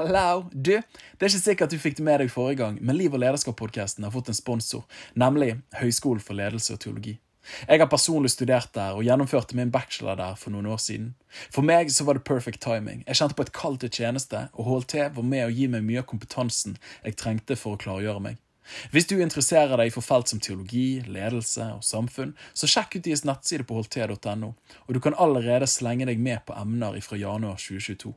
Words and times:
Hello! 0.00 0.46
Du, 0.52 0.72
det 0.72 1.26
er 1.26 1.28
ikke 1.28 1.38
sikkert 1.42 1.72
du 1.74 1.76
fikk 1.76 1.98
det 1.98 2.04
med 2.06 2.22
deg 2.22 2.30
forrige 2.32 2.56
gang, 2.62 2.76
men 2.80 2.96
Liv 2.96 3.12
og 3.12 3.20
lederskap-podkasten 3.20 4.06
har 4.06 4.12
fått 4.14 4.30
en 4.32 4.36
sponsor, 4.38 4.86
nemlig 5.12 5.58
Høgskolen 5.76 6.22
for 6.24 6.38
ledelse 6.38 6.72
og 6.72 6.80
teologi. 6.80 7.18
Jeg 7.68 7.82
har 7.82 7.88
personlig 7.92 8.30
studert 8.32 8.70
der 8.72 8.96
og 8.96 9.04
gjennomførte 9.04 9.58
min 9.58 9.72
bachelor 9.74 10.16
der 10.16 10.38
for 10.40 10.54
noen 10.54 10.70
år 10.72 10.80
siden. 10.80 11.10
For 11.52 11.66
meg 11.66 11.92
så 11.92 12.06
var 12.08 12.16
det 12.16 12.24
perfect 12.24 12.62
timing. 12.64 13.02
Jeg 13.04 13.20
kjente 13.20 13.36
på 13.36 13.44
et 13.44 13.52
kall 13.58 13.76
til 13.82 13.92
tjeneste, 13.92 14.46
og 14.54 14.70
HLT 14.70 14.96
var 15.18 15.28
med 15.34 15.44
å 15.44 15.52
gi 15.52 15.68
meg 15.68 15.84
mye 15.84 16.00
av 16.00 16.08
kompetansen 16.08 16.78
jeg 17.04 17.18
trengte 17.20 17.58
for 17.60 17.76
å 17.76 17.82
klargjøre 17.84 18.24
meg. 18.30 18.40
Hvis 18.94 19.10
du 19.10 19.18
interesserer 19.18 19.76
deg 19.82 19.92
for 19.92 20.06
felt 20.06 20.32
som 20.32 20.40
teologi, 20.40 21.02
ledelse 21.12 21.66
og 21.74 21.84
samfunn, 21.84 22.32
så 22.56 22.70
sjekk 22.70 22.96
ut 22.96 23.04
deres 23.04 23.26
nettside 23.28 23.68
på 23.68 23.76
holt.no, 23.76 24.54
og 24.86 24.96
du 24.96 25.04
kan 25.04 25.18
allerede 25.20 25.68
slenge 25.68 26.08
deg 26.08 26.24
med 26.24 26.46
på 26.48 26.56
emner 26.56 26.96
fra 27.04 27.20
januar 27.20 27.60
2022. 27.60 28.16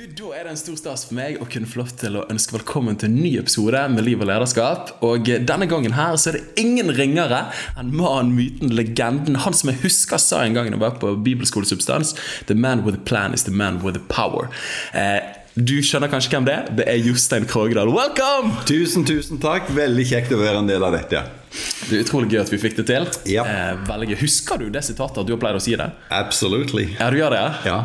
Du, 0.00 0.06
Da 0.16 0.28
er 0.32 0.46
det 0.46 0.52
en 0.54 0.56
stor 0.56 0.76
stas 0.78 1.02
for 1.04 1.16
meg 1.18 1.34
å 1.42 1.46
kunne 1.50 1.68
få 1.68 1.82
lov 1.82 1.90
til 2.00 2.14
å 2.16 2.22
ønske 2.32 2.54
velkommen 2.54 2.96
til 2.96 3.10
en 3.10 3.18
ny 3.20 3.34
episode 3.36 3.82
med 3.92 4.06
Liv 4.06 4.22
og 4.22 4.30
lederskap. 4.30 4.94
Og 5.04 5.26
denne 5.28 5.66
gangen 5.68 5.92
her 5.92 6.14
så 6.16 6.30
er 6.30 6.38
det 6.38 6.62
ingen 6.62 6.88
ringere 6.96 7.42
enn 7.76 7.90
mannen, 7.92 8.30
myten, 8.32 8.72
legenden. 8.72 9.36
Han 9.44 9.56
som 9.56 9.68
jeg 9.68 9.82
husker 9.82 10.22
sa 10.22 10.40
en 10.40 10.56
gang 10.56 10.70
da 10.70 10.78
jeg 10.78 10.80
var 10.80 10.96
på 11.02 11.12
bibelskolesubstans 11.26 12.14
The 12.48 12.56
man 12.56 12.86
with 12.86 12.96
a 12.96 13.02
plan 13.10 13.36
is 13.36 13.44
the 13.44 13.52
man 13.52 13.82
with 13.84 13.98
the 13.98 14.06
power. 14.08 14.48
Eh, 14.96 15.20
du 15.58 15.82
skjønner 15.84 16.08
kanskje 16.08 16.32
hvem 16.32 16.48
det 16.48 16.56
er? 16.56 16.72
Det 16.80 16.88
er 16.88 17.04
Jostein 17.04 17.44
Krogdal. 17.50 17.92
Welcome! 17.92 18.56
Tusen, 18.70 19.04
tusen 19.04 19.42
takk. 19.42 19.68
Veldig 19.68 20.08
kjekt 20.14 20.32
å 20.32 20.40
være 20.40 20.64
en 20.64 20.72
del 20.72 20.86
av 20.86 20.96
dette. 20.96 21.26
Det 21.50 21.96
er 21.96 22.04
utrolig 22.04 22.30
gøy 22.30 22.40
at 22.44 22.50
vi 22.52 22.58
fikk 22.62 22.76
det 22.78 22.84
til. 22.90 23.06
Ja. 23.32 23.42
Eh. 23.44 24.14
Husker 24.20 24.60
du 24.60 24.68
det 24.70 24.84
sitatet? 24.86 25.26
Du 25.26 25.32
har 25.34 25.40
pleid 25.42 25.58
å 25.58 25.62
si 25.62 25.74
det? 25.78 25.88
Absolutely. 26.14 26.86
Ja, 27.00 27.08
du 27.10 27.18
gjør 27.18 27.34
det? 27.34 27.42
Ja. 27.66 27.78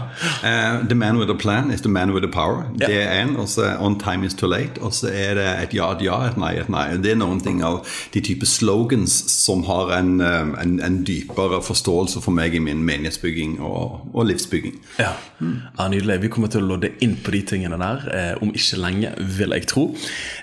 Uh, 0.44 0.86
the 0.86 0.98
man 0.98 1.18
with 1.18 1.32
a 1.34 1.38
plan 1.38 1.72
is 1.74 1.82
the 1.82 1.90
man 1.90 2.14
with 2.14 2.22
the 2.26 2.32
power. 2.32 2.66
Ja. 2.78 2.88
Det 2.88 3.00
er 3.02 3.24
en. 3.24 3.36
Og 3.42 3.50
så 3.50 3.72
on 3.82 3.98
time 4.02 4.26
is 4.28 4.38
too 4.38 4.50
late. 4.50 4.82
Og 4.86 4.94
så 4.94 5.10
er 5.10 5.40
det 5.40 5.48
et 5.64 5.74
ja, 5.78 5.90
et 5.96 6.06
ja, 6.06 6.20
et 6.30 6.38
nei, 6.38 6.54
et 6.62 6.70
nei. 6.70 6.86
Det 7.02 7.16
er 7.16 7.20
noen 7.22 7.42
ting 7.42 7.64
av 7.66 7.82
de 8.14 8.22
type 8.22 8.46
slogans 8.46 9.16
som 9.32 9.66
har 9.70 9.96
en, 9.98 10.20
um, 10.22 10.54
en, 10.62 10.78
en 10.86 11.02
dypere 11.08 11.62
forståelse 11.66 12.22
for 12.22 12.36
meg 12.36 12.56
i 12.56 12.62
min 12.62 12.86
menighetsbygging 12.86 13.58
og, 13.66 14.06
og 14.14 14.30
livsbygging. 14.30 14.78
Ja. 15.02 15.16
ja, 15.42 15.90
Nydelig. 15.90 16.22
Vi 16.28 16.32
kommer 16.34 16.54
til 16.54 16.64
å 16.64 16.70
lodde 16.74 16.94
inn 17.04 17.18
på 17.24 17.34
de 17.34 17.42
tingene 17.50 17.80
der 17.82 18.06
eh, 18.14 18.32
om 18.44 18.54
ikke 18.56 18.80
lenge, 18.82 19.12
vil 19.38 19.56
jeg 19.58 19.68
tro. 19.72 19.88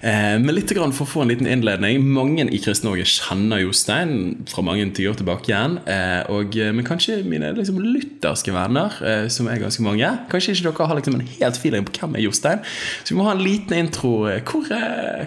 Eh, 0.03 0.37
men 0.43 0.55
litt 0.56 0.73
grann 0.75 0.95
for 0.97 1.06
å 1.06 1.12
få 1.12 1.25
en 1.25 1.33
liten 1.33 1.48
innledning. 1.50 2.03
Mange 2.03 2.48
i 2.48 2.61
Kristen-Norge 2.62 3.06
kjenner 3.12 3.60
Jostein 3.62 4.44
fra 4.50 4.64
mange 4.64 4.86
tiår 4.96 5.18
tilbake 5.20 5.50
igjen. 5.50 5.78
Eh, 5.91 6.22
og, 6.32 6.56
eh, 6.56 6.72
men 6.74 6.86
kanskje 6.86 7.20
mine 7.28 7.52
liksom, 7.56 7.80
lutherske 7.82 8.54
venner, 8.54 8.94
eh, 9.04 9.27
som 9.32 9.48
er 9.50 9.60
ganske 9.62 9.84
mange, 9.84 10.08
kanskje 10.32 10.56
ikke 10.56 10.70
dere 10.70 10.88
har 10.91 10.98
liksom, 10.98 11.19
en 11.19 11.32
helt 11.34 11.60
feeling 11.60 11.86
på 11.86 11.94
hvem 11.98 12.16
er 12.16 12.27
Jostein. 12.27 12.62
Så 13.02 13.12
vi 13.12 13.19
må 13.20 13.28
ha 13.28 13.36
en 13.36 13.44
liten 13.44 13.78
intro. 13.78 14.12
Hvor, 14.48 14.69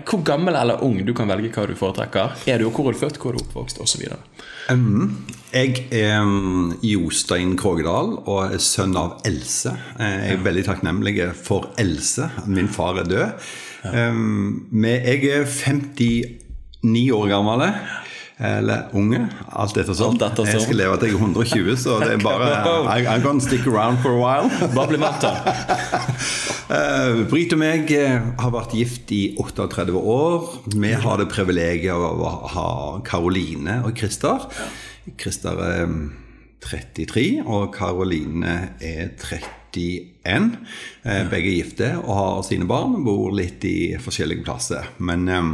hvor 0.05 0.23
gammel 0.25 0.55
eller 0.55 0.83
ung, 0.85 0.99
du 1.05 1.13
kan 1.13 1.29
velge 1.29 1.51
hva 1.53 1.67
du 1.69 1.75
foretrekker. 1.77 2.35
Er 2.47 2.59
du, 2.59 2.67
og 2.69 2.77
hvor 2.77 2.89
er 2.89 2.97
du 2.97 3.03
født, 3.03 3.19
hvor 3.21 3.33
er 3.33 3.39
du 3.39 3.45
oppvokst, 3.45 3.81
osv. 3.83 4.07
Um, 4.69 5.25
jeg 5.53 5.85
er 5.93 6.23
um, 6.25 6.73
Jostein 6.83 7.53
Krogedal 7.59 8.15
og 8.25 8.55
er 8.55 8.63
sønn 8.63 8.95
av 8.97 9.19
Else. 9.27 9.75
Jeg 9.99 10.39
er 10.39 10.41
veldig 10.45 10.65
takknemlig 10.67 11.19
for 11.37 11.69
Else. 11.81 12.31
Min 12.49 12.71
far 12.71 13.03
er 13.03 13.11
død. 13.11 13.51
Um, 13.85 14.65
men 14.71 15.05
jeg 15.05 15.29
er 15.29 15.45
59 16.85 17.11
år 17.17 17.29
gammel. 17.33 17.69
Eller 18.35 18.89
unge. 18.91 19.21
Alt 19.55 19.77
etter 19.79 19.95
sånn. 19.95 20.17
Alt. 20.19 20.41
Jeg 20.43 20.63
skal 20.65 20.79
leve 20.81 20.97
til 20.99 21.13
jeg 21.13 21.15
er 21.15 21.21
120, 21.23 21.77
så 21.79 21.99
det 22.01 22.09
er 22.17 22.23
bare 22.23 22.49
I, 22.97 23.05
I'm 23.07 23.23
gonna 23.23 23.43
stick 23.43 23.63
around 23.67 24.01
for 24.03 24.17
a 24.17 24.19
while. 24.19 24.49
Bare 24.75 24.91
bli 24.91 24.99
vant. 24.99 25.23
Uh, 26.67 27.23
Brit 27.31 27.55
og 27.55 27.61
meg 27.61 27.93
eh, 27.95 28.19
har 28.41 28.51
vært 28.51 28.75
gift 28.75 29.13
i 29.15 29.23
38 29.39 29.95
år. 29.95 30.51
Vi 30.75 30.91
har 31.05 31.21
det 31.21 31.29
privilegiet 31.31 31.95
av 31.95 32.19
å 32.19 32.33
ha 32.57 32.67
Karoline 33.07 33.79
og 33.87 33.95
Christer. 33.95 34.49
Christer 35.15 35.63
er 35.63 35.87
mm, 35.87 36.05
33, 36.65 37.25
og 37.45 37.69
Karoline 37.75 38.59
er 38.83 39.15
31. 39.15 40.55
Eh, 41.05 41.23
Begge 41.31 41.51
er 41.53 41.59
gifte 41.61 41.95
og 42.01 42.15
har 42.19 42.45
sine 42.51 42.67
barn. 42.67 42.99
Bor 43.07 43.31
litt 43.35 43.63
i 43.63 43.95
forskjellige 44.01 44.43
plasser. 44.43 44.91
Men 44.99 45.29
eh, 45.31 45.53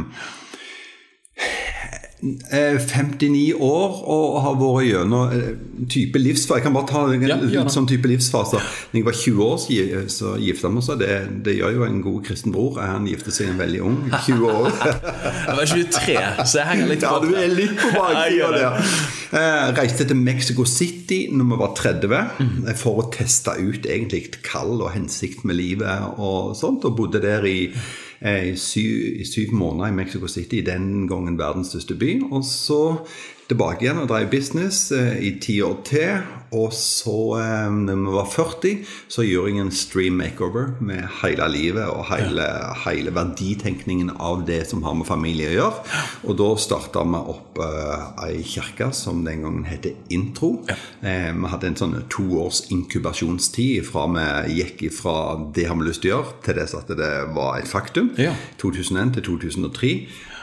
59 2.22 3.54
år 3.58 3.94
og 4.14 4.34
har 4.44 4.52
vært 4.60 4.84
gjennom 4.86 5.32
eh, 5.34 5.46
type 5.90 6.20
livsfase. 6.22 6.60
Jeg 6.60 6.66
kan 6.68 6.74
bare 6.76 6.86
ta 6.86 7.00
en 7.10 7.24
Ja, 7.50 7.64
sånn 7.72 7.88
type 7.90 8.06
livsfase. 8.06 8.60
Når 8.92 9.00
jeg 9.00 9.06
var 9.08 9.16
20 9.18 9.42
år, 9.42 9.56
så 9.58 9.72
gi- 9.74 10.04
så 10.14 10.34
gifta 10.38 10.70
vi 10.70 10.78
oss. 10.78 10.90
Det, 11.00 11.08
det 11.42 11.56
gjør 11.58 11.74
jo 11.80 11.86
en 11.88 11.98
god 12.04 12.20
kristen 12.28 12.54
bror. 12.54 12.78
Han 12.78 13.08
gifter 13.10 13.34
seg 13.34 13.50
en 13.50 13.58
veldig 13.58 13.80
ung. 13.88 13.98
20 14.28 14.46
år. 14.52 14.70
Jeg 14.70 15.56
var 15.58 15.66
23, 15.72 16.46
så 16.46 16.60
jeg 16.60 16.68
henger 16.70 16.92
litt 16.92 17.02
Ja, 17.08 17.16
du 17.24 17.34
er 17.34 17.50
litt 17.56 17.74
på 17.80 17.90
jeg 17.90 17.98
baksida 17.98 18.52
der. 18.54 18.94
Eh, 19.32 19.72
reiste 19.80 20.06
til 20.06 20.16
Mexico 20.22 20.64
City 20.68 21.24
når 21.32 21.50
vi 21.50 21.58
var 21.64 21.74
30 21.74 22.22
Mhm. 22.38 22.68
eh, 22.68 22.74
for 22.78 23.02
å 23.02 23.10
teste 23.10 23.56
ut 23.58 23.82
egentlig 23.90 24.28
kall 24.46 24.78
og 24.80 24.92
hensikt 24.94 25.42
med 25.44 25.56
livet 25.58 26.14
og 26.18 26.54
sånt. 26.54 26.84
Og 26.86 26.94
bodde 27.02 27.18
der 27.20 27.42
i, 27.50 27.72
eh, 27.74 27.80
i, 28.22 28.56
syv, 28.56 29.20
i 29.20 29.24
syv 29.26 29.52
måneder 29.52 29.90
i 29.90 29.96
Mexico 29.96 30.28
City, 30.28 30.62
den 30.66 31.08
gangen 31.08 31.38
verdens 31.38 31.72
største 31.72 31.94
by. 31.98 32.22
Og 32.30 32.44
så 32.46 32.82
tilbake 33.48 33.84
igjen 33.84 34.02
og 34.02 34.08
drev 34.08 34.30
business 34.30 34.92
eh, 34.92 35.18
i 35.22 35.34
ti 35.40 35.60
år 35.60 35.80
til. 35.84 36.22
Og 36.52 36.72
så, 36.76 37.16
eh, 37.40 37.70
når 37.72 38.00
vi 38.02 38.14
var 38.16 38.28
40, 38.28 38.72
så 39.08 39.24
gjorde 39.24 39.52
jeg 39.52 39.64
en 39.64 39.72
stream 39.72 40.18
makeover 40.20 40.74
med 40.84 41.06
hele 41.22 41.48
livet 41.48 41.86
og 41.88 42.04
hele, 42.10 42.46
hele 42.84 43.14
verditenkningen 43.14 44.12
av 44.20 44.44
det 44.48 44.66
som 44.70 44.82
har 44.84 44.96
med 44.98 45.08
familie 45.08 45.52
å 45.52 45.56
gjøre. 45.56 46.00
Og 46.28 46.36
da 46.40 46.48
starta 46.60 47.04
vi 47.08 47.22
opp 47.32 47.60
uh, 47.62 48.12
ei 48.26 48.42
kirke 48.46 48.90
som 48.96 49.24
den 49.24 49.44
gangen 49.46 49.64
heter 49.68 49.96
Intro. 50.12 50.52
Eh, 50.68 51.30
vi 51.32 51.52
hadde 51.52 51.70
en 51.70 51.78
sånn 51.78 51.96
to 52.12 52.26
års 52.42 52.64
inkubasjonstid 52.72 53.86
fra 53.88 54.06
vi 54.12 54.58
gikk 54.60 54.84
fra 54.94 55.16
det 55.54 55.68
har 55.70 55.78
vi 55.78 55.88
lyst 55.88 56.04
til 56.04 56.12
å 56.12 56.18
gjøre, 56.18 56.36
til 56.44 56.58
det 56.58 56.68
at 56.82 56.92
det 56.98 57.12
var 57.36 57.60
et 57.60 57.70
faktum. 57.70 58.12
Ja. 58.20 58.34
2001 58.60 59.16
til 59.16 59.28
2003. 59.32 59.94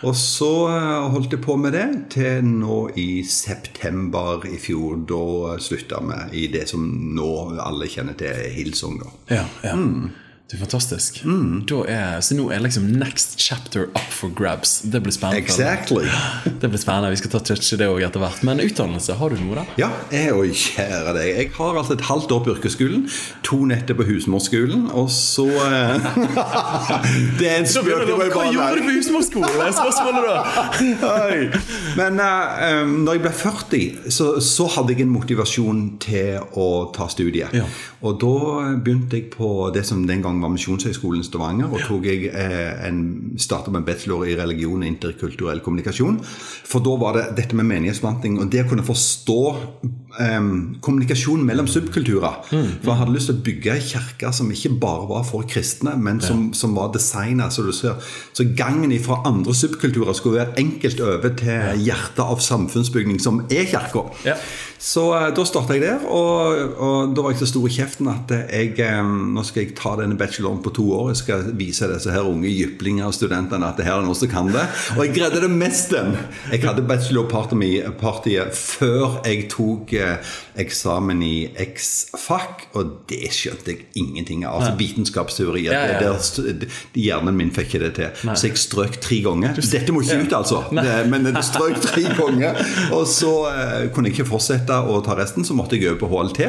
Og 0.08 0.16
så 0.16 0.52
eh, 0.72 1.10
holdt 1.14 1.36
jeg 1.36 1.44
på 1.44 1.58
med 1.60 1.76
det 1.76 1.88
til 2.16 2.46
nå 2.46 2.80
i 3.00 3.24
september 3.28 4.46
i 4.48 4.56
fjor. 4.62 5.02
Da 5.10 5.58
slutta 5.64 6.00
vi 6.06 6.46
i 6.46 6.48
det 6.54 6.66
som 6.72 6.86
nå 7.16 7.30
alle 7.60 7.90
kjenner 7.92 8.18
til 8.20 8.48
Hillsong. 8.56 9.00
da. 9.04 9.14
Ja, 9.40 9.46
ja. 9.66 9.76
Det 10.50 10.58
er 10.58 10.64
fantastisk. 10.64 11.20
Da 11.70 11.80
er, 11.86 12.22
så 12.26 12.34
nå 12.34 12.48
er 12.50 12.64
liksom 12.64 12.88
next 12.98 13.36
chapter 13.38 13.84
up 13.94 14.08
for 14.10 14.34
grabs. 14.34 14.80
Det 14.82 14.98
blir 15.06 15.14
spennende. 15.14 15.44
Exactly. 15.44 16.08
Det 16.62 16.70
blir 16.72 16.82
spennende. 16.82 17.12
Vi 17.14 17.20
skal 17.20 17.36
ta 17.36 17.42
touche 17.52 17.78
det 17.78 17.86
òg 17.86 18.02
etter 18.08 18.24
hvert. 18.24 18.42
Men 18.48 18.58
utdannelse, 18.64 19.14
har 19.20 19.30
du 19.30 19.38
noe, 19.44 19.60
da? 19.60 19.66
Ja, 19.78 19.90
jeg, 20.10 20.32
òg, 20.34 20.50
kjære 20.58 21.14
deg. 21.20 21.28
Jeg 21.36 21.52
har 21.54 21.78
altså 21.78 21.94
et 21.94 22.06
halvt 22.08 22.34
år 22.34 22.42
på 22.48 22.56
yrkesskolen, 22.56 23.04
to 23.46 23.60
netter 23.70 23.94
på 24.00 24.08
husmorskolen, 24.08 24.88
og 24.90 25.12
så 25.14 25.46
eh, 25.68 26.10
Det 27.38 27.46
er 27.46 27.60
en 27.60 27.70
spøk. 27.70 28.08
det 28.10 28.18
Hva 28.34 28.48
gjorde 28.50 28.72
du 28.80 28.88
på 28.88 28.98
husmorskolen? 28.98 29.62
er 29.68 29.78
Spørsmålet 29.78 30.26
da. 30.34 31.14
Men 32.00 32.18
uh, 32.26 32.90
når 32.90 33.20
jeg 33.20 33.26
ble 33.28 33.36
40, 33.44 34.12
så, 34.18 34.32
så 34.42 34.66
hadde 34.80 34.98
jeg 34.98 35.06
en 35.06 35.14
motivasjon 35.14 35.86
til 36.02 36.42
å 36.58 36.68
ta 36.98 37.06
studiet. 37.14 37.54
Ja. 37.54 37.70
Og 38.02 38.18
da 38.18 38.74
begynte 38.82 39.22
jeg 39.22 39.30
på 39.38 39.70
det 39.78 39.86
som 39.86 40.02
den 40.10 40.26
gang 40.26 40.39
var 40.42 40.52
Misjonshøgskolen 40.54 41.26
Stavanger. 41.26 41.72
Og 41.74 41.84
tok 41.88 42.08
jeg 42.10 42.30
eh, 42.30 42.88
en, 42.88 43.02
startet 43.40 43.74
med 43.74 43.84
en 43.84 43.88
bachelor 43.90 44.26
i 44.28 44.38
religion 44.40 44.84
og 44.84 44.90
interkulturell 44.90 45.64
kommunikasjon. 45.66 46.20
For 46.24 46.84
da 46.86 46.96
var 47.02 47.18
det 47.18 47.26
dette 47.40 47.58
med 47.58 47.70
menighetsforvaltning 47.70 48.40
og 48.40 48.52
det 48.54 48.66
å 48.66 48.70
kunne 48.72 48.88
forstå 48.88 49.42
em, 50.22 50.52
kommunikasjon 50.82 51.44
mellom 51.46 51.68
subkulturer. 51.68 52.40
For 52.50 52.92
jeg 52.92 53.00
hadde 53.02 53.16
lyst 53.16 53.32
til 53.32 53.38
å 53.40 53.44
bygge 53.46 53.76
ei 53.76 53.84
kirke 53.84 54.32
som 54.36 54.52
ikke 54.54 54.74
bare 54.82 55.08
var 55.10 55.26
for 55.28 55.48
kristne, 55.50 55.96
men 56.00 56.22
som, 56.24 56.50
som 56.54 56.76
var 56.78 56.94
designa 56.96 57.50
så 57.50 57.68
Så 57.70 58.44
gangen 58.58 58.92
fra 59.04 59.22
andre 59.26 59.54
subkulturer 59.54 60.14
skulle 60.14 60.40
være 60.40 60.58
enkelt 60.58 61.00
over 61.00 61.36
til 61.38 61.84
hjertet 61.86 62.24
av 62.24 62.40
samfunnsbygning, 62.40 63.20
som 63.20 63.46
er 63.50 63.66
kirka. 63.70 64.08
Ja. 64.26 64.36
Så 64.80 65.10
eh, 65.12 65.28
da 65.36 65.44
starta 65.44 65.76
jeg 65.76 65.84
der, 65.84 66.06
og, 66.08 66.76
og 66.80 67.14
da 67.16 67.24
var 67.24 67.34
jeg 67.34 67.42
så 67.42 67.50
stor 67.52 67.68
i 67.68 67.74
kjeften 67.74 68.08
at 68.12 68.32
jeg 68.32 68.78
eh, 68.80 69.00
Nå 69.04 69.44
skal 69.44 69.66
jeg 69.66 69.76
ta 69.78 69.96
denne 70.00 70.16
bacheloren 70.20 70.62
på 70.64 70.72
to 70.76 70.86
år. 70.96 71.10
Jeg 71.12 71.20
skal 71.24 71.50
vise 71.60 71.90
disse 71.92 72.14
her 72.14 72.28
unge 72.28 72.48
jyplinger 72.48 73.10
og 73.10 73.16
studentene 73.16 73.68
at 73.68 73.80
det 73.80 73.88
her 73.88 74.00
er 74.00 74.08
noen 74.08 74.18
som 74.18 74.32
kan 74.32 74.48
det. 74.54 74.64
Og 74.96 75.04
jeg 75.04 75.16
greide 75.18 75.44
det 75.44 75.52
mest 75.52 75.92
den! 75.94 76.16
Jeg 76.54 76.64
hadde 76.64 76.86
bachelorpartiet 76.88 78.56
før 78.56 79.20
jeg 79.28 79.50
tok 79.52 79.94
eh, 80.00 80.09
eksamen 80.60 81.24
i 81.24 81.34
X-FAC, 81.64 82.68
og 82.78 82.94
det 83.10 83.32
skjønte 83.36 83.72
jeg 83.74 83.86
ingenting 84.02 84.44
av. 84.48 84.60
Altså 84.60 84.76
vitenskapsteori. 84.80 85.66
Ja, 85.70 85.80
ja, 85.80 86.02
ja. 86.02 86.14
det- 86.60 86.70
Hjernen 87.00 87.38
min 87.38 87.52
fikk 87.56 87.70
ikke 87.70 87.80
det 87.84 87.92
til. 88.00 88.36
Så 88.36 88.48
jeg 88.50 88.58
strøk 88.60 88.98
tre 89.04 89.20
ganger. 89.26 89.54
Dette 89.60 89.94
må 89.94 90.02
ikke 90.02 90.24
ut, 90.26 90.34
altså. 90.40 90.64
Det, 90.80 90.94
men 91.12 91.28
jeg 91.30 91.44
strøk 91.46 91.80
tre 91.84 92.04
ganger. 92.20 92.60
Og 92.96 93.06
så 93.10 93.32
uh, 93.46 93.88
kunne 93.94 94.10
jeg 94.10 94.18
ikke 94.18 94.30
fortsette 94.32 94.74
å 94.90 95.00
ta 95.06 95.16
resten, 95.20 95.46
så 95.46 95.54
måtte 95.58 95.78
jeg 95.78 95.90
over 95.92 96.00
på 96.02 96.10
HLT, 96.12 96.42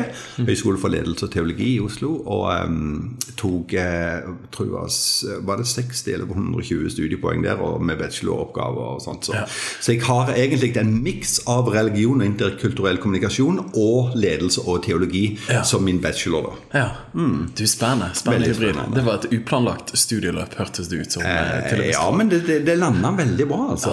Høgskole 0.47 0.81
for 0.81 0.93
ledelse 0.93 1.27
og 1.29 1.33
teologi 1.35 1.75
i 1.77 1.81
Oslo, 1.85 2.13
og 2.31 2.47
um, 2.65 3.17
tok 3.41 3.75
uh, 3.77 4.31
tror 4.55 4.69
jeg 4.71 5.43
var, 5.47 5.61
det 5.61 5.67
60 5.69 6.15
eller 6.15 6.31
120 6.31 6.91
studiepoeng 6.95 7.45
der, 7.45 7.61
og 7.61 7.83
med 7.85 7.99
bacheloroppgaver 8.01 8.95
og 8.97 9.03
sånt. 9.05 9.29
Så, 9.29 9.37
så 9.83 9.93
jeg 9.95 10.05
har 10.07 10.33
egentlig 10.37 10.73
en 10.81 10.95
miks 11.05 11.41
av 11.51 11.69
religion 11.75 12.21
og 12.23 12.27
interkulturell 12.31 13.01
kommunikasjon 13.03 13.50
og 13.75 14.13
ledelse 14.15 14.61
og 14.67 14.83
teologi 14.85 15.39
Ja. 15.49 15.63
som 15.63 15.85
min 15.85 15.99
bachelor. 16.01 16.43
da. 16.73 16.79
Ja. 16.79 16.89
Du, 17.13 17.67
Spennende. 17.67 18.11
spennende 18.15 18.55
spennende. 18.55 18.95
Det 18.95 19.03
var 19.05 19.15
et 19.15 19.33
uplanlagt 19.33 19.91
studieløp, 19.99 20.55
hørtes 20.55 20.89
det 20.89 21.01
ut 21.01 21.13
som. 21.13 21.23
eh, 21.23 21.73
Eh, 21.73 21.91
ja, 21.91 22.11
men 22.11 22.29
det, 22.29 22.47
det, 22.47 22.61
det 22.67 22.77
landa 22.79 23.11
veldig 23.11 23.49
bra, 23.49 23.71
altså. 23.71 23.91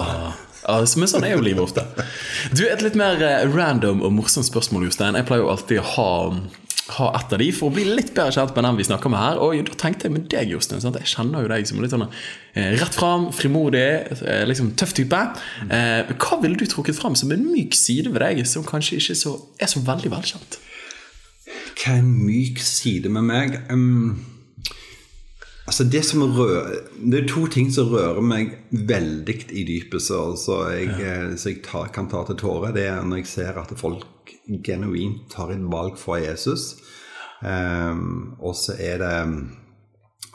Ja, 0.68 0.78
men 0.96 1.08
sånn 1.08 1.24
er 1.24 1.32
jo 1.36 1.40
livet 1.40 1.62
ofte. 1.64 1.84
Du, 2.54 2.64
Et 2.68 2.82
litt 2.82 2.94
mer 2.94 3.20
eh, 3.22 3.46
random 3.48 4.02
og 4.02 4.12
morsomt 4.12 4.44
spørsmål, 4.46 4.84
Jostein. 4.84 5.14
Jeg 5.14 5.24
pleier 5.26 5.42
jo 5.42 5.48
alltid 5.50 5.78
å 5.80 5.82
ha, 5.82 6.10
ha 6.96 7.08
ett 7.18 7.32
av 7.32 7.40
de 7.42 7.48
for 7.52 7.68
å 7.68 7.74
bli 7.74 7.84
litt 7.84 8.14
bedre 8.16 8.32
kjent 8.32 8.54
med 8.56 8.64
den 8.64 8.78
vi 8.78 8.86
snakker 8.88 9.12
med 9.12 9.20
her. 9.20 9.40
Og 9.44 9.58
da 9.68 9.76
tenkte 9.80 10.08
jeg 10.08 10.14
med 10.14 10.28
deg, 10.32 10.54
Jostein. 10.54 10.80
Jeg 10.80 11.10
kjenner 11.12 11.44
jo 11.44 11.50
deg 11.52 11.68
som 11.68 11.82
litt 11.84 11.92
sånn 11.92 12.06
eh, 12.06 12.72
rett 12.80 12.96
fram, 12.96 13.28
frimodig, 13.36 13.84
eh, 14.22 14.44
liksom 14.48 14.72
tøff 14.80 14.94
type. 14.96 15.20
Eh, 15.68 16.14
hva 16.14 16.40
ville 16.42 16.58
du 16.58 16.64
trukket 16.68 16.96
fram 16.98 17.18
som 17.18 17.34
en 17.34 17.44
myk 17.50 17.76
side 17.76 18.14
ved 18.14 18.24
deg, 18.24 18.42
som 18.48 18.66
kanskje 18.66 19.02
ikke 19.02 19.18
så, 19.20 19.36
er 19.60 19.70
så 19.70 19.84
veldig 19.84 20.14
velkjent? 20.16 20.58
Hva 21.78 21.94
er 21.94 22.02
en 22.02 22.10
myk 22.24 22.60
side 22.64 23.12
med 23.12 23.28
meg? 23.28 23.60
Um, 23.70 24.18
altså 25.68 25.84
det 25.84 26.00
som 26.08 26.24
rører 26.24 26.80
Det 26.98 27.20
er 27.20 27.28
to 27.28 27.44
ting 27.52 27.68
som 27.72 27.92
rører 27.92 28.24
meg 28.24 28.56
veldig 28.72 29.36
i 29.52 29.64
dypet, 29.68 30.02
så, 30.02 30.32
så 30.40 30.62
jeg, 30.72 30.94
eh, 30.98 31.34
så 31.36 31.52
jeg 31.52 31.62
tar, 31.68 31.92
kan 31.94 32.08
ta 32.10 32.24
til 32.26 32.40
tårer. 32.40 32.72
Det 32.76 32.88
er 32.88 33.04
når 33.04 33.22
jeg 33.22 33.34
ser 33.36 33.60
at 33.60 33.76
folk 33.76 34.06
genuint 34.64 35.26
tar 35.32 35.52
et 35.54 35.64
valg 35.72 35.98
for 36.00 36.20
Jesus. 36.20 36.74
Um, 37.38 38.34
og 38.42 38.56
så 38.58 38.74
er 38.82 38.98
det 39.02 39.16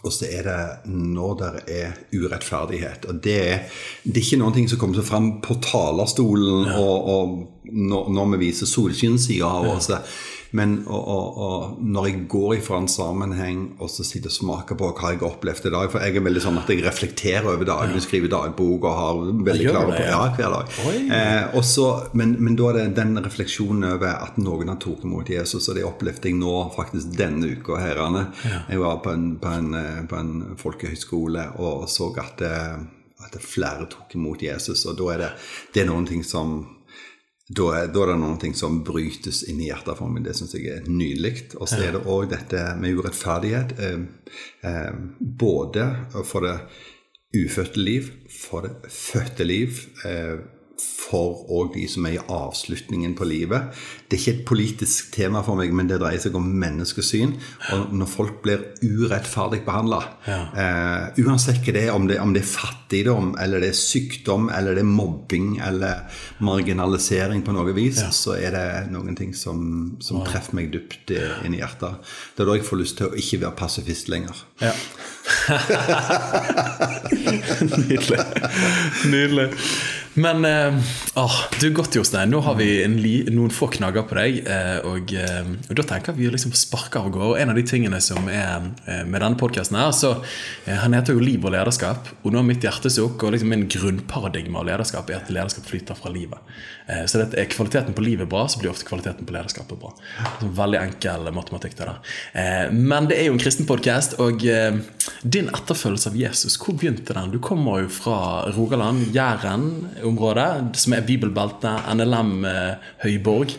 og 0.04 0.12
så 0.12 0.28
er 0.28 0.44
det 0.44 0.92
når 0.92 1.36
det 1.40 1.50
er 1.72 1.92
urettferdighet. 2.12 3.06
Og 3.08 3.22
det 3.24 3.36
er, 3.40 3.62
det 4.04 4.20
er 4.20 4.26
ikke 4.26 4.52
ting 4.56 4.70
som 4.70 4.80
kommer 4.80 5.06
fram 5.08 5.30
på 5.42 5.56
talerstolen 5.64 6.68
og, 6.76 7.08
og 7.14 7.64
når, 7.72 8.10
når 8.12 8.34
vi 8.34 8.42
viser 8.50 8.68
solskinnssida 8.68 9.48
av 9.48 9.70
oss. 9.78 9.88
Men 10.54 10.76
og, 10.86 11.08
og, 11.10 11.38
og 11.44 11.78
når 11.82 12.08
jeg 12.10 12.20
går 12.30 12.52
ifra 12.60 12.78
en 12.78 12.90
sammenheng 12.92 13.62
og 13.82 13.90
så 13.90 14.06
sitter 14.06 14.30
og 14.30 14.36
smaker 14.36 14.78
på 14.78 14.90
hva 14.92 15.14
jeg 15.14 15.22
har 15.24 15.32
opplevd 15.32 15.66
i 15.66 15.72
dag 15.74 15.88
For 15.90 16.06
jeg 16.06 16.20
er 16.20 16.26
veldig 16.28 16.44
sånn 16.44 16.60
at 16.62 16.70
jeg 16.70 16.84
reflekterer 16.86 17.48
over 17.56 17.66
dagen, 17.66 17.96
ja. 17.98 18.04
skriver 18.06 18.30
dagbok 18.30 18.86
og 18.86 19.00
har 19.00 19.22
veldig 19.50 19.70
klare 19.72 19.96
på 19.96 20.04
ja. 20.06 20.12
ja, 20.14 20.28
hver 20.38 20.54
dag. 20.54 20.76
Eh, 21.18 21.58
også, 21.58 21.88
men, 22.20 22.36
men 22.44 22.58
da 22.60 22.70
er 22.70 22.80
det 22.80 22.86
den 23.00 23.18
refleksjonen 23.18 23.88
over 23.96 24.12
at 24.14 24.38
noen 24.42 24.70
har 24.70 24.78
tatt 24.84 25.08
imot 25.08 25.32
Jesus, 25.34 25.68
og 25.72 25.80
det 25.80 25.88
opplevde 25.88 26.30
jeg 26.30 26.38
nå 26.38 26.54
faktisk 26.76 27.16
denne 27.18 27.50
uka. 27.58 27.80
herrene. 27.82 28.04
Anne. 28.04 28.62
Jeg 28.70 28.82
var 28.82 29.02
på 29.04 29.14
en, 29.14 29.28
på 29.42 29.50
en, 29.50 29.74
eh, 29.80 30.04
på 30.10 30.20
en 30.20 30.34
folkehøyskole 30.60 31.48
og 31.64 31.88
så 31.90 32.12
at, 32.22 32.46
eh, 32.46 32.78
at 33.26 33.38
flere 33.42 33.88
tok 33.90 34.14
imot 34.20 34.44
Jesus. 34.44 34.86
Og 34.90 34.98
da 35.00 35.12
er 35.16 35.26
det, 35.26 35.34
det 35.74 35.84
er 35.84 35.90
noen 35.90 36.08
ting 36.10 36.24
som 36.28 36.60
da 37.52 37.66
er, 37.76 37.90
da 37.92 38.06
er 38.06 38.14
det 38.14 38.20
noen 38.22 38.40
ting 38.40 38.54
som 38.56 38.80
brytes 38.88 39.42
inn 39.52 39.60
i 39.60 39.68
hjertet 39.68 40.00
for 40.00 40.12
meg. 40.12 40.24
Det 40.24 40.36
syns 40.38 40.54
jeg 40.56 40.70
er 40.72 40.86
nydelig. 40.88 41.50
Og 41.60 41.68
så 41.68 41.82
er 41.84 41.98
det 41.98 42.06
òg 42.08 42.30
dette 42.32 42.62
med 42.80 42.96
urettferdighet. 42.96 43.74
Eh, 43.84 44.04
eh, 44.70 44.92
både 45.20 45.88
for 46.24 46.48
det 46.48 46.56
ufødte 47.36 47.82
liv, 47.82 48.12
for 48.32 48.68
det 48.68 48.92
fødte 48.94 49.48
liv, 49.48 49.82
eh, 50.08 50.38
for 50.82 51.44
òg 51.54 51.76
de 51.76 51.84
som 51.90 52.06
er 52.08 52.16
i 52.18 52.22
avslutningen 52.32 53.14
på 53.18 53.28
livet. 53.30 53.70
Det 54.10 54.18
er 54.18 54.22
ikke 54.22 54.34
et 54.34 54.46
politisk 54.50 55.12
tema 55.14 55.44
for 55.46 55.60
meg, 55.60 55.74
men 55.76 55.90
det 55.90 56.00
dreier 56.02 56.22
seg 56.22 56.36
om 56.38 56.48
menneskesyn. 56.60 57.36
Og 57.76 57.94
når 57.94 58.10
folk 58.10 58.40
blir 58.46 58.64
urettferdig 58.82 59.62
behandla, 59.68 60.02
eh, 60.26 61.22
uansett 61.24 61.62
hva 61.64 61.76
det 61.76 61.84
er, 61.86 61.94
om 61.94 62.08
det, 62.10 62.20
om 62.22 62.34
det 62.34 62.42
er 62.42 62.50
fattigdom, 62.50 63.36
eller 63.42 63.62
det 63.62 63.70
er 63.74 63.78
sykdom, 63.78 64.50
eller 64.54 64.74
det 64.78 64.84
er 64.84 64.90
mobbing, 64.90 65.60
eller 65.62 65.96
marginalisering 66.44 67.46
på 67.46 67.56
noe 67.56 67.74
vis, 67.78 68.02
så 68.18 68.38
er 68.40 68.58
det 68.58 68.68
noen 68.94 69.16
ting 69.20 69.34
som, 69.38 69.98
som 70.02 70.24
treffer 70.26 70.58
meg 70.58 70.74
dypt 70.74 71.14
inn 71.14 71.54
i 71.54 71.62
hjertet. 71.62 72.02
Det 72.34 72.42
er 72.44 72.50
da 72.50 72.58
jeg 72.58 72.68
får 72.68 72.82
lyst 72.82 72.98
til 73.00 73.12
å 73.12 73.18
ikke 73.20 73.44
være 73.46 73.58
pasifist 73.62 74.10
lenger. 74.10 74.46
Ja. 74.64 74.74
Nydelig. 77.84 78.20
Nydelig. 79.08 79.48
Men 80.14 80.46
eh, 80.46 80.76
åh, 81.16 81.36
du 81.60 81.72
godt, 81.74 81.96
Jostein. 81.96 82.30
Nå 82.30 82.40
har 82.46 82.58
vi 82.60 82.68
li, 82.88 83.14
noen 83.34 83.54
få 83.54 83.66
knagger 83.74 84.06
på 84.06 84.18
deg. 84.20 84.44
Eh, 84.46 84.78
og, 84.86 85.14
eh, 85.18 85.50
og 85.70 85.80
da 85.80 85.86
tenker 85.90 86.14
vi 86.18 86.28
liksom 86.30 86.54
sparke 86.58 87.02
av 87.02 87.10
gårde. 87.10 87.30
Og 87.32 87.42
en 87.42 87.54
av 87.54 87.58
de 87.58 87.64
tingene 87.66 87.98
som 88.04 88.30
er 88.30 88.70
med 89.10 89.18
denne 89.18 89.40
podkasten 89.40 89.80
her, 89.80 89.92
så 89.96 90.16
Han 90.66 90.94
heter 90.94 91.18
jo 91.18 91.24
Liv 91.24 91.44
og 91.46 91.56
lederskap. 91.56 92.12
Og 92.24 92.34
nå 92.34 92.40
er 92.40 92.48
mitt 92.48 92.64
hjertesukk 92.64 93.26
og 93.26 93.34
liksom 93.34 93.50
min 93.50 93.66
grunnparadigme 93.68 94.60
av 94.60 94.70
lederskap 94.70 95.10
er 95.10 95.22
at 95.24 95.34
lederskap 95.34 95.66
flyter 95.68 95.98
fra 95.98 96.14
livet. 96.14 96.40
Eh, 96.88 97.06
så 97.06 97.22
det 97.22 97.40
er 97.40 97.50
kvaliteten 97.52 97.96
på 97.96 98.04
livet 98.04 98.30
bra, 98.30 98.46
så 98.48 98.60
blir 98.60 98.72
ofte 98.72 98.88
kvaliteten 98.88 99.28
på 99.28 99.36
lederskapet 99.36 99.80
bra. 99.80 99.94
Veldig 100.42 100.80
enkel 100.82 101.30
matematikk 101.36 101.78
det 101.78 101.88
der. 101.88 102.16
Eh, 102.34 102.74
men 102.74 103.08
det 103.10 103.20
er 103.20 103.30
jo 103.30 103.38
en 103.38 103.42
kristen 103.42 103.68
podkast, 103.70 104.18
og 104.24 104.44
eh, 104.50 104.80
din 105.24 105.50
etterfølgelse 105.54 106.12
av 106.12 106.20
Jesus, 106.20 106.58
hvor 106.60 106.78
begynte 106.80 107.16
den? 107.16 107.32
Du 107.34 107.40
kommer 107.44 107.86
jo 107.86 107.92
fra 107.94 108.20
Rogaland, 108.58 109.08
Jæren-området, 109.16 110.50
som 110.84 110.98
er 110.98 111.08
bibelbeltet, 111.08 111.90
NLM 111.96 112.36
Høyborg. 113.04 113.56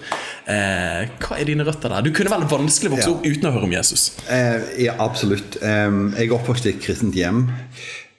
Eh, 0.50 1.02
hva 1.24 1.40
er 1.40 1.48
dine 1.48 1.66
røtter 1.66 1.92
der? 1.92 2.04
Du 2.04 2.12
kunne 2.14 2.32
vel 2.32 2.48
vanskelig 2.50 2.94
vokse 2.96 3.10
opp 3.14 3.24
uten 3.24 3.48
å 3.48 3.54
høre 3.56 3.70
om 3.70 3.76
Jesus. 3.76 4.10
Ja, 4.28 4.96
absolutt. 5.00 5.56
Jeg 5.62 6.26
er 6.26 6.34
oppvokst 6.36 6.66
i 6.68 6.74
et 6.74 6.82
kristent 6.84 7.16
hjem. 7.16 7.46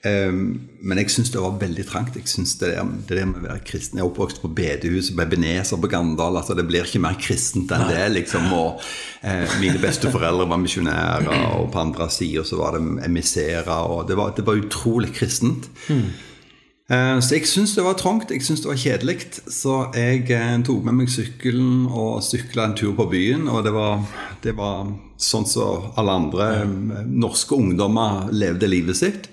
Em, 0.06 0.40
men 0.86 1.00
jeg 1.00 1.10
syns 1.10 1.32
det 1.34 1.40
var 1.42 1.56
veldig 1.58 1.84
trangt. 1.88 2.14
Jeg 2.18 2.28
synes 2.30 2.52
det, 2.60 2.68
der, 2.74 2.84
det 3.08 3.16
der 3.18 3.26
med 3.30 3.40
å 3.40 3.46
være 3.48 3.62
kristen 3.66 3.98
Jeg 3.98 4.04
er 4.04 4.10
oppvokst 4.10 4.38
på 4.42 4.50
bedehuset 4.54 5.16
på 5.16 5.24
Ebenezer 5.24 5.80
på 5.82 5.90
Gandal. 5.90 6.36
Altså, 6.38 6.54
det 6.58 6.66
blir 6.68 6.86
ikke 6.86 7.02
mer 7.02 7.16
kristent 7.20 7.72
enn 7.74 7.88
det. 7.90 8.04
liksom, 8.20 8.46
og 8.54 8.84
eh, 9.26 9.56
Mine 9.62 9.80
besteforeldre 9.82 10.46
var 10.52 10.60
misjonærer, 10.62 11.32
og 11.56 11.72
på 11.74 11.82
andre 11.82 12.06
sida 12.12 12.44
så 12.46 12.60
var 12.60 12.76
det 12.78 12.84
emissærer. 13.08 13.72
og 13.72 14.06
det 14.08 14.16
var, 14.20 14.32
det 14.36 14.46
var 14.46 14.60
utrolig 14.62 15.10
kristent. 15.16 15.70
Eh, 15.90 17.18
Så 17.18 17.34
jeg 17.34 17.48
syns 17.50 17.74
det 17.74 17.82
var 17.82 17.98
trangt, 17.98 18.30
jeg 18.30 18.44
syns 18.46 18.62
det 18.62 18.70
var 18.70 18.78
kjedelig. 18.78 19.18
Så 19.50 19.80
jeg 19.96 20.28
eh, 20.30 20.54
tok 20.62 20.84
med 20.86 21.00
meg 21.00 21.10
sykkelen 21.10 21.88
og 21.90 22.22
sykla 22.22 22.68
en 22.68 22.78
tur 22.78 22.94
på 22.94 23.08
byen. 23.10 23.48
Og 23.50 23.64
det 23.66 23.74
var, 23.74 24.04
det 24.44 24.54
var 24.60 24.86
sånn 25.18 25.48
som 25.50 25.90
alle 25.98 26.14
andre 26.20 26.48
eh, 26.62 27.04
norske 27.10 27.58
ungdommer 27.58 28.28
levde 28.30 28.70
livet 28.70 29.02
sitt. 29.02 29.30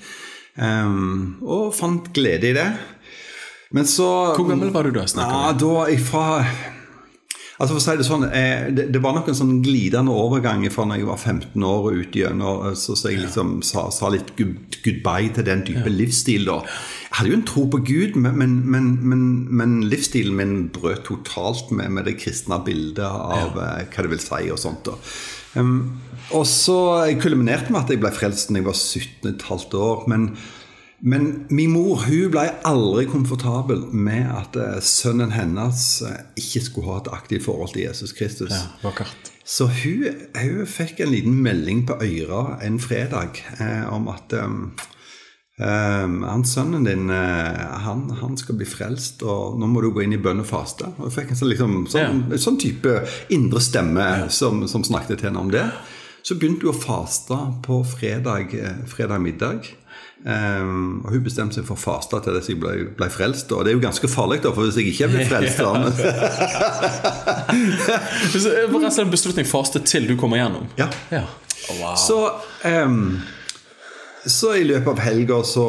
Eh, 0.58 1.00
og 1.42 1.74
fant 1.78 2.12
glede 2.16 2.52
i 2.52 2.58
det. 2.58 2.70
Men 3.74 3.90
så 3.90 4.36
Hvor 4.38 4.46
gammel 4.52 4.70
var 4.74 4.86
du 4.86 4.94
da? 4.94 5.08
Ja, 5.18 5.52
da 5.58 5.88
ifra 5.90 6.44
Altså 7.62 7.76
for 7.76 7.80
å 7.80 7.84
si 7.84 7.94
Det 8.00 8.06
sånn, 8.08 8.26
eh, 8.34 8.68
det, 8.74 8.88
det 8.94 9.02
var 9.02 9.14
nok 9.16 9.30
en 9.30 9.38
sånn 9.38 9.54
glidende 9.64 10.14
overgang 10.14 10.66
fra 10.74 10.88
når 10.90 11.00
jeg 11.00 11.08
var 11.10 11.20
15 11.22 11.66
år 11.68 11.88
og 11.90 12.00
ut 12.02 12.18
gjennom, 12.18 12.64
så, 12.80 12.96
så 12.98 13.12
jeg 13.12 13.22
liksom 13.24 13.60
sa, 13.66 13.86
sa 13.94 14.10
litt 14.14 14.34
good, 14.40 14.58
goodbye 14.84 15.30
til 15.36 15.46
den 15.48 15.62
type 15.68 15.94
livsstil. 15.94 16.50
da. 16.50 16.58
Jeg 17.14 17.20
hadde 17.20 17.30
jo 17.30 17.38
en 17.38 17.46
tro 17.46 17.64
på 17.70 17.78
Gud, 17.86 18.16
men, 18.18 18.40
men, 18.42 18.54
men, 19.06 19.26
men, 19.54 19.74
livsstilen 19.86 20.34
min 20.34 20.56
brøt 20.74 21.04
totalt 21.06 21.70
med, 21.70 21.92
med 21.94 22.08
det 22.10 22.16
kristne 22.18 22.58
bildet 22.66 23.06
av 23.06 23.54
ja. 23.54 23.84
hva 23.86 24.06
det 24.08 24.10
vil 24.16 24.24
si 24.24 24.50
og 24.50 24.58
sånt. 24.58 24.90
Um, 25.54 26.00
og 26.34 26.48
så 26.50 27.06
kulminerte 27.22 27.70
med 27.70 27.84
at 27.84 27.94
jeg 27.94 28.02
ble 28.02 28.10
frelst 28.18 28.50
da 28.50 28.58
jeg 28.58 28.66
var 28.66 28.80
17,5 28.80 29.78
år. 29.78 30.04
men 30.10 30.32
Men 31.04 31.46
min 31.52 31.74
mor 31.76 32.06
hun 32.08 32.32
ble 32.32 32.46
aldri 32.64 33.04
komfortabel 33.12 33.82
med 33.92 34.24
at 34.24 34.56
eh, 34.56 34.78
sønnen 34.80 35.34
hennes 35.36 35.82
eh, 36.08 36.22
ikke 36.40 36.62
skulle 36.64 36.94
ha 36.94 37.02
et 37.02 37.10
aktivt 37.12 37.44
forhold 37.44 37.74
til 37.74 37.84
Jesus 37.84 38.14
Kristus. 38.16 38.54
Ja, 38.56 38.72
vakkert. 38.86 39.32
Så 39.44 39.68
hun, 39.68 40.06
hun 40.40 40.64
fikk 40.66 41.02
en 41.04 41.12
liten 41.12 41.36
melding 41.44 41.84
på 41.90 42.00
øra 42.00 42.58
en 42.64 42.80
fredag 42.80 43.44
eh, 43.60 43.84
om 43.92 44.08
at 44.08 44.32
um, 44.40 44.72
um, 45.62 46.22
han 46.26 46.46
sønnen 46.48 46.88
din 46.88 47.10
eh, 47.14 47.64
han, 47.86 48.08
han 48.22 48.38
skal 48.40 48.58
bli 48.60 48.68
frelst, 48.70 49.22
og 49.28 49.60
nå 49.62 49.70
må 49.70 49.84
du 49.84 49.92
gå 49.94 50.06
inn 50.06 50.16
i 50.18 50.22
bønn 50.22 50.42
og 50.44 50.50
faste. 50.50 50.90
Og 50.98 51.10
jeg 51.10 51.18
fikk 51.18 51.34
en 51.34 51.42
sånn, 51.42 51.52
liksom, 51.54 51.76
sånn, 51.94 52.24
sånn 52.42 52.62
type 52.62 53.02
indre 53.36 53.62
stemme 53.64 54.08
som, 54.34 54.66
som 54.72 54.86
snakket 54.86 55.22
til 55.22 55.32
henne 55.32 55.44
om 55.44 55.54
det. 55.54 55.68
Så 56.24 56.38
begynte 56.40 56.66
hun 56.68 56.72
å 56.72 56.80
faste 56.80 57.38
på 57.66 57.82
fredag, 57.88 58.54
eh, 58.56 58.84
fredag 58.88 59.20
middag. 59.24 59.74
Um, 60.24 61.02
og 61.04 61.12
Hun 61.12 61.24
bestemte 61.26 61.58
seg 61.58 61.66
for 61.68 61.76
å 61.76 61.82
faste 61.82 62.16
til 62.24 62.38
jeg 62.40 62.56
ble, 62.62 62.74
ble, 62.96 63.10
frelst. 63.12 63.52
Og 63.52 63.66
det 63.66 63.74
er 63.74 63.76
jo 63.76 63.84
ganske 63.84 64.08
farlig, 64.08 64.40
da, 64.46 64.54
for 64.56 64.64
hvis 64.64 64.80
jeg 64.80 64.94
ikke 64.94 65.10
blir 65.12 65.28
frelst 65.28 65.60
da, 65.60 65.74
men... 65.84 65.92
Det 68.32 68.54
var 68.72 68.80
rett 68.80 68.88
og 68.88 68.88
slett 68.88 69.04
en 69.04 69.12
beslutning 69.12 69.48
faste 69.50 69.84
til 69.84 70.08
du 70.08 70.16
kommer 70.20 70.40
gjennom? 70.40 70.70
Ja. 70.80 70.88
ja. 71.12 71.26
Oh, 71.68 71.76
wow. 71.82 71.98
Så 72.00 72.20
um, 72.88 73.20
så 74.26 74.54
i 74.56 74.64
løpet 74.64 74.88
av 74.88 75.00
helga 75.04 75.38
så 75.48 75.66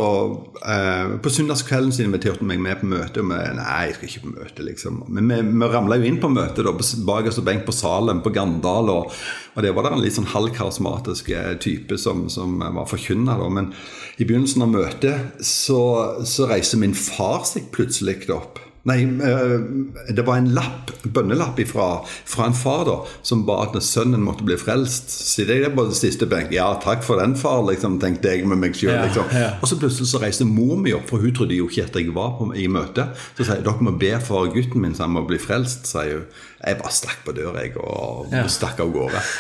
eh, 0.63 1.15
På 1.23 1.31
søndagskvelden 1.33 1.93
så 1.95 2.05
inviterte 2.05 2.43
hun 2.43 2.51
meg 2.53 2.63
med 2.63 2.79
på 2.81 2.89
møte. 2.91 3.23
Og 3.23 3.31
vi, 3.33 3.39
nei, 3.59 3.79
jeg 3.89 3.97
skal 3.97 4.11
ikke 4.11 4.25
på 4.25 4.35
møte, 4.35 4.67
liksom. 4.69 5.01
Men 5.17 5.31
vi, 5.33 5.39
vi 5.51 5.71
ramla 5.73 5.99
jo 5.99 6.09
inn 6.09 6.21
på 6.23 6.31
møtet 6.33 6.67
da, 6.67 6.75
bak 7.09 7.31
oss 7.31 7.41
benk 7.47 7.67
på 7.67 7.75
Salem, 7.75 8.23
på 8.25 8.33
Gandal. 8.35 8.93
Og, 8.93 9.17
og 9.55 9.67
det 9.67 9.75
var 9.75 9.89
der 9.89 9.97
en 9.99 10.05
litt 10.05 10.17
sånn 10.19 10.31
halvkarismatisk 10.31 11.33
eh, 11.35 11.55
type 11.63 11.99
som, 12.01 12.29
som 12.33 12.61
var 12.63 12.91
forkynner. 12.91 13.43
Men 13.51 13.73
i 14.19 14.27
begynnelsen 14.27 14.67
av 14.67 14.75
møtet 14.77 15.43
så, 15.45 15.83
så 16.29 16.51
reiser 16.51 16.83
min 16.83 16.95
far 16.99 17.43
seg 17.49 17.73
plutselig 17.75 18.23
opp. 18.35 18.64
Nei, 18.85 18.99
eh, 19.03 20.13
det 20.13 20.27
var 20.27 20.37
en 20.37 20.51
lapp, 20.53 20.91
bønnelapp 21.09 21.61
ifra, 21.63 21.87
fra 22.05 22.49
en 22.51 22.57
far 22.57 22.85
da, 22.85 22.97
som 23.25 23.47
ba 23.49 23.63
at 23.65 23.79
sønnen 23.81 24.21
måtte 24.25 24.45
bli 24.45 24.59
frelst. 24.61 25.09
Så 25.09 25.47
det 25.49 25.63
der 25.63 25.73
på 25.73 25.87
det 25.89 25.97
siste 25.97 26.29
benk. 26.29 26.53
Ja, 26.53 26.69
takk 26.83 27.05
for 27.07 27.21
den, 27.21 27.33
far, 27.41 27.63
liksom, 27.65 27.97
tenkte 28.03 28.35
jeg 28.35 28.45
med 28.49 28.61
meg 28.61 28.77
sjøl. 28.77 28.93
Ja, 28.93 29.07
liksom. 29.07 29.33
ja. 29.33 29.55
Og 29.61 29.71
så 29.71 29.79
plutselig 29.81 30.11
så 30.13 30.21
reiste 30.21 30.45
mor 30.49 30.77
mi 30.81 30.93
opp, 30.97 31.09
for 31.09 31.25
hun 31.25 31.33
trodde 31.37 31.57
jo 31.57 31.71
ikke 31.71 31.89
at 31.89 31.97
jeg 31.97 32.13
var 32.17 32.37
på, 32.37 32.51
i 32.53 32.69
møte. 32.69 33.09
Så 33.39 33.47
sier 33.47 33.63
hun 33.63 33.71
dere 33.71 33.89
må 33.89 33.97
be 34.01 34.13
for 34.25 34.53
gutten 34.53 34.85
min 34.85 34.97
så 34.97 35.07
han 35.07 35.17
må 35.17 35.25
bli 35.29 35.41
frelst, 35.41 35.89
sier 35.89 36.21
hun. 36.21 36.43
Jeg 36.65 36.79
bare 36.81 36.93
stakk 36.97 37.19
på 37.27 37.35
døra 37.37 37.61
jeg, 37.65 37.75
og 37.77 38.31
Ja. 38.33 38.47
stakk 38.49 38.81
av 38.81 38.93
gårde. 38.95 39.21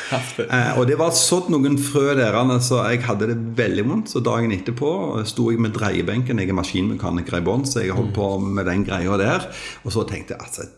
Eh, 0.45 0.78
og 0.78 0.87
det 0.87 0.97
var 0.99 1.11
sådd 1.16 1.49
noen 1.52 1.76
frø 1.81 2.14
der, 2.19 2.37
så 2.61 2.83
jeg 2.90 3.02
hadde 3.07 3.28
det 3.31 3.37
veldig 3.57 3.85
vondt. 3.88 4.11
Så 4.12 4.21
dagen 4.25 4.52
etterpå 4.52 4.90
sto 5.26 5.49
jeg 5.50 5.61
med 5.62 5.73
dreiebenken. 5.76 6.38
Jeg 6.43 6.50
er 6.52 6.59
maskinmekaniker 6.59 7.38
i 7.38 7.45
bånn, 7.47 7.64
så 7.66 7.81
jeg 7.83 7.95
holdt 7.97 8.12
på 8.16 8.28
med 8.43 8.66
den 8.69 8.85
greia 8.87 9.16
der. 9.21 9.47
Og 9.85 9.95
så 9.95 10.04
tenkte 10.09 10.35
jeg 10.37 10.43
altså 10.45 10.69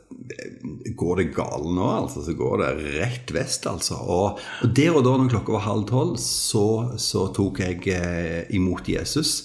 Går 0.96 1.16
det 1.20 1.26
galt 1.36 1.66
nå, 1.76 1.86
altså? 1.86 2.22
Så 2.24 2.34
går 2.38 2.62
det 2.62 2.70
rett 2.96 3.32
vest, 3.34 3.66
altså. 3.70 3.98
Og, 4.00 4.40
og 4.64 4.72
der 4.76 4.96
og 4.96 5.04
da, 5.06 5.16
når 5.18 5.30
klokka 5.34 5.56
var 5.58 5.66
halv 5.66 5.86
tolv, 5.90 6.16
så, 6.22 6.64
så 7.00 7.26
tok 7.36 7.60
jeg 7.62 7.82
eh, 7.92 8.44
imot 8.56 8.88
Jesus. 8.90 9.44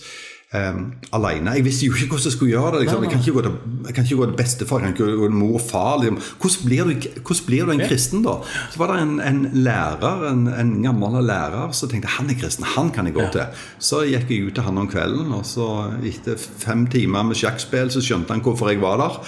Um, 0.52 0.98
alene. 1.16 1.54
Jeg 1.56 1.64
visste 1.64 1.86
jo 1.86 1.94
ikke 1.96 2.10
hvordan 2.12 2.28
jeg 2.28 2.34
skulle 2.34 2.52
gjøre 2.52 2.72
det. 2.74 2.80
Liksom. 2.82 3.04
Jeg, 3.06 3.12
kan 3.12 3.20
ikke 3.22 3.34
gå 3.38 3.42
til, 3.42 3.54
jeg 3.86 3.94
kan 3.96 4.04
ikke 4.04 4.16
gå 4.20 4.26
til 4.26 4.34
bestefar, 4.36 4.80
jeg 4.82 4.84
kan 4.84 4.96
ikke 4.98 5.20
gå 5.20 5.28
til 5.30 5.36
mor 5.40 5.54
og 5.56 5.62
far. 5.64 5.94
Liksom. 6.02 6.18
Hvordan, 6.42 6.66
blir 6.66 6.82
du, 6.84 7.06
hvordan 7.22 7.46
blir 7.46 7.66
du 7.66 7.72
en 7.72 7.84
kristen, 7.88 8.24
da? 8.26 8.34
Så 8.74 8.82
var 8.82 8.92
det 8.92 8.98
en, 9.06 9.14
en 9.30 9.38
lærer, 9.54 10.26
en, 10.28 10.42
en 10.52 10.74
gammel 10.84 11.24
lærer, 11.24 11.72
så 11.72 11.88
tenkte 11.88 12.12
han 12.18 12.28
er 12.34 12.36
kristen, 12.42 12.68
han 12.68 12.90
kan 12.92 13.08
jeg 13.08 13.16
gå 13.16 13.28
til. 13.32 13.64
Så 13.80 14.02
gikk 14.10 14.34
jeg 14.34 14.50
ut 14.50 14.58
til 14.58 14.66
han 14.68 14.82
om 14.82 14.90
kvelden, 14.92 15.30
og 15.38 15.46
så 15.48 15.68
etter 16.10 16.36
fem 16.36 16.84
timer 16.92 17.24
med 17.30 17.40
sjakkspill, 17.40 17.94
så 17.96 18.04
skjønte 18.04 18.36
han 18.36 18.44
hvorfor 18.44 18.74
jeg 18.74 18.82
var 18.84 19.00
der. 19.00 19.22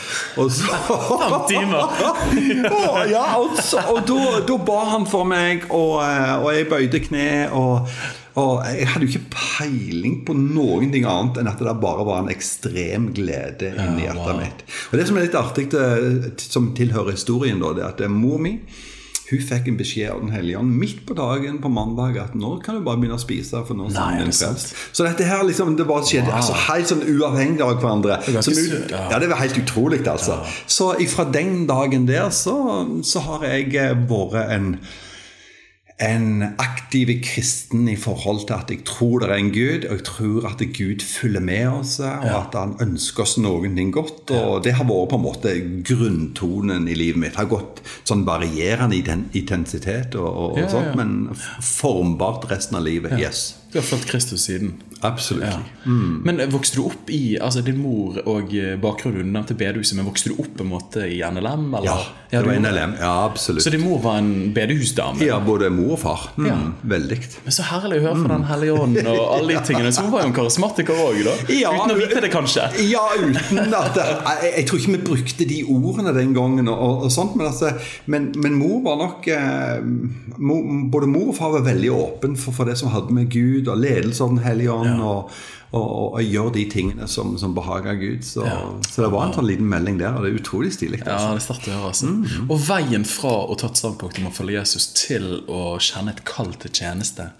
Og 0.44 0.52
så 0.52 0.76
Fem 1.24 1.38
timer! 1.54 1.88
Ja, 3.14 3.24
og, 3.40 3.56
så, 3.64 3.80
og 3.94 4.04
da, 4.08 4.44
da 4.44 4.60
ba 4.68 4.82
han 4.92 5.08
for 5.08 5.24
meg, 5.28 5.70
og, 5.72 6.02
eh, 6.04 6.36
og 6.44 6.52
jeg 6.52 6.68
bøyde 6.68 7.02
kne. 7.08 7.30
Og, 7.56 7.88
og 8.40 8.64
jeg 8.66 8.88
hadde 8.90 9.06
jo 9.06 9.12
ikke 9.12 9.36
peiling 9.36 10.16
på 10.26 10.34
noen 10.38 10.94
ting 10.94 11.06
annet 11.10 11.38
enn 11.42 11.52
at 11.52 11.60
det 11.62 11.76
bare 11.84 12.06
var 12.08 12.24
en 12.24 12.32
ekstrem 12.34 13.12
glede 13.14 13.74
inni 13.76 14.08
hjertet 14.08 14.32
wow. 14.32 14.40
mitt. 14.42 14.64
Og 14.90 14.98
det 14.98 15.06
som 15.10 15.20
er 15.20 15.28
litt 15.28 15.38
artig, 15.38 15.68
som 16.42 16.72
tilhører 16.78 17.14
historien, 17.14 17.62
da, 17.62 17.76
det 17.78 17.86
er 17.86 17.94
at 17.94 18.04
eh, 18.06 18.12
mor 18.12 18.42
mi 18.42 18.58
hun 19.24 19.40
fikk 19.42 19.70
en 19.72 19.78
beskjed 19.80 20.12
av 20.12 20.20
Den 20.22 20.34
hellige 20.36 20.60
ånd 20.60 20.74
midt 20.78 21.06
på 21.08 21.16
dagen 21.18 21.60
på 21.64 21.70
mandag 21.72 22.18
at 22.22 22.34
nå 22.38 22.58
kan 22.64 22.78
du 22.78 22.84
bare 22.86 23.00
begynne 23.02 23.18
å 23.18 23.22
spise. 23.22 23.64
for 23.66 23.78
nå 23.78 23.88
Nei, 23.94 24.10
er 24.20 24.28
det 24.28 24.36
frelst. 24.36 24.74
Så 24.92 25.08
dette 25.08 25.28
her 25.28 25.46
liksom, 25.48 25.78
det 25.80 25.88
bare 25.90 26.06
skjedde 26.08 26.34
altså, 26.36 26.58
helt 26.68 26.92
sånn 26.92 27.06
uavhengig 27.08 27.64
av 27.64 27.78
hverandre. 27.80 28.20
Det, 28.26 28.44
Som 28.46 28.60
ja. 28.92 29.06
ja, 29.16 29.22
det 29.24 29.32
var 29.32 29.42
helt 29.42 29.58
utrolig, 29.64 30.04
altså. 30.08 30.42
Så 30.68 30.92
fra 31.14 31.26
den 31.32 31.64
dagen 31.70 32.06
der 32.10 32.30
så, 32.36 32.58
så 33.06 33.24
har 33.30 33.48
jeg 33.48 33.74
eh, 33.80 33.96
vært 34.10 34.54
en 34.54 34.70
en 36.04 36.44
aktiv 36.62 37.10
kristen 37.24 37.88
i 37.90 37.96
forhold 38.00 38.44
til 38.48 38.56
at 38.56 38.72
jeg 38.74 38.84
tror 38.88 39.24
det 39.24 39.30
er 39.30 39.40
en 39.40 39.52
Gud, 39.54 39.88
og 39.88 39.98
jeg 39.98 40.06
tror 40.08 40.48
at 40.50 40.64
Gud 40.78 41.04
følger 41.06 41.44
med 41.44 41.68
oss, 41.70 41.98
og 42.04 42.30
at 42.38 42.58
han 42.58 42.76
ønsker 42.84 43.26
oss 43.26 43.38
noen 43.42 43.78
ting 43.80 43.94
godt. 43.96 44.32
og 44.32 44.64
Det 44.66 44.76
har 44.78 44.88
vært 44.90 45.12
på 45.14 45.20
en 45.20 45.26
måte 45.26 45.56
grunntonen 45.90 46.88
i 46.92 46.98
livet 46.98 47.22
mitt. 47.22 47.36
Det 47.36 47.44
har 47.44 47.52
gått 47.52 47.84
sånn 48.04 48.26
varierende 48.28 49.00
i 49.00 49.04
intensitet, 49.40 50.18
og, 50.20 50.30
og, 50.30 50.62
og 50.64 50.72
sånt, 50.72 50.96
men 51.00 51.16
formbart 51.64 52.50
resten 52.52 52.80
av 52.80 52.88
livet. 52.88 53.18
Yes. 53.20 53.54
Du 53.72 53.80
har 53.80 53.88
fulgt 53.88 54.12
Kristus 54.12 54.46
siden. 54.50 54.76
Absolutt. 55.04 55.44
Ja. 55.50 55.60
Men 56.24 56.40
eh, 56.40 56.50
vokste 56.52 56.80
du 56.80 56.86
opp 56.88 57.10
i 57.14 57.38
altså 57.42 57.62
Din 57.66 57.80
mor 57.84 58.20
og 58.30 58.54
eh, 58.56 58.76
bakgrunnen 58.82 59.24
du 59.28 59.32
nevnte 59.36 59.56
bedehuset, 59.60 59.98
men 60.00 60.08
vokste 60.08 60.32
du 60.32 60.40
opp 60.44 60.54
på 60.58 60.64
en 60.66 60.72
måte 60.72 61.06
i 61.10 61.20
NLM? 61.24 61.68
Eller? 61.80 61.90
Ja, 62.34 62.40
det 62.42 62.48
var 62.48 62.60
NLM. 62.64 62.96
Ja, 63.00 63.12
absolutt. 63.28 63.64
Så 63.66 63.70
din 63.74 63.84
mor 63.86 64.00
var 64.02 64.18
en 64.22 64.32
bedehusdame? 64.56 65.22
Ja, 65.28 65.38
både 65.44 65.70
mor 65.74 65.94
og 65.98 66.00
far. 66.02 66.30
Mm, 66.38 66.48
Ja. 66.50 66.56
Veldig. 66.94 67.18
Men 67.46 67.54
så 67.56 67.64
herlig 67.68 68.00
å 68.02 68.06
høre 68.08 68.22
fra 68.24 68.34
Den 68.38 68.48
hellige 68.50 68.74
ånd 68.84 68.98
og 69.04 69.20
alle 69.38 69.54
de 69.54 69.62
tingene. 69.68 69.92
Så 69.94 70.04
hun 70.06 70.12
var 70.14 70.24
jo 70.26 70.32
en 70.32 70.36
karismatiker 70.36 70.98
òg, 71.06 71.20
da? 71.28 71.36
Ja, 71.64 71.72
Uten 71.78 71.94
å 71.94 72.00
vite 72.00 72.22
det, 72.24 72.32
kanskje? 72.34 72.66
Ja, 72.90 73.04
uten 73.20 73.74
at 73.78 74.00
jeg, 74.00 74.54
jeg 74.58 74.66
tror 74.70 74.82
ikke 74.82 74.96
vi 74.96 75.02
brukte 75.12 75.48
de 75.50 75.60
ordene 75.70 76.14
den 76.16 76.34
gangen, 76.36 76.68
og, 76.72 77.06
og 77.06 77.12
sånt, 77.14 77.36
men, 77.40 77.48
altså, 77.52 77.74
men, 78.10 78.32
men 78.42 78.58
mor 78.58 78.82
var 78.88 78.98
nok 79.04 79.28
eh, 79.34 79.84
mor, 80.40 80.64
Både 80.94 81.08
mor 81.10 81.30
og 81.32 81.38
far 81.38 81.54
var 81.56 81.66
veldig 81.68 81.92
åpen 81.94 82.36
for, 82.40 82.56
for 82.56 82.70
det 82.70 82.76
som 82.80 82.92
hadde 82.94 83.14
med 83.16 83.30
Gud 83.34 83.70
og 83.72 83.80
ledelse 83.84 84.24
av 84.26 84.34
Den 84.36 84.44
hellige 84.46 84.74
ånd, 84.74 84.93
og, 85.02 85.32
og, 85.74 85.82
og, 85.88 86.14
og 86.14 86.22
gjøre 86.22 86.54
de 86.54 86.66
tingene 86.70 87.08
som, 87.10 87.34
som 87.42 87.56
behager 87.58 87.96
Gud. 87.98 88.22
Så, 88.28 88.46
så 88.90 89.02
det 89.06 89.12
var 89.16 89.26
en 89.28 89.34
sånn 89.34 89.48
liten 89.50 89.66
melding 89.72 89.98
der, 90.02 90.14
og 90.14 90.24
det 90.28 90.34
er 90.34 90.40
utrolig 90.42 90.74
stilig. 90.76 91.02
Ja, 91.02 91.16
Altså. 91.18 91.32
det 91.34 91.42
er 91.42 91.46
sterkt 91.48 91.68
å 91.72 91.76
høre. 91.80 91.92
altså. 91.94 92.46
Og 92.50 92.60
veien 92.68 93.06
fra 93.10 93.34
å 93.50 93.58
ta 93.58 93.72
et 93.72 93.82
standpunkt 93.82 94.20
om 94.22 94.30
å 94.30 94.34
følge 94.36 94.60
Jesus 94.60 94.92
til 95.00 95.30
å 95.50 95.64
kjenne 95.82 96.14
et 96.14 96.22
kall 96.30 96.54
til 96.62 96.70
tjeneste, 96.78 97.32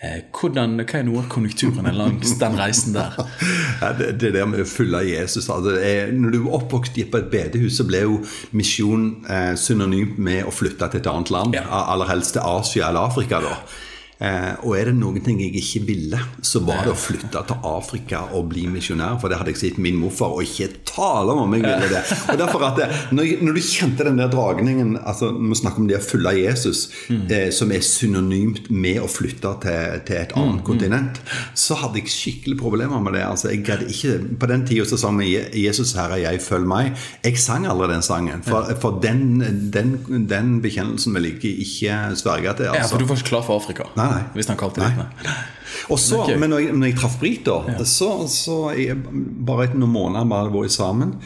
eh, 0.00 0.22
hvordan, 0.32 0.78
hva 0.80 0.98
er 1.02 1.04
noe 1.10 1.20
av 1.20 1.28
konjunkturene 1.34 1.92
langs 1.94 2.32
den 2.40 2.56
reisen 2.58 2.96
der? 2.96 3.12
Ja, 3.82 3.92
det, 3.98 4.12
det 4.22 4.32
der 4.36 4.46
med 4.46 4.62
å 4.62 4.66
følge 4.68 5.00
Jesus 5.08 5.48
altså, 5.50 5.72
er, 5.82 6.12
Når 6.14 6.30
du 6.30 6.36
er 6.44 6.52
oppvokst 6.60 6.96
på 7.10 7.18
et 7.18 7.30
bedehus, 7.32 7.76
så 7.80 7.86
ble 7.88 8.04
jo 8.06 8.20
misjon 8.56 9.08
eh, 9.28 9.52
synonymt 9.58 10.16
med 10.22 10.46
å 10.46 10.52
flytte 10.54 10.88
til 10.92 11.02
et 11.02 11.08
annet 11.10 11.32
land. 11.34 11.56
Ja. 11.58 11.64
Aller 11.92 12.08
helst 12.12 12.36
til 12.36 12.44
Asia 12.46 12.88
eller 12.88 13.08
Afrika. 13.10 13.40
da 13.42 13.56
Eh, 14.22 14.52
og 14.62 14.76
er 14.78 14.90
det 14.90 14.94
noen 15.00 15.22
ting 15.24 15.40
jeg 15.42 15.56
ikke 15.58 15.80
ville, 15.88 16.18
så 16.46 16.60
var 16.62 16.84
det 16.86 16.92
å 16.92 16.98
flytte 16.98 17.40
til 17.48 17.64
Afrika 17.66 18.20
og 18.36 18.50
bli 18.52 18.68
misjonær. 18.70 19.16
For 19.22 19.32
det 19.32 19.40
hadde 19.40 19.54
jeg 19.54 19.60
sett 19.62 19.80
min 19.82 19.98
morfar, 19.98 20.36
og 20.36 20.44
ikke 20.46 20.68
tale 20.86 21.34
om 21.34 21.56
jeg 21.56 21.64
ville 21.64 21.88
det. 21.90 22.02
Og 22.30 22.38
derfor 22.38 22.66
at 22.68 22.78
det, 22.78 22.88
når, 23.16 23.32
når 23.42 23.58
du 23.58 23.62
kjente 23.66 24.06
den 24.06 24.20
der 24.20 24.30
dragningen 24.32 24.94
altså 25.00 25.32
vi 25.34 25.56
snakker 25.58 25.82
om 25.82 25.88
det 25.90 25.98
å 25.98 26.04
følge 26.04 26.34
Jesus, 26.38 26.84
eh, 27.10 27.48
som 27.54 27.72
er 27.74 27.82
synonymt 27.86 28.70
med 28.70 29.00
å 29.02 29.08
flytte 29.10 29.54
til, 29.64 29.98
til 30.06 30.20
et 30.20 30.36
annet 30.38 30.62
kontinent, 30.66 31.18
så 31.58 31.78
hadde 31.80 32.02
jeg 32.02 32.12
skikkelig 32.12 32.58
problemer 32.60 33.02
med 33.02 33.16
det. 33.18 33.24
Altså, 33.26 33.50
jeg 33.52 33.64
greide 33.66 33.88
ikke, 33.90 34.18
På 34.38 34.48
den 34.50 34.64
tida 34.68 34.84
så 34.88 34.98
sang 35.00 35.18
vi 35.18 35.32
'Jesus 35.34 35.94
Herre, 35.96 36.20
jeg 36.20 36.40
følg 36.42 36.66
meg'. 36.68 36.94
Jeg 37.24 37.38
sang 37.40 37.66
aldri 37.66 37.88
den 37.92 38.02
sangen. 38.04 38.42
For, 38.46 38.70
for 38.80 39.00
den, 39.02 39.40
den, 39.74 39.96
den 40.30 40.54
bekjennelsen 40.62 41.14
vil 41.16 41.30
jeg 41.32 41.56
ikke 41.66 41.98
sverge 42.18 42.56
til. 42.60 42.70
Ja, 42.70 42.82
Altså. 42.82 42.96
For 42.96 43.02
du 43.02 43.08
var 43.08 43.20
ikke 43.20 43.28
klar 43.30 43.44
for 43.46 43.60
Afrika? 43.60 43.86
Nei, 43.96 44.06
nei. 44.12 44.22
Hvis 44.36 44.50
han 44.52 44.60
kalte 44.60 44.82
det 44.82 44.92
så, 45.98 46.24
Men 46.38 46.52
når 46.52 46.66
jeg, 46.66 46.74
når 46.78 46.90
jeg 46.90 46.98
traff 47.00 47.16
Brit, 47.20 47.46
da, 47.48 47.84
så, 47.88 48.12
så 48.30 48.58
jeg, 48.76 48.98
bare 49.46 49.68
etter 49.68 49.80
noen 49.80 49.94
måneder 49.96 50.28
vi 50.28 50.38
hadde 50.38 50.54
vært 50.54 50.74
sammen, 50.76 51.16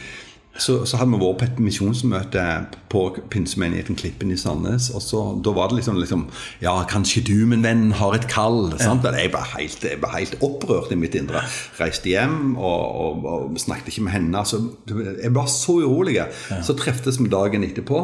så, 0.57 0.79
så 0.89 0.97
hadde 0.97 1.13
vi 1.13 1.19
vært 1.21 1.37
på 1.37 1.45
et 1.45 1.59
misjonsmøte 1.61 2.43
på 2.89 3.01
pinsemenigheten 3.33 3.97
Klippen 3.99 4.31
i 4.33 4.37
Sandnes. 4.39 4.89
Og 4.95 5.03
så, 5.05 5.21
da 5.45 5.53
var 5.53 5.69
det 5.69 5.79
liksom, 5.79 5.99
liksom 6.01 6.23
Ja, 6.63 6.73
kanskje 6.89 7.21
du, 7.27 7.35
min 7.49 7.65
venn, 7.65 7.91
har 7.99 8.17
et 8.17 8.25
kall. 8.31 8.71
Sant? 8.81 9.05
Vel, 9.05 9.19
Jeg, 9.21 9.31
ble 9.35 9.43
helt, 9.53 9.85
jeg 9.85 10.01
ble 10.01 10.13
helt 10.15 10.39
opprørt 10.41 10.93
i 10.93 10.99
mitt 10.99 11.17
indre. 11.19 11.43
Reiste 11.77 12.09
hjem 12.09 12.55
og, 12.55 12.81
og, 13.03 13.29
og 13.33 13.61
snakket 13.61 13.93
ikke 13.93 14.07
med 14.07 14.17
henne. 14.17 14.41
Altså, 14.41 14.63
jeg 14.89 15.33
var 15.35 15.51
så 15.51 15.79
urolig. 15.83 16.17
Så 16.65 16.77
treftes 16.79 17.21
vi 17.21 17.29
dagen 17.31 17.67
etterpå. 17.67 18.01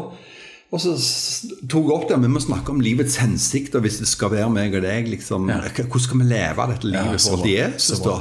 Og 0.74 0.82
så 0.82 0.94
tok 1.70 1.86
jeg 1.86 1.94
opp 1.94 2.08
det, 2.10 2.18
vi 2.24 2.30
må 2.34 2.42
snakke 2.42 2.74
om 2.74 2.80
livets 2.82 3.20
hensikt, 3.22 3.76
og 3.78 3.84
hvis 3.86 4.00
det 4.02 4.08
skal 4.10 4.32
være 4.34 4.50
meg 4.50 4.74
og 4.74 4.82
deg, 4.82 5.06
liksom, 5.12 5.46
hvordan 5.46 6.02
skal 6.08 6.22
vi 6.24 6.30
leve 6.32 6.66
dette 6.72 6.90
livet 6.90 7.14
Ja, 7.14 7.36
til. 7.38 7.52
Jesus? 7.52 8.00
Så 8.00 8.04
da? 8.08 8.16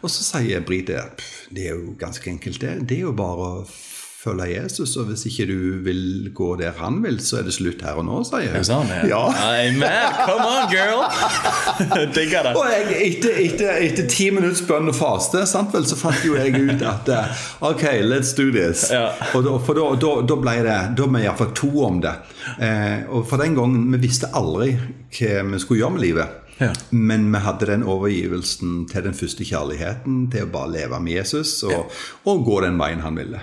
Og 0.00 0.08
så 0.14 0.24
sier 0.24 0.64
Brit 0.64 0.88
det, 0.88 1.02
det 1.52 1.66
er 1.68 1.76
jo 1.76 1.92
ganske 2.00 2.30
enkelt 2.32 2.62
det. 2.64 2.78
Det 2.88 2.96
er 2.96 3.04
jo 3.10 3.12
bare 3.18 3.48
å 3.50 3.66
følge 4.22 4.46
Jesus, 4.52 4.92
og 5.00 5.08
hvis 5.08 5.24
ikke 5.26 5.46
du 5.50 5.56
vil 5.82 6.28
gå 6.34 6.52
der 6.60 6.76
han 6.78 7.00
vil, 7.02 7.16
så 7.22 7.40
er 7.40 7.46
det 7.48 7.54
slutt 7.56 7.80
her 7.82 7.96
og 7.98 8.04
nå, 8.06 8.20
sier 8.28 8.44
Er 8.52 8.60
jeg. 8.60 8.66
sånn? 8.68 8.90
Ja. 9.10 9.22
Amen! 9.34 10.18
Come 10.22 10.46
on, 10.46 10.68
girl! 10.70 11.02
Digger 12.16 12.46
det. 12.46 12.52
Og 12.54 12.68
jeg, 12.70 12.98
etter, 13.08 13.40
etter, 13.42 13.72
etter 13.88 14.06
ti 14.12 14.28
minutts 14.34 14.62
bønn 14.68 14.92
og 14.92 14.96
faste, 14.96 15.42
sant 15.50 15.74
vel, 15.74 15.86
så 15.90 15.98
fant 15.98 16.22
jo 16.26 16.36
jeg 16.38 16.54
ut 16.54 16.84
at 16.86 17.10
eh, 17.10 17.42
Ok, 17.72 17.82
let's 18.06 18.30
do 18.38 18.46
this. 18.54 18.86
Ja. 18.94 19.08
Og 19.34 19.42
da, 19.46 19.56
for 19.66 19.78
da, 19.78 19.88
da, 19.98 20.12
da 20.28 20.38
ble 20.38 20.54
det 20.66 20.78
Da 20.98 21.08
ble 21.08 21.22
vi 21.22 21.26
iallfall 21.26 21.50
to 21.58 21.72
om 21.88 21.98
det. 22.04 22.14
Eh, 22.62 23.02
og 23.10 23.26
for 23.30 23.42
den 23.42 23.54
gangen 23.58 23.88
Vi 23.94 24.00
visste 24.06 24.30
aldri 24.38 24.72
hva 24.78 25.42
vi 25.50 25.60
skulle 25.62 25.82
gjøre 25.82 25.96
med 25.98 26.04
livet. 26.06 26.38
Ja. 26.62 26.72
Men 26.90 27.28
vi 27.32 27.42
hadde 27.42 27.68
den 27.72 27.86
overgivelsen 27.88 28.86
til 28.92 29.08
den 29.08 29.16
første 29.18 29.46
kjærligheten, 29.48 30.26
til 30.32 30.46
å 30.46 30.52
bare 30.52 30.72
leve 30.76 31.02
med 31.02 31.18
Jesus 31.18 31.58
og, 31.68 31.92
og 32.28 32.46
gå 32.46 32.62
den 32.66 32.80
veien 32.80 33.02
han 33.04 33.18
ville. 33.18 33.42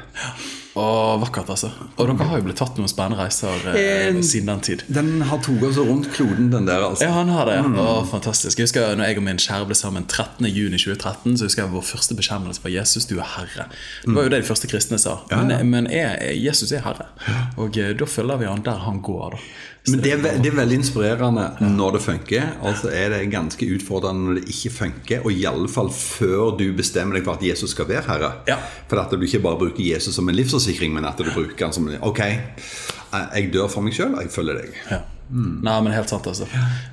Å, 0.80 1.18
vakkert, 1.20 1.50
altså. 1.50 1.72
Og 1.98 2.08
dere 2.08 2.26
har 2.30 2.40
jo 2.40 2.46
blitt 2.46 2.60
tatt 2.62 2.78
noen 2.78 2.90
spennende 2.92 3.18
reiser 3.20 3.64
eh, 3.74 4.20
siden 4.24 4.52
den 4.52 4.62
tid. 4.64 4.84
Den 4.88 5.24
har 5.28 5.42
tatt 5.44 5.64
oss 5.66 5.80
rundt 5.82 6.12
kloden, 6.14 6.52
den 6.54 6.70
der, 6.70 6.86
altså. 6.86 7.08
Ja, 7.08 7.16
han 7.18 7.32
har 7.34 7.50
det. 7.50 7.58
Å, 7.82 8.04
fantastisk. 8.08 8.62
Jeg 8.62 8.70
husker 8.70 8.94
når 8.96 9.10
jeg 9.10 9.20
og 9.20 9.26
min 9.26 9.42
kjære 9.42 9.68
ble 9.72 9.78
sammen 9.78 10.06
13. 10.06 10.46
juni 10.48 10.78
2013, 10.80 11.40
så 11.42 11.50
husker 11.50 11.66
jeg 11.66 11.74
vår 11.74 11.88
første 11.90 12.16
bekjennelse 12.20 12.64
var 12.64 12.76
'Jesus, 12.76 13.10
du 13.10 13.18
er 13.18 13.28
Herre'. 13.34 13.68
Det 14.06 14.16
var 14.16 14.30
jo 14.30 14.34
det 14.36 14.44
de 14.44 14.50
første 14.52 14.70
kristne 14.70 15.02
sa. 15.02 15.18
Men, 15.34 15.56
men 15.74 15.90
er, 15.90 16.16
Jesus 16.38 16.72
er 16.72 16.86
Herre. 16.86 17.10
Og 17.58 17.76
eh, 17.82 17.92
da 17.98 18.08
følger 18.08 18.40
vi 18.44 18.52
han 18.52 18.64
der 18.64 18.86
han 18.86 19.02
går, 19.04 19.36
da. 19.36 19.44
Men 19.88 20.02
det 20.04 20.12
er, 20.12 20.24
det 20.44 20.50
er 20.52 20.58
veldig 20.58 20.78
inspirerende 20.82 21.46
når 21.64 21.96
det 21.96 22.02
funker, 22.04 22.50
og 22.68 22.76
så 22.82 22.92
er 22.94 23.14
det 23.14 23.22
ganske 23.32 23.68
utfordrende 23.76 24.26
når 24.28 24.40
det 24.42 24.52
ikke 24.52 24.74
funker. 24.76 25.24
Og 25.24 25.32
iallfall 25.34 25.92
før 25.96 26.58
du 26.60 26.66
bestemmer 26.78 27.18
deg 27.18 27.26
for 27.28 27.40
at 27.40 27.46
Jesus 27.48 27.74
skal 27.76 27.88
være 27.90 28.04
herre. 28.10 28.34
Ja. 28.50 28.60
For 28.92 29.02
at 29.02 29.14
du 29.14 29.24
ikke 29.26 29.42
bare 29.46 29.60
bruker 29.62 29.84
Jesus 29.84 30.20
som 30.20 30.30
en 30.30 30.38
livsforsikring, 30.38 30.94
men 30.94 31.08
at 31.10 31.18
du 31.18 31.32
bruker 31.32 31.70
han 31.70 31.76
som 31.76 31.88
en 31.88 31.98
Ok, 32.06 32.20
jeg 32.20 33.54
dør 33.54 33.72
for 33.72 33.86
meg 33.86 33.96
sjøl, 33.96 34.14
og 34.18 34.28
jeg 34.28 34.36
følger 34.36 34.62
deg. 34.62 34.76
Ja. 34.92 35.02
Nei, 35.32 35.76
men 35.86 35.94
helt 35.94 36.10
sant, 36.10 36.26
altså. 36.28 36.48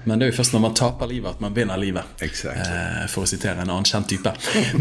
Men 0.05 0.19
det 0.21 0.26
er 0.26 0.31
jo 0.33 0.37
først 0.37 0.52
når 0.52 0.62
man 0.66 0.75
taper 0.76 1.09
livet, 1.09 1.31
at 1.37 1.40
man 1.40 1.55
vinner 1.57 1.78
livet. 1.81 2.05
Exactly. 2.21 2.62
Eh, 2.66 3.07
for 3.09 3.25
å 3.25 3.31
sitere 3.31 3.62
en 3.64 3.71
annen 3.73 3.87
kjent 3.88 4.09
type. 4.12 4.33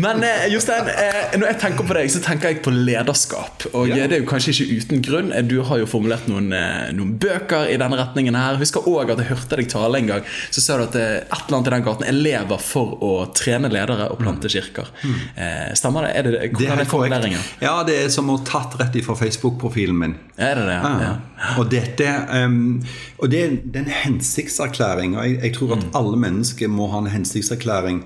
Men 0.01 0.23
eh, 0.27 0.47
Jostein, 0.51 0.89
eh, 0.91 1.37
når 1.39 1.53
jeg 1.53 1.59
tenker 1.61 1.87
på 1.87 1.95
deg, 1.95 2.09
så 2.11 2.21
tenker 2.25 2.51
jeg 2.51 2.59
på 2.65 2.73
lederskap. 2.75 3.67
Og 3.73 3.89
eh, 3.93 4.03
det 4.11 4.17
er 4.19 4.23
jo 4.25 4.27
kanskje 4.29 4.51
ikke 4.55 4.79
uten 4.81 5.05
grunn. 5.07 5.31
Eh, 5.31 5.45
Du 5.47 5.61
har 5.69 5.79
jo 5.79 5.87
formulert 5.87 6.27
noen, 6.27 6.51
eh, 6.55 6.89
noen 6.97 7.13
bøker 7.21 7.69
i 7.71 7.77
denne 7.79 7.99
retningen 8.01 8.35
her. 8.35 8.59
Husker 8.59 8.87
òg 8.91 9.13
at 9.15 9.23
jeg 9.23 9.31
hørte 9.31 9.59
deg 9.61 9.69
tale 9.71 10.01
en 10.03 10.11
gang. 10.11 10.27
Så 10.51 10.63
sa 10.65 10.75
du 10.81 10.85
at 10.89 10.99
eh, 10.99 11.15
et 11.23 11.37
eller 11.45 11.59
annet 11.61 11.71
i 11.71 11.75
den 11.77 11.87
gaten 11.87 12.09
elever 12.11 12.59
for 12.61 12.97
å 13.05 13.13
trene 13.37 13.71
ledere 13.71 14.09
og 14.11 14.19
plante 14.19 14.51
kirker. 14.51 14.91
Eh, 15.05 15.71
stemmer 15.79 16.09
det? 16.09 16.11
Er 16.19 16.27
det 16.27 16.35
Det 16.59 16.67
er 16.69 16.83
er 16.83 16.89
formuleringen? 16.91 17.39
Ja, 17.63 17.77
det 17.87 17.95
er 18.03 18.11
som 18.13 18.29
å 18.33 18.37
tatt 18.45 18.75
rett 18.81 18.95
ifra 18.99 19.15
Facebook-profilen 19.19 19.95
min. 20.03 20.17
Er 20.35 20.59
det 20.59 20.67
det? 20.67 20.77
Ja. 20.83 20.93
Ja. 21.05 21.15
Og, 21.59 21.69
dette, 21.71 22.07
um, 22.45 22.81
og 23.21 23.29
det, 23.31 23.44
er- 23.45 23.61
det 23.73 23.75
er 23.75 23.85
en 23.85 23.95
hensiktserklæring. 24.05 25.17
Og 25.17 25.29
jeg, 25.29 25.39
jeg 25.43 25.53
tror 25.53 25.75
Mm. 25.75 25.79
at 25.79 25.85
alle 25.95 26.17
mennesker 26.17 26.67
må 26.67 26.87
ha 26.91 26.97
en 26.99 27.07
hensiktserklæring 27.07 28.03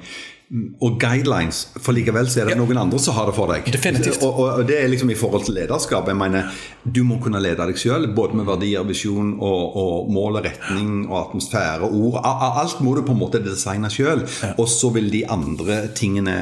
mm, 0.52 0.74
og 0.82 1.00
guidelines. 1.00 1.68
For 1.78 1.92
likevel 1.94 2.28
så 2.30 2.42
er 2.42 2.46
det 2.50 2.58
noen 2.58 2.78
andre 2.78 3.00
som 3.00 3.14
har 3.14 3.26
det 3.30 3.36
for 3.36 3.52
deg. 3.54 3.68
Definitivt. 3.74 4.24
Og, 4.24 4.40
og, 4.40 4.64
det 4.68 4.78
er 4.84 4.88
liksom 4.90 5.10
i 5.14 5.18
forhold 5.20 5.44
til 5.46 5.54
lederskap. 5.54 6.08
Jeg 6.08 6.16
mener, 6.18 6.44
Du 6.96 7.04
må 7.04 7.20
kunne 7.22 7.42
lede 7.44 7.58
deg 7.60 7.76
sjøl, 7.78 8.08
både 8.16 8.34
med 8.40 8.46
verdier, 8.46 8.84
visjon 8.88 9.36
og, 9.40 9.76
og 9.78 10.10
mål 10.12 10.40
og 10.40 10.46
retning 10.46 11.10
og 11.10 11.20
atmosfære 11.28 11.82
og 11.86 11.94
ord. 11.94 12.22
Alt 12.64 12.82
må 12.82 12.96
du 12.96 13.02
på 13.06 13.12
en 13.14 13.20
måte 13.20 13.44
designe 13.46 13.90
sjøl, 13.94 14.24
og 14.58 14.68
så 14.68 14.90
vil 14.94 15.12
de 15.12 15.26
andre 15.30 15.88
tingene 15.96 16.38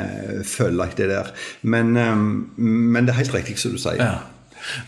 følge 0.46 0.84
etter 0.88 1.08
der. 1.08 1.34
Men, 1.64 1.98
um, 1.98 2.50
men 2.58 3.06
det 3.06 3.14
er 3.16 3.18
helt 3.24 3.34
riktig 3.34 3.58
som 3.60 3.72
du 3.72 3.78
sier. 3.78 4.00
Ja. 4.00 4.16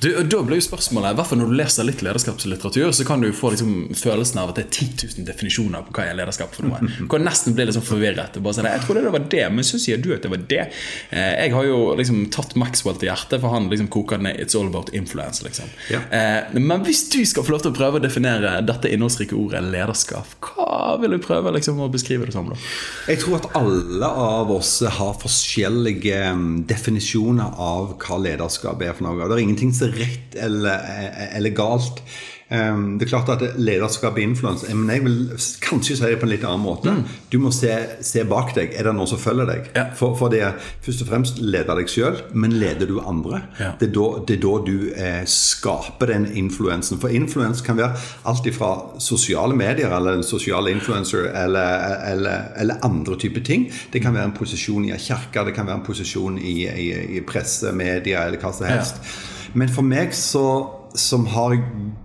Du, 0.01 0.09
da 0.23 0.41
blir 0.45 0.59
jo 0.59 0.65
spørsmålet, 0.65 1.15
hvert 1.17 1.35
Når 1.39 1.51
du 1.51 1.55
leser 1.59 1.87
litt 1.87 2.03
lederskapslitteratur, 2.05 2.91
så 2.95 3.05
kan 3.07 3.23
du 3.23 3.29
få 3.35 3.53
liksom 3.53 3.93
følelsen 3.97 4.41
av 4.41 4.51
at 4.51 4.59
det 4.59 4.65
er 4.67 4.71
10 4.85 5.07
000 5.19 5.27
definisjoner 5.29 5.85
på 5.87 5.95
hva 5.95 6.07
er 6.09 6.17
lederskap 6.19 6.53
for 6.55 6.67
noe. 6.67 6.81
Du 6.97 7.07
kan 7.11 7.23
nesten 7.25 7.55
bli 7.57 7.67
litt 7.67 7.77
sånn 7.77 7.85
forvirret. 7.85 8.39
Bare 8.43 8.57
sånn, 8.57 8.69
jeg 8.69 8.83
trodde 8.85 9.05
det 9.05 9.13
var 9.15 9.27
det, 9.31 9.45
men 9.55 9.67
så 9.67 9.79
sier 9.81 10.01
du 10.01 10.11
at 10.15 10.25
det 10.25 10.31
var 10.33 10.43
det. 10.51 10.65
Eh, 11.09 11.31
jeg 11.45 11.53
har 11.55 11.67
jo 11.67 11.79
liksom 11.99 12.25
tatt 12.33 12.55
Maxwell 12.59 12.99
til 12.99 13.11
hjertet, 13.11 13.39
for 13.39 13.55
han 13.55 13.69
liksom 13.71 13.89
koker 13.93 14.21
ned 14.23 14.39
It's 14.39 14.57
all 14.57 14.67
about 14.69 14.91
influence. 14.95 15.43
liksom. 15.45 15.71
Ja. 15.91 16.01
Eh, 16.15 16.59
men 16.59 16.85
hvis 16.87 17.05
du 17.13 17.21
skal 17.27 17.45
få 17.45 17.55
lov 17.55 17.63
til 17.65 17.73
å 17.73 17.77
prøve 17.77 17.99
å 17.99 18.03
definere 18.03 18.57
dette 18.65 18.91
innholdsrike 18.91 19.37
ordet 19.37 19.63
lederskap, 19.67 20.35
hva 20.43 20.97
vil 21.01 21.15
du 21.15 21.19
prøve 21.23 21.53
liksom 21.55 21.79
å 21.83 21.89
beskrive 21.91 22.27
det 22.27 22.35
som? 22.35 22.49
da? 22.51 22.57
Jeg 23.09 23.23
tror 23.23 23.39
at 23.39 23.49
alle 23.59 24.09
av 24.09 24.51
oss 24.53 24.79
har 24.99 25.17
forskjellige 25.21 26.21
mm, 26.35 26.47
definisjoner 26.69 27.57
av 27.59 27.95
hva 28.01 28.19
lederskap 28.21 28.81
er 28.85 28.95
for 28.97 29.07
noe. 29.07 29.27
Det 29.29 29.37
er 29.37 29.43
ingenting 29.43 29.68
er 29.85 29.95
rett 29.99 30.37
eller, 30.47 30.91
eller 31.37 31.55
galt. 31.57 32.03
Um, 32.49 32.95
det 32.97 33.05
er 33.05 33.09
klart 33.11 33.29
at 33.29 33.43
lederskap 33.61 34.15
er 34.17 34.23
influens, 34.25 34.63
men 34.73 34.87
jeg 34.89 35.03
vil 35.05 35.17
kanskje 35.61 35.99
si 35.99 36.07
det 36.09 36.15
på 36.17 36.25
en 36.25 36.31
litt 36.31 36.45
annen 36.47 36.63
måte. 36.63 36.95
Du 37.29 37.37
må 37.37 37.51
se, 37.53 37.69
se 38.01 38.23
bak 38.25 38.55
deg. 38.55 38.73
Er 38.73 38.89
det 38.89 38.93
noen 38.97 39.09
som 39.11 39.21
følger 39.21 39.45
deg? 39.45 39.69
Ja. 39.75 39.83
For, 39.99 40.15
for 40.17 40.33
det 40.33 40.41
er 40.47 40.57
først 40.57 41.05
og 41.05 41.11
fremst 41.11 41.43
leder 41.43 41.77
deg 41.77 41.93
sjøl, 41.93 42.17
men 42.33 42.57
leder 42.57 42.89
du 42.89 42.97
andre? 43.03 43.43
Ja. 43.59 43.75
Det, 43.77 43.91
er 43.91 43.93
da, 43.99 44.07
det 44.25 44.39
er 44.39 44.43
da 44.47 44.55
du 44.65 44.75
eh, 44.89 45.21
skaper 45.29 46.09
den 46.09 46.25
influensen. 46.41 46.97
For 46.97 47.13
influens 47.13 47.61
kan 47.65 47.77
være 47.77 47.93
alt 48.31 48.49
ifra 48.49 48.73
sosiale 48.97 49.53
medier 49.53 49.93
eller 49.93 50.17
en 50.17 50.25
sosial 50.25 50.73
influencer 50.73 51.29
eller, 51.29 52.01
eller, 52.09 52.49
eller 52.57 52.85
andre 52.87 53.19
typer 53.21 53.45
ting. 53.45 53.69
Det 53.93 54.01
kan 54.01 54.17
være 54.17 54.31
en 54.31 54.39
posisjon 54.41 54.89
i 54.89 54.95
en 54.97 55.05
kirke, 55.09 55.45
det 55.45 55.53
kan 55.53 55.69
være 55.69 55.83
en 55.83 55.85
posisjon 55.85 56.41
i, 56.41 56.63
i, 56.65 56.93
i 57.19 57.21
presse, 57.21 57.69
media 57.77 58.25
eller 58.25 58.41
hva 58.41 58.57
som 58.57 58.73
helst. 58.73 59.05
Men 59.53 59.71
for 59.71 59.85
meg 59.85 60.13
så 60.17 60.45
som 60.97 61.25
har 61.29 61.53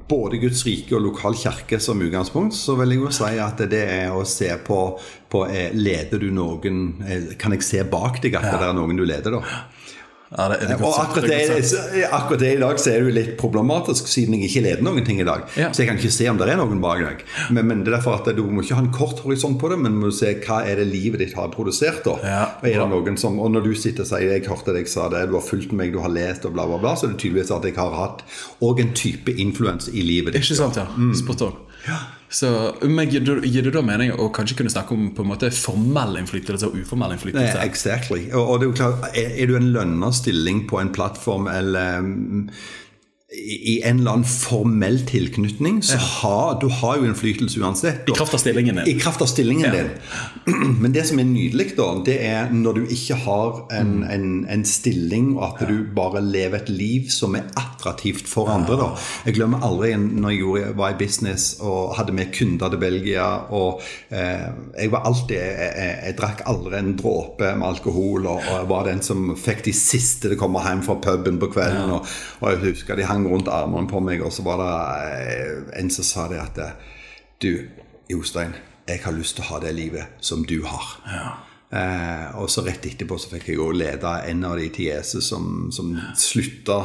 både 0.09 0.39
Guds 0.43 0.65
rike 0.67 0.93
og 0.97 1.05
lokal 1.07 1.37
kirke 1.41 1.79
som 1.81 2.03
utgangspunkt, 2.05 2.55
så 2.57 2.77
vil 2.77 2.95
jeg 2.95 3.01
jo 3.01 3.13
si 3.17 3.31
at 3.41 3.63
det 3.71 3.83
er 3.89 4.13
å 4.13 4.25
se 4.29 4.51
på, 4.67 4.81
på 5.33 5.45
eh, 5.49 5.73
Leder 5.73 6.21
du 6.21 6.29
noen 6.35 6.83
eh, 7.05 7.31
Kan 7.41 7.57
jeg 7.57 7.65
se 7.65 7.81
bak 7.89 8.21
deg 8.23 8.37
at 8.37 8.51
det 8.53 8.69
er 8.69 8.77
noen 8.77 9.01
du 9.01 9.07
leder, 9.09 9.39
da? 9.39 9.65
Ja, 10.35 10.49
det, 10.51 10.67
det 10.67 10.77
Og 10.83 10.97
akkurat 10.99 11.29
det 11.31 12.07
akkurat 12.11 12.43
i 12.43 12.57
dag 12.59 12.81
så 12.83 12.91
er 12.91 13.03
det 13.03 13.07
jo 13.07 13.15
litt 13.15 13.35
problematisk, 13.39 14.09
siden 14.11 14.35
jeg 14.35 14.49
ikke 14.49 14.65
leder 14.65 14.83
noen 14.83 15.07
ting 15.07 15.21
i 15.23 15.27
dag. 15.27 15.45
Ja. 15.55 15.69
Så 15.71 15.85
jeg 15.85 15.93
kan 15.93 16.01
ikke 16.01 16.11
se 16.11 16.27
om 16.31 16.41
det 16.41 16.49
er 16.51 16.59
noen 16.59 16.81
bak 16.83 17.05
deg. 17.05 17.23
Men, 17.55 17.69
men 17.71 17.85
det 17.85 17.93
er 17.93 17.99
derfor 18.01 18.19
at 18.19 18.31
du 18.35 18.43
må 18.51 18.65
ikke 18.65 18.79
ha 18.81 18.83
en 18.83 18.91
kort 18.95 19.23
horisont 19.23 19.61
på 19.63 19.71
det, 19.71 19.79
men 19.85 19.95
må 20.01 20.11
se 20.15 20.33
hva 20.43 20.65
er 20.67 20.83
det 20.83 20.89
livet 20.91 21.23
ditt 21.23 21.37
har 21.39 21.53
produsert. 21.55 22.03
da. 22.09 22.17
Ja, 22.27 22.43
og, 22.59 22.67
er 22.67 22.83
det 22.83 22.89
noen 22.91 23.21
som, 23.21 23.39
og 23.39 23.55
når 23.55 23.69
du 23.69 23.73
sitter 23.79 24.03
og 24.03 24.11
sier 24.11 24.35
jeg 24.35 24.47
hørte 24.51 24.75
deg 24.75 24.91
sa 24.91 25.07
det, 25.13 25.23
du 25.31 25.39
har 25.39 25.47
fulgt 25.47 25.77
meg, 25.77 25.95
du 25.95 26.03
har 26.03 26.11
lest 26.11 26.49
og 26.49 26.57
bla, 26.59 26.67
bla, 26.67 26.83
bla, 26.83 26.97
så 26.99 27.07
er 27.07 27.15
det 27.15 27.23
tydeligvis 27.23 27.55
at 27.55 27.71
jeg 27.71 27.79
har 27.79 27.95
hatt 28.01 28.27
òg 28.65 28.83
en 28.83 28.93
type 28.99 29.39
influens 29.39 29.87
i 29.93 30.03
livet 30.03 30.35
ditt. 30.35 30.43
Ikke 30.43 30.59
sant, 30.59 30.83
ja. 30.83 30.89
Mm. 30.99 31.15
Spot 31.23 31.47
on. 31.47 31.59
Så, 32.29 32.49
men 32.83 33.11
gir 33.11 33.23
det, 33.23 33.35
gir 33.47 33.63
det 33.67 33.75
da 33.77 33.83
mening 33.85 34.11
å 34.17 34.31
kanskje 34.35 34.57
kunne 34.59 34.73
snakke 34.73 34.97
om 34.97 35.11
på 35.15 35.23
en 35.23 35.29
måte 35.31 35.51
formell 35.55 36.17
innflytelse 36.19 36.67
og 36.67 36.79
uformell 36.81 37.13
Nei, 37.13 37.19
innflytelse? 37.19 37.61
exactly. 37.63 38.25
Og, 38.33 38.43
og 38.43 38.59
det 38.59 38.67
er 38.67 38.73
jo 38.73 38.79
klart, 38.81 39.05
er, 39.15 39.37
er 39.39 39.51
du 39.51 39.59
en 39.59 39.71
lønna 39.77 40.11
stilling 40.15 40.65
på 40.71 40.81
en 40.81 40.91
plattform 40.95 41.47
eller 41.53 42.01
mm, 42.03 42.49
i, 43.35 43.81
en 43.85 43.99
eller 44.01 44.11
annen 44.19 44.25
formell 44.29 45.01
tilknytning, 45.09 45.83
så 45.85 45.97
har 45.99 46.59
du 46.63 46.69
har 46.81 46.97
jo 47.01 47.09
innflytelse 47.09 47.61
uansett. 47.61 48.09
I 48.09 48.15
kraft 48.17 48.35
av 48.35 48.41
stillingen 48.41 48.77
din. 48.81 48.87
I 48.89 48.95
kraft 49.01 49.23
av 49.25 49.27
stillingen 49.31 49.73
din. 49.75 49.89
Men 50.83 50.93
det 50.95 51.03
som 51.09 51.19
er 51.21 51.27
nydelig, 51.29 51.75
da, 51.77 51.89
det 52.07 52.17
er 52.25 52.53
når 52.55 52.79
du 52.79 52.95
ikke 52.95 53.19
har 53.27 53.63
en, 53.75 53.91
Mm. 53.95 54.05
en, 54.11 54.47
en 54.51 54.65
stilling, 54.65 55.27
og 55.37 55.45
at 55.61 55.69
du 55.69 55.83
bare 55.97 56.23
lever 56.25 56.63
et 56.63 56.71
liv 56.73 57.11
som 57.13 57.35
er 57.37 57.45
attraktivt 57.61 58.27
for 58.31 58.49
andre. 58.51 58.77
da. 58.81 58.87
Jeg 59.27 59.37
glemmer 59.37 59.61
aldri 59.67 59.93
når 59.99 60.31
jeg 60.35 60.77
var 60.79 60.95
i 60.95 60.99
business 60.99 61.59
og 61.61 61.95
hadde 61.99 62.15
med 62.17 62.33
kunder 62.35 62.73
til 62.73 62.81
Belgia. 62.81 63.27
og 63.53 63.83
eh, 64.11 64.47
Jeg 64.79 64.91
var 64.95 65.05
alltid, 65.11 65.37
jeg, 65.37 65.69
jeg, 65.77 65.99
jeg 66.07 66.17
drakk 66.19 66.43
aldri 66.51 66.79
en 66.81 66.95
dråpe 66.97 67.53
med 67.59 67.67
alkohol, 67.69 68.27
og, 68.27 68.41
og 68.41 68.57
jeg 68.63 68.69
var 68.73 68.89
den 68.89 69.03
som 69.05 69.35
fikk 69.37 69.65
de 69.69 69.73
siste 69.77 70.29
til 70.29 70.37
å 70.39 70.41
komme 70.41 70.63
hjem 70.65 70.83
fra 70.87 70.97
puben 71.05 71.39
på 71.43 71.51
kvelden. 71.55 71.93
Og, 71.99 72.09
og 72.41 72.51
jeg 72.55 72.63
husker 72.71 72.97
de 72.97 73.05
hang 73.09 73.24
rundt 73.31 73.49
armene 73.53 73.91
på 73.91 74.03
meg, 74.05 74.23
og 74.25 74.33
så 74.35 74.45
var 74.47 74.61
det 74.61 74.75
eh, 75.25 75.81
en 75.81 75.91
som 75.93 76.07
sa 76.07 76.29
det 76.33 76.43
at 76.43 76.63
Du, 77.43 77.69
Jostein, 78.09 78.55
jeg 78.89 79.01
har 79.05 79.17
lyst 79.17 79.37
til 79.37 79.45
å 79.45 79.55
ha 79.55 79.65
det 79.65 79.75
livet 79.77 80.23
som 80.25 80.45
du 80.47 80.61
har. 80.65 80.95
Eh, 81.75 82.37
og 82.39 82.51
så 82.53 82.63
rett 82.63 82.85
etterpå 82.87 83.17
så 83.19 83.33
fikk 83.33 83.49
jeg 83.51 83.57
jo 83.59 83.73
lede 83.75 84.11
en 84.29 84.45
av 84.47 84.53
de 84.61 84.69
til 84.71 84.93
Jesus 84.93 85.27
som, 85.27 85.73
som 85.75 85.89
slutta, 86.21 86.77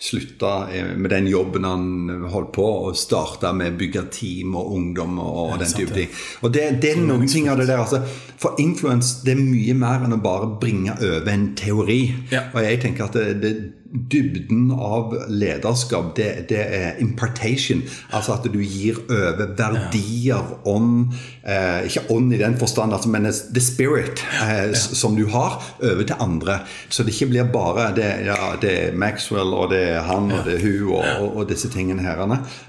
slutta 0.00 0.52
eh, 0.72 0.94
med 0.96 1.12
den 1.12 1.28
jobben 1.28 1.66
han 1.68 2.22
holdt 2.32 2.54
på, 2.56 2.64
og 2.86 2.96
starta 2.96 3.50
med 3.52 3.74
å 3.74 3.78
bygge 3.82 4.06
team 4.14 4.56
og 4.56 4.70
ungdom 4.78 5.18
og, 5.20 5.42
og 5.42 5.58
den 5.60 5.74
type 5.74 5.92
ting. 5.92 6.14
Og 6.40 6.54
det, 6.54 6.64
det 6.80 6.94
er 6.94 7.02
noen 7.02 7.28
ting 7.28 7.50
av 7.52 7.60
det 7.60 7.68
der. 7.68 7.82
Altså, 7.82 8.00
for 8.40 8.56
influence 8.62 9.26
det 9.26 9.34
er 9.34 9.42
mye 9.42 9.76
mer 9.76 10.06
enn 10.06 10.16
å 10.16 10.22
bare 10.22 10.48
bringe 10.62 10.96
over 10.96 11.28
en 11.34 11.50
teori. 11.58 12.00
Ja. 12.32 12.46
Og 12.54 12.62
jeg 12.64 12.80
tenker 12.86 13.10
at 13.10 13.18
det, 13.18 13.42
det, 13.42 13.52
dybden 13.88 14.70
av 14.70 15.14
lederskap, 15.32 16.10
det, 16.16 16.48
det, 16.50 16.60
er 16.60 16.98
impartation. 17.00 17.80
Altså 18.12 18.34
at 18.34 18.48
du 18.52 18.58
gir 18.60 18.98
over 19.08 19.54
verdier, 19.56 20.52
ånd 20.68 21.14
eh, 21.42 21.86
Ikke 21.88 22.04
ånd 22.12 22.34
i 22.36 22.40
den 22.40 22.58
forstand, 22.60 22.92
altså, 22.92 23.08
men 23.08 23.28
the 23.28 23.62
spirit 23.64 24.20
eh, 24.44 24.74
som 24.76 25.16
du 25.16 25.24
har, 25.32 25.56
over 25.80 26.04
til 26.04 26.20
andre. 26.20 26.60
Så 26.88 27.06
det 27.06 27.14
ikke 27.16 27.30
blir 27.32 27.48
bare 27.52 27.88
det, 27.96 28.10
ja, 28.28 28.52
det 28.60 28.74
er 28.82 28.98
Maxwell, 28.98 29.54
og 29.56 29.72
det 29.72 29.82
er 29.94 30.04
han, 30.04 30.28
og 30.36 30.44
det 30.44 30.58
er 30.58 30.66
hun, 30.66 30.92
og, 30.98 31.08
og, 31.22 31.40
og 31.40 31.48
disse 31.48 31.72
tingene 31.72 32.04
her. 32.04 32.20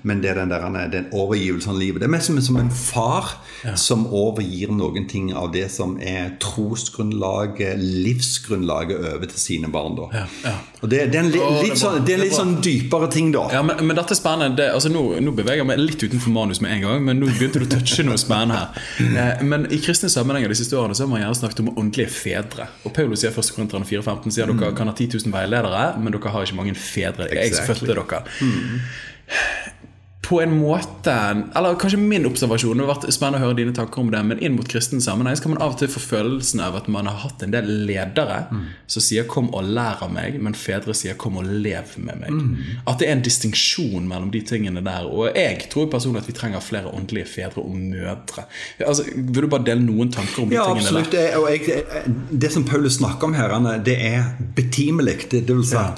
Men 0.08 0.24
det 0.24 0.32
er 0.32 0.40
den, 0.40 0.54
der, 0.54 0.88
den 0.92 1.12
overgivelsen 1.12 1.74
av 1.74 1.82
livet. 1.82 2.00
Det 2.00 2.08
er 2.08 2.16
mest 2.16 2.32
som, 2.32 2.40
som 2.44 2.62
en 2.62 2.72
far 2.72 3.36
som 3.76 4.06
overgir 4.16 4.72
noen 4.72 5.08
ting 5.10 5.34
av 5.36 5.52
det 5.52 5.68
som 5.74 5.98
er 6.00 6.36
trosgrunnlaget, 6.40 7.80
livsgrunnlaget, 7.80 9.00
over 9.10 9.28
til 9.28 9.42
sine 9.42 9.72
barn. 9.74 9.98
da. 10.00 10.10
Ja, 10.22 10.26
ja. 10.46 10.58
Og 10.80 10.92
det, 10.92 11.09
det, 11.12 11.18
er 11.20 11.24
en 11.26 11.32
li, 11.34 11.40
litt, 11.64 11.74
det 11.74 11.80
sånn, 11.82 11.98
det 12.06 12.14
er 12.16 12.22
litt 12.22 12.32
Det 12.34 12.38
sånn 12.40 12.54
dypere 12.66 13.10
ting, 13.14 13.32
da. 13.36 13.46
Ja, 13.54 13.62
men, 13.66 13.82
men 13.86 13.98
dette 14.00 14.16
er 14.16 14.20
spennende. 14.20 14.56
Det, 14.60 14.68
altså, 14.78 14.92
nå, 14.94 15.04
nå 15.26 15.34
beveger 15.38 15.62
jeg 15.64 15.70
meg 15.70 15.82
litt 15.82 16.04
utenfor 16.06 16.34
manus 16.36 16.62
med 16.64 16.76
en 16.78 16.86
gang, 16.86 17.04
men 17.10 17.20
nå 17.22 17.30
begynte 17.34 17.62
du 17.62 17.68
å 17.68 17.72
touche 17.74 18.06
noe 18.08 18.20
spennende 18.22 18.60
her. 18.62 18.88
Eh, 19.10 19.44
men 19.50 19.68
i 19.74 19.82
kristne 19.84 20.12
sammenhenger 20.14 20.54
de 20.54 20.60
siste 20.62 20.78
årene 20.80 20.98
så 20.98 21.06
har 21.06 21.12
man 21.14 21.24
gjerne 21.24 21.40
snakket 21.42 21.64
om 21.66 21.74
åndelige 21.80 22.14
fedre. 22.14 22.70
Og 22.86 22.94
Paulus 22.96 23.24
sier 23.26 23.34
1. 23.36 23.54
Korinterne 23.58 23.90
4,15 23.90 24.36
sier 24.38 24.50
dere 24.54 24.72
kan 24.78 24.92
ha 24.92 24.96
10 24.96 25.20
000 25.26 25.36
veiledere, 25.36 25.84
men 26.00 26.16
dere 26.16 26.34
har 26.36 26.48
ikke 26.48 26.60
mange 26.62 26.78
fedre. 26.80 27.28
Det 27.30 27.38
er 27.38 27.50
jeg 27.50 27.60
som 27.60 27.66
Exactly. 27.66 27.90
fødte 27.90 28.00
dere. 28.00 29.88
På 30.30 30.42
en 30.44 30.52
måte 30.60 31.14
Eller 31.58 31.76
kanskje 31.82 31.98
min 31.98 32.26
observasjon, 32.30 32.78
det 32.78 32.86
har 32.86 32.94
vært 32.94 33.08
spennende 33.16 33.40
å 33.42 33.48
høre 33.48 33.58
dine 33.58 33.74
tanker 33.74 34.04
om 34.04 34.12
det, 34.14 34.20
men 34.30 34.42
inn 34.46 34.56
mot 34.58 34.68
kristen 34.70 35.02
sammenheng 35.02 35.36
så 35.40 35.44
kan 35.48 35.56
man 35.56 35.62
av 35.66 35.74
og 35.74 35.80
til 35.82 35.90
få 35.90 36.02
følelsen 36.04 36.62
av 36.62 36.76
at 36.78 36.88
man 36.92 37.10
har 37.10 37.18
hatt 37.24 37.42
en 37.46 37.54
del 37.56 37.66
ledere 37.90 38.44
som 38.88 39.02
sier 39.02 39.24
'kom 39.26 39.50
og 39.54 39.64
lær 39.64 40.04
av 40.06 40.12
meg', 40.14 40.40
men 40.42 40.54
fedre 40.54 40.94
sier 40.94 41.16
'kom 41.18 41.38
og 41.38 41.46
lev 41.46 41.98
med 41.98 42.22
meg'. 42.22 42.58
At 42.88 43.00
det 43.00 43.08
er 43.08 43.12
en 43.14 43.22
distinksjon 43.24 44.08
mellom 44.08 44.32
de 44.32 44.42
tingene 44.42 44.84
der. 44.84 45.06
Og 45.10 45.34
jeg 45.36 45.70
tror 45.70 45.90
personlig 45.90 46.22
at 46.22 46.28
vi 46.28 46.34
trenger 46.34 46.60
flere 46.62 46.94
åndelige 46.94 47.28
fedre 47.28 47.58
og 47.64 47.76
mødre. 47.76 48.46
Altså, 48.86 49.04
vil 49.16 49.42
du 49.42 49.48
bare 49.48 49.66
dele 49.66 49.82
noen 49.82 50.12
tanker 50.12 50.44
om 50.44 50.50
de 50.50 50.56
Ja, 50.56 50.66
tingene 50.66 50.84
absolutt. 50.86 51.12
der? 51.12 51.28
Ja, 51.30 51.40
og 51.40 52.40
det 52.40 52.52
som 52.52 52.64
Paulus 52.64 52.94
snakker 52.98 53.24
om 53.28 53.34
her, 53.34 53.80
det 53.84 53.98
er 54.06 54.24
betimelig. 54.56 55.30
Det, 55.32 55.48
det 55.48 55.56
vil 55.56 55.66
si 55.66 55.76
at 55.76 55.98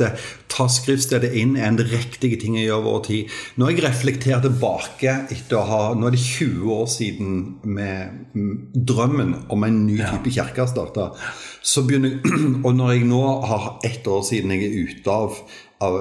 ta 0.51 0.67
skriftstedet 0.71 1.31
inn 1.39 1.55
er 1.55 1.69
en 1.69 1.79
riktig 1.79 2.33
ting 2.41 2.57
å 2.59 2.65
gjøre 2.65 2.91
over 2.91 3.05
tid. 3.07 3.31
Når 3.61 3.71
jeg 3.71 3.83
reflekterer 3.85 4.43
tilbake 4.43 5.15
etter 5.31 5.59
å 5.59 5.65
ha 5.69 5.79
Nå 5.95 6.09
er 6.09 6.15
det 6.15 6.21
20 6.21 6.75
år 6.75 6.85
siden 6.91 7.39
med 7.63 8.35
mm, 8.35 8.53
drømmen 8.75 9.33
om 9.53 9.65
en 9.67 9.81
ny 9.87 9.97
type 10.01 10.35
kirke 10.35 10.67
starta. 10.69 11.11
Så 11.63 11.85
begynner 11.87 12.17
jeg 12.17 12.45
Og 12.67 12.71
når 12.75 12.95
jeg 12.95 13.09
nå 13.09 13.25
har 13.47 13.67
ett 13.87 14.07
år 14.07 14.23
siden 14.27 14.55
jeg 14.55 14.69
er 14.69 14.79
ute 14.91 15.19
av 15.25 15.43
av, 15.81 15.95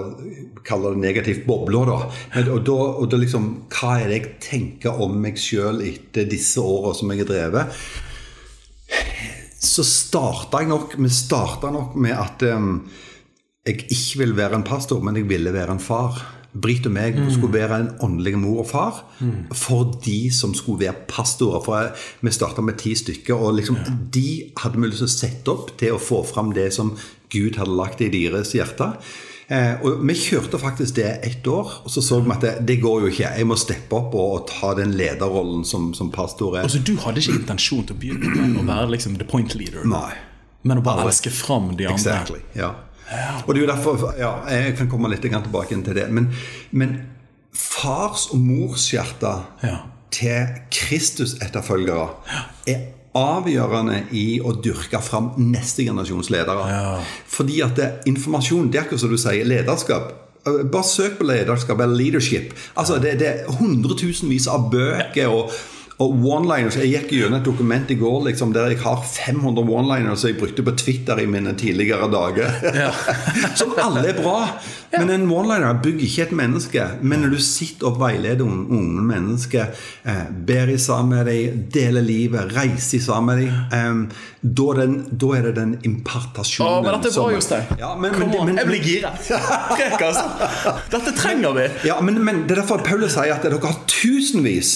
kaller 0.61 0.93
det 0.93 1.01
negativt 1.01 1.47
bobler, 1.47 1.89
da. 1.89 2.11
Men, 2.35 2.51
og 2.53 2.67
da, 2.69 2.75
og 3.01 3.07
da 3.09 3.17
liksom, 3.17 3.47
Hva 3.73 3.95
er 4.03 4.11
det 4.11 4.19
jeg 4.19 4.33
tenker 4.45 5.01
om 5.01 5.15
meg 5.23 5.41
sjøl 5.41 5.81
etter 5.87 6.29
disse 6.29 6.61
åra 6.61 6.93
som 6.99 7.09
jeg 7.15 7.25
har 7.25 7.31
drevet? 7.31 7.81
så 9.61 9.85
starta 9.85 10.63
jeg 10.63 10.71
nok, 10.71 10.97
vi 10.97 11.11
starta 11.13 11.69
nok 11.73 11.97
med 12.01 12.17
at 12.17 12.43
um, 12.57 12.73
jeg 13.71 13.87
ikke 13.89 14.21
ville 14.25 14.37
være 14.39 14.61
en 14.61 14.67
pastor, 14.67 15.01
men 15.05 15.19
jeg 15.19 15.29
ville 15.31 15.55
være 15.55 15.79
en 15.79 15.83
far. 15.83 16.21
Britt 16.51 16.89
og 16.89 16.95
meg 16.97 17.15
skulle 17.31 17.61
være 17.61 17.77
en 17.79 17.91
åndelig 18.03 18.33
mor 18.43 18.65
og 18.65 18.67
far 18.67 18.97
for 19.55 19.93
de 20.03 20.33
som 20.35 20.51
skulle 20.59 20.83
være 20.83 21.07
pastorer. 21.07 21.63
For 21.63 21.93
vi 22.27 22.33
starta 22.35 22.65
med 22.67 22.81
ti 22.83 22.97
stykker, 22.99 23.39
og 23.39 23.55
liksom, 23.61 23.79
de 24.11 24.51
hadde 24.59 24.81
vi 24.81 24.91
lyst 24.91 25.05
til 25.05 25.11
å 25.11 25.15
sette 25.15 25.55
opp 25.55 25.75
til 25.79 25.95
å 25.95 26.03
få 26.03 26.25
fram 26.27 26.51
det 26.57 26.73
som 26.75 26.97
Gud 27.31 27.61
hadde 27.61 27.77
lagt 27.79 28.03
i 28.03 28.11
deres 28.11 28.51
hjerte. 28.57 28.91
Eh, 29.51 29.79
og 29.83 30.03
Vi 30.07 30.15
kjørte 30.15 30.59
faktisk 30.63 30.95
det 30.99 31.09
ett 31.27 31.47
år, 31.47 31.71
og 31.85 31.91
så 31.91 32.03
så 32.03 32.21
vi 32.23 32.31
at 32.31 32.45
det, 32.45 32.53
det 32.67 32.77
går 32.83 33.01
jo 33.05 33.11
ikke. 33.11 33.33
Jeg 33.39 33.47
må 33.51 33.57
steppe 33.59 33.99
opp 33.99 34.15
og, 34.15 34.35
og 34.37 34.45
ta 34.51 34.75
den 34.79 34.95
lederrollen 34.99 35.65
som, 35.67 35.91
som 35.95 36.11
pastor 36.15 36.59
er. 36.59 36.67
Altså, 36.69 36.79
du 36.79 36.95
hadde 37.03 37.23
ikke 37.23 37.41
intensjon 37.41 37.87
til 37.87 37.97
å 37.97 38.03
begynne 38.03 38.31
med 38.37 38.61
å 38.63 38.67
være 38.69 38.93
liksom 38.95 39.19
the 39.19 39.27
point 39.27 39.55
leader, 39.59 39.83
Nei. 39.87 40.13
men 40.63 40.79
å 40.79 40.87
bare 40.87 41.09
elske 41.09 41.33
fram 41.35 41.73
de 41.75 41.89
andre. 41.91 41.99
Exactly, 41.99 42.45
ja. 42.55 42.75
Og 43.47 43.55
det 43.55 43.61
er 43.63 43.67
jo 43.67 43.71
derfor 43.73 44.15
ja, 44.19 44.33
Jeg 44.51 44.77
kan 44.79 44.89
komme 44.91 45.09
litt 45.11 45.23
tilbake 45.23 45.75
til 45.85 45.95
det. 45.97 46.07
Men, 46.15 46.29
men 46.71 46.97
fars 47.55 48.29
og 48.31 48.39
mors 48.39 48.91
hjerte 48.93 49.33
Ja. 49.65 49.77
til 50.11 50.47
Kristus-etterfølgere 50.71 52.09
er 52.71 52.81
avgjørende 53.15 54.05
i 54.15 54.41
å 54.41 54.53
dyrke 54.63 55.01
fram 55.03 55.33
neste 55.51 55.83
generasjons 55.87 56.31
ledere. 56.31 57.01
Fordi 57.27 57.61
at 57.67 57.77
det, 57.77 57.89
informasjon, 58.07 58.71
det 58.71 58.79
er 58.79 58.85
akkurat 58.85 59.03
som 59.03 59.11
du 59.11 59.19
sier, 59.19 59.45
lederskap. 59.45 60.13
Eh, 60.47 60.63
Bare 60.71 60.87
søk 60.87 61.19
på 61.19 61.27
lederskap 61.27 61.81
eller 61.83 61.97
leadership. 61.99 62.55
Altså, 62.79 63.01
det, 63.03 63.17
det 63.21 63.29
er 63.29 63.51
hundretusenvis 63.59 64.47
av 64.49 64.71
bøker 64.73 65.29
og 65.35 65.51
og 66.01 66.15
one-liners, 66.25 66.77
Jeg 66.81 66.91
gikk 66.95 67.11
gjennom 67.13 67.39
et 67.41 67.45
dokument 67.45 67.91
i 67.93 67.97
går 68.01 68.23
liksom, 68.31 68.55
der 68.57 68.71
jeg 68.73 68.79
har 68.81 69.03
500 69.05 69.67
one-liners 69.69 70.25
jeg 70.25 70.39
brukte 70.41 70.65
på 70.65 70.73
Twitter 70.81 71.21
i 71.21 71.27
mine 71.29 71.53
tidligere 71.61 72.09
dager. 72.09 72.55
som 73.61 73.75
alle 73.77 74.07
er 74.09 74.17
bra. 74.23 74.47
Men 74.97 75.11
en 75.13 75.27
one-liner 75.31 75.77
bygger 75.85 76.07
ikke 76.07 76.23
et 76.29 76.33
menneske. 76.41 76.87
Men 77.03 77.21
når 77.25 77.35
du 77.37 77.41
sitter 77.45 77.91
og 77.93 78.01
veileder 78.01 78.45
un- 78.47 78.67
unge 78.73 79.05
mennesker, 79.11 79.69
eh, 80.09 80.25
ber 80.47 80.73
i 80.73 80.79
sammen 80.81 81.19
med 81.19 81.29
dem, 81.31 81.65
deler 81.75 82.03
livet, 82.03 82.57
reiser 82.57 82.97
i 82.99 83.03
sammen 83.05 83.37
med 83.37 83.45
dem, 83.45 84.09
eh, 84.09 84.25
da, 84.41 84.73
den, 84.73 84.95
da 85.21 85.35
er 85.37 85.43
det 85.43 85.53
den 85.59 85.75
impartasjonen. 85.85 86.73
Åh, 86.73 86.85
men 86.85 86.95
dette 86.97 87.11
er 87.11 87.17
bra, 87.21 87.33
Jostein. 87.35 87.73
Ja, 87.81 87.91
men, 88.01 88.15
men, 88.17 88.31
men, 88.49 88.57
jeg 88.57 88.69
blir 88.71 88.87
gira. 88.87 89.11
Prekas. 89.77 90.21
Dette 90.89 91.13
trenger 91.19 91.53
vi. 91.59 91.67
Ja, 91.91 91.99
men, 92.01 92.17
men 92.25 92.47
det 92.49 92.57
er 92.57 92.63
derfor 92.63 92.81
Paulus 92.87 93.13
sier 93.19 93.35
at 93.35 93.45
dere 93.45 93.59
har 93.61 93.77
tusenvis 93.91 94.71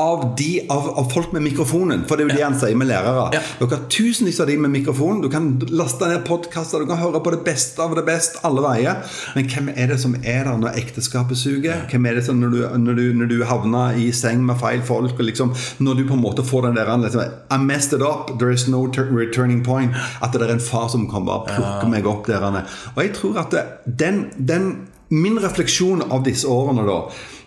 av, 0.00 0.24
de, 0.38 0.62
av, 0.72 0.88
av 1.02 1.10
folk 1.12 1.34
med 1.36 1.44
mikrofonen. 1.44 2.06
For 2.08 2.16
det 2.16 2.24
er 2.24 2.30
jo 2.30 2.38
det 2.38 2.46
han 2.46 2.56
sier 2.62 2.78
med 2.80 2.88
lærere. 2.88 3.26
Dere 3.34 3.68
har 3.74 3.84
tusenvis 3.92 4.40
av 4.40 4.48
de 4.48 4.56
med 4.64 4.72
mikrofon. 4.78 5.20
Du 5.20 5.28
kan 5.32 5.50
laste 5.68 6.08
ned 6.08 6.24
podkaster, 6.28 6.80
du 6.80 6.88
kan 6.88 7.02
høre 7.02 7.20
på 7.20 7.34
det 7.36 7.42
beste 7.44 7.84
av 7.84 7.92
det 7.98 8.06
beste 8.08 8.40
alle 8.48 8.64
veier. 8.64 9.04
Men 9.36 9.52
hvem 9.52 9.70
er 9.76 9.92
det 9.92 10.00
som 10.00 10.16
er 10.22 10.48
der 10.48 10.56
når 10.56 10.80
ekteskapet 10.80 11.36
suger? 11.36 11.84
Hvem 11.92 12.08
er 12.08 12.16
det 12.16 12.24
som 12.30 12.40
når 12.40 12.56
du, 12.56 12.60
når 12.86 13.00
du, 13.02 13.04
når 13.20 13.32
du 13.34 13.38
havner 13.48 14.00
i 14.00 14.08
seng 14.16 14.40
med 14.48 14.56
feil 14.62 14.80
folk, 14.88 15.20
liksom, 15.20 15.52
når 15.84 16.00
du 16.00 16.06
på 16.08 16.16
en 16.16 16.24
måte 16.24 16.48
får 16.48 16.70
den 16.70 16.80
der 16.80 16.96
liksom, 17.04 17.28
I 17.52 17.60
messed 17.60 18.00
it 18.00 18.00
up, 18.00 18.38
there 18.40 18.56
is 18.56 18.64
no 18.72 18.86
tur- 18.88 19.01
returning 19.10 19.62
point. 19.64 19.94
At 20.22 20.34
det 20.34 20.46
er 20.46 20.54
en 20.54 20.62
far 20.62 20.88
som 20.92 21.08
kan 21.10 21.26
bare 21.28 21.46
plukke 21.50 21.86
ja. 21.86 21.90
meg 21.90 22.08
opp 22.08 22.28
der. 22.30 22.46
Og 22.94 23.02
jeg 23.02 23.14
tror 23.18 23.42
at 23.44 23.54
det, 23.54 23.66
den, 23.86 24.26
den 24.38 24.72
Min 25.12 25.36
refleksjon 25.36 26.06
av 26.08 26.22
disse 26.24 26.48
årene 26.48 26.86
da, 26.86 26.94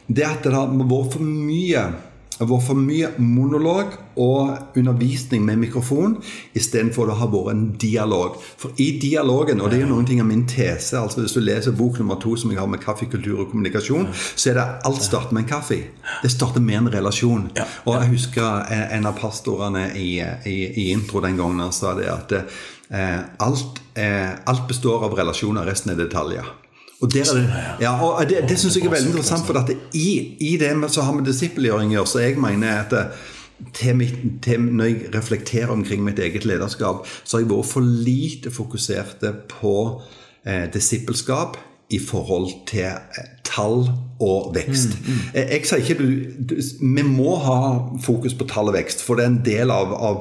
det 0.05 0.21
er 0.21 0.35
at 0.35 0.43
det 0.45 0.51
har 0.53 0.69
vært 0.69 1.15
for 1.15 1.25
mye 1.25 1.87
vært 2.39 2.65
for 2.67 2.75
mye 2.75 3.13
monolog 3.17 3.95
og 4.19 4.75
undervisning 4.75 5.45
med 5.47 5.61
mikrofon 5.61 6.17
istedenfor 6.55 7.07
det 7.07 7.15
har 7.21 7.31
vært 7.31 7.53
en 7.53 7.63
dialog. 7.79 8.35
For 8.59 8.75
i 8.81 8.89
dialogen, 8.99 9.61
og 9.63 9.71
det 9.71 9.79
er 9.79 9.85
jo 9.85 9.93
noen 9.93 10.09
ting 10.09 10.19
av 10.19 10.27
min 10.27 10.43
tese 10.49 10.99
altså 10.99 11.23
Hvis 11.23 11.37
du 11.37 11.39
leser 11.39 11.75
bok 11.75 11.99
nummer 11.99 12.19
to 12.19 12.35
som 12.35 12.51
jeg 12.51 12.59
har 12.59 12.67
med 12.67 12.83
kaffekultur 12.83 13.45
og 13.45 13.49
kommunikasjon, 13.53 14.09
så 14.11 14.51
er 14.51 14.59
det 14.59 14.67
alt 14.89 15.03
starter 15.03 15.31
med 15.35 15.45
en 15.45 15.49
kaffe. 15.55 15.79
Det 16.21 16.31
starter 16.31 16.63
med 16.63 16.81
en 16.81 16.91
relasjon. 16.97 17.47
Og 17.85 17.95
jeg 17.95 18.11
husker 18.11 18.67
en 18.91 19.05
en 19.05 19.13
av 19.13 19.19
pastorene 19.19 19.89
i, 19.95 20.19
i, 20.45 20.57
i 20.81 20.91
intro 20.91 21.21
den 21.21 21.37
gangen 21.37 21.73
sa 21.73 21.93
det 21.97 22.09
at 22.09 22.35
eh, 22.35 23.19
alt, 23.37 23.81
eh, 23.93 24.31
alt 24.45 24.67
består 24.67 25.05
av 25.05 25.17
relasjoner, 25.17 25.65
resten 25.67 25.93
er 25.93 25.99
detaljer. 25.99 26.64
Og, 27.05 27.13
der 27.13 27.29
det, 27.37 27.45
ja, 27.83 27.93
og 27.93 28.25
det, 28.29 28.43
det 28.49 28.57
syns 28.57 28.79
jeg 28.79 28.87
er 28.87 28.95
veldig 28.95 29.11
interessant, 29.13 29.45
for 29.45 29.59
at 29.61 29.69
det, 29.69 29.77
i, 29.93 30.09
i 30.41 30.55
det 30.61 30.73
med, 30.79 30.89
så 30.89 31.05
har 31.05 31.13
vi 31.17 31.25
disippelgjøring 31.27 31.93
å 31.93 31.99
gjøre. 31.99 32.11
Så 32.11 32.23
jeg 32.23 32.39
mener 32.41 32.81
at 32.81 32.93
det, 32.95 33.05
til 33.75 33.95
mitt, 33.95 34.17
til, 34.43 34.65
når 34.65 34.89
jeg 34.89 35.13
reflekterer 35.15 35.71
omkring 35.71 36.03
mitt 36.03 36.19
eget 36.19 36.45
lederskap, 36.45 37.05
så 37.23 37.37
har 37.37 37.45
jeg 37.45 37.51
vært 37.53 37.71
for 37.71 37.93
lite 38.09 38.51
fokusert 38.51 39.23
på 39.51 39.75
eh, 40.43 40.65
disippelskap 40.73 41.59
i 41.93 42.01
forhold 42.01 42.51
til 42.67 42.89
eh, 42.89 43.34
tall 43.55 43.87
og 44.23 44.53
vekst. 44.55 44.93
Eh, 45.35 45.49
Jeg 45.57 45.65
sier 45.67 45.81
ikke 45.83 45.95
du, 45.99 46.05
du 46.47 46.53
Vi 46.79 47.03
må 47.03 47.33
ha 47.43 47.55
fokus 47.99 48.31
på 48.39 48.45
tall 48.47 48.69
og 48.71 48.75
vekst, 48.77 49.01
for 49.03 49.19
det 49.19 49.25
er 49.25 49.31
en 49.33 49.41
del 49.43 49.71
av 49.75 49.91
å 49.91 50.11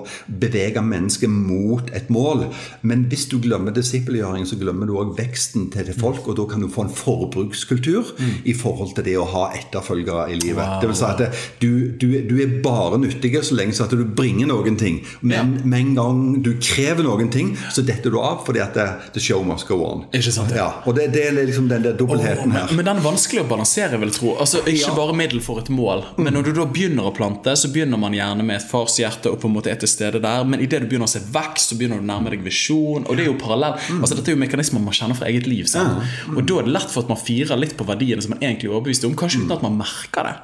bevege 0.42 0.82
mennesket 0.82 1.30
mot 1.30 1.92
et 1.94 2.08
mål. 2.10 2.48
Men 2.82 3.04
hvis 3.12 3.28
du 3.30 3.36
glemmer 3.44 3.70
disippelgjøring, 3.76 4.48
så 4.50 4.58
glemmer 4.58 4.90
du 4.90 4.96
òg 4.98 5.12
veksten 5.18 5.68
til 5.74 5.86
det 5.86 5.94
folk, 6.00 6.26
og 6.26 6.34
da 6.40 6.46
kan 6.50 6.64
du 6.64 6.68
få 6.74 6.88
en 6.88 6.90
forbrukskultur 6.94 8.10
i 8.50 8.54
forhold 8.58 8.96
til 8.96 9.06
det 9.06 9.14
å 9.20 9.28
ha 9.30 9.44
etterfølgere 9.60 10.26
i 10.34 10.40
livet. 10.40 10.58
Wow. 10.64 10.80
Det 10.82 10.90
vil 10.90 10.98
si 10.98 11.06
at 11.12 11.22
det, 11.22 11.30
du, 11.62 11.70
du, 12.00 12.08
du 12.30 12.34
er 12.42 12.58
bare 12.66 12.98
nyttig 13.02 13.32
så 13.44 13.54
lenge 13.58 13.74
så 13.78 13.86
at 13.86 13.94
du 13.94 14.02
bringer 14.06 14.50
noen 14.50 14.76
ting. 14.80 15.00
Men 15.22 15.56
med 15.62 15.78
en 15.80 15.94
gang 16.00 16.20
du 16.44 16.52
krever 16.62 17.06
noen 17.06 17.30
ting, 17.34 17.54
så 17.74 17.86
detter 17.86 18.10
du 18.14 18.18
av 18.22 18.42
fordi 18.46 18.62
at 18.64 18.74
the 19.14 19.22
show 19.22 19.42
must 19.46 19.68
go 19.70 19.78
on. 19.86 20.04
Ikke 20.14 20.34
sant, 20.34 20.50
ja. 20.54 20.64
Ja, 20.64 20.68
og 20.88 20.94
det, 20.96 21.10
det 21.14 21.26
er 21.28 21.34
liksom 21.44 21.66
den 21.70 21.82
der 21.84 21.96
dobbeltheten 21.98 22.52
her. 22.54 22.68
Men, 22.70 22.78
men 22.82 22.86
den 22.88 23.02
vanskelig 23.24 23.42
å 23.44 23.48
balansere, 23.48 23.98
vil 23.98 24.10
jeg 24.10 24.18
tro. 24.18 24.34
Altså, 24.40 24.60
ikke 24.66 24.88
Ja. 24.88 24.94
bare 24.94 25.14
middel 25.14 25.40
for 25.40 25.58
et 25.58 25.68
mål. 25.68 26.04
Men 26.18 26.34
når 26.34 26.44
du 26.44 26.52
da 26.52 26.64
begynner 26.66 27.04
å 27.04 27.14
plante, 27.14 27.52
så 27.56 27.68
begynner 27.72 27.98
man 27.98 28.12
gjerne 28.12 28.44
med 28.44 28.56
et 28.56 28.68
farshjerte 28.70 29.26
og 29.32 29.40
på 29.40 29.44
en 29.48 29.54
måte 29.54 29.70
er 29.70 29.76
til 29.76 29.88
stede 29.88 30.20
der. 30.20 30.44
Men 30.44 30.60
idet 30.60 30.80
du 30.82 30.87
begynner 30.87 31.06
å 31.06 31.08
se 31.08 31.20
vekst, 31.20 31.70
så 31.72 31.78
begynner 31.78 32.00
du 32.00 32.04
å 32.04 32.06
nærme 32.06 32.30
deg 32.30 32.42
visjon. 32.44 33.06
Og 33.08 33.16
det 33.16 33.26
er 33.26 33.32
jo 33.32 33.38
parallell. 33.38 33.78
Altså, 34.00 34.14
dette 34.16 34.28
er 34.28 34.37
jo 34.37 34.40
mekanismer 34.44 34.80
man 34.82 34.92
kjenner 34.92 35.16
fra 35.16 35.26
eget 35.26 35.46
liv. 35.46 35.64
Sant? 35.66 36.02
Og 36.37 36.44
da 36.46 36.58
er 36.58 36.62
det 36.64 36.72
lett 36.72 36.90
for 36.90 37.02
at 37.02 37.08
man 37.08 37.16
firer 37.18 37.56
litt 37.58 37.76
på 37.76 37.87
verdiene 37.87 38.20
som 38.22 38.30
man 38.30 38.40
egentlig 38.40 38.64
er 38.68 38.74
overbevist 38.80 39.04
om, 39.04 39.14
kanskje 39.14 39.44
uten 39.44 39.52
at 39.52 39.62
man 39.62 39.78
merker 39.78 40.22
det. 40.24 40.37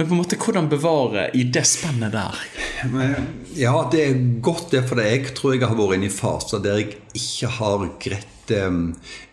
Men 0.00 0.08
på 0.08 0.14
en 0.14 0.18
måte, 0.22 0.36
hvordan 0.40 0.68
bevare 0.72 1.26
i 1.36 1.42
det 1.52 1.66
spennet 1.68 2.14
der? 2.14 2.36
Ja, 3.52 3.74
det 3.92 4.00
er 4.00 4.22
godt 4.40 4.70
det, 4.72 4.86
for 4.88 4.96
jeg 5.04 5.34
tror 5.36 5.52
jeg 5.52 5.68
har 5.68 5.76
vært 5.76 5.98
inne 5.98 6.08
i 6.08 6.14
faser 6.14 6.62
der 6.64 6.78
jeg 6.80 6.94
ikke 7.20 7.50
har 7.58 7.84
greit 8.00 8.54
um, 8.64 8.78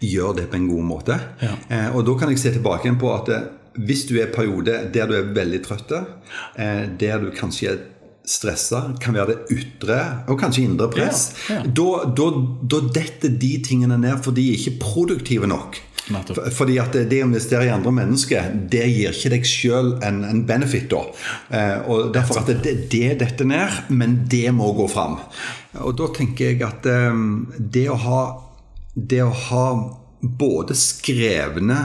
gjøre 0.03 0.41
det 0.41 0.49
på 0.51 0.59
en 0.59 0.67
god 0.67 0.89
måte. 0.89 1.15
Ja. 1.39 1.53
Eh, 1.71 1.87
og 1.95 2.03
da 2.09 2.17
kan 2.19 2.33
jeg 2.33 2.41
se 2.43 2.51
tilbake 2.57 2.91
på 2.99 3.13
at 3.15 3.31
eh, 3.31 3.47
hvis 3.79 4.03
du 4.09 4.17
er 4.17 4.27
i 4.27 4.35
periode 4.35 4.75
der 4.91 5.07
du 5.07 5.15
er 5.15 5.31
veldig 5.39 5.63
trøtt, 5.69 5.95
eh, 5.95 6.83
der 6.99 7.23
du 7.23 7.31
kanskje 7.31 7.71
er 7.71 7.79
stressa, 8.27 8.89
kan 8.99 9.15
være 9.15 9.37
det 9.37 9.55
ytre 9.55 10.01
og 10.27 10.35
kanskje 10.41 10.67
indre 10.67 10.91
press, 10.91 11.29
Ja, 11.47 11.61
ja. 11.61 11.75
Da, 11.79 11.89
da, 12.11 12.27
da 12.75 12.83
detter 12.91 13.31
de 13.31 13.53
tingene 13.63 13.95
ned, 14.03 14.19
for 14.19 14.35
de 14.35 14.49
er 14.51 14.59
ikke 14.59 14.81
produktive 14.83 15.47
nok. 15.47 15.79
Nettopp. 16.13 16.39
Fordi 16.55 16.77
at 16.79 16.93
det 17.09 17.19
å 17.23 17.27
investere 17.27 17.67
i 17.67 17.71
andre 17.73 17.91
mennesker, 17.91 18.51
det 18.71 18.85
gir 18.87 19.11
ikke 19.15 19.31
deg 19.33 19.47
sjøl 19.49 19.93
en, 20.07 20.21
en 20.27 20.41
benefit, 20.47 20.87
da. 20.91 21.01
Eh, 21.51 21.77
og 21.91 22.11
derfor 22.15 22.41
at 22.41 22.51
det, 22.63 22.75
det 22.93 23.17
detter 23.21 23.49
ned, 23.49 23.81
men 23.89 24.21
det 24.31 24.45
må 24.55 24.71
gå 24.77 24.87
fram. 24.91 25.17
Og 25.83 25.95
da 25.99 26.07
tenker 26.15 26.53
jeg 26.53 26.63
at 26.67 26.87
eh, 26.89 27.23
det 27.59 27.87
å 27.91 27.97
ha 28.07 28.21
det 28.97 29.19
å 29.21 29.29
ha 29.29 29.65
både 30.21 30.73
skrevne 30.73 31.75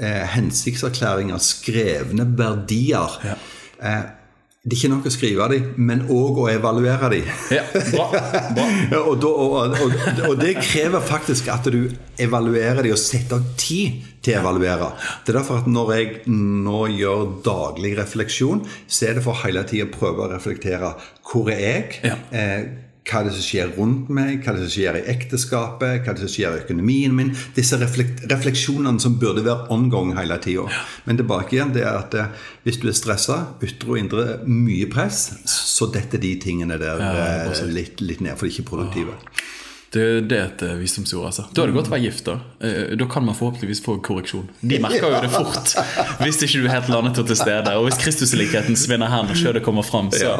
eh, 0.00 0.22
hensiktserklæringer, 0.32 1.36
skrevne 1.44 2.24
verdier 2.38 3.18
Ja. 3.26 3.34
eh, 3.82 4.04
Det 4.64 4.72
er 4.72 4.78
ikke 4.78 4.88
nok 4.94 5.06
å 5.06 5.10
skrive 5.12 5.46
dem, 5.52 5.64
men 5.76 6.06
òg 6.08 6.38
å 6.40 6.44
evaluere 6.48 7.10
dem. 7.12 7.26
Ja, 7.52 7.66
bra. 7.92 8.06
bra. 8.56 8.68
Og, 9.10 9.18
da, 9.20 9.28
og, 9.28 9.74
og, 9.76 9.96
og 10.30 10.38
det 10.40 10.54
krever 10.56 11.04
faktisk 11.04 11.50
at 11.52 11.68
du 11.68 11.90
evaluerer 12.24 12.80
dem 12.86 12.94
og 12.94 13.00
setter 13.02 13.42
av 13.42 13.50
tid 13.60 13.98
til 14.24 14.38
å 14.38 14.40
evaluere. 14.40 14.88
Det 15.26 15.34
er 15.34 15.38
derfor 15.42 15.60
at 15.60 15.68
når 15.68 15.92
jeg 15.98 16.08
nå 16.32 16.80
gjør 16.94 17.26
daglig 17.44 17.92
refleksjon, 17.98 18.64
så 18.88 19.10
er 19.10 19.18
det 19.18 19.26
for 19.26 19.36
hele 19.44 19.66
tida 19.68 19.84
å 19.84 19.92
prøve 19.92 20.24
å 20.24 20.32
reflektere. 20.32 20.94
Hvor 21.28 21.52
er 21.52 21.60
jeg? 21.60 22.00
Ja. 22.08 22.16
Eh, 22.32 22.64
hva 23.04 23.20
er 23.20 23.26
det 23.28 23.34
som 23.36 23.44
skjer 23.44 23.72
rundt 23.76 24.08
meg? 24.16 24.38
Hva 24.40 24.54
er 24.54 24.56
det 24.58 24.66
som 24.66 24.72
skjer 24.78 24.96
i 24.96 25.02
ekteskapet? 25.12 25.98
Hva 26.04 26.12
er 26.12 26.16
det 26.16 26.24
som 26.24 26.32
skjer 26.32 26.54
i 26.56 26.62
økonomien 26.62 27.12
min? 27.16 27.34
Disse 27.56 27.76
reflek 27.80 28.22
refleksjonene 28.30 29.02
som 29.02 29.18
burde 29.20 29.44
være 29.44 29.66
ongoing 29.74 30.14
hele 30.16 30.38
tida. 30.40 30.64
Men 31.04 31.20
tilbake 31.20 31.58
igjen, 31.58 31.74
det 31.76 31.82
er 31.84 31.98
at 32.00 32.16
eh, 32.16 32.46
hvis 32.64 32.80
du 32.80 32.88
er 32.88 32.96
stressa, 32.96 33.36
ytre 33.64 33.92
og 33.92 34.00
indre, 34.00 34.24
mye 34.48 34.88
press, 34.92 35.26
så 35.50 35.90
detter 35.92 36.22
de 36.22 36.32
tingene 36.40 36.78
der 36.80 37.02
ja, 37.04 37.66
litt, 37.68 38.00
litt 38.00 38.24
ned, 38.24 38.38
for 38.40 38.48
de 38.48 38.54
er 38.54 38.56
ikke 38.56 38.70
produktive. 38.72 39.18
Det, 39.94 40.06
det 40.26 40.38
er 40.38 40.48
et 40.48 40.62
eh, 40.66 40.72
visdomsord. 40.80 41.26
altså 41.28 41.44
Da 41.54 41.62
er 41.62 41.70
det 41.70 41.76
godt 41.76 41.92
å 41.92 41.94
være 41.94 42.06
gift. 42.08 42.24
Da 42.26 42.38
Eh, 42.64 42.96
Da 42.96 43.06
kan 43.10 43.24
man 43.26 43.36
forhåpentligvis 43.36 43.82
få 43.84 43.98
korreksjon. 44.02 44.48
De 44.64 44.78
merker 44.82 45.04
jo 45.12 45.20
det 45.20 45.30
fort 45.30 45.76
hvis 46.24 46.40
ikke 46.40 46.62
du 46.64 46.66
er 46.70 46.78
helt 46.78 46.88
landet 46.88 47.20
og 47.20 47.28
til 47.28 47.36
stede. 47.38 47.76
Og 47.76 47.90
hvis 47.90 48.00
Kristuslikheten 48.00 48.80
svinner 48.80 49.12
hen 49.12 49.28
og 49.30 49.36
skjødet 49.38 49.62
kommer 49.66 49.84
fram, 49.86 50.08
så. 50.14 50.38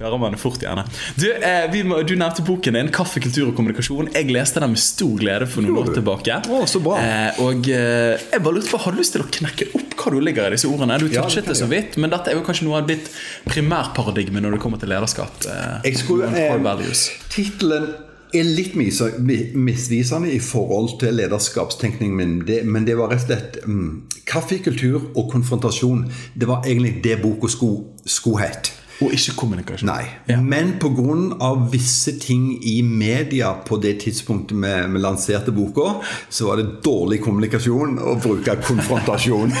Hører 0.00 0.20
man 0.20 0.34
det 0.34 0.40
fort 0.40 0.60
gjerne. 0.60 0.84
Du, 1.16 1.26
eh, 1.32 1.66
vi 1.72 1.82
må, 1.86 2.02
du 2.06 2.14
nevnte 2.18 2.44
boken 2.44 2.76
din 2.76 2.90
'Kaffe, 2.92 3.20
kultur 3.24 3.48
og 3.50 3.56
kommunikasjon'. 3.56 4.12
Jeg 4.14 4.30
leste 4.30 4.60
den 4.60 4.74
med 4.74 4.82
stor 4.82 5.16
glede 5.18 5.48
for 5.48 5.64
noen 5.64 5.80
år 5.82 5.92
tilbake. 5.96 6.40
Å, 6.52 6.64
så 6.68 6.82
bra. 6.84 6.98
Eh, 7.00 7.40
og 7.44 7.68
eh, 7.72 8.16
jeg 8.32 8.42
bare 8.44 8.58
lurte 8.58 8.72
på, 8.72 8.82
Har 8.86 8.92
du 8.92 9.00
lyst 9.00 9.16
til 9.16 9.24
å 9.24 9.30
knekke 9.38 9.70
opp 9.74 9.96
hva 9.96 10.12
du 10.12 10.20
ligger 10.20 10.50
i 10.50 10.56
disse 10.56 10.68
ordene? 10.68 10.98
Du 11.00 11.06
Ja, 11.06 11.22
det 11.22 11.22
touchet 11.22 11.46
kan 11.46 11.54
det 11.54 11.60
så 11.62 11.70
vidt, 11.70 11.96
men 11.96 12.12
dette 12.12 12.30
er 12.30 12.36
jo 12.36 12.44
kanskje 12.44 12.68
noe 12.68 12.82
av 12.82 12.90
ditt 12.90 13.08
primærparadigme 13.48 14.42
når 14.44 14.56
det 14.58 14.60
kommer 14.60 14.78
til 14.78 14.92
lederskap. 14.92 15.32
Eh, 15.48 15.80
Jeg 15.90 15.98
skulle, 16.04 16.28
eh. 16.28 16.92
Tittelen 17.32 17.94
er 18.34 18.44
litt 18.44 18.74
misvisende 18.76 20.28
i 20.28 20.40
forhold 20.42 20.98
til 21.00 21.14
lederskapstenkningen 21.14 22.16
min, 22.16 22.40
det, 22.44 22.64
men 22.66 22.84
det 22.84 22.98
var 22.98 23.08
rett 23.14 23.22
og 23.24 23.30
slett 23.30 23.60
mm, 23.64 24.02
Kaffe, 24.26 24.58
kultur 24.58 25.12
og 25.14 25.30
konfrontasjon. 25.30 26.10
Det 26.34 26.48
var 26.48 26.66
egentlig 26.66 27.00
det 27.04 27.22
boka 27.22 27.48
skulle 27.48 28.42
het 28.42 28.66
hett. 28.66 28.72
Og 29.04 29.12
ikke 29.12 29.34
kommunikasjon. 29.36 29.90
Nei. 29.90 30.04
Ja. 30.28 30.40
Men 30.40 30.78
pga. 30.80 31.50
visse 31.70 32.18
ting 32.20 32.64
i 32.64 32.82
media 32.82 33.52
på 33.66 33.76
det 33.76 34.00
tidspunktet 34.00 34.56
vi, 34.56 34.92
vi 34.92 34.98
lanserte 35.02 35.52
boka, 35.52 36.00
så 36.28 36.46
var 36.48 36.56
det 36.60 36.80
dårlig 36.84 37.20
kommunikasjon 37.24 37.98
å 38.00 38.14
bruke 38.22 38.56
konfrontasjon. 38.64 39.52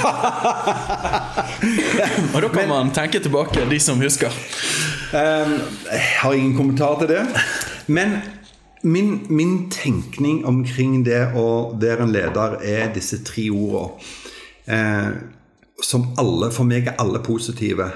Og 2.34 2.42
da 2.42 2.48
kan 2.48 2.68
man 2.70 2.90
tenke 2.96 3.20
tilbake, 3.20 3.66
de 3.68 3.80
som 3.80 4.00
husker. 4.00 4.32
Um, 5.12 5.60
jeg 5.90 6.02
har 6.22 6.32
ingen 6.32 6.56
kommentar 6.56 6.96
til 7.02 7.08
det. 7.12 7.26
Men 7.86 8.20
min, 8.86 9.26
min 9.28 9.70
tenkning 9.70 10.46
omkring 10.46 11.04
det 11.04 11.26
å 11.36 11.76
være 11.76 12.02
en 12.06 12.12
leder 12.14 12.56
er 12.64 12.94
disse 12.94 13.20
tre 13.26 13.50
ordene. 13.50 13.90
Eh, 14.66 15.10
som 15.82 16.08
alle, 16.18 16.50
For 16.50 16.66
meg 16.66 16.88
er 16.88 16.96
alle 17.02 17.20
positive, 17.22 17.90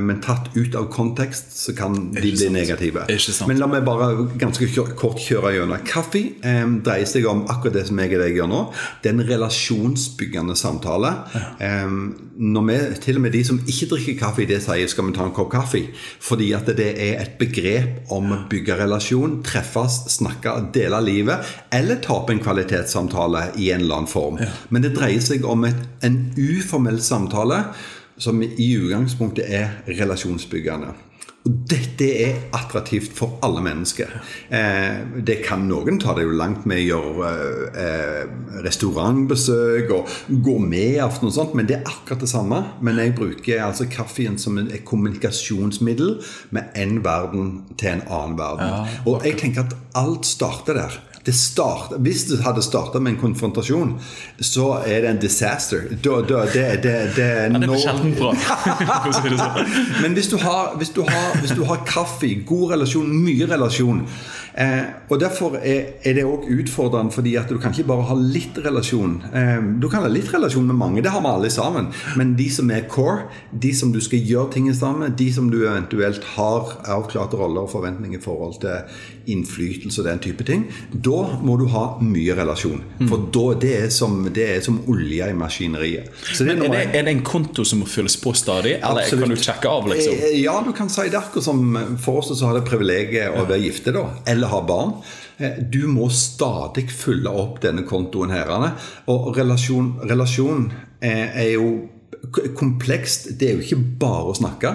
men 0.00 0.20
tatt 0.24 0.48
ut 0.54 0.74
av 0.74 0.88
kontekst 0.90 1.52
så 1.56 1.74
kan 1.76 1.94
de 2.12 2.20
bli 2.20 2.48
negative. 2.50 3.04
Men 3.46 3.60
la 3.60 3.68
meg 3.70 3.84
bare 3.86 4.26
ganske 4.40 4.66
kort 4.98 5.20
kjøre 5.22 5.54
gjennom. 5.54 5.84
Kaffe 5.86 6.22
eh, 6.42 6.64
dreier 6.84 7.08
seg 7.08 7.28
om 7.30 7.44
akkurat 7.46 7.76
det 7.78 7.84
som 7.88 8.00
jeg 8.02 8.16
og 8.16 8.24
deg 8.24 8.38
gjør 8.40 8.50
nå. 8.50 8.60
Det 9.02 9.10
er 9.10 9.16
en 9.16 9.26
relasjonsbyggende 9.28 10.56
samtale. 10.58 11.12
Eh, 11.62 11.94
når 12.34 12.66
vi, 12.68 12.78
til 13.04 13.20
og 13.20 13.26
med 13.26 13.36
de 13.36 13.44
som 13.46 13.60
ikke 13.62 13.90
drikker 13.94 14.18
kaffe, 14.24 14.48
det 14.48 14.60
sier 14.64 14.88
'skal 14.88 15.06
vi 15.06 15.16
ta 15.16 15.24
en 15.24 15.36
kopp 15.36 15.52
kaffe'? 15.52 15.86
Fordi 16.20 16.52
at 16.52 16.66
det 16.66 16.90
er 16.98 17.20
et 17.22 17.38
begrep 17.38 18.10
om 18.10 18.32
å 18.32 18.42
bygge 18.50 18.78
relasjon, 18.78 19.42
treffes, 19.42 20.10
snakke, 20.18 20.72
dele 20.74 21.00
livet, 21.04 21.46
eller 21.72 21.96
ta 21.96 22.14
opp 22.14 22.30
en 22.30 22.42
kvalitetssamtale 22.42 23.52
i 23.56 23.70
en 23.70 23.80
eller 23.80 24.02
annen 24.02 24.10
form. 24.10 24.38
Men 24.70 24.82
det 24.82 24.94
dreier 24.96 25.20
seg 25.20 25.44
om 25.44 25.64
et, 25.64 25.76
en 26.02 26.32
uformell 26.36 27.00
samtale 27.00 27.64
som 28.18 28.42
i 28.42 28.70
utgangspunktet 28.78 29.50
er 29.50 29.82
relasjonsbyggende. 29.88 30.94
Og 31.44 31.56
dette 31.68 32.06
er 32.24 32.38
attraktivt 32.56 33.12
for 33.12 33.36
alle 33.44 33.60
mennesker. 33.66 34.08
Eh, 34.48 35.02
det 35.28 35.42
kan 35.44 35.66
noen 35.68 35.98
ta 36.00 36.14
det 36.16 36.24
jo 36.24 36.38
langt 36.38 36.64
med 36.64 36.80
å 36.80 36.86
gjøre 36.86 37.32
eh, 37.82 38.22
restaurantbesøk 38.64 39.92
og 39.92 40.14
gourmetaften 40.46 41.28
og 41.28 41.34
sånt, 41.36 41.52
men 41.58 41.68
det 41.68 41.82
er 41.82 41.90
akkurat 41.90 42.24
det 42.24 42.30
samme. 42.32 42.62
Men 42.80 43.02
jeg 43.02 43.12
bruker 43.18 43.60
altså 43.60 43.90
kaffen 43.92 44.40
som 44.40 44.56
et 44.62 44.86
kommunikasjonsmiddel 44.88 46.16
med 46.56 46.72
en 46.80 47.02
verden 47.04 47.50
til 47.76 47.92
en 47.92 48.06
annen 48.08 48.38
verden. 48.40 48.94
og 49.04 49.28
jeg 49.28 49.36
tenker 49.42 49.66
at 49.66 49.76
alt 50.00 50.24
starter 50.24 50.80
der. 50.80 50.96
Det 51.24 51.34
start, 51.34 51.94
hvis 52.04 52.24
det 52.28 52.40
hadde 52.44 52.62
starta 52.62 53.00
med 53.00 53.14
en 53.14 53.20
konfrontasjon, 53.20 53.94
så 54.40 54.66
er 54.84 55.04
det 55.04 55.10
en 55.10 55.20
disaster. 55.22 55.86
Da, 56.04 56.18
da, 56.28 56.44
det, 56.52 56.64
det, 56.84 56.94
det 57.16 57.28
Ja, 57.28 57.48
det 57.58 57.70
er 57.70 57.80
sjelden 57.80 58.14
bra. 58.18 58.32
sånn. 59.14 59.70
men 60.02 60.16
hvis 60.18 60.28
du, 60.28 60.36
har, 60.42 60.74
hvis, 60.80 60.92
du 60.92 61.00
har, 61.08 61.38
hvis 61.40 61.54
du 61.56 61.64
har 61.68 61.80
kaffe, 61.88 62.28
god 62.44 62.74
relasjon, 62.74 63.08
mye 63.24 63.48
relasjon 63.48 64.02
eh, 64.60 64.84
Og 65.08 65.20
derfor 65.20 65.56
er, 65.60 65.94
er 66.04 66.18
det 66.18 66.26
òg 66.28 66.44
utfordrende, 66.52 67.14
fordi 67.14 67.34
at 67.40 67.48
du 67.48 67.56
kan 67.62 67.72
ikke 67.72 67.88
bare 67.88 68.06
ha 68.10 68.16
litt 68.18 68.58
relasjon. 68.64 69.16
Eh, 69.32 69.64
du 69.80 69.88
kan 69.92 70.04
ha 70.04 70.12
litt 70.12 70.28
relasjon 70.34 70.68
med 70.68 70.78
mange, 70.80 71.02
det 71.04 71.12
har 71.14 71.24
vi 71.24 71.32
alle 71.32 71.50
sammen. 71.52 71.88
Men 72.20 72.36
de 72.38 72.50
som 72.52 72.70
er 72.74 72.84
core, 72.90 73.30
de 73.50 73.72
som 73.76 73.92
du 73.94 74.00
skal 74.04 74.20
gjøre 74.20 74.52
ting 74.58 74.68
sammen 74.74 75.06
med, 75.06 75.18
de 75.20 75.30
som 75.32 75.48
du 75.52 75.62
eventuelt 75.64 76.24
har 76.36 76.76
avklarte 76.84 77.40
roller 77.40 77.64
og 77.64 77.72
forventninger 77.72 78.20
i 78.20 78.24
forhold 78.24 78.60
til 78.60 78.82
innflytelse 79.30 80.00
og 80.02 80.06
den 80.08 80.20
type 80.24 80.44
ting, 80.46 80.66
da 80.92 81.22
må 81.44 81.56
du 81.60 81.66
ha 81.72 81.84
mye 82.04 82.36
relasjon. 82.38 82.82
For 83.08 83.26
da, 83.34 83.44
det, 83.60 83.72
er 83.86 83.90
som, 83.94 84.20
det 84.34 84.46
er 84.56 84.60
som 84.64 84.80
olje 84.90 85.28
i 85.30 85.36
maskineriet. 85.38 86.10
Så 86.34 86.44
det 86.46 86.56
er 86.58 86.68
det, 86.72 86.84
er 86.94 87.06
det 87.08 87.14
en 87.16 87.24
konto 87.26 87.64
som 87.66 87.82
må 87.82 87.88
fylles 87.90 88.16
på 88.20 88.34
stadig, 88.36 88.76
eller 88.80 89.04
Absolutt. 89.04 89.24
kan 89.24 89.34
du 89.34 89.44
sjekke 89.48 89.72
av, 89.72 89.88
liksom? 89.92 90.14
Eh, 90.18 90.40
Ja, 90.44 90.58
du 90.66 90.72
kan 90.76 90.90
si 90.92 91.08
det 91.08 91.18
akkurat 91.18 91.44
som 91.44 91.76
for 92.02 92.20
oss 92.20 92.32
som 92.38 92.48
har 92.50 92.58
det 92.60 92.66
privilegiet 92.68 93.34
å 93.34 93.46
være 93.46 93.62
gifte, 93.64 93.94
da, 93.94 94.06
eller 94.26 94.52
ha 94.52 94.60
barn. 94.66 94.96
Eh, 95.38 95.58
Du 95.70 95.86
må 95.88 96.10
stadig 96.12 96.90
fylle 96.92 97.30
opp 97.30 97.60
denne 97.64 97.82
kontoen 97.88 98.30
her. 98.34 98.50
Og 99.10 99.32
relasjon, 99.36 99.94
relasjon 100.04 100.68
eh, 101.00 101.30
er 101.44 101.50
jo 101.54 101.68
komplekst. 102.56 103.28
Det 103.38 103.48
er 103.48 103.58
jo 103.58 103.64
ikke 103.64 103.80
bare 104.00 104.32
å 104.32 104.36
snakke, 104.36 104.72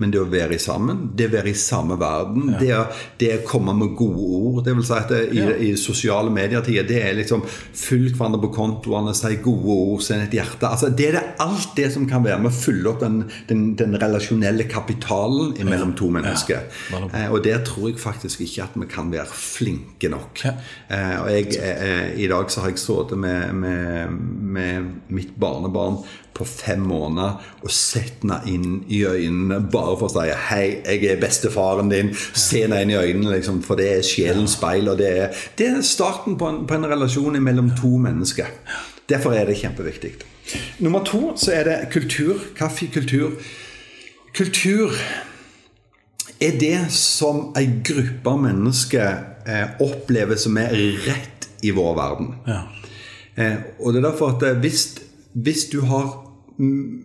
men 0.00 0.12
det 0.14 0.20
å 0.22 0.28
være 0.30 0.58
sammen. 0.62 1.10
Det 1.16 1.28
å 1.28 1.34
være 1.34 1.52
i 1.52 1.58
samme 1.58 1.98
verden. 2.00 2.54
Det, 2.60 2.70
å, 2.76 2.84
det 3.20 3.30
å 3.36 3.42
komme 3.48 3.74
med 3.76 3.94
gode 3.98 4.24
ord. 4.24 4.62
Det 4.66 4.74
vil 4.76 4.86
si 4.86 4.96
at 4.96 5.12
det, 5.12 5.22
i, 5.34 5.44
i 5.68 5.72
sosiale 5.80 6.32
medier-tider, 6.34 6.86
det 6.88 7.00
er 7.02 7.18
liksom 7.18 7.44
følg 7.44 8.14
hverandre 8.14 8.42
på 8.44 8.52
kontoene, 8.54 9.14
si 9.16 9.34
gode 9.44 9.78
ord, 9.78 10.04
send 10.04 10.26
et 10.26 10.38
hjerte. 10.38 10.68
Altså, 10.70 10.90
det 10.94 11.10
er 11.10 11.18
det 11.18 11.24
alt 11.44 11.74
det 11.78 11.90
som 11.94 12.08
kan 12.10 12.24
være 12.24 12.40
med 12.42 12.52
å 12.52 12.56
fylle 12.56 12.90
opp 12.92 13.02
den, 13.04 13.22
den, 13.50 13.66
den 13.78 13.98
relasjonelle 14.00 14.68
kapitalen 14.70 15.54
mellom 15.68 15.94
to 15.98 16.10
mennesker. 16.14 16.66
Eh, 16.94 17.28
og 17.30 17.42
der 17.46 17.62
tror 17.66 17.90
jeg 17.90 18.00
faktisk 18.02 18.44
ikke 18.44 18.68
at 18.68 18.78
vi 18.78 18.88
kan 18.90 19.12
være 19.12 19.30
flinke 19.30 20.10
nok. 20.12 20.44
Ja. 20.44 20.54
Eh, 20.88 21.16
og 21.22 21.30
jeg, 21.32 21.54
eh, 21.60 22.14
I 22.24 22.28
dag 22.30 22.50
så 22.52 22.64
har 22.64 22.72
jeg 22.72 22.82
sittet 22.82 23.18
med, 23.20 23.54
med, 23.54 24.20
med 24.56 24.92
mitt 25.14 25.34
barnebarn 25.40 26.02
på 26.34 26.44
fem 26.48 26.82
måneder 26.82 27.38
og 27.62 27.70
sett 27.70 28.22
henne 28.22 28.40
inn 28.50 28.80
i 28.90 29.04
øynene 29.06 29.60
bare 29.72 29.96
for 30.00 30.08
å 30.08 30.12
si 30.14 30.32
'Hei, 30.48 30.82
jeg 30.84 31.04
er 31.04 31.20
bestefaren 31.20 31.90
din'. 31.92 32.14
Se 32.34 32.62
henne 32.62 32.82
inn 32.82 32.90
i 32.90 32.98
øynene, 32.98 33.36
liksom, 33.36 33.62
for 33.62 33.74
det 33.76 33.88
er 33.98 34.02
sjelens 34.02 34.56
speil. 34.58 34.88
Og 34.88 34.98
det 34.98 35.10
er, 35.18 35.28
det 35.58 35.68
er 35.68 35.82
starten 35.82 36.38
på 36.38 36.48
en, 36.48 36.66
på 36.66 36.74
en 36.74 36.90
relasjon 36.90 37.42
mellom 37.42 37.70
to 37.76 37.96
mennesker. 37.96 38.46
Derfor 39.08 39.32
er 39.32 39.44
det 39.44 39.56
kjempeviktig. 39.60 40.12
Nummer 40.78 41.04
to 41.04 41.32
så 41.36 41.52
er 41.52 41.64
det 41.64 41.88
kultur. 41.92 42.40
Kaffekultur. 42.56 43.32
Kultur 44.34 44.92
er 46.40 46.58
det 46.60 46.90
som 46.90 47.52
ei 47.56 47.68
gruppe 47.84 48.36
mennesker 48.40 49.10
eh, 49.46 49.76
opplever 49.80 50.36
som 50.36 50.56
er 50.58 50.74
rett 51.06 51.48
i 51.62 51.70
vår 51.70 51.94
verden. 51.96 52.34
Ja. 52.48 52.60
Eh, 53.36 53.56
og 53.80 53.92
det 53.92 54.02
er 54.02 54.08
derfor 54.10 54.36
at 54.36 54.42
eh, 54.42 54.58
hvis, 54.58 54.98
hvis 55.32 55.68
du 55.72 55.80
har 55.88 56.23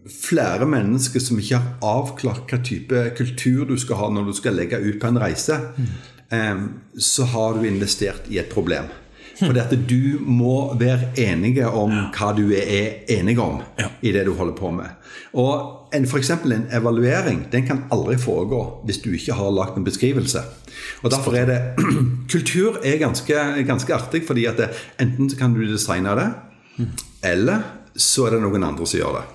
flere 0.09 0.67
mennesker 0.69 1.23
som 1.23 1.39
ikke 1.41 1.57
har 1.57 1.75
avklart 1.85 2.49
hva 2.51 2.62
type 2.65 3.03
kultur 3.17 3.65
du 3.69 3.75
skal 3.81 4.01
ha 4.01 4.09
når 4.13 4.29
du 4.29 4.33
skal 4.38 4.57
legge 4.59 4.77
ut 4.77 4.99
på 5.01 5.09
en 5.09 5.21
reise, 5.21 5.57
mm. 5.77 6.65
så 7.01 7.25
har 7.33 7.57
du 7.57 7.65
investert 7.67 8.29
i 8.29 8.38
et 8.41 8.51
problem. 8.53 8.91
Fordi 9.39 9.59
at 9.62 9.73
du 9.89 10.19
må 10.19 10.73
være 10.79 11.13
enige 11.17 11.67
om 11.67 11.93
hva 12.15 12.31
du 12.35 12.49
er 12.51 13.05
enige 13.07 13.41
om 13.41 13.62
i 14.03 14.12
det 14.12 14.25
du 14.27 14.33
holder 14.35 14.55
på 14.57 14.71
med. 14.75 14.89
Og 15.39 15.93
en, 15.95 16.07
for 16.09 16.19
en 16.19 16.67
evaluering 16.75 17.45
den 17.51 17.65
kan 17.65 17.85
aldri 17.91 18.17
foregå 18.19 18.83
hvis 18.85 18.99
du 19.05 19.12
ikke 19.15 19.33
har 19.33 19.55
lagt 19.55 19.77
en 19.77 19.88
beskrivelse. 19.88 20.43
Og 21.03 21.12
derfor 21.12 21.35
er 21.39 21.45
det 21.45 21.59
Kultur 22.33 22.79
er 22.83 22.99
ganske, 22.99 23.35
ganske 23.67 23.95
artig, 23.95 24.25
fordi 24.27 24.45
at 24.45 24.57
det, 24.57 24.69
enten 24.99 25.29
kan 25.29 25.53
du 25.53 25.63
designe 25.65 26.15
det, 26.19 26.29
eller 27.23 27.63
så 27.95 28.27
er 28.27 28.35
det 28.35 28.43
noen 28.43 28.63
andre 28.63 28.88
som 28.88 28.99
gjør 28.99 29.19
det. 29.19 29.27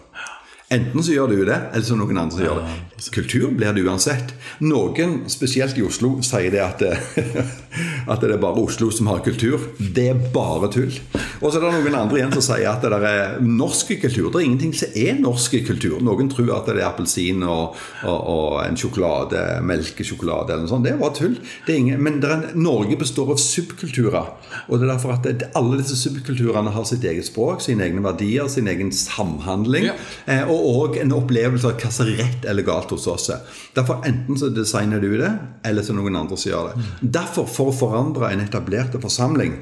Enten 0.75 1.05
så 1.07 1.15
gjør 1.15 1.31
du 1.33 1.39
det, 1.49 1.57
eller 1.73 1.87
så 1.87 1.97
noen 1.99 2.19
andre 2.19 2.37
som 2.37 2.45
gjør 2.49 2.61
det. 2.65 2.81
Kultur 3.15 3.51
blir 3.53 3.75
det 3.77 3.83
uansett. 3.85 4.31
Noen, 4.65 5.21
spesielt 5.31 5.77
i 5.79 5.83
Oslo, 5.85 6.17
sier 6.25 6.51
det 6.55 6.61
at, 6.63 6.81
det- 6.83 7.45
at 8.13 8.23
det 8.23 8.31
er 8.35 8.41
bare 8.43 8.63
Oslo 8.63 8.89
som 8.95 9.09
har 9.11 9.21
kultur. 9.27 9.61
Det 9.79 10.07
er 10.13 10.21
bare 10.35 10.71
tull. 10.73 10.95
Og 11.43 11.51
så 11.53 11.59
er 11.59 11.65
det 11.67 11.73
noen 11.85 11.97
andre 11.99 12.21
igjen 12.21 12.33
som 12.37 12.45
sier 12.47 12.69
at 12.71 12.85
det 12.87 13.01
er 13.09 13.37
norsk 13.45 13.91
kultur. 14.03 14.31
Det 14.33 14.41
er 14.41 14.47
ingenting 14.47 14.73
som 14.79 14.95
er 14.97 15.19
norsk 15.21 15.57
kultur. 15.67 15.99
Noen 16.07 16.31
tror 16.33 16.53
at 16.57 16.71
det 16.71 16.79
er 16.81 16.87
appelsin 16.89 17.43
og, 17.45 17.77
og, 18.07 18.19
og 18.35 18.57
en 18.65 18.79
sjokolade, 18.81 19.43
melkesjokolade 19.69 20.55
eller 20.55 20.65
noe 20.65 20.73
sånt. 20.73 20.87
Det 20.89 20.95
er 20.95 21.03
bare 21.03 21.19
tull. 21.19 21.37
Det 21.67 21.75
er 21.75 21.83
ingen, 21.83 22.03
men 22.07 22.21
det 22.25 22.31
er 22.31 22.47
Norge 22.57 22.97
består 23.01 23.35
av 23.35 23.43
subkulturer. 23.43 24.33
Og 24.69 24.79
det 24.81 24.87
er 24.89 24.95
derfor 24.95 25.17
at 25.19 25.29
det, 25.29 25.51
alle 25.59 25.81
disse 25.83 25.99
subkulturene 26.07 26.73
har 26.75 26.89
sitt 26.89 27.05
eget 27.11 27.27
språk, 27.29 27.61
sine 27.67 27.85
egne 27.91 28.03
verdier, 28.07 28.49
sin 28.53 28.71
egen 28.71 28.95
samhandling. 28.95 29.91
Ja. 29.91 29.99
Eh, 30.31 30.47
og 30.49 30.64
òg 30.65 30.99
en 31.03 31.15
opplevelse 31.17 31.69
av 31.69 31.79
hva 31.81 31.93
som 31.93 32.09
er 32.09 32.21
rett 32.23 32.45
eller 32.51 32.67
galt 32.67 32.93
hos 32.95 33.07
oss. 33.11 33.31
Derfor 33.77 34.05
enten 34.09 34.39
så 34.41 34.51
designer 34.53 35.03
du 35.03 35.17
det, 35.21 35.31
eller 35.65 35.87
så 35.87 35.97
noen 35.97 36.17
andre 36.21 36.39
som 36.41 36.51
gjør 36.51 36.71
det. 36.73 36.91
Derfor, 37.19 37.49
for 37.51 37.73
å 37.73 37.79
forandre 37.85 38.33
en 38.33 38.45
etablert 38.45 38.97
forsamling 39.03 39.57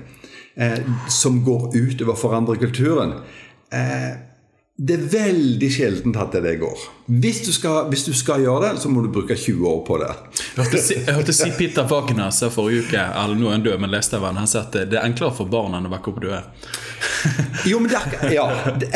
eh, 0.54 0.78
som 1.10 1.42
går 1.46 1.72
ut 1.76 2.04
over 2.04 2.14
å 2.14 2.20
forandre 2.26 2.60
kulturen 2.62 3.18
eh, 3.72 4.12
det 4.82 4.94
er 4.96 5.02
veldig 5.12 5.68
sjeldent 5.70 6.16
at 6.18 6.32
det 6.42 6.54
går. 6.58 6.84
Hvis 7.22 7.42
du, 7.44 7.50
skal, 7.52 7.90
hvis 7.92 8.06
du 8.06 8.14
skal 8.16 8.42
gjøre 8.42 8.70
det, 8.70 8.80
så 8.80 8.88
må 8.90 9.02
du 9.04 9.10
bruke 9.12 9.36
20 9.36 9.66
år 9.68 9.82
på 9.86 9.98
det. 10.00 10.08
Jeg 10.56 11.12
hørte 11.12 11.34
si 11.36 11.50
Peter 11.58 11.84
Wagner 11.90 12.32
sa 12.34 12.48
forrige 12.50 12.88
uke 12.88 13.02
eller 13.02 13.38
nå 13.38 13.50
er 13.50 13.58
han 13.58 13.66
død, 13.66 13.82
men 13.84 13.92
leste 13.92 14.18
av 14.18 14.26
han, 14.30 14.40
han 14.40 14.48
sa 14.50 14.64
at 14.64 14.80
det 14.90 14.98
er 14.98 15.04
enklere 15.04 15.36
for 15.36 15.50
barn 15.52 15.76
enn 15.76 15.86
å 15.86 15.92
vekke 15.92 16.10
opp 16.14 16.22
døde. 16.24 16.40
Jo, 17.70 17.78
men 17.78 17.90
det 17.92 17.98
er, 17.98 18.32
ja, 18.34 18.44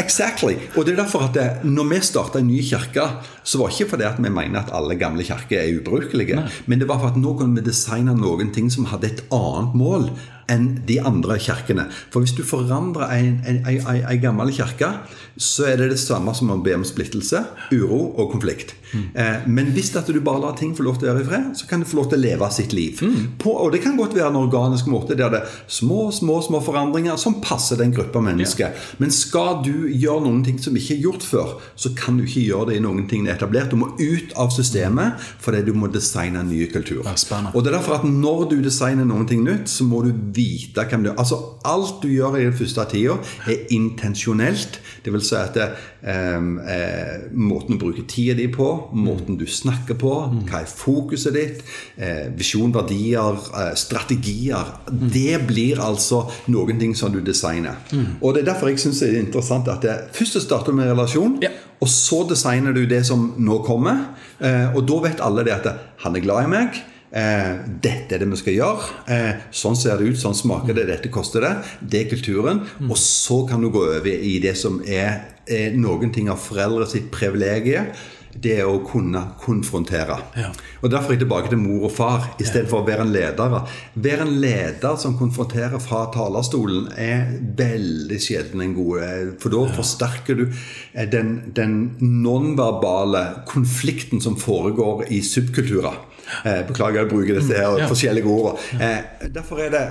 exactly. 0.01 0.57
Og 0.75 0.87
det 0.87 0.95
er 0.95 1.03
derfor 1.05 1.29
at 1.29 1.37
det, 1.37 1.47
når 1.69 1.91
vi 1.91 2.01
starta 2.03 2.41
en 2.43 2.49
ny 2.51 2.63
kirke, 2.67 3.05
så 3.47 3.61
var 3.61 3.71
det 3.71 3.77
ikke 3.79 3.93
fordi 3.95 4.09
at 4.09 4.19
vi 4.19 4.33
mener 4.33 4.65
at 4.65 4.73
alle 4.75 4.97
gamle 4.99 5.27
kirker 5.27 5.61
er 5.61 5.77
ubrukelige, 5.79 6.41
men 6.67 6.83
det 6.83 6.89
var 6.89 6.99
for 7.03 7.15
at 7.15 7.21
nå 7.21 7.37
kunne 7.39 7.61
vi 7.61 7.67
designe 7.67 8.17
noen 8.19 8.51
ting 8.55 8.71
som 8.73 8.89
hadde 8.91 9.13
et 9.13 9.23
annet 9.35 9.77
mål 9.79 10.11
enn 10.51 10.67
de 10.87 11.01
andre 11.03 11.39
kirkene. 11.43 11.89
For 12.11 12.23
hvis 12.23 12.35
du 12.37 12.45
forandrer 12.47 13.11
en, 13.17 13.41
en, 13.47 13.63
en, 13.67 13.81
en, 13.81 14.03
en 14.03 14.23
gammel 14.23 14.53
kirke, 14.55 14.93
så 15.37 15.69
er 15.71 15.81
det 15.81 15.91
det 15.93 16.01
samme 16.01 16.33
som 16.37 16.51
å 16.53 16.61
be 16.65 16.75
om 16.77 16.85
splittelse, 16.87 17.43
uro 17.75 18.01
og 18.17 18.33
konflikt. 18.33 18.75
Eh, 18.95 19.47
men 19.47 19.71
hvis 19.75 19.91
at 19.99 20.09
du 20.09 20.19
bare 20.25 20.41
lar 20.41 20.55
ting 20.59 20.73
få 20.77 20.85
lov 20.87 21.01
til 21.01 21.11
å 21.11 21.15
være 21.15 21.25
i 21.25 21.29
fred, 21.29 21.49
så 21.59 21.69
kan 21.69 21.83
det 21.83 21.89
få 21.91 21.99
lov 21.99 22.09
til 22.11 22.21
å 22.21 22.23
leve 22.23 22.49
sitt 22.55 22.75
liv. 22.77 23.01
På, 23.43 23.53
og 23.65 23.73
det 23.75 23.83
kan 23.85 23.97
godt 23.99 24.15
være 24.17 24.31
en 24.31 24.39
organisk 24.41 24.89
måte 24.91 25.17
der 25.19 25.33
det 25.33 25.43
er 25.43 25.57
små, 25.69 26.09
små, 26.15 26.39
små 26.45 26.61
forandringer 26.65 27.19
som 27.21 27.41
passer 27.45 27.81
den 27.81 27.93
gruppa 27.95 28.23
mennesker. 28.25 28.77
Men 29.03 29.13
skal 29.15 29.61
du 29.67 29.89
gjøre 29.91 30.25
noen 30.27 30.45
ting 30.47 30.61
som 30.63 30.77
ikke 30.79 30.97
er 30.97 31.03
gjort 31.05 31.27
før, 31.27 31.57
så 31.75 31.93
kan 31.99 32.21
du 32.21 32.25
ikke 32.27 32.47
gjøre 32.47 32.71
det 32.71 32.79
i 32.81 32.85
noen 32.85 33.07
ting 33.11 33.27
er 33.27 33.37
etablert. 33.37 33.73
Du 33.73 33.81
må 33.81 33.93
ut 33.99 34.35
av 34.39 34.53
systemet 34.55 35.21
fordi 35.43 35.65
du 35.67 35.73
må 35.77 35.91
designe 35.93 36.41
en 36.43 36.51
ny 36.51 36.65
kultur. 36.73 37.03
Ja. 37.05 37.17
Og 37.53 37.63
det 37.65 37.73
er 37.73 37.79
derfor 37.79 37.99
at 37.99 38.07
når 38.09 38.47
du 38.53 38.57
designer 38.65 39.07
noen 39.09 39.27
ting 39.29 39.45
nytt, 39.47 39.69
så 39.71 39.87
må 39.87 40.03
du 40.07 40.13
vite 40.37 40.87
hvem 40.87 41.05
du 41.05 41.13
er. 41.13 41.19
Altså, 41.21 41.39
alt 41.67 42.01
du 42.05 42.09
gjør 42.13 42.39
i 42.39 42.47
den 42.47 42.57
første 42.57 42.87
tida, 42.93 43.19
er 43.51 43.67
intensjonelt. 43.75 44.81
Det 45.05 45.13
vil 45.15 45.26
si 45.27 45.37
at 45.39 45.57
det, 45.57 45.67
eh, 46.07 47.27
måten 47.35 47.75
du 47.75 47.81
bruker 47.83 48.07
tida 48.09 48.37
di 48.39 48.47
på, 48.53 48.69
måten 48.95 49.39
du 49.39 49.47
snakker 49.47 49.99
på, 50.01 50.15
hva 50.47 50.63
er 50.63 50.71
fokuset 50.71 51.35
ditt, 51.35 51.63
eh, 51.97 52.29
visjon, 52.37 52.73
verdier, 52.75 53.39
eh, 53.55 53.75
strategier 53.75 54.75
Det 54.91 55.47
blir 55.47 55.81
altså 55.83 56.25
noen 56.49 56.79
ting 56.79 56.95
som 56.95 57.13
du 57.13 57.21
designer. 57.21 57.77
Og 58.23 58.35
det 58.35 58.43
er 58.43 58.53
derfor 58.53 58.69
jeg 58.71 58.79
syns 58.79 59.01
det 59.01 59.15
er 59.15 59.21
interessant 59.21 59.69
at 59.69 59.83
det, 59.83 59.97
først 60.13 60.41
starter 60.43 60.73
du 60.73 60.79
med 60.79 60.91
relasjon. 60.91 61.39
Ja. 61.43 61.51
Og 61.81 61.89
så 61.93 62.23
designer 62.29 62.73
du 62.73 62.87
det 62.89 63.05
som 63.07 63.35
nå 63.39 63.61
kommer. 63.67 64.15
Eh, 64.41 64.75
og 64.75 64.87
da 64.89 65.01
vet 65.09 65.25
alle 65.25 65.45
det 65.45 65.57
at 65.59 65.69
han 66.05 66.17
er 66.17 66.25
glad 66.25 66.47
i 66.47 66.53
meg. 66.53 66.83
Eh, 67.17 67.53
dette 67.81 68.13
er 68.13 68.21
det 68.21 68.29
vi 68.29 68.41
skal 68.41 68.59
gjøre. 68.59 68.89
Eh, 69.13 69.47
sånn 69.55 69.79
ser 69.79 69.97
det 69.97 70.11
ut, 70.11 70.21
sånn 70.21 70.37
smaker 70.37 70.77
det, 70.77 70.89
dette 70.91 71.13
koster 71.13 71.47
det. 71.47 71.55
Det 71.81 72.03
er 72.03 72.11
kulturen. 72.11 72.67
Og 72.91 72.99
så 73.01 73.45
kan 73.49 73.63
du 73.65 73.71
gå 73.73 73.87
over 73.87 74.13
i 74.13 74.37
det 74.43 74.57
som 74.61 74.83
er, 74.85 75.23
er 75.49 75.79
noen 75.79 76.13
ting 76.13 76.29
av 76.33 76.43
foreldre 76.43 76.89
sitt 76.91 77.09
privilegium. 77.15 77.89
Det 78.37 78.59
er 78.61 78.69
å 78.69 78.83
kunne 78.85 79.23
konfrontere. 79.41 80.19
Ja. 80.37 80.51
Og 80.85 80.91
Derfor 80.93 81.15
er 81.15 81.17
jeg 81.17 81.23
tilbake 81.23 81.49
til 81.49 81.61
mor 81.63 81.87
og 81.89 81.95
far, 81.97 82.27
i 82.37 82.45
stedet 82.45 82.69
for 82.69 82.83
å 82.83 82.85
være 82.85 83.07
en 83.07 83.15
leder. 83.15 83.55
Være 83.95 84.27
en 84.27 84.35
leder 84.43 84.99
som 85.01 85.15
konfronterer 85.17 85.81
fra 85.81 86.03
talerstolen, 86.13 86.91
er 87.01 87.31
veldig 87.57 88.19
sjelden 88.21 88.61
en 88.67 88.75
god 88.77 89.33
For 89.41 89.55
da 89.57 89.63
forsterker 89.79 90.37
du 90.37 90.45
eh, 90.51 91.09
den, 91.09 91.39
den 91.57 91.79
nonverbale 92.03 93.25
konflikten 93.49 94.21
som 94.21 94.37
foregår 94.37 95.07
i 95.09 95.23
subkulturer. 95.25 95.97
Eh, 96.45 96.63
beklager 96.69 97.03
jeg 97.05 97.09
bruker 97.13 97.39
disse 97.41 97.55
her 97.55 97.79
Ja. 97.79 97.87
forskjellige 97.91 98.27
ordene. 98.27 98.83
Eh, 98.83 99.29
derfor 99.35 99.61
er 99.63 99.71
det 99.71 99.85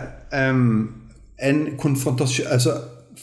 um, 0.50 0.93
en 1.39 1.62
konfrontasjon 1.78 2.48
Altså, 2.52 2.74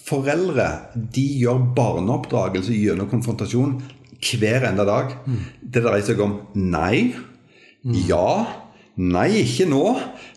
foreldre 0.05 0.69
de 1.15 1.27
gjør 1.43 1.61
barneoppdragelse 1.77 2.73
gjennom 2.75 3.09
konfrontasjon 3.11 3.83
hver 4.23 4.69
enda 4.69 4.85
dag. 4.87 5.13
Det 5.63 5.83
dreier 5.83 6.05
seg 6.07 6.21
om 6.23 6.39
nei, 6.55 7.15
ja, 8.09 8.47
nei, 9.01 9.29
ikke 9.41 9.65
nå. 9.71 9.83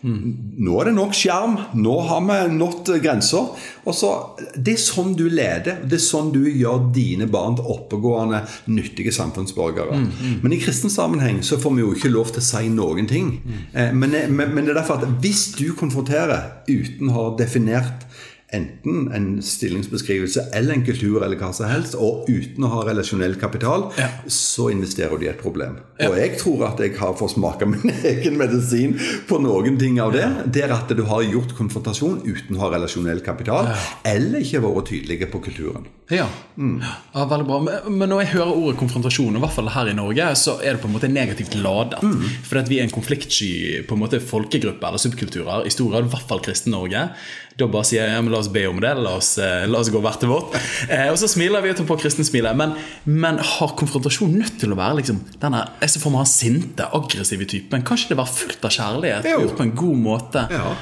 Nå 0.06 0.76
er 0.80 0.88
det 0.88 0.94
nok 0.96 1.16
skjerm. 1.16 1.56
Nå 1.76 1.96
har 2.08 2.22
vi 2.24 2.36
nådd 2.56 2.92
grenser. 3.04 3.50
Det 3.84 4.72
er 4.72 4.80
sånn 4.80 5.12
du 5.18 5.26
leder. 5.28 5.82
Det 5.84 5.98
er 5.98 6.04
sånn 6.04 6.30
du 6.34 6.42
gjør 6.48 6.88
dine 6.94 7.28
barn 7.30 7.58
til 7.58 7.68
oppegående, 7.76 8.44
nyttige 8.72 9.12
samfunnsborgere. 9.14 9.98
Men 10.42 10.56
i 10.56 10.60
kristen 10.62 10.92
sammenheng 10.92 11.42
så 11.46 11.60
får 11.60 11.76
vi 11.76 11.84
jo 11.84 11.92
ikke 11.96 12.12
lov 12.14 12.32
til 12.32 12.44
å 12.44 12.48
si 12.48 12.70
noen 12.72 13.10
ting. 13.10 13.34
Mm. 13.44 13.66
Men, 14.00 14.16
men, 14.32 14.54
men 14.54 14.64
det 14.64 14.72
er 14.72 14.80
derfor 14.80 15.04
at 15.04 15.20
hvis 15.24 15.50
du 15.58 15.68
konfronterer 15.76 16.64
uten 16.70 17.12
å 17.12 17.18
ha 17.18 17.28
definert 17.38 18.08
enten 18.54 19.08
en 19.14 19.24
stillingsbeskrivelse 19.42 20.44
eller 20.54 20.76
en 20.76 20.84
kultur 20.86 21.24
eller 21.24 21.36
hva 21.40 21.48
som 21.56 21.66
helst, 21.66 21.96
og 21.98 22.28
uten 22.30 22.62
å 22.64 22.70
ha 22.76 22.84
relasjonell 22.86 23.34
kapital, 23.40 23.88
Ja. 23.98 24.08
så 24.30 24.68
investerer 24.70 25.18
du 25.18 25.24
i 25.26 25.30
et 25.32 25.40
problem. 25.42 25.78
Og 26.06 26.14
jeg 26.16 26.36
tror 26.38 26.66
at 26.68 26.78
jeg 26.78 26.94
har 26.98 27.14
fått 27.18 27.34
smake 27.34 27.66
min 27.66 27.90
egen 28.12 28.36
medisin 28.38 28.94
på 29.26 29.40
noen 29.42 29.78
ting 29.80 29.98
av 30.00 30.12
det. 30.14 30.26
Det 30.54 30.62
er 30.62 30.74
at 30.76 30.88
du 30.94 31.02
har 31.08 31.22
gjort 31.26 31.56
konfrontasjon 31.58 32.20
uten 32.26 32.56
å 32.56 32.60
ha 32.64 32.70
relasjonell 32.76 33.20
kapital, 33.26 33.72
eller 34.06 34.38
ikke 34.44 34.62
vært 34.62 34.90
tydelige 34.92 35.26
på 35.32 35.40
kulturen. 35.48 35.88
Ja. 36.10 36.28
ja, 36.56 37.24
veldig 37.26 37.46
bra. 37.48 37.58
Men, 37.90 38.06
når 38.12 38.20
jeg 38.22 38.32
hører 38.36 38.52
ordet 38.60 38.78
konfrontasjon, 38.78 39.34
i 39.36 39.42
hvert 39.42 39.56
fall 39.56 39.72
her 39.74 39.90
i 39.90 39.96
Norge, 39.98 40.28
så 40.38 40.54
er 40.62 40.76
det 40.76 40.82
på 40.84 40.90
en 40.90 40.94
måte 40.94 41.10
negativt 41.10 41.56
ladet. 41.58 41.98
Fordi 42.46 42.62
at 42.62 42.70
vi 42.70 42.78
er 42.78 42.86
en 42.86 42.94
konfliktsky 42.94 43.50
på 43.88 43.96
en 43.96 44.04
måte 44.04 44.20
folkegruppe 44.22 44.86
eller 44.86 45.02
subkulturer, 45.02 45.66
i 45.66 45.74
stor 45.74 45.90
grad, 45.90 46.06
i 46.06 46.14
hvert 46.14 46.28
fall 46.30 46.44
Kristen-Norge. 46.46 47.08
Da 47.56 47.66
bare 47.72 47.88
sier 47.88 48.02
jeg 48.04 48.12
ja, 48.12 48.20
men 48.20 48.34
la 48.34 48.40
oss 48.42 48.50
be 48.52 48.66
om 48.68 48.80
det, 48.84 48.90
la 49.00 49.14
oss, 49.16 49.30
eh, 49.40 49.64
la 49.70 49.80
oss 49.80 49.88
gå 49.92 50.00
hvert 50.04 50.20
til 50.20 50.28
vårt. 50.28 50.56
Eh, 50.92 51.08
og 51.08 51.16
så 51.18 51.28
smiler 51.30 51.64
vi 51.64 51.70
og 51.72 51.78
tar 51.78 51.86
på 51.88 51.96
kristensmilet. 52.02 52.56
Men, 52.58 52.74
men 53.08 53.40
har 53.40 53.72
konfrontasjon 53.80 54.34
nødt 54.36 54.58
til 54.60 54.74
å 54.74 54.76
være 54.78 54.98
liksom, 55.00 55.22
denne 55.40 55.62
jeg 55.80 55.94
ser 55.94 56.04
for 56.04 56.12
meg 56.12 56.26
han 56.26 56.30
sinte, 56.30 56.88
aggressive 56.98 57.48
typen? 57.48 57.84
Kan 57.86 57.98
ikke 57.98 58.12
det 58.12 58.20
være 58.20 58.34
fullt 58.42 58.68
av 58.68 58.76
kjærlighet? 58.76 59.30
Jo. 59.32 59.40
Gjort 59.46 59.56
på 59.56 59.66
en 59.66 59.72
god 59.80 60.04
måte? 60.04 60.44
Ja. 60.52 60.74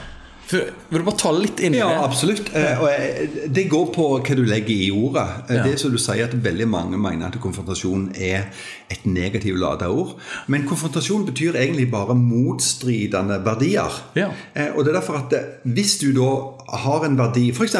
For, 0.46 0.61
vil 0.90 1.00
du 1.00 1.07
bare 1.07 1.16
ta 1.20 1.30
litt 1.33 1.61
inn 1.64 1.74
i 1.74 1.78
Ja, 1.78 1.88
det? 1.88 2.00
absolutt. 2.04 2.50
Eh, 2.54 2.83
eh, 2.85 3.28
det 3.48 3.64
går 3.72 3.87
på 3.94 4.09
hva 4.20 4.37
du 4.37 4.44
legger 4.44 4.74
i 4.76 4.90
ordet. 4.92 5.26
Eh, 5.50 5.57
Ja. 5.57 5.62
Det 5.64 5.78
som 5.80 5.90
du 5.90 5.98
sier 5.98 6.24
at 6.24 6.35
Veldig 6.44 6.66
mange 6.68 6.98
mener 7.00 7.26
at 7.30 7.38
konfrontasjon 7.40 8.11
er 8.20 8.50
et 8.90 9.07
negativt 9.07 9.57
ladet 9.59 9.88
ord. 9.88 10.16
Men 10.48 10.66
konfrontasjon 10.68 11.24
betyr 11.26 11.54
egentlig 11.57 11.90
bare 11.90 12.14
motstridende 12.14 13.40
verdier. 13.44 13.90
Ja. 14.16 14.28
Eh, 14.54 14.70
Og 14.76 14.85
det 14.85 14.94
er 14.94 15.00
derfor 15.00 15.16
at 15.24 15.33
eh, 15.33 15.44
hvis 15.64 15.98
du 16.00 16.12
da 16.12 16.28
har 16.76 17.05
en 17.05 17.16
verdi 17.18 17.51
F.eks. 17.53 17.74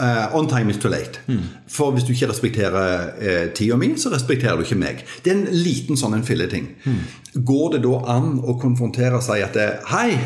Uh, 0.00 0.34
on 0.34 0.46
time 0.48 0.70
is 0.70 0.78
too 0.78 0.88
late. 0.88 1.18
Mm. 1.28 1.40
For 1.68 1.90
hvis 1.92 2.04
du 2.04 2.12
ikke 2.14 2.30
respekterer 2.30 3.10
uh, 3.20 3.50
tida 3.52 3.76
mi, 3.76 3.90
så 4.00 4.08
respekterer 4.10 4.56
du 4.56 4.62
ikke 4.64 4.78
meg. 4.80 5.02
Det 5.24 5.32
er 5.32 5.36
en 5.36 5.48
liten 5.52 5.96
sånn 6.00 6.14
en 6.16 6.22
filleting. 6.24 6.70
Mm. 6.86 7.02
Går 7.44 7.74
det 7.74 7.82
da 7.84 7.98
an 8.16 8.38
å 8.40 8.54
konfrontere 8.58 9.18
og 9.18 9.22
si 9.26 9.42
at 9.44 9.58
Hei, 9.92 10.16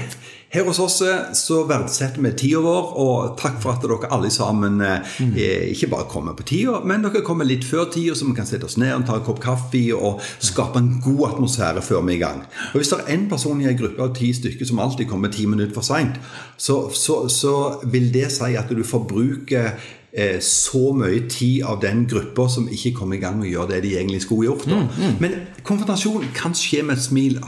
her 0.55 0.65
hos 0.69 0.79
oss 0.83 1.01
eh, 1.03 1.33
så 1.35 1.61
verdsetter 1.69 2.23
vi 2.23 2.31
tida 2.39 2.61
vår, 2.63 2.91
og 3.03 3.33
takk 3.41 3.57
for 3.63 3.75
at 3.75 3.83
dere 3.83 4.11
alle 4.15 4.31
sammen 4.31 4.81
eh, 4.81 5.01
Mm. 5.21 5.33
eh, 5.37 5.65
ikke 5.75 5.89
bare 5.93 6.07
kommer 6.11 6.33
på 6.39 6.45
tida, 6.49 6.79
men 6.87 7.03
dere 7.05 7.21
kommer 7.27 7.45
litt 7.47 7.65
før 7.67 7.89
tida, 7.93 8.15
så 8.15 8.27
vi 8.29 8.35
kan 8.39 8.47
sette 8.47 8.65
oss 8.69 8.77
ned 8.81 8.93
og 8.95 9.05
ta 9.09 9.17
en 9.19 9.25
kopp 9.27 9.41
kaffe 9.43 9.83
og 9.95 10.23
skape 10.43 10.79
en 10.81 10.93
god 11.05 11.25
atmosfære 11.33 11.83
før 11.83 12.03
vi 12.07 12.15
er 12.15 12.17
i 12.17 12.23
gang. 12.23 12.41
Og 12.73 12.79
Hvis 12.81 12.93
det 12.95 13.01
er 13.03 13.13
én 13.17 13.29
person 13.31 13.61
i 13.61 13.69
en 13.71 13.79
gruppe 13.79 14.03
av 14.03 14.15
ti 14.17 14.31
stykker 14.35 14.67
som 14.71 14.79
alltid 14.83 15.09
kommer 15.11 15.29
ti 15.35 15.47
minutter 15.47 15.75
for 15.75 15.83
seint, 15.87 16.17
så, 16.57 16.89
så, 16.95 17.25
så 17.29 17.55
vil 17.91 18.11
det 18.15 18.31
si 18.33 18.55
at 18.59 18.71
du 18.71 18.83
forbruker 18.87 19.73
eh, 20.13 20.39
så 20.41 20.93
mye 20.95 21.25
tid 21.31 21.63
av 21.67 21.81
den 21.83 22.07
gruppa 22.11 22.49
som 22.49 22.69
ikke 22.71 22.95
kommer 23.01 23.17
i 23.19 23.23
gang 23.23 23.39
med 23.41 23.49
å 23.49 23.53
gjøre 23.57 23.73
det 23.75 23.83
de 23.89 23.97
egentlig 23.99 24.23
skulle 24.23 24.47
gjort. 24.51 24.67
Da. 24.71 24.85
Men 25.23 25.35
konfrontasjon 25.67 26.31
kan 26.37 26.55
skje 26.55 26.83
med 26.87 26.97
et 26.99 27.03
smil. 27.09 27.41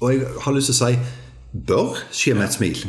Og 0.00 0.12
jeg 0.12 0.26
har 0.44 0.52
lyst 0.56 0.72
til 0.72 0.76
å 0.76 0.80
si 0.90 0.98
bør 1.66 1.96
skje 2.14 2.34
med 2.36 2.48
et 2.48 2.54
smil. 2.56 2.80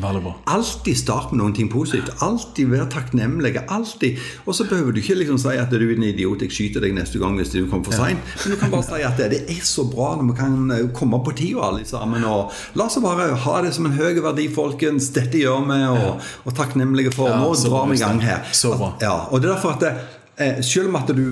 Alltid 0.49 0.97
start 0.99 1.31
med 1.31 1.41
noen 1.41 1.55
ting 1.55 1.69
positivt. 1.71 2.09
Alltid 2.25 2.71
være 2.71 2.87
takknemlig. 2.91 3.53
Alltid. 3.67 4.19
Og 4.45 4.55
så 4.55 4.67
behøver 4.69 4.91
du 4.95 5.01
ikke 5.01 5.17
liksom 5.19 5.39
si 5.41 5.55
at 5.57 5.71
du 5.71 5.77
er 5.79 5.95
en 5.95 6.07
idiot, 6.07 6.43
jeg 6.43 6.53
skyter 6.53 6.83
deg 6.83 6.95
neste 6.97 7.21
gang 7.21 7.37
hvis 7.39 7.53
du 7.53 7.59
kommer 7.65 7.87
for 7.87 7.97
seint. 7.97 8.21
Men 8.43 8.53
du 8.53 8.59
kan 8.61 8.73
bare 8.73 8.87
si 8.87 9.01
at 9.07 9.21
det, 9.21 9.43
er 9.47 9.65
så 9.65 9.87
bra 9.89 10.13
når 10.17 10.31
vi 10.31 10.37
kan 10.39 10.71
eh, 10.75 10.85
komme 10.95 11.21
på 11.25 11.35
tida 11.37 11.65
alle 11.69 11.85
sammen. 11.87 12.25
Og 12.27 12.53
la 12.77 12.87
oss 12.87 12.99
bare 13.03 13.29
ha 13.47 13.57
det 13.65 13.73
som 13.77 13.89
en 13.89 13.97
høy 13.97 14.21
verdi, 14.23 14.47
folkens. 14.53 15.11
Dette 15.15 15.41
gjør 15.41 15.67
vi, 15.69 15.81
og, 15.91 16.23
og 16.45 16.57
takknemlige 16.57 17.13
for. 17.15 17.31
Nå 17.31 17.53
drar 17.65 17.91
vi 17.91 17.99
i 17.99 18.03
gang 18.03 18.23
her. 18.23 18.47
Bra. 18.67 18.93
Ja, 19.01 19.19
og 19.31 19.41
det 19.41 19.49
er 19.49 19.53
derfor 19.55 19.77
at 19.77 19.85
det, 19.85 19.93
eh, 20.37 20.63
selv 20.65 20.91
om 20.91 20.99
at 20.99 21.13
du 21.15 21.23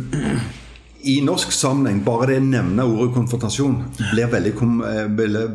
i 1.05 1.19
norsk 1.21 1.51
sammenheng, 1.53 1.99
bare 2.05 2.31
det 2.31 2.39
å 2.41 2.45
nevne 2.45 2.85
ordet 2.89 3.13
konfrontasjon 3.15 3.75
blir 4.11 4.29
veldig, 4.31 4.53
eh, 4.89 5.03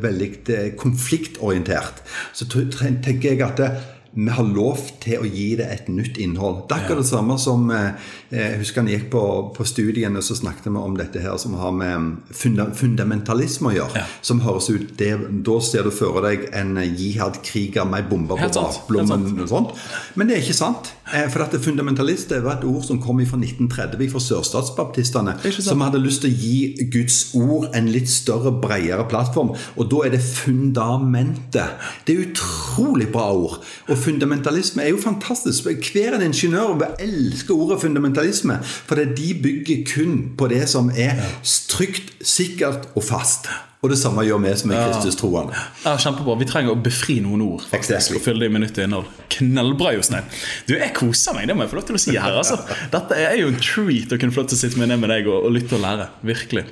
veldig, 0.03 0.31
eh, 0.55 0.69
konfliktorientert, 0.79 2.03
så 2.33 2.47
tenker 2.47 3.31
jeg 3.33 3.43
at 3.43 3.57
det, 3.57 3.71
vi 4.13 4.31
har 4.35 4.43
lov 4.43 4.81
til 5.03 5.23
å 5.23 5.29
gi 5.29 5.53
det 5.61 5.69
et 5.71 5.89
nytt 5.93 6.17
innhold. 6.19 6.65
Det 6.67 6.75
er 6.75 6.83
akkurat 6.83 7.05
det 7.05 7.11
samme 7.13 7.37
som 7.39 7.69
eh, 7.71 8.09
Jeg 8.35 8.59
husker 8.59 8.83
han 8.83 8.91
gikk 8.91 9.07
på, 9.13 9.23
på 9.55 9.67
studiene, 9.67 10.23
så 10.23 10.35
snakket 10.39 10.67
vi 10.67 10.83
om 10.83 10.97
dette 10.99 11.23
her 11.23 11.37
som 11.39 11.55
har 11.61 11.71
med 11.75 12.17
funda, 12.35 12.67
fundamentalisme 12.75 13.71
å 13.71 13.75
gjøre. 13.77 14.03
Ja. 14.03 14.09
Som 14.27 14.43
høres 14.43 14.67
ut 14.71 14.97
det, 14.99 15.13
Da 15.47 15.59
ser 15.63 15.87
du 15.87 15.93
for 15.95 16.19
deg 16.27 16.49
en 16.59 16.75
jihad-kriger 16.83 17.87
med 17.87 18.03
ei 18.03 18.09
bombe 18.11 18.39
på 18.39 18.51
bakblommen 18.57 19.31
og 19.45 19.53
sånt. 19.53 19.79
Men 20.19 20.31
det 20.31 20.39
er 20.39 20.45
ikke 20.45 20.59
sant. 20.59 20.91
Eh, 21.13 21.29
For 21.31 21.47
at 21.47 21.55
fundamentalist 21.63 22.31
det 22.35 22.43
var 22.45 22.59
et 22.59 22.67
ord 22.67 22.83
som 22.87 22.99
kom 23.03 23.23
fra 23.27 23.39
1930 23.39 24.11
fra 24.11 24.23
sørstatsbaptistene. 24.27 25.37
Som 25.55 25.83
hadde 25.87 26.03
lyst 26.03 26.25
til 26.25 26.35
å 26.35 26.39
gi 26.39 26.89
Guds 26.91 27.19
ord 27.39 27.71
en 27.77 27.91
litt 27.95 28.11
større, 28.11 28.53
bredere 28.63 29.07
plattform. 29.11 29.55
Og 29.79 29.91
da 29.91 30.05
er 30.07 30.15
det 30.17 30.23
fundamentet. 30.25 31.79
Det 32.07 32.15
er 32.17 32.27
utrolig 32.29 33.11
bra 33.15 33.31
ord. 33.35 33.61
Og 33.91 34.00
fundamentalisme 34.01 34.83
er 34.83 34.95
jo 34.95 35.01
fantastisk. 35.01 35.65
Hver 35.93 36.17
en 36.17 36.27
ingeniør 36.31 36.77
vil 36.81 37.09
elske 37.09 37.53
ordet 37.53 37.81
fundamentalisme. 37.81 38.59
For 38.63 38.95
de 38.95 39.35
bygger 39.43 39.85
kun 39.95 40.31
på 40.39 40.49
det 40.49 40.69
som 40.69 40.91
er 40.97 41.21
trygt, 41.69 42.15
sikkert 42.23 42.89
og 42.95 43.05
fast. 43.05 43.49
Og 43.81 43.89
det 43.89 43.97
samme 43.97 44.21
gjør 44.27 44.43
vi 44.45 44.51
som 44.61 44.73
er 44.77 44.91
Kristus-troende. 44.91 45.57
Ja, 45.87 45.95
kjempebra. 45.97 46.35
Vi 46.43 46.49
trenger 46.51 46.75
å 46.75 46.81
befri 46.85 47.15
noen 47.25 47.41
ord 47.47 47.63
faktisk, 47.65 47.95
Exactly. 47.97 48.19
og 48.19 48.25
fylle 48.27 48.45
det 48.45 48.51
med 48.53 48.61
nytt 48.67 48.81
innhold. 48.85 49.07
Knallbra, 49.33 49.95
Jostein. 49.97 50.27
Du, 50.69 50.75
Jeg 50.77 50.93
koser 50.99 51.33
meg, 51.39 51.49
det 51.49 51.57
må 51.57 51.65
jeg 51.65 51.73
få 51.73 51.79
lov 51.81 51.87
til 51.89 51.97
å 51.97 52.03
si 52.05 52.13
her. 52.19 52.37
altså. 52.43 52.59
Dette 52.93 53.17
er 53.17 53.39
jo 53.41 53.49
en 53.49 53.57
treat 53.57 54.13
å 54.13 54.21
kunne 54.21 54.37
få 54.37 54.43
lov 54.43 54.51
til 54.53 54.59
å 54.59 54.63
sitte 54.67 54.83
med 54.83 54.93
ned 54.93 55.01
med 55.01 55.15
deg 55.15 55.33
og, 55.33 55.47
og 55.49 55.57
lytte 55.57 55.79
og 55.79 55.85
lære. 55.87 56.11
Virkelig. 56.29 56.67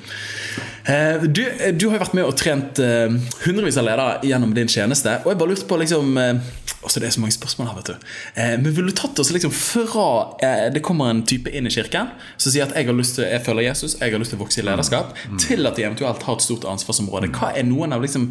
Eh, 0.84 1.24
du, 1.24 1.42
du 1.80 1.88
har 1.88 1.96
jo 1.98 2.04
vært 2.04 2.14
med 2.16 2.28
og 2.28 2.36
trent 2.36 2.78
eh, 2.84 3.08
hundrevis 3.46 3.80
av 3.80 3.88
ledere 3.88 4.20
gjennom 4.28 4.52
din 4.56 4.68
tjeneste. 4.68 5.18
Og 5.24 5.32
jeg 5.32 5.40
bare 5.40 5.54
lurte 5.56 5.68
på 5.68 5.80
liksom 5.80 6.12
eh, 6.20 6.48
også 6.78 7.00
Det 7.02 7.08
er 7.08 7.10
så 7.16 7.20
mange 7.20 7.34
spørsmål 7.34 7.66
her, 7.72 7.76
vet 7.80 7.88
du. 7.90 8.04
Eh, 8.38 8.52
men 8.62 8.70
ville 8.76 8.92
du 8.92 8.96
tatt 8.96 9.18
oss 9.18 9.32
liksom 9.34 9.50
fra 9.52 10.04
eh, 10.46 10.68
det 10.72 10.80
kommer 10.86 11.10
en 11.10 11.24
type 11.26 11.50
inn 11.50 11.66
i 11.66 11.72
kirken 11.74 12.12
som 12.38 12.52
sier 12.54 12.68
at 12.68 12.76
jeg 12.78 12.86
har 12.86 12.94
lyst 12.96 13.16
til, 13.18 13.26
jeg 13.26 13.42
følger 13.44 13.66
Jesus, 13.66 13.96
jeg 13.98 14.14
har 14.14 14.22
lyst 14.22 14.30
til 14.32 14.38
å 14.38 14.44
vokse 14.44 14.60
i 14.62 14.64
lederskap, 14.68 15.10
til 15.42 15.66
at 15.68 15.74
de 15.76 15.84
eventuelt 15.88 16.22
har 16.22 16.38
et 16.38 16.44
stort 16.46 16.68
ansvarsområde. 16.98 17.30
Hva 17.32 17.52
er 17.56 17.66
noen 17.66 17.94
av 17.94 18.02
liksom 18.02 18.28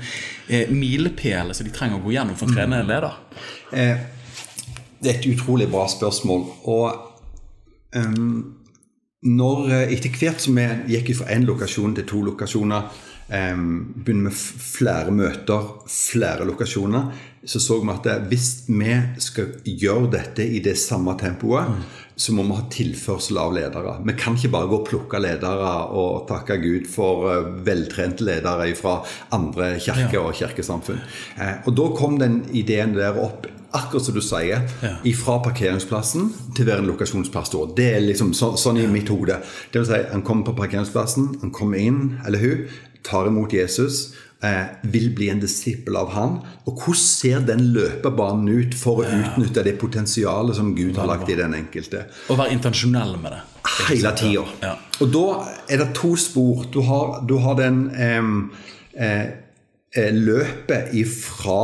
eh, 0.50 0.70
milepælene 0.70 1.56
som 1.56 1.68
de 1.68 1.74
trenger 1.74 2.00
å 2.00 2.06
gå 2.06 2.16
gjennom 2.16 2.38
for 2.38 2.50
å 2.50 2.56
trene 2.56 2.82
en 2.82 2.90
leder? 2.90 3.18
Eh, 3.72 4.06
det 5.00 5.12
er 5.12 5.20
et 5.20 5.30
utrolig 5.32 5.70
bra 5.70 5.86
spørsmål. 5.90 6.46
Og 6.66 6.88
um, 7.96 8.56
når, 9.28 9.68
eh, 9.72 9.94
etter 9.98 10.14
hvert 10.14 10.42
som 10.42 10.58
vi 10.58 10.68
gikk 10.96 11.16
fra 11.20 11.32
én 11.36 11.46
lokasjon 11.48 11.96
til 11.98 12.08
to 12.10 12.24
lokasjoner, 12.32 12.90
um, 13.30 13.70
begynner 13.96 14.30
med 14.30 14.38
flere 14.38 15.14
møter, 15.14 15.72
flere 15.92 16.48
lokasjoner, 16.48 17.12
så 17.48 17.62
så 17.64 17.80
vi 17.80 17.94
at 17.94 18.28
hvis 18.28 18.66
vi 18.68 18.96
skal 19.24 19.54
gjøre 19.64 20.12
dette 20.18 20.44
i 20.44 20.60
det 20.60 20.76
samme 20.80 21.16
tempoet, 21.20 21.70
så 22.18 22.34
må 22.34 22.44
vi 22.48 22.56
ha 22.58 22.64
tilførsel 22.74 23.38
av 23.38 23.54
ledere. 23.54 23.92
Vi 24.08 24.16
kan 24.18 24.38
ikke 24.38 24.50
bare 24.56 24.70
gå 24.72 24.80
og 24.80 24.88
plukke 24.90 25.20
ledere 25.22 25.74
og 25.94 26.26
takke 26.30 26.58
Gud 26.64 26.88
for 26.90 27.28
eh, 27.30 27.52
veltrente 27.68 28.26
ledere 28.26 28.72
fra 28.78 28.96
andre 29.38 29.76
kirker 29.84 30.24
og 30.24 30.34
kirkesamfunn. 30.40 31.04
Eh, 31.38 31.60
og 31.70 31.78
da 31.78 31.86
kom 31.98 32.18
den 32.22 32.42
ideen 32.58 32.98
der 32.98 33.20
opp 33.22 33.46
akkurat 33.78 34.06
som 34.08 34.16
du 34.16 34.22
sier, 34.24 34.64
Ja. 34.82 34.96
fra 35.14 35.38
parkeringsplassen 35.44 36.32
til 36.56 36.66
å 36.66 36.70
være 36.72 36.80
en 36.80 36.88
lokasjonspastor. 36.90 37.76
Det 37.76 37.94
er 37.96 38.00
liksom 38.02 38.34
så, 38.34 38.56
sånn 38.58 38.80
i 38.82 38.88
mitt 38.88 39.10
hode. 39.10 39.38
Det 39.72 39.82
vil 39.82 39.86
si, 39.86 40.04
han 40.12 40.24
kommer 40.24 40.46
på 40.46 40.56
parkeringsplassen, 40.56 41.42
han 41.42 41.52
kommer 41.52 41.78
inn, 41.78 42.20
eller 42.26 42.40
hun, 42.40 42.68
tar 43.04 43.28
imot 43.28 43.54
Jesus, 43.54 44.14
vil 44.82 45.08
bli 45.18 45.32
en 45.34 45.40
disippel 45.42 45.96
av 45.98 46.12
han. 46.14 46.36
Og 46.70 46.84
hvordan 46.84 47.00
ser 47.02 47.46
den 47.48 47.64
løpebanen 47.74 48.48
ut 48.52 48.76
for 48.78 49.02
å 49.02 49.08
utnytte 49.08 49.64
det 49.66 49.78
potensialet 49.82 50.60
som 50.60 50.76
Gud 50.78 51.00
har 51.00 51.10
lagt 51.10 51.32
i 51.34 51.38
den 51.40 51.56
enkelte? 51.58 52.06
Å 52.30 52.38
være 52.38 52.54
intensjonell 52.54 53.16
med 53.22 53.34
det. 53.34 53.42
Hele 53.88 54.14
tida. 54.18 54.46
Ja. 54.62 54.76
Og 55.02 55.12
da 55.14 55.26
er 55.70 55.82
det 55.82 55.90
to 55.98 56.14
spor. 56.20 56.68
Du 56.74 56.82
har, 56.86 57.20
du 57.28 57.38
har 57.42 57.58
den 57.60 57.84
eh, 57.98 58.32
eh, 59.02 60.14
løpet 60.14 60.94
ifra 60.98 61.62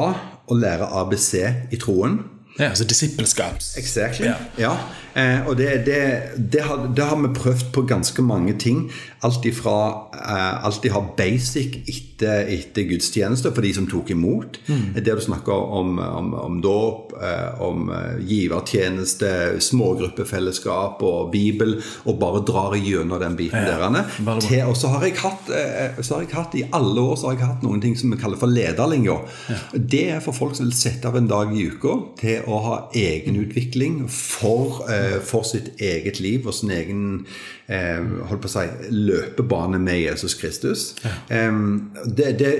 å 0.49 0.57
lære 0.57 0.89
ABC 1.01 1.29
i 1.73 1.79
troen. 1.81 2.19
Ja, 2.57 2.69
altså 2.69 2.85
disippelskaps. 2.85 3.75
Exactly. 3.81 4.27
Ja. 4.27 4.37
Ja. 4.61 4.75
Eh, 5.13 5.47
og 5.47 5.57
det, 5.57 5.69
det, 5.85 6.01
det, 6.37 6.63
har, 6.65 6.87
det 6.95 7.05
har 7.05 7.19
vi 7.21 7.29
prøvd 7.37 7.67
på 7.75 7.85
ganske 7.89 8.21
mange 8.25 8.55
ting. 8.59 8.87
Alt 9.23 9.45
ifra 9.45 9.75
eh, 10.13 10.65
alt 10.65 10.81
de 10.83 10.91
har 10.93 11.11
basic 11.17 11.77
etter, 11.83 12.49
etter 12.49 12.87
gudstjeneste 12.89 13.51
for 13.53 13.65
de 13.65 13.73
som 13.77 13.87
tok 13.89 14.09
imot. 14.15 14.57
Mm. 14.67 14.97
Det 14.97 15.05
du 15.05 15.21
snakker 15.21 15.53
om, 15.53 15.99
om, 15.99 16.33
om 16.33 16.59
dåp, 16.63 17.13
eh, 17.21 17.61
om 17.63 17.91
eh, 17.93 18.23
givertjeneste, 18.29 19.61
smågruppefellesskap 19.63 21.03
og 21.05 21.31
Bibel, 21.33 21.77
og 22.09 22.17
bare 22.21 22.43
drar 22.47 22.77
gjennom 22.79 23.21
den 23.21 23.37
biten 23.37 23.63
Ja, 23.63 23.77
der. 23.77 24.09
Bra. 24.25 24.39
Til, 24.41 24.63
og 24.65 24.77
så 24.79 24.89
har, 24.95 25.05
jeg 25.05 25.19
hatt, 25.21 25.53
eh, 25.53 26.01
så 26.01 26.17
har 26.17 26.25
jeg 26.25 26.33
hatt 26.33 26.57
i 26.57 26.65
alle 26.73 27.03
år 27.03 27.15
så 27.19 27.29
har 27.29 27.37
jeg 27.37 27.45
hatt 27.45 27.65
noen 27.65 27.81
ting 27.83 27.95
som 27.99 28.11
vi 28.13 28.19
kaller 28.21 28.39
for 28.41 28.49
lederlinja. 28.49 29.19
Det 29.73 30.03
er 30.15 30.23
for 30.23 30.35
folk 30.35 30.57
som 30.57 30.67
vil 30.67 30.75
sette 30.77 31.09
av 31.09 31.17
en 31.19 31.29
dag 31.29 31.53
i 31.53 31.67
uka 31.69 31.95
til 32.19 32.49
å 32.49 32.59
ha 32.65 32.75
egenutvikling 32.97 34.03
for, 34.09 34.83
eh, 34.89 35.02
for 35.23 35.43
sitt 35.47 35.71
eget 35.81 36.19
liv 36.23 36.47
og 36.47 36.53
sin 36.57 36.71
egen 36.71 37.03
eh, 37.67 38.01
holdt 38.29 38.43
på 38.43 38.51
å 38.51 38.53
si, 38.53 38.65
løpebane 38.93 39.79
med 39.81 40.01
Jesus 40.03 40.37
Kristus. 40.39 40.89
Eh, 41.29 41.51
det, 42.05 42.33
det, 42.39 42.53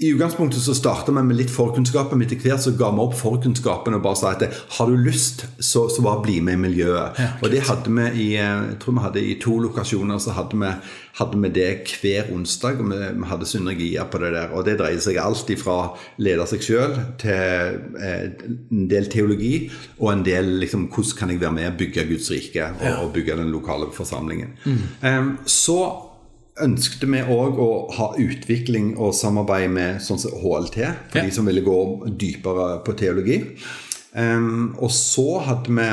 i 0.00 0.08
utgangspunktet 0.14 0.62
så 0.62 0.74
starta 0.74 1.12
vi 1.12 1.22
med 1.22 1.36
litt 1.36 1.50
forkunnskaper, 1.52 2.16
men 2.16 2.24
etter 2.24 2.40
hvert 2.40 2.62
så 2.64 2.72
ga 2.72 2.88
vi 2.96 3.02
opp 3.02 3.18
forkunnskapen 3.18 3.98
og 3.98 4.00
bare 4.06 4.16
sa 4.16 4.30
at 4.32 4.46
har 4.78 4.88
du 4.88 4.96
lyst, 4.96 5.44
så, 5.58 5.82
så 5.92 6.04
bare 6.04 6.22
bli 6.24 6.38
med 6.44 6.56
i 6.56 6.62
miljøet. 6.62 7.20
Ja, 7.20 7.28
og 7.42 7.52
det 7.52 7.60
hadde 7.68 7.92
vi 7.92 8.06
i 8.24 8.28
jeg 8.38 8.78
tror 8.80 8.96
vi 8.96 9.04
hadde 9.04 9.26
i 9.28 9.36
to 9.42 9.58
lokasjoner 9.60 10.22
så 10.24 10.32
hadde 10.38 10.56
vi, 10.56 10.72
hadde 11.20 11.42
vi 11.44 11.52
det 11.52 11.68
hver 12.00 12.32
onsdag. 12.32 12.80
og 12.80 12.88
vi, 12.94 13.00
vi 13.20 13.30
hadde 13.34 13.50
synergier 13.52 14.08
på 14.08 14.24
det 14.24 14.32
der. 14.38 14.56
Og 14.56 14.64
det 14.64 14.78
dreier 14.80 15.04
seg 15.04 15.20
alt 15.20 15.52
fra 15.60 15.78
lede 16.22 16.48
seg 16.48 16.64
sjøl 16.64 16.98
til 17.20 17.80
eh, 18.00 18.26
en 18.72 18.88
del 18.88 19.12
teologi 19.12 19.54
og 19.98 20.14
en 20.14 20.24
del 20.24 20.54
liksom, 20.64 20.88
hvordan 20.88 21.16
kan 21.18 21.34
jeg 21.34 21.44
være 21.44 21.58
med 21.60 21.74
og 21.74 21.80
bygge 21.82 22.08
Guds 22.08 22.32
rike 22.32 22.72
og, 22.78 22.86
og 23.04 23.12
bygge 23.18 23.36
den 23.36 23.52
lokale 23.52 23.92
forsamlingen. 23.92 24.56
Em, 25.04 25.34
så 25.44 25.82
ønsket 26.62 27.06
vi 27.10 27.20
òg 27.22 27.58
å 27.58 27.70
ha 27.96 28.12
utvikling 28.18 28.96
og 28.98 29.14
samarbeid 29.14 29.70
med 29.70 30.00
sånn 30.00 30.18
som 30.18 30.30
HLT, 30.42 30.80
for 31.10 31.18
Ja. 31.18 31.24
de 31.24 31.30
som 31.30 31.46
ville 31.46 31.60
gå 31.62 32.06
dypere 32.18 32.82
på 32.84 32.92
teologi. 32.96 33.42
Um, 34.16 34.74
og 34.78 34.90
så 34.90 35.40
hadde 35.44 35.68
vi 35.70 35.86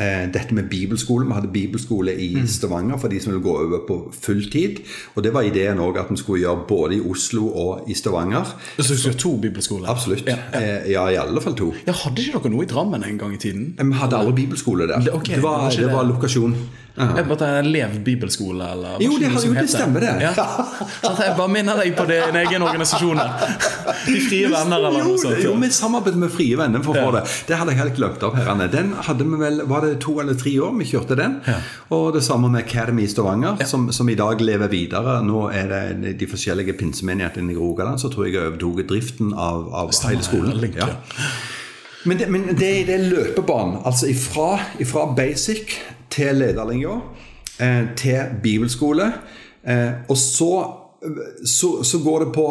eh, 0.00 0.26
dette 0.32 0.50
med 0.54 0.64
bibelskole. 0.70 1.26
Vi 1.26 1.32
hadde 1.36 1.48
bibelskole 1.54 2.14
i 2.18 2.34
Mm. 2.34 2.46
Stavanger 2.48 2.96
for 2.98 3.08
de 3.08 3.20
som 3.20 3.32
ville 3.32 3.42
gå 3.44 3.52
over 3.64 3.78
på 3.86 4.12
fulltid. 4.12 4.80
Og 5.14 5.22
det 5.22 5.32
var 5.32 5.42
ideen 5.42 5.78
òg 5.78 5.96
at 6.00 6.10
vi 6.10 6.16
skulle 6.16 6.40
gjøre 6.42 6.66
både 6.68 6.96
i 6.96 7.00
Oslo 7.10 7.46
og 7.54 7.88
i 7.90 7.94
Stavanger. 7.94 8.44
Så 8.78 8.88
du 8.88 8.96
skulle 8.96 9.14
ha 9.14 9.18
to 9.18 9.36
bibelskoler? 9.36 9.88
Absolutt. 9.88 10.26
Ja, 10.26 10.36
Eh, 10.52 10.90
ja 10.90 11.06
i 11.08 11.14
alle 11.16 11.40
fall 11.40 11.54
to. 11.54 11.72
ja, 11.86 11.92
Hadde 11.92 12.16
ikke 12.22 12.40
dere 12.42 12.50
noe 12.50 12.62
i 12.64 12.66
Drammen 12.66 13.04
en 13.04 13.18
gang 13.18 13.34
i 13.34 13.36
tiden? 13.36 13.74
Vi 13.78 13.92
hadde 13.92 14.16
aldri 14.16 14.32
bibelskole 14.46 14.88
der. 14.88 14.98
Det- 15.00 15.14
ok, 15.14 15.26
det, 15.26 15.42
var, 15.42 15.70
det 15.70 15.80
var 15.80 15.86
det 15.88 15.92
var 15.92 16.04
lokasjon. 16.04 16.56
Jeg 16.94 17.24
bare 17.26 17.46
en 17.58 17.66
Lev 17.74 17.94
bibelskole, 18.06 18.66
eller? 18.70 18.92
hva 18.94 19.02
Jo, 19.02 19.16
det, 19.18 19.26
har- 19.32 19.42
jo, 19.42 19.52
det 19.56 19.62
het 19.64 19.70
stemmer 19.72 20.04
det. 20.04 20.10
Ja. 20.22 20.30
Sånn, 21.02 21.16
jeg 21.24 21.32
bare 21.40 21.50
minner 21.50 21.80
deg 21.80 21.96
på 21.98 22.04
din 22.06 22.36
egen 22.38 22.62
organisasjon. 22.62 23.18
De 24.04 24.14
frie 24.28 24.46
venner, 24.52 24.76
eller 24.78 25.02
noe 25.08 25.16
sånt. 25.18 25.40
Jo, 25.42 25.56
vi 25.58 25.70
samarbeidet 25.74 26.20
med 26.22 26.30
Frie 26.30 26.54
Venner 26.60 26.84
for 26.86 26.94
å 26.94 27.02
få 27.08 27.14
det. 27.16 27.22
Det 27.48 27.58
hadde 27.58 27.74
jeg 27.74 27.80
helt 27.80 27.96
glemt 27.98 28.22
opp. 28.28 28.36
her, 28.38 28.50
Anne. 28.52 28.68
Den 28.70 28.92
hadde 29.08 29.26
vi 29.26 29.40
vel, 29.42 29.58
Var 29.72 29.86
det 29.88 29.90
to 30.04 30.14
eller 30.22 30.38
tre 30.38 30.52
år 30.62 30.76
vi 30.78 30.86
kjørte 30.92 31.18
den? 31.18 31.34
Og 31.90 32.12
det 32.14 32.22
samme 32.22 32.48
med 32.52 32.62
Academy 32.62 33.02
i 33.08 33.10
Stavanger, 33.10 33.58
som, 33.66 33.88
som 33.92 34.08
i 34.08 34.14
dag 34.14 34.40
lever 34.40 34.70
videre. 34.70 35.16
Nå 35.26 35.48
er 35.50 35.72
det 35.74 36.14
de 36.22 36.30
forskjellige 36.30 36.76
pinsemenighetene 36.78 37.52
i 37.52 37.58
Rogaland 37.58 37.98
så 38.04 38.12
tror 38.14 38.28
jeg 38.30 38.38
overtok 38.38 38.84
driften 38.94 39.34
av, 39.34 39.66
av 39.74 39.90
hele 40.06 40.22
skolen. 40.22 40.62
Ja. 40.78 40.92
Men, 42.04 42.18
det, 42.20 42.26
men 42.30 42.46
det, 42.54 42.70
det 42.86 42.94
er 43.00 43.04
løpebanen. 43.10 43.80
Altså 43.88 44.06
ifra, 44.12 44.58
ifra 44.78 45.06
basic 45.16 45.74
til 46.14 46.40
lederlinja 46.40 46.98
eh, 47.60 47.90
til 47.98 48.38
bibelskole. 48.42 49.10
Eh, 49.66 49.92
og 50.08 50.16
så, 50.16 50.52
så, 51.46 51.82
så 51.82 52.00
går 52.04 52.24
det 52.24 52.32
på 52.34 52.48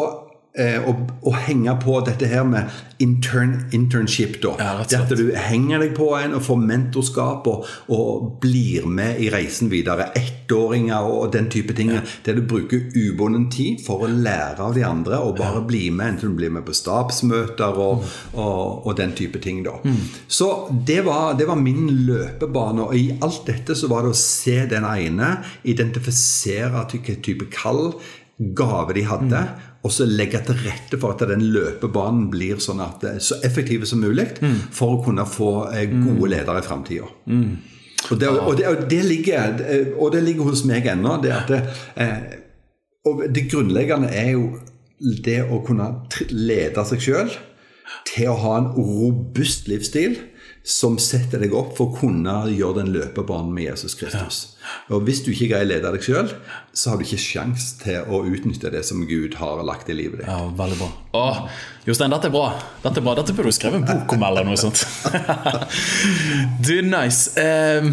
å, 0.54 0.92
å 1.26 1.32
henge 1.34 1.72
på 1.82 1.96
dette 2.06 2.28
her 2.30 2.44
med 2.46 2.70
intern, 3.02 3.56
internship. 3.74 4.36
da. 4.42 4.52
Ja, 4.60 4.84
det 4.86 5.00
at 5.00 5.14
du 5.18 5.32
henger 5.34 5.82
deg 5.82 5.96
på 5.96 6.12
en 6.14 6.36
og 6.36 6.44
får 6.46 6.60
mentorskap 6.62 7.48
og, 7.50 7.66
og 7.90 8.28
blir 8.44 8.86
med 8.86 9.18
i 9.18 9.32
reisen 9.34 9.72
videre. 9.72 10.12
Ettåringer 10.14 11.08
og 11.10 11.32
den 11.34 11.50
type 11.50 11.74
ting. 11.74 11.90
Der 12.24 12.38
du 12.38 12.44
bruker 12.46 12.86
ubunden 12.94 13.48
tid 13.50 13.82
for 13.82 14.06
å 14.06 14.10
lære 14.12 14.62
av 14.62 14.78
de 14.78 14.86
andre 14.86 15.18
og 15.26 15.36
bare 15.42 15.64
bli 15.66 15.88
med. 15.90 16.14
Enten 16.14 16.36
du 16.36 16.38
blir 16.38 16.54
med 16.54 16.66
på 16.68 16.76
stabsmøter 16.76 17.74
og, 17.74 18.06
og, 18.38 18.86
og 18.86 18.94
den 19.00 19.16
type 19.18 19.42
ting. 19.42 19.64
da. 19.66 19.80
Så 20.30 20.52
det 20.86 21.02
var, 21.08 21.34
det 21.38 21.50
var 21.50 21.58
min 21.58 21.88
løpebane. 22.06 22.86
Og 22.86 22.94
i 22.94 23.08
alt 23.26 23.42
dette 23.50 23.74
så 23.74 23.90
var 23.90 24.06
det 24.06 24.14
å 24.14 24.22
se 24.22 24.60
den 24.70 24.86
ene, 24.86 25.36
identifisere 25.66 26.86
hvilken 26.92 27.22
type 27.26 27.50
kall, 27.50 27.96
gave 28.34 28.94
de 28.96 29.04
hadde, 29.06 29.40
og 29.84 29.92
så 29.92 30.06
legge 30.08 30.40
til 30.46 30.56
rette 30.64 30.98
for 31.00 31.12
at 31.12 31.26
den 31.28 31.44
løpebanen 31.52 32.30
blir 32.32 32.60
sånn 32.62 32.80
at 32.80 33.02
det 33.04 33.10
er 33.18 33.24
så 33.24 33.36
effektive 33.44 33.88
som 33.88 34.00
mulig 34.00 34.30
for 34.72 34.96
å 34.96 35.02
kunne 35.04 35.26
få 35.28 35.50
eh, 35.74 35.90
gode 35.92 36.30
ledere 36.32 36.62
i 36.62 36.66
framtida. 36.66 37.10
Og, 38.10 38.18
det, 38.20 38.28
og, 38.28 38.60
og, 38.68 38.94
ligger, 39.08 39.60
og 39.96 40.12
det 40.12 40.22
ligger 40.24 40.50
hos 40.50 40.64
meg 40.68 40.88
ennå. 40.92 41.18
Det, 41.24 41.36
det, 41.48 41.60
eh, 42.00 42.38
og 43.08 43.26
det 43.32 43.46
grunnleggende 43.52 44.08
er 44.12 44.30
jo 44.34 44.48
det 45.24 45.42
å 45.52 45.60
kunne 45.66 45.90
lede 46.32 46.84
seg 46.88 47.02
sjøl 47.04 47.32
til 48.08 48.30
å 48.32 48.38
ha 48.40 48.54
en 48.60 48.70
robust 48.76 49.68
livsstil 49.68 50.16
som 50.64 50.94
setter 50.96 51.42
deg 51.44 51.52
opp 51.52 51.74
for 51.76 51.92
å 51.92 51.98
kunne 51.98 52.32
gjøre 52.48 52.78
den 52.78 52.94
løpebanen 52.94 53.50
med 53.52 53.66
Jesus 53.66 53.92
Kristus. 54.00 54.38
Og 54.88 55.02
Hvis 55.04 55.20
du 55.20 55.28
ikke 55.34 55.50
greier 55.50 55.66
å 55.66 55.68
lede 55.68 55.90
deg 55.92 56.04
sjøl, 56.06 56.30
så 56.72 56.90
har 56.90 56.96
du 56.96 57.04
ikke 57.04 57.20
sjans 57.20 57.66
til 57.82 58.08
å 58.08 58.22
utnytte 58.24 58.70
det 58.72 58.80
som 58.88 59.02
Gud 59.04 59.36
har 59.36 59.60
lagt 59.68 59.90
i 59.92 59.96
livet 59.96 60.22
ditt. 60.22 60.30
Ja, 60.30 60.46
veldig 60.56 60.78
bra. 60.80 60.88
Åh, 61.20 61.40
Jostein, 61.84 62.14
dette 62.14 62.30
er 62.30 62.32
bra. 62.32 62.46
Dette 62.80 63.02
er 63.02 63.04
bra. 63.04 63.12
Dette 63.18 63.34
burde 63.36 63.52
du 63.52 63.56
skrevet 63.58 63.82
en 63.82 63.84
bok 63.90 64.14
om 64.16 64.24
eller 64.24 64.48
noe 64.48 64.56
sånt. 64.56 64.86
du, 66.66 66.78
nice. 66.88 67.34
Um, 67.36 67.90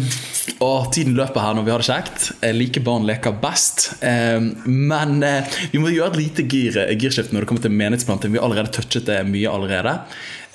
åh, 0.64 0.86
tiden 0.96 1.18
løper 1.18 1.44
her 1.44 1.58
når 1.58 1.66
vi 1.66 1.74
har 1.74 1.84
det 1.84 1.88
kjekt. 1.90 2.30
Jeg 2.40 2.56
liker 2.56 2.86
barn 2.86 3.04
leker 3.08 3.36
best. 3.42 3.90
Ehm, 4.00 4.54
men 4.64 5.18
eh, 5.28 5.58
vi 5.74 5.82
må 5.82 5.92
gjøre 5.92 6.14
et 6.14 6.22
lite 6.22 6.46
gir, 6.48 6.80
girskift 6.96 7.36
når 7.36 7.44
det 7.44 7.50
kommer 7.52 7.66
til 7.68 7.76
menighetsplanting. 7.76 8.32
Vi 8.32 8.40
har 8.40 8.48
allerede 8.48 8.72
touchet 8.72 9.04
det 9.12 9.20
mye 9.28 9.52
allerede. 9.52 9.94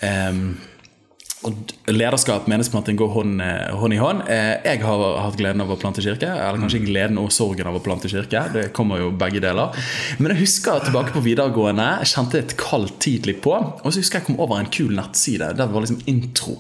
Ehm, 0.01 0.57
og 1.47 1.71
lederskap 1.87 2.47
menighetsplanting 2.51 2.97
går 2.99 3.09
hånd, 3.13 3.41
eh, 3.41 3.73
hånd 3.79 3.95
i 3.95 3.99
hånd. 4.01 4.21
Eh, 4.29 4.57
Jeg 4.67 4.81
har 4.83 5.21
hatt 5.23 5.37
gleden 5.39 5.61
av 5.63 5.69
å 5.71 5.77
plante 5.79 6.01
kirke. 6.03 6.27
Eller 6.27 6.59
kanskje 6.59 6.83
gleden 6.85 7.17
og 7.21 7.31
sorgen 7.31 7.67
av 7.67 7.75
å 7.77 7.83
plante 7.83 8.09
kirke. 8.11 8.41
Det 8.53 8.73
kommer 8.73 8.99
jo 8.99 9.11
begge 9.11 9.39
deler. 9.39 9.73
Men 10.19 10.33
jeg 10.33 10.41
husker 10.43 10.83
tilbake 10.83 11.13
på 11.15 11.23
videregående. 11.23 11.87
Jeg 12.03 12.11
kjente 12.13 12.39
et 12.41 12.57
kaldt 12.57 12.99
tidlig 12.99 13.41
på. 13.41 13.55
Og 13.55 13.87
så 13.93 14.01
husker 14.01 14.19
jeg 14.19 14.27
kom 14.27 14.39
over 14.39 14.59
en 14.59 14.69
kul 14.69 14.91
nettside. 14.97 15.55
Det 15.55 15.69
var 15.71 15.81
liksom 15.81 16.01
intro. 16.07 16.57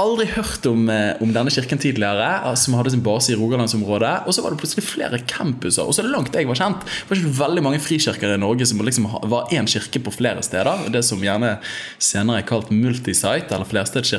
Aldri 0.00 0.26
hørt 0.32 0.66
om, 0.70 0.88
eh, 0.88 1.14
om 1.20 1.32
denne 1.32 1.50
kirken 1.52 1.78
tidligere, 1.78 2.56
som 2.56 2.74
hadde 2.74 2.90
sin 2.90 3.02
base 3.02 3.30
i 3.30 3.36
Rogalandsområdet. 3.36 4.26
Og 4.26 4.32
så 4.32 4.42
var 4.42 4.50
det 4.50 4.60
plutselig 4.60 4.84
flere 4.84 5.18
campuser. 5.26 5.84
Og 5.86 5.92
så 5.94 6.02
langt 6.02 6.32
jeg 6.32 6.46
var 6.46 6.54
kjent, 6.54 6.80
det 6.80 7.10
var 7.10 7.16
ikke 7.18 7.38
veldig 7.46 7.62
mange 7.62 7.80
frikirker 7.80 8.34
i 8.34 8.38
Norge 8.38 8.66
som 8.66 8.78
liksom 8.78 9.04
var 9.28 9.48
én 9.52 9.66
kirke 9.66 10.02
på 10.02 10.12
flere 10.12 10.42
steder. 10.42 10.90
Det 10.90 11.04
som 11.04 11.20
gjerne 11.20 11.58
senere 11.98 12.38
er 12.38 12.46
kalt 12.48 12.70
multisite, 12.70 13.52
eller 13.52 13.66
flerstedskirke. 13.66 14.13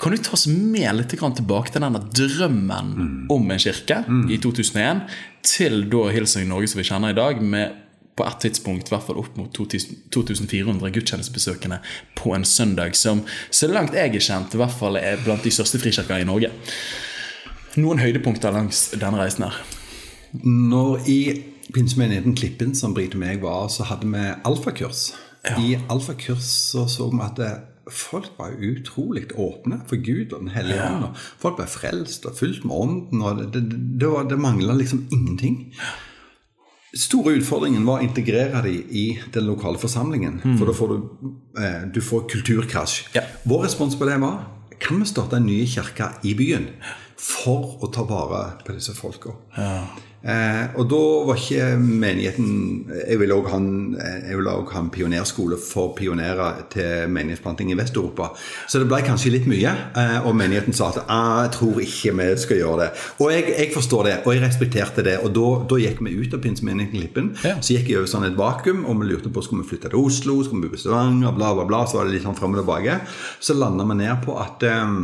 Kan 0.00 0.14
du 0.14 0.18
ta 0.18 0.34
oss 0.36 0.46
med 0.50 0.88
litt 0.98 1.12
tilbake 1.12 1.72
til 1.72 1.84
denne 1.84 2.02
drømmen 2.02 2.92
om 3.32 3.50
en 3.50 3.62
kirke 3.62 4.02
i 4.30 4.40
2001, 4.42 5.06
til 5.42 5.86
da 5.90 6.08
Hilsing 6.14 6.50
Norge 6.50 6.70
som 6.70 6.82
vi 6.82 6.88
kjenner 6.88 7.14
i 7.14 7.18
dag, 7.18 7.40
med 7.42 7.78
på 8.16 8.26
et 8.28 8.42
tidspunkt 8.44 8.90
i 8.90 8.92
hvert 8.92 9.06
fall 9.06 9.20
opp 9.22 9.36
mot 9.40 9.48
2400 9.56 10.92
gudstjenestebesøkende 10.92 11.78
på 12.18 12.34
en 12.36 12.44
søndag, 12.44 12.96
som 12.98 13.22
så 13.50 13.70
langt 13.72 13.96
jeg 13.96 14.12
er 14.12 14.26
kjent, 14.26 14.52
i 14.52 14.60
hvert 14.60 14.76
fall 14.76 14.98
er 15.00 15.22
blant 15.24 15.44
de 15.44 15.52
største 15.54 15.80
frikirker 15.80 16.20
i 16.20 16.28
Norge. 16.28 16.52
Noen 17.80 18.02
høydepunkter 18.02 18.52
langs 18.52 18.90
denne 18.92 19.16
reisen 19.22 19.46
her. 19.46 19.56
Når 20.44 21.08
i 21.08 21.18
pinsemenigheten 21.72 22.36
Klippen, 22.36 22.74
som 22.76 22.92
Brite 22.96 23.16
og 23.16 23.24
meg 23.24 23.40
var, 23.44 23.68
så 23.72 23.86
hadde 23.88 24.08
vi 24.12 24.26
alfakurs. 24.48 25.12
I 25.58 25.78
alfakurs 25.90 26.46
så 26.72 26.84
så 26.90 27.08
vi 27.10 27.22
at 27.24 27.40
det, 27.40 27.52
folk 27.90 28.30
var 28.38 28.52
utrolig 28.60 29.24
åpne 29.34 29.80
for 29.88 29.96
Gud 29.96 30.32
og 30.32 30.40
Den 30.40 30.48
hellige 30.54 30.82
ånd. 30.86 31.04
og 31.04 31.16
Folk 31.42 31.56
ble 31.56 31.66
frelst 31.66 32.26
og 32.26 32.36
fylt 32.38 32.64
med 32.64 32.76
ånden. 32.76 33.22
og 33.22 33.38
Det, 33.38 33.52
det, 33.70 33.98
det, 34.00 34.08
var- 34.08 34.28
det 34.28 34.38
mangla 34.38 34.72
liksom 34.78 35.06
ingenting. 35.10 35.72
store 36.94 37.38
utfordringen 37.38 37.86
var 37.86 38.00
å 38.00 38.04
integrere 38.04 38.62
dem 38.62 38.82
i 38.90 39.18
den 39.32 39.46
lokale 39.48 39.78
forsamlingen. 39.80 40.40
For 40.58 40.66
da 40.68 40.72
får 40.76 40.88
du, 40.88 40.96
eh, 41.58 41.82
du 41.94 42.00
får 42.04 42.26
kulturkrasj. 42.28 43.14
Ja. 43.14 43.22
Vår 43.48 43.64
respons 43.64 43.96
på 43.96 44.04
det 44.08 44.18
var 44.20 44.42
kan 44.78 44.98
vi 45.00 45.06
starte 45.06 45.36
en 45.36 45.46
ny 45.46 45.64
kirke 45.66 46.10
i 46.24 46.34
byen 46.34 46.66
for 47.16 47.78
å 47.82 47.88
ta 47.92 48.02
vare 48.04 48.58
på 48.66 48.74
disse 48.74 48.92
folka. 48.94 49.30
Eh, 50.22 50.68
og 50.78 50.86
da 50.86 50.98
var 51.26 51.34
ikke 51.40 51.64
menigheten 51.82 52.50
Jeg 53.08 53.18
ville 53.18 53.34
òg 53.34 53.48
ha, 53.50 53.56
en- 53.58 53.96
også 53.96 54.72
ha 54.72 54.80
en 54.80 54.90
pionerskole 54.94 55.56
for 55.58 55.94
pionerer 55.98 56.62
til 56.70 57.08
menighetsplanting 57.10 57.72
i 57.72 57.74
Vest-Europa. 57.74 58.28
Så 58.68 58.78
det 58.78 58.86
ble 58.88 59.00
kanskje 59.02 59.32
litt 59.34 59.46
mye. 59.50 59.72
Eh, 59.96 60.26
og 60.26 60.36
menigheten 60.38 60.72
sa 60.72 60.90
at 60.92 61.02
ah, 61.08 61.42
jeg 61.42 61.52
tror 61.58 61.80
ikke 61.82 62.14
vi 62.20 62.28
skal 62.38 62.56
gjøre 62.62 62.78
det. 62.84 62.90
Og 63.18 63.32
jeg, 63.32 63.48
jeg 63.58 63.72
forstår 63.74 64.04
det, 64.04 64.14
og 64.26 64.34
jeg 64.36 64.44
respekterte 64.44 65.02
det. 65.06 65.18
Og 65.24 65.34
da, 65.34 65.48
da 65.74 65.80
gikk 65.82 66.00
vi 66.06 66.14
ut 66.22 66.34
av 66.38 66.40
pinsemenigheten 66.44 67.00
Klippen. 67.02 67.32
Ja. 67.42 67.56
Så 67.60 67.74
gikk 67.74 67.88
jeg 67.90 67.98
over 68.02 68.10
sånn 68.10 68.28
et 68.28 68.38
vakuum, 68.38 68.84
og 68.86 69.00
vi 69.02 69.10
lurte 69.10 69.32
på 69.32 69.42
skulle 69.42 69.64
vi 69.64 69.72
flytte 69.74 69.90
til 69.90 69.98
Oslo, 70.04 70.38
skulle 70.44 70.62
vi 70.62 70.68
bo 70.72 70.78
i 70.78 70.82
Stavanger, 70.82 71.34
bla, 71.34 71.52
bla, 71.56 71.64
bla. 71.66 71.82
Så 71.86 71.98
var 71.98 72.06
det 72.06 72.14
litt 72.18 72.26
sånn 72.26 72.38
frem 72.38 72.54
og 72.54 72.62
tilbake. 72.62 73.00
Så 73.42 73.56
landa 73.58 73.84
vi 73.90 73.98
ned 74.04 74.22
på 74.26 74.38
at 74.38 74.62
eh, 74.68 74.96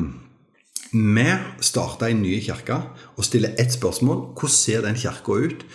vi 0.92 1.26
starter 1.60 2.08
en 2.08 2.22
ny 2.22 2.38
kirke 2.40 2.80
og 3.16 3.26
stiller 3.26 3.56
ett 3.60 3.72
spørsmål. 3.74 4.32
Hvordan 4.38 4.54
ser 4.54 4.84
den 4.86 4.96
kirka 4.96 5.32
ut 5.32 5.66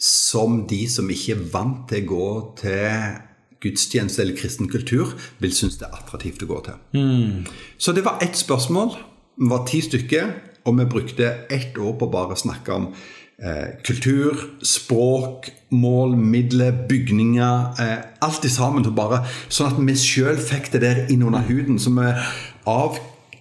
som 0.00 0.62
de 0.68 0.84
som 0.88 1.10
ikke 1.10 1.34
er 1.34 1.48
vant 1.52 1.88
til 1.90 2.04
å 2.04 2.10
gå 2.10 2.28
til 2.62 3.18
gudstjeneste 3.60 4.22
eller 4.22 4.38
kristen 4.38 4.70
kultur, 4.72 5.12
vil 5.38 5.52
synes 5.52 5.76
det 5.80 5.88
er 5.88 5.98
attraktivt 5.98 6.44
å 6.46 6.48
gå 6.48 6.60
til? 6.68 6.78
Så 7.78 7.92
det 7.92 8.04
var 8.06 8.22
ett 8.24 8.38
spørsmål. 8.38 8.94
Vi 9.40 9.50
var 9.50 9.66
ti 9.68 9.80
stykker, 9.84 10.30
og 10.64 10.78
vi 10.78 10.86
brukte 10.88 11.34
ett 11.50 11.78
år 11.78 11.96
på 11.98 12.08
bare 12.12 12.36
å 12.36 12.40
snakke 12.40 12.72
om 12.72 12.88
eh, 13.42 13.76
kultur, 13.84 14.36
språk, 14.62 15.50
mål, 15.70 16.16
midler, 16.16 16.72
bygninger. 16.88 17.80
Eh, 17.80 17.98
alt 18.24 18.44
i 18.44 18.52
sammen. 18.52 18.84
til 18.84 18.96
bare, 18.96 19.24
sånn 19.48 19.72
at 19.72 19.80
vi 19.80 19.96
sjøl 19.96 20.40
fikk 20.40 20.72
det 20.72 20.82
der 20.84 21.06
innunder 21.08 21.44
huden. 21.48 21.78
Så 21.78 21.92
vi 21.96 22.12
av 22.68 23.00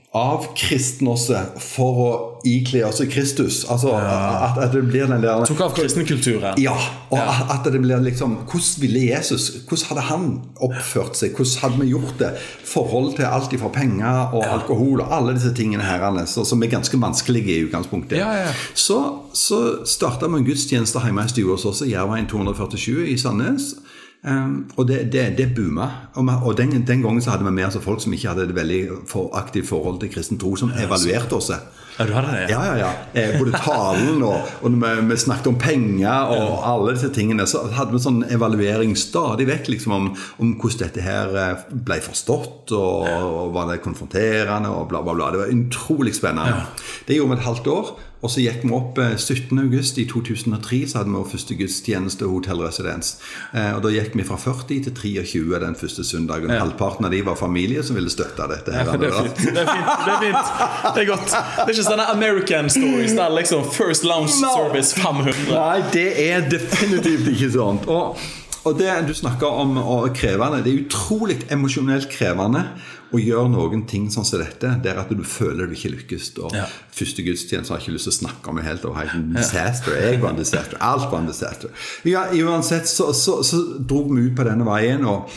avkristne 0.09 1.11
oss 1.13 1.27
for 1.61 1.99
å 2.01 2.11
ikle 2.47 2.81
oss 2.87 3.01
Kristus. 3.11 3.59
Altså 3.69 3.91
at, 3.93 4.57
at 4.57 4.71
det 4.73 4.81
blir 4.87 5.05
den 5.05 5.21
der 5.21 5.43
Tok 5.45 5.61
av 5.67 5.75
kristenkulturen. 5.77 6.57
Ja. 6.61 6.73
Og 7.13 7.19
at 7.21 7.67
det 7.69 7.81
blir 7.81 8.01
liksom 8.05 8.39
Hvordan 8.49 8.81
ville 8.83 9.03
Jesus 9.11 9.49
Hvordan 9.67 9.89
hadde 9.89 10.05
han 10.07 10.25
oppført 10.65 11.19
seg? 11.19 11.35
Hvordan 11.37 11.61
hadde 11.61 11.81
vi 11.83 11.91
gjort 11.91 12.15
det? 12.21 12.31
Forhold 12.69 13.11
til 13.19 13.29
alt 13.29 13.53
fra 13.61 13.69
penger 13.73 14.33
og 14.33 14.47
alkohol 14.47 15.03
og 15.05 15.13
alle 15.13 15.35
disse 15.37 15.53
tingene 15.57 15.85
her, 15.85 16.05
så, 16.29 16.45
som 16.45 16.63
er 16.63 16.73
ganske 16.73 16.97
vanskelige 17.01 17.53
i 17.53 17.67
utgangspunktet. 17.67 18.17
Ja, 18.17 18.31
ja. 18.47 18.49
Så, 18.73 18.97
så 19.33 19.85
starta 19.89 20.29
vi 20.29 20.41
en 20.41 20.47
gudstjeneste 20.47 21.01
hjemme 21.05 21.25
i 21.25 21.31
stua 21.31 21.53
hos 21.53 21.65
oss, 21.69 21.85
Jerveien 21.85 22.29
247 22.29 23.09
i 23.13 23.17
Sandnes. 23.17 23.75
Um, 24.19 24.65
og 24.75 24.89
det, 24.89 25.05
det, 25.13 25.37
det 25.37 25.45
booma. 25.55 25.85
Og, 26.19 26.27
og 26.43 26.57
den, 26.57 26.73
den 26.83 27.03
gangen 27.05 27.21
så 27.23 27.31
hadde 27.31 27.45
vi 27.47 27.53
med 27.55 27.69
oss 27.69 27.77
folk 27.79 28.01
som 28.03 28.11
ikke 28.11 28.33
hadde 28.33 28.49
et 28.49 28.55
veldig 28.55 28.79
for 29.07 29.31
aktivt 29.39 29.69
forhold 29.69 30.01
til 30.01 30.11
kristen 30.11 30.39
tro, 30.41 30.57
som 30.59 30.73
evaluerte 30.75 31.37
oss. 31.37 31.53
Ja, 31.99 32.05
du 32.07 32.11
hadde 32.15 32.33
det? 32.33 32.49
Ja, 32.51 32.59
ja, 32.67 32.75
ja. 32.79 32.89
Eh, 33.13 33.37
både 33.39 33.59
talen 33.59 34.19
og, 34.23 34.51
og 34.63 34.75
vi, 34.75 34.91
vi 35.07 35.17
snakket 35.19 35.47
om 35.53 35.57
penger 35.59 36.33
og 36.35 36.67
alle 36.67 36.97
disse 36.97 37.13
tingene, 37.15 37.47
så 37.47 37.65
hadde 37.75 37.95
vi 37.95 38.03
sånn 38.03 38.21
evaluering 38.27 38.97
stadig 38.99 39.47
vekk 39.49 39.71
liksom, 39.75 39.95
om, 39.95 40.11
om 40.43 40.53
hvordan 40.59 40.83
dette 40.83 41.03
her 41.03 41.39
eh, 41.39 41.65
ble 41.71 42.01
forstått, 42.03 42.75
og, 42.75 43.07
og 43.07 43.55
var 43.55 43.71
det 43.71 43.81
konfronterende, 43.87 44.71
og 44.71 44.91
bla, 44.91 45.03
bla, 45.03 45.15
bla. 45.15 45.31
Det 45.31 45.43
var 45.45 45.55
utrolig 45.55 46.15
spennende. 46.19 46.67
Det 47.07 47.15
gjorde 47.15 47.37
vi 47.37 47.39
et 47.39 47.47
halvt 47.47 47.71
år. 47.71 47.95
Og 48.19 48.31
så 48.31 48.41
gikk 48.43 48.65
vi 48.65 48.73
opp 48.75 48.97
eh, 48.99 49.13
17. 49.15 49.53
august 49.61 49.99
i 50.01 50.03
2003, 50.09 50.81
så 50.91 50.99
hadde 50.99 51.11
vi 51.13 51.15
vår 51.15 51.27
første 51.31 51.55
gudstjeneste 51.55 52.27
hotellresidens. 52.27 53.13
Eh, 53.55 53.69
og 53.77 53.83
da 53.85 53.93
gikk 53.93 54.17
vi 54.19 54.25
fra 54.27 54.35
40 54.39 54.81
til 54.89 54.95
23 54.97 55.61
den 55.63 55.77
første 55.79 56.03
søndagen. 56.03 56.51
Halvparten 56.51 57.07
av 57.07 57.15
de 57.15 57.21
var 57.25 57.39
familie 57.39 57.83
som 57.85 57.95
ville 57.95 58.11
støtte 58.11 58.49
dette. 58.51 58.75
Ja, 58.75 58.83
her. 58.89 58.99
det 58.99 59.11
er 59.11 59.21
fint. 59.21 59.39
Det 59.45 59.63
er 59.63 59.71
fint. 59.71 59.93
Det 60.03 60.15
er, 60.15 60.19
fint. 60.25 60.51
Det 60.97 61.05
er 61.05 61.07
godt. 61.13 61.29
Det 61.29 61.63
er 61.63 61.73
ikke 61.77 61.87
sånne 61.87 62.09
American 62.11 62.73
stories 62.73 63.15
der 63.15 63.31
liksom 63.37 63.63
First 63.77 64.03
Lounge 64.07 64.35
No. 64.43 64.51
Service 64.57 64.99
500. 64.99 65.47
Nei, 65.53 65.79
det 65.95 66.09
er 66.27 66.43
definitivt 66.51 67.31
ikke 67.31 67.51
sånt. 67.55 67.87
Og, 67.87 68.19
og 68.67 68.79
det 68.79 68.91
du 69.07 69.15
snakker 69.15 69.61
om 69.63 69.77
og 69.79 70.11
krevende, 70.19 70.59
det 70.65 70.75
er 70.75 70.83
utrolig 70.83 71.39
emosjonelt 71.55 72.11
krevende 72.11 72.67
å 73.09 73.19
gjøre 73.21 73.49
noen 73.49 73.85
ting 73.89 74.07
sånn 74.13 74.25
som 74.27 74.41
dette, 74.41 74.71
der 74.83 74.99
at 75.01 75.09
du 75.09 75.23
føler 75.25 75.67
du 75.69 75.73
ikke 75.73 75.93
lykkes. 75.95 76.31
Og 76.43 76.53
Ja. 76.53 76.65
Første 76.93 77.23
gudstjeneste 77.25 77.73
har 77.73 77.79
jeg 77.79 77.87
ikke 77.87 77.95
lyst 77.97 78.09
til 78.09 78.13
å 78.13 78.19
snakke 78.19 78.51
om 78.51 78.59
i 78.59 78.65
helt. 78.65 78.85
Og 78.85 78.97
helt 78.97 79.15
en 79.15 79.33
disaster. 79.33 79.95
Jeg 79.97 80.21
var 80.21 80.29
en 80.35 80.41
disaster. 80.41 80.77
Alt 80.79 81.11
var 81.11 81.19
en 81.23 81.27
disaster. 81.27 81.69
Ja, 82.05 82.27
uansett 82.33 82.87
så, 82.87 83.13
så, 83.13 83.41
så 83.43 83.63
dro 83.79 84.03
vi 84.13 84.27
ut 84.27 84.35
på 84.37 84.45
denne 84.45 84.67
veien. 84.67 85.05
og 85.05 85.29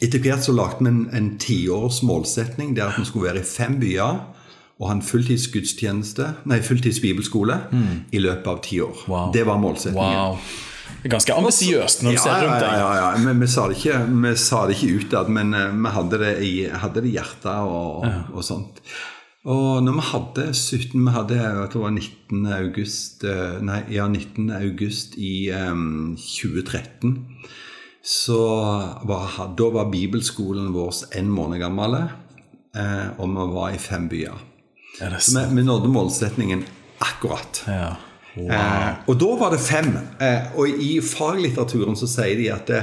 etter 0.00 0.22
hvert 0.22 0.44
så 0.46 0.52
lagde 0.54 0.84
vi 0.84 0.90
en, 0.92 1.08
en 1.12 1.32
tiårs 1.42 2.02
målsetning 2.06 2.76
der 2.76 2.92
at 2.92 2.98
vi 3.00 3.04
skulle 3.08 3.32
være 3.32 3.42
i 3.42 3.48
fem 3.48 3.80
byer 3.80 4.20
og 4.78 4.86
ha 4.86 4.94
en 4.94 5.02
fulltidsgudstjeneste, 5.02 6.28
nei, 6.46 6.60
fulltids 6.62 7.00
bibelskole 7.02 7.56
i 8.14 8.20
løpet 8.22 8.46
av 8.46 8.60
ti 8.62 8.78
år. 8.84 8.94
Mm. 8.94 9.10
Wow. 9.10 9.32
Det 9.34 9.42
var 9.48 9.58
målsetningen. 9.58 10.20
Wow. 10.20 10.36
Ganske 11.08 11.34
ambisiøst 11.34 12.02
når 12.02 12.10
du 12.10 12.16
Ja, 12.16 12.22
ser 12.22 12.40
rundt 12.46 12.60
deg. 12.64 12.72
ja, 12.80 12.88
ja. 12.98 13.10
Men 13.22 13.40
vi 13.40 13.46
sa 13.46 13.68
det 13.68 13.76
ikke, 13.78 13.98
vi 14.22 14.32
sa 14.36 14.66
det 14.66 14.76
ikke 14.76 14.96
utad, 15.04 15.28
men 15.30 15.54
eh, 15.54 15.70
vi 15.72 15.92
hadde 15.94 16.18
det 16.24 16.32
i, 16.44 16.52
hadde 16.68 17.02
det 17.04 17.12
hjertet 17.14 17.46
og, 17.62 18.04
og 18.34 18.42
sånt. 18.44 18.80
Og 19.48 19.78
når 19.84 19.94
vi 19.94 20.02
hadde 20.10 20.44
17 20.52 21.04
Vi 21.06 21.12
hadde 21.14 21.36
jeg 21.38 21.68
tror 21.72 21.84
det 21.84 21.84
var 21.84 21.94
19. 21.94 22.46
august 22.58 23.22
eh, 23.24 23.60
Nei, 23.64 23.78
ja, 23.94 24.08
19. 24.10 24.50
august 24.50 25.14
i 25.16 25.48
um, 25.54 26.16
2013. 26.18 27.14
Så 28.02 28.38
var, 29.08 29.38
da 29.56 29.68
var 29.74 29.88
bibelskolen 29.92 30.72
vår 30.74 31.04
en 31.18 31.30
måned 31.30 31.60
gammel, 31.62 31.94
eh, 32.76 33.08
og 33.18 33.28
vi 33.36 33.46
var 33.54 33.70
i 33.74 33.78
fem 33.80 34.08
byer. 34.10 34.42
Ja, 35.00 35.10
Så 35.20 35.38
vi, 35.38 35.60
vi 35.60 35.64
nådde 35.66 35.88
målsetningen 35.92 36.64
akkurat. 36.98 37.62
Ja. 37.68 37.94
Eh, 38.46 38.88
og 39.08 39.18
da 39.20 39.30
var 39.40 39.54
det 39.54 39.60
fem. 39.62 39.90
Eh, 40.22 40.50
og 40.58 40.82
i 40.82 40.98
faglitteraturen 41.04 41.98
så 41.98 42.08
sier 42.10 42.38
de 42.38 42.50
at 42.54 42.70
det, 42.70 42.82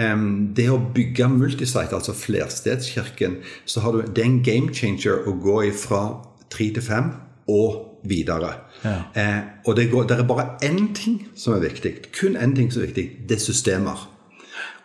em, 0.00 0.54
det 0.56 0.68
å 0.72 0.80
bygge 0.94 1.28
multisite, 1.32 1.94
altså 1.94 2.16
flerstedskirken, 2.16 3.40
så 3.66 3.84
har 3.84 3.96
du, 3.96 4.04
det 4.06 4.24
er 4.24 4.30
en 4.30 4.40
game 4.46 4.74
changer 4.74 5.28
å 5.28 5.36
gå 5.42 5.60
fra 5.78 6.04
tre 6.52 6.70
til 6.74 6.84
fem 6.84 7.12
og 7.50 8.00
videre. 8.08 8.54
Ja. 8.84 8.96
Eh, 9.16 9.40
og 9.64 9.76
det, 9.76 9.88
går, 9.92 10.08
det 10.08 10.18
er 10.18 10.28
bare 10.28 10.48
én 10.64 10.92
ting 10.96 11.22
som 11.36 11.56
er 11.56 11.64
viktig. 11.64 11.96
Kun 12.16 12.36
én 12.36 12.56
ting 12.56 12.72
som 12.72 12.82
er 12.82 12.90
viktig. 12.92 13.06
Det 13.28 13.38
er 13.38 13.44
systemer. 13.44 14.08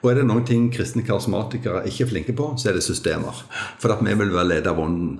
Og 0.01 0.11
er 0.11 0.15
det 0.21 0.25
noen 0.29 0.45
ting 0.47 0.69
kristne 0.71 1.03
karismatikere 1.03 1.81
ikke 1.89 2.05
er 2.05 2.09
flinke 2.09 2.33
på, 2.35 2.53
så 2.57 2.69
er 2.69 2.77
det 2.77 2.83
systemer. 2.85 3.35
For 3.81 3.91
at 3.91 3.99
vi 4.05 4.13
vil 4.15 4.31
være 4.31 4.47
leder 4.47 4.69
av 4.71 4.79
ånden. 4.79 5.19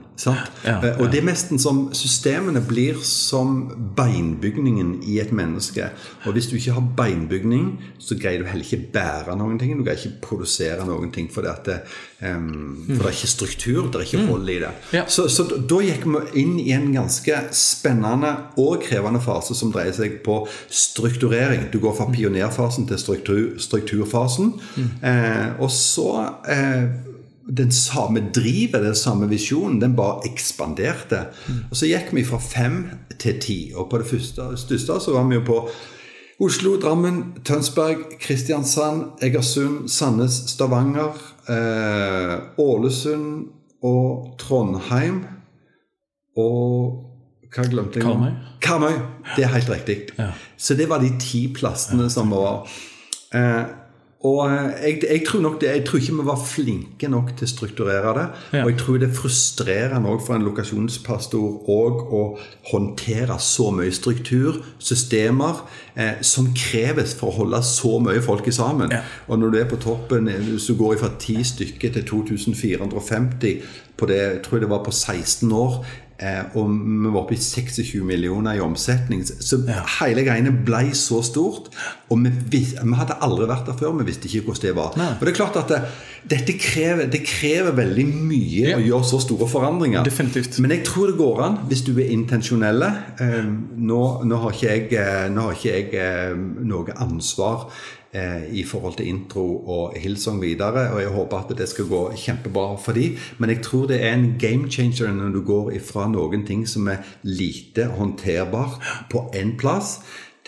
Ja, 0.64 0.78
Eh, 0.84 1.02
Og 1.02 1.12
det 1.12 1.20
er 1.20 1.26
nesten 1.28 1.60
som 1.60 1.90
Systemene 1.94 2.62
blir 2.62 2.96
som 3.04 3.68
beinbygningen 3.98 5.04
i 5.04 5.20
et 5.20 5.32
menneske. 5.36 5.90
Og 6.26 6.34
hvis 6.34 6.48
du 6.50 6.56
ikke 6.56 6.78
har 6.78 6.88
beinbygning, 6.96 7.78
så 8.00 8.16
greier 8.20 8.40
du 8.40 8.46
heller 8.48 8.64
ikke 8.66 8.92
bære 8.94 9.36
noen 9.38 9.60
ting. 9.60 9.78
Du 9.78 9.84
greier 9.84 10.00
ikke 10.00 10.22
produsere 10.22 10.86
noen 10.88 11.12
ting, 11.12 11.30
for, 11.32 11.42
det, 11.66 11.82
um, 12.22 12.86
for 12.88 13.04
det 13.04 13.10
er 13.10 13.18
ikke 13.18 13.32
struktur, 13.32 13.90
det 13.90 14.00
er 14.00 14.06
ikke 14.08 14.26
hold 14.28 14.50
i 14.50 14.58
det. 14.64 14.72
Ja. 14.96 15.04
Så, 15.08 15.28
så 15.32 15.46
da 15.48 15.82
gikk 15.84 16.08
vi 16.10 16.24
inn 16.44 16.56
i 16.62 16.72
en 16.76 16.90
ganske 16.96 17.42
spennende 17.56 18.32
og 18.60 18.84
krevende 18.86 19.22
fase 19.24 19.58
som 19.58 19.74
dreier 19.76 19.96
seg 19.96 20.20
på 20.26 20.42
strukturering. 20.68 21.70
Du 21.74 21.80
går 21.84 21.98
fra 21.98 22.10
pionerfasen 22.14 22.90
til 22.90 23.02
struktur, 23.02 23.46
strukturfasen. 23.62 24.56
Eh, 25.02 25.48
og 25.60 25.72
så 25.74 26.10
eh, 26.50 26.90
den 27.50 27.72
samme 27.74 28.28
drivet, 28.36 28.84
den 28.84 28.96
samme 28.96 29.30
visjonen, 29.30 29.80
den 29.82 29.96
bare 29.98 30.28
ekspanderte. 30.30 31.26
Og 31.70 31.78
så 31.78 31.90
gikk 31.90 32.14
vi 32.14 32.26
fra 32.28 32.42
fem 32.44 32.84
til 33.20 33.40
ti. 33.42 33.60
Og 33.76 33.90
på 33.90 34.02
det 34.02 34.10
første, 34.10 34.52
største 34.58 35.00
så 35.02 35.16
var 35.16 35.26
vi 35.30 35.40
jo 35.40 35.46
på 35.48 35.64
Oslo, 36.40 36.78
Drammen, 36.80 37.34
Tønsberg, 37.44 37.98
Kristiansand, 38.20 39.20
Egersund, 39.22 39.90
Sandnes, 39.90 40.38
Stavanger, 40.48 41.18
eh, 41.52 42.36
Ålesund 42.58 43.50
og 43.84 44.36
Trondheim. 44.40 45.26
Og 46.38 47.10
hva 47.52 47.66
glemte 47.68 48.00
jeg? 48.00 48.06
Karmøy? 48.08 48.32
Karmøy. 48.62 48.96
Det 49.36 49.44
er 49.44 49.52
helt 49.52 49.70
riktig. 49.70 49.98
Ja. 50.18 50.30
Så 50.58 50.78
det 50.80 50.88
var 50.90 51.04
de 51.04 51.12
ti 51.20 51.48
plassene 51.54 52.08
som 52.10 52.32
var 52.32 52.70
eh, 53.36 53.66
Og 54.28 54.40
eh, 54.52 54.72
jeg, 54.84 55.04
jeg 55.06 55.22
tror 55.28 55.42
nok 55.46 55.62
det, 55.62 55.70
jeg 55.72 55.84
tror 55.88 56.00
ikke 56.02 56.16
vi 56.18 56.26
var 56.28 56.40
flinke 56.44 57.08
nok 57.08 57.30
til 57.40 57.48
å 57.48 57.52
strukturere 57.54 58.12
det. 58.18 58.26
Ja. 58.52 58.64
Og 58.66 58.74
jeg 58.74 58.80
tror 58.82 58.98
det 59.00 59.08
er 59.08 59.16
frustrerende 59.16 60.16
for 60.26 60.36
en 60.36 60.44
lokasjonspastor 60.44 61.70
òg 61.72 62.02
å 62.18 62.24
håndtere 62.74 63.38
så 63.40 63.70
mye 63.72 63.94
struktur, 63.96 64.60
systemer, 64.84 65.64
eh, 65.96 66.20
som 66.26 66.52
kreves 66.52 67.16
for 67.16 67.32
å 67.32 67.38
holde 67.46 67.64
så 67.64 67.96
mye 68.04 68.20
folk 68.26 68.52
sammen. 68.52 68.92
Ja. 68.92 69.06
Og 69.32 69.40
når 69.40 69.56
du 69.56 69.62
er 69.62 69.72
på 69.72 69.80
toppen, 69.80 70.28
så 70.28 70.52
hvis 70.52 70.68
du 70.68 70.76
går 70.84 71.00
fra 71.00 71.14
10 71.16 71.48
stykker 71.54 71.96
til 71.96 72.08
2450 72.12 73.64
på 73.96 74.12
det, 74.12 74.20
jeg 74.20 74.44
tror 74.44 74.60
det 74.60 74.72
var 74.76 74.84
på 74.84 74.92
16 74.92 75.48
år, 75.56 75.80
eh, 75.86 76.09
og 76.60 76.70
vi 76.74 77.10
var 77.14 77.22
oppe 77.22 77.36
i 77.38 77.40
26 77.40 78.04
millioner 78.04 78.58
i 78.58 78.60
omsetning. 78.64 79.22
Så 79.24 79.62
hele 80.00 80.26
greiene 80.28 80.52
ble 80.68 80.90
så 80.98 81.22
stort. 81.24 81.70
Og 82.12 82.24
vi, 82.52 82.60
vi 82.60 82.96
hadde 83.00 83.16
aldri 83.24 83.48
vært 83.48 83.70
der 83.70 83.78
før, 83.80 83.94
vi 84.02 84.08
visste 84.10 84.28
ikke 84.28 84.50
hvordan 84.50 84.66
det 84.68 84.76
var. 84.76 84.98
Nei. 85.00 85.12
Og 85.16 85.24
det 85.28 85.32
er 85.32 85.38
klart 85.40 85.60
at 85.62 85.70
det, 85.72 85.80
dette 86.34 86.56
krever, 86.60 87.08
det 87.14 87.22
krever 87.28 87.72
veldig 87.78 88.06
mye 88.10 88.66
Ja. 88.74 88.78
å 88.80 88.84
gjøre 88.84 89.08
så 89.14 89.22
store 89.24 89.48
forandringer. 89.48 90.04
Definitivt. 90.04 90.60
Men 90.60 90.72
jeg 90.76 90.84
tror 90.90 91.08
det 91.14 91.18
går 91.22 91.44
an 91.46 91.58
hvis 91.70 91.86
du 91.88 91.94
er 92.00 92.12
intensjonelle. 92.12 92.92
Eh, 93.22 93.46
Nå, 93.90 94.02
nå 94.28 94.36
har 94.44 94.52
ikke 94.52 94.68
jeg, 94.74 94.92
eh, 95.00 95.30
nå 95.32 95.48
har 95.48 95.56
ikke 95.56 95.72
jeg 95.78 95.94
eh, 95.96 96.36
noe 96.68 96.94
ansvar 97.00 97.70
eh, 97.70 97.99
i 98.50 98.64
forhold 98.66 98.96
til 98.98 99.08
intro 99.08 99.44
og 99.70 99.94
Hillsong 100.02 100.42
videre, 100.42 100.88
og 100.90 101.02
jeg 101.02 101.12
håper 101.14 101.44
at 101.44 101.52
det 101.58 101.68
skal 101.70 101.86
gå 101.86 102.00
kjempebra 102.18 102.72
for 102.82 102.98
de. 102.98 103.12
Men 103.38 103.54
jeg 103.54 103.62
tror 103.66 103.86
det 103.92 104.00
er 104.02 104.16
en 104.18 104.32
game 104.42 104.72
changer 104.72 105.14
når 105.14 105.36
du 105.36 105.44
går 105.46 105.70
ifra 105.78 106.08
noen 106.10 106.46
ting 106.48 106.66
som 106.70 106.90
er 106.90 107.04
lite 107.22 107.86
håndterbart 108.00 108.82
på 109.12 109.28
én 109.38 109.54
plass, 109.62 110.00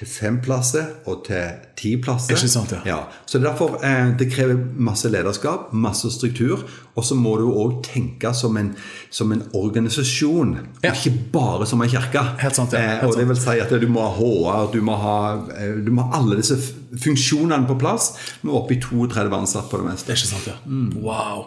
til 0.01 0.09
fem 0.09 0.39
plasser 0.41 0.87
og 1.05 1.19
til 1.27 1.59
ti 1.77 1.91
plasser. 2.01 2.33
Ikke 2.33 2.49
sant, 2.49 2.71
ja. 2.73 2.79
Ja, 2.89 2.97
så 3.29 3.37
er 3.37 3.43
derfor 3.45 3.75
eh, 3.85 4.11
det 4.17 4.31
krever 4.33 4.57
masse 4.81 5.09
lederskap, 5.13 5.69
masse 5.77 6.09
struktur, 6.13 6.63
og 6.97 7.05
så 7.07 7.15
må 7.15 7.35
du 7.39 7.45
òg 7.47 7.77
tenke 7.85 8.33
som 8.35 8.57
en, 8.59 8.73
som 9.13 9.31
en 9.31 9.43
organisasjon, 9.57 10.55
Ja. 10.83 10.91
ikke 10.91 11.13
bare 11.33 11.65
som 11.69 11.81
en 11.85 11.89
kirke. 11.89 12.21
Helt 12.41 12.57
sant, 12.57 12.73
ja. 12.73 12.97
Eh, 12.99 13.05
og 13.07 13.15
det 13.17 13.27
vil 13.29 13.39
si 13.39 13.57
at 13.61 13.69
du 13.81 13.87
må 13.87 14.03
ha 14.07 14.11
HR, 14.17 14.71
du 14.73 14.81
må 14.85 14.97
ha, 14.99 15.17
eh, 15.57 15.77
du 15.85 15.91
må 15.95 16.07
ha 16.09 16.19
alle 16.19 16.37
disse 16.41 16.57
funksjonene 17.01 17.67
på 17.69 17.77
plass. 17.79 18.11
Nå 18.43 18.51
er 18.51 18.59
oppe 18.63 18.75
i 18.75 18.81
32 18.83 19.37
ansatte 19.37 19.69
på 19.71 19.79
det 19.81 19.87
meste. 19.91 20.11
ikke 20.17 20.27
sant, 20.33 20.49
ja. 20.49 20.57
Wow. 21.01 21.45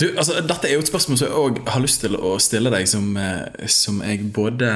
Du, 0.00 0.08
altså, 0.16 0.40
dette 0.42 0.68
er 0.68 0.74
jo 0.78 0.82
et 0.82 0.90
spørsmål 0.90 1.20
som 1.20 1.28
jeg 1.28 1.36
òg 1.44 1.62
har 1.68 1.84
lyst 1.84 2.00
til 2.02 2.16
å 2.18 2.34
stille 2.42 2.72
deg, 2.72 2.88
som, 2.90 3.12
eh, 3.16 3.66
som 3.70 4.00
jeg 4.02 4.32
både 4.32 4.72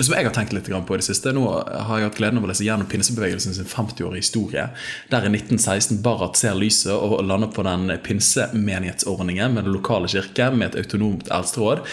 som 0.00 0.14
jeg 0.16 0.26
har 0.26 0.34
tenkt 0.34 0.54
litt 0.56 0.66
på 0.66 0.96
i 0.96 0.98
det 0.98 1.06
siste. 1.06 1.30
Nå 1.34 1.44
har 1.46 2.00
jeg 2.00 2.08
hatt 2.08 2.18
gleden 2.18 2.40
av 2.40 2.46
å 2.46 2.50
lese 2.50 2.66
gjennom 2.66 2.88
pinsebevegelsen 2.90 3.54
sin 3.54 3.68
50-årige 3.70 4.24
historie. 4.24 4.64
Der 5.12 5.26
i 5.26 5.30
1916 5.30 6.00
Barrat 6.02 6.38
ser 6.40 6.58
lyset 6.58 6.90
og 6.94 7.22
lander 7.22 7.52
på 7.54 7.62
den 7.66 7.92
pinsemenighetsordningen 8.02 9.54
med 9.54 9.68
den 9.68 9.76
lokale 9.76 10.10
kirke 10.10 10.50
med 10.54 10.72
et 10.72 10.80
autonomt 10.82 11.30
eldsteråd. 11.30 11.84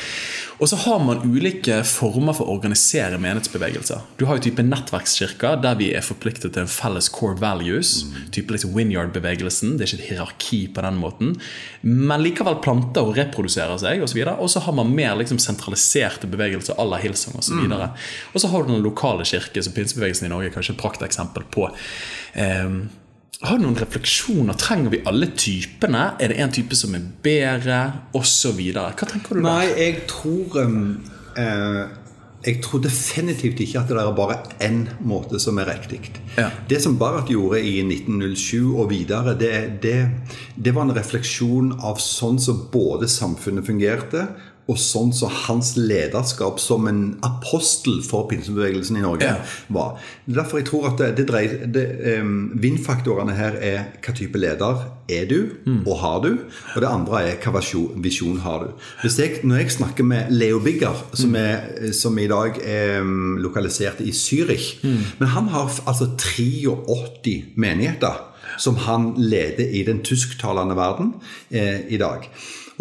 Og 0.62 0.70
så 0.70 0.78
har 0.78 1.00
man 1.02 1.24
ulike 1.26 1.80
former 1.90 2.36
for 2.38 2.46
å 2.46 2.56
organisere 2.60 3.18
menighetsbevegelser. 3.18 4.04
Du 4.20 4.28
har 4.30 4.38
jo 4.38 4.44
type 4.46 4.62
nettverkskirker 4.62 5.58
der 5.64 5.80
vi 5.80 5.88
er 5.98 6.06
forpliktet 6.06 6.54
til 6.54 6.62
en 6.62 6.70
felles 6.70 7.10
core 7.10 7.40
values. 7.42 7.96
Type 8.36 8.54
liksom 8.54 8.76
Winyard-bevegelsen. 8.78 9.74
Det 9.80 9.88
er 9.88 9.90
ikke 9.90 10.04
et 10.04 10.12
hierarki 10.12 10.62
på 10.76 10.86
den 10.86 11.02
måten. 11.02 11.34
Men 11.82 12.22
likevel 12.22 12.60
planter 12.62 13.10
og 13.10 13.18
reproduserer 13.18 13.82
seg 13.82 14.06
osv. 14.06 14.22
Og 14.36 14.54
så 14.54 14.62
har 14.62 14.78
man 14.78 14.94
mer 14.94 15.18
liksom 15.18 15.42
sentraliserte 15.42 16.30
bevegelser 16.30 16.78
à 16.78 16.86
la 16.86 17.02
Hilsong 17.02 17.42
osv. 17.42 17.58
Og, 17.66 17.74
så 17.74 17.90
og 18.36 18.46
så 18.46 18.54
har 18.54 18.62
du 18.62 18.76
den 18.76 18.86
lokale 18.86 19.26
kirke, 19.26 19.66
som 19.66 19.74
pinsebevegelsen 19.74 20.30
i 20.30 20.34
Norge 20.36 20.52
er 20.52 20.58
kanskje 20.60 20.78
et 20.78 20.84
prakteksempel 20.84 21.50
på. 21.50 21.72
Um, 22.38 22.84
har 23.42 23.58
du 23.58 23.64
noen 23.64 23.80
refleksjoner? 23.80 24.58
Trenger 24.60 24.92
vi 24.94 25.00
alle 25.10 25.32
typene? 25.34 26.12
Er 26.22 26.30
det 26.30 26.42
en 26.44 26.52
type 26.54 26.78
som 26.78 26.94
er 26.98 27.08
bedre? 27.26 27.80
Og 28.18 28.28
så 28.28 28.52
videre. 28.54 28.92
Hva 28.94 29.08
tenker 29.10 29.40
du 29.40 29.42
der? 29.42 29.48
Nei, 29.48 29.72
jeg 29.80 30.04
tror 30.12 30.60
eh, 30.62 31.98
Jeg 32.46 32.62
tror 32.66 32.82
definitivt 32.82 33.60
ikke 33.62 33.82
at 33.82 33.90
det 33.90 33.98
er 34.02 34.14
bare 34.18 34.38
én 34.66 34.84
måte 35.06 35.40
som 35.42 35.58
er 35.62 35.72
riktig. 35.74 36.00
Ja. 36.38 36.50
Det 36.70 36.80
som 36.82 37.00
Barrat 37.02 37.30
gjorde 37.30 37.62
i 37.62 37.80
1907 37.86 38.76
og 38.76 38.90
videre, 38.90 39.36
det, 39.38 39.82
det, 39.82 39.98
det 40.58 40.74
var 40.74 40.88
en 40.88 40.96
refleksjon 40.98 41.76
av 41.82 42.02
sånn 42.02 42.40
som 42.42 42.64
både 42.74 43.10
samfunnet 43.10 43.66
fungerte, 43.70 44.26
og 44.70 44.78
sånn 44.80 45.12
som 45.12 45.30
så 45.30 45.48
hans 45.48 45.74
lederskap 45.78 46.60
som 46.62 46.88
en 46.90 47.02
apostel 47.26 48.00
for 48.06 48.28
pinsebevegelsen 48.30 49.00
i 49.00 49.04
Norge 49.04 49.28
ja. 49.28 49.40
var. 49.74 50.00
Derfor 50.26 50.62
jeg 50.62 50.68
tror 50.70 50.88
at 50.92 51.02
det, 51.02 51.10
det 51.20 51.28
dreier, 51.30 51.66
det, 51.66 51.86
um, 52.22 52.52
Vindfaktorene 52.62 53.36
her 53.38 53.58
er 53.58 53.84
hva 54.00 54.16
type 54.18 54.40
leder 54.42 54.86
er 55.12 55.28
du, 55.28 55.40
mm. 55.66 55.82
og 55.84 56.00
har 56.02 56.22
du? 56.24 56.30
Og 56.76 56.84
det 56.84 56.90
andre 56.90 57.24
er 57.32 57.40
hva 57.44 57.62
visjon 58.04 58.40
har 58.46 58.66
du? 58.66 58.88
Jeg, 59.10 59.42
når 59.44 59.64
jeg 59.64 59.76
snakker 59.78 60.08
med 60.08 60.32
Leo 60.34 60.62
Bigger, 60.64 61.06
som, 61.14 61.34
mm. 61.34 61.40
er, 61.42 61.94
som 61.98 62.18
i 62.22 62.30
dag 62.32 62.58
er 62.64 63.06
lokalisert 63.42 64.02
i 64.02 64.14
Zürich 64.16 64.78
mm. 64.84 65.00
Men 65.20 65.34
han 65.36 65.50
har 65.52 65.70
altså 65.90 66.12
83 66.18 67.58
menigheter 67.60 68.28
som 68.58 68.76
han 68.86 69.14
leder 69.18 69.70
i 69.70 69.84
den 69.88 70.02
tysktalende 70.06 70.76
verden 70.76 71.14
eh, 71.50 71.88
i 71.88 71.98
dag. 72.02 72.28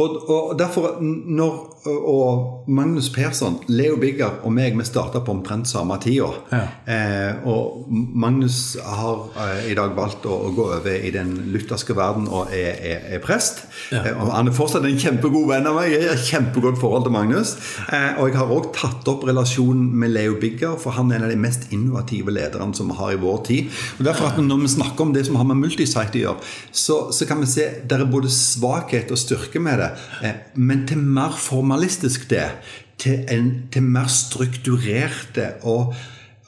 Og, 0.00 0.28
og 0.28 0.58
derfor, 0.58 0.96
når 1.26 1.79
og 1.88 2.68
Magnus 2.68 3.08
Persson, 3.08 3.56
Leo 3.72 3.96
Bigger 4.00 4.42
og 4.44 4.52
meg 4.52 4.76
vi 4.76 4.84
starta 4.84 5.22
på 5.24 5.32
omtrent 5.32 5.68
samme 5.68 5.96
tida. 6.02 6.28
Ja. 6.52 6.60
Eh, 6.84 7.46
og 7.48 7.86
Magnus 7.88 8.76
har 8.84 9.30
eh, 9.40 9.70
i 9.72 9.76
dag 9.76 9.94
valgt 9.96 10.26
å, 10.28 10.36
å, 10.48 10.50
gå 10.56 10.66
over 10.76 10.90
i 10.92 11.12
den 11.14 11.32
lutherske 11.54 11.96
verden 11.96 12.28
og 12.28 12.52
er, 12.52 12.76
er, 12.76 13.06
er 13.16 13.22
prest. 13.24 13.62
Ja. 13.94 14.02
Eh, 14.04 14.12
og 14.12 14.32
Han 14.34 14.50
er 14.50 14.56
fortsatt 14.56 14.84
en 14.84 15.00
kjempegod 15.00 15.48
venn 15.48 15.68
av 15.70 15.78
meg. 15.78 15.94
Jeg 15.94 16.10
har 16.10 16.20
kjempegodt 16.20 16.80
forhold 16.82 17.06
til 17.08 17.16
Magnus. 17.16 17.54
Eh, 17.88 18.20
og 18.20 18.28
jeg 18.28 18.38
har 18.42 18.52
òg 18.58 18.70
tatt 18.76 19.08
opp 19.10 19.24
relasjonen 19.28 19.88
med 20.02 20.12
Leo 20.12 20.36
Bigger, 20.42 20.76
for 20.80 20.98
han 20.98 21.08
er 21.10 21.20
en 21.20 21.28
av 21.30 21.32
de 21.32 21.40
mest 21.40 21.70
innovative 21.72 22.34
lederne 22.34 22.76
som 22.76 22.92
vi 22.92 22.98
har 23.00 23.16
i 23.16 23.20
vår 23.24 23.40
tid. 23.48 23.72
Og 23.98 24.04
derfor 24.04 24.34
at 24.34 24.42
Når 24.50 24.62
vi 24.64 24.72
snakker 24.76 25.04
om 25.04 25.12
det 25.14 25.24
som 25.26 25.36
har 25.38 25.48
med 25.48 25.60
multisite 25.62 26.18
å 26.18 26.22
gjøre, 26.26 26.52
så, 26.72 27.00
så, 27.14 27.26
kan 27.28 27.40
vi 27.40 27.48
se 27.48 27.66
det 27.86 27.96
er 27.96 28.08
både 28.10 28.28
svakhet 28.32 29.12
og 29.14 29.20
styrke 29.20 29.60
med 29.62 29.80
det. 29.80 29.90
Eh, 30.26 30.38
men 30.60 30.84
til 30.88 31.00
mer 31.00 31.36
form 31.40 31.69
formalistisk 31.70 32.28
det 32.30 32.48
til, 32.98 33.26
en, 33.30 33.52
til 33.72 33.82
mer 33.86 34.08
strukturerte 34.10 35.54
og, 35.62 35.94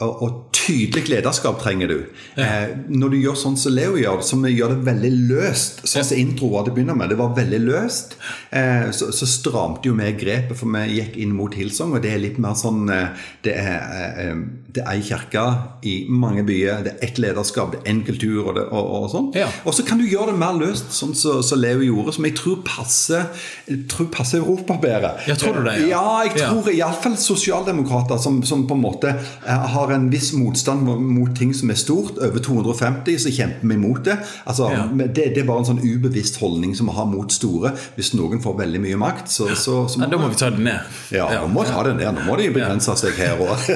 og, 0.02 0.22
og 0.22 0.32
tydelig 0.52 1.08
lederskap 1.08 1.60
trenger 1.62 1.88
du. 1.88 1.94
Ja. 2.36 2.44
Eh, 2.44 2.72
når 2.90 3.12
du 3.12 3.16
gjør 3.20 3.38
sånn 3.38 3.56
som 3.58 3.72
Leo 3.74 3.94
gjør, 3.96 4.20
som 4.26 4.42
gjør 4.46 4.74
det 4.74 4.86
veldig 4.86 5.12
løst, 5.30 5.84
sånn 5.86 6.04
som 6.04 6.18
ja. 6.18 6.24
intro 6.26 6.50
var 6.52 6.66
til 6.66 6.74
å 6.74 6.76
begynne 6.76 6.96
med, 6.98 7.12
det 7.12 7.18
var 7.20 7.36
veldig 7.38 7.62
løst, 7.62 8.18
eh, 8.50 8.90
så, 8.92 9.12
så 9.14 9.28
stramte 9.30 9.88
jo 9.88 9.96
vi 9.98 10.10
grepet, 10.18 10.58
for 10.58 10.70
vi 10.74 10.98
gikk 10.98 11.16
inn 11.22 11.32
mot 11.38 11.54
Hillsong, 11.54 11.94
og 11.96 12.04
det 12.04 12.12
er 12.12 12.22
litt 12.26 12.42
mer 12.42 12.58
sånn 12.58 12.84
eh, 12.92 13.28
Det 13.46 13.56
er, 13.62 13.78
eh, 13.78 14.26
eh 14.26 14.61
det 14.72 14.82
er 14.84 14.94
ei 14.94 15.02
kirke 15.04 15.42
i 15.88 15.94
mange 16.08 16.44
byer, 16.46 16.84
det 16.86 16.94
er 16.94 17.06
ett 17.06 17.18
lederskap, 17.20 17.74
det 17.74 17.82
er 17.82 17.92
én 17.92 18.02
kultur 18.06 18.46
og, 18.46 18.54
det, 18.56 18.64
og, 18.70 18.92
og 18.96 19.08
sånn. 19.12 19.28
Ja. 19.36 19.48
Og 19.68 19.76
så 19.76 19.84
kan 19.86 20.00
du 20.00 20.06
gjøre 20.08 20.32
det 20.32 20.38
mer 20.40 20.56
løst, 20.56 20.92
sånn 20.94 21.12
som 21.12 21.42
så, 21.42 21.42
så 21.44 21.58
Leo 21.58 21.82
gjorde, 21.84 22.14
som 22.16 22.26
jeg 22.26 22.36
tror 22.38 22.62
passer, 22.66 23.26
jeg 23.68 23.84
tror 23.90 24.08
passer 24.12 24.40
Europa 24.40 24.78
bedre. 24.82 25.12
Ja, 25.28 25.36
tror 25.38 25.58
du 25.58 25.66
det? 25.66 25.76
Ja, 25.84 25.90
ja 25.92 26.04
jeg 26.26 26.34
tror 26.38 26.70
ja. 26.70 26.86
iallfall 26.86 27.18
sosialdemokrater 27.20 28.20
som, 28.22 28.40
som 28.46 28.64
på 28.68 28.76
en 28.78 28.82
måte 28.82 29.12
har 29.46 29.92
en 29.92 30.08
viss 30.12 30.32
motstand 30.36 30.86
mot 30.86 31.34
ting 31.36 31.52
som 31.56 31.70
er 31.72 31.78
stort. 31.80 32.18
Over 32.22 32.42
250 32.42 33.20
så 33.26 33.32
kjemper 33.34 33.68
vi 33.68 33.78
imot 33.78 34.04
det. 34.08 34.16
Altså, 34.48 34.70
ja. 34.72 34.86
det, 34.92 35.12
det, 35.18 35.42
er 35.42 35.48
bare 35.48 35.64
en 35.64 35.70
sånn 35.72 35.82
ubevisst 35.82 36.40
holdning 36.42 36.74
som 36.78 36.88
vi 36.90 36.96
har 36.96 37.08
mot 37.10 37.32
store. 37.32 37.74
Hvis 37.98 38.12
noen 38.18 38.42
får 38.42 38.56
veldig 38.62 38.82
mye 38.82 39.00
makt, 39.00 39.30
så, 39.32 39.50
så, 39.58 39.82
så 39.90 40.02
må, 40.02 40.10
Da 40.12 40.20
må 40.20 40.30
vi 40.32 40.40
ta 40.40 40.50
det 40.54 40.64
ned. 40.64 40.96
Ja, 41.14 41.28
ja. 41.36 41.44
må 41.50 41.66
ta 41.68 41.84
det 41.86 41.96
ned. 42.00 42.10
Nå 42.16 42.26
må 42.26 42.38
de 42.40 42.50
begrense 42.54 42.96
seg 43.02 43.18
her 43.20 43.40
òg. 43.42 43.68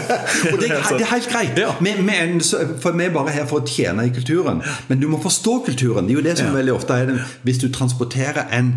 og 0.48 0.58
det, 0.60 0.70
det, 0.70 1.04
er 1.04 1.12
helt 1.12 1.30
greit. 1.30 1.60
Vi, 1.80 1.94
vi, 2.08 2.18
for 2.82 2.96
vi 2.96 3.06
er 3.06 3.14
bare 3.14 3.34
her 3.34 3.46
for 3.50 3.60
å 3.60 3.68
tjene 3.68 4.08
i 4.08 4.12
kulturen. 4.14 4.62
Men 4.88 5.02
du 5.02 5.08
må 5.12 5.20
forstå 5.22 5.60
kulturen. 5.68 6.08
Det 6.08 6.16
er 6.16 6.20
jo 6.20 6.26
det 6.26 6.36
som 6.40 6.54
veldig 6.56 6.76
ofte 6.76 6.96
er 6.96 7.10
den 7.10 7.22
Hvis 7.46 7.62
du 7.62 7.70
transporterer 7.72 8.48
en 8.56 8.76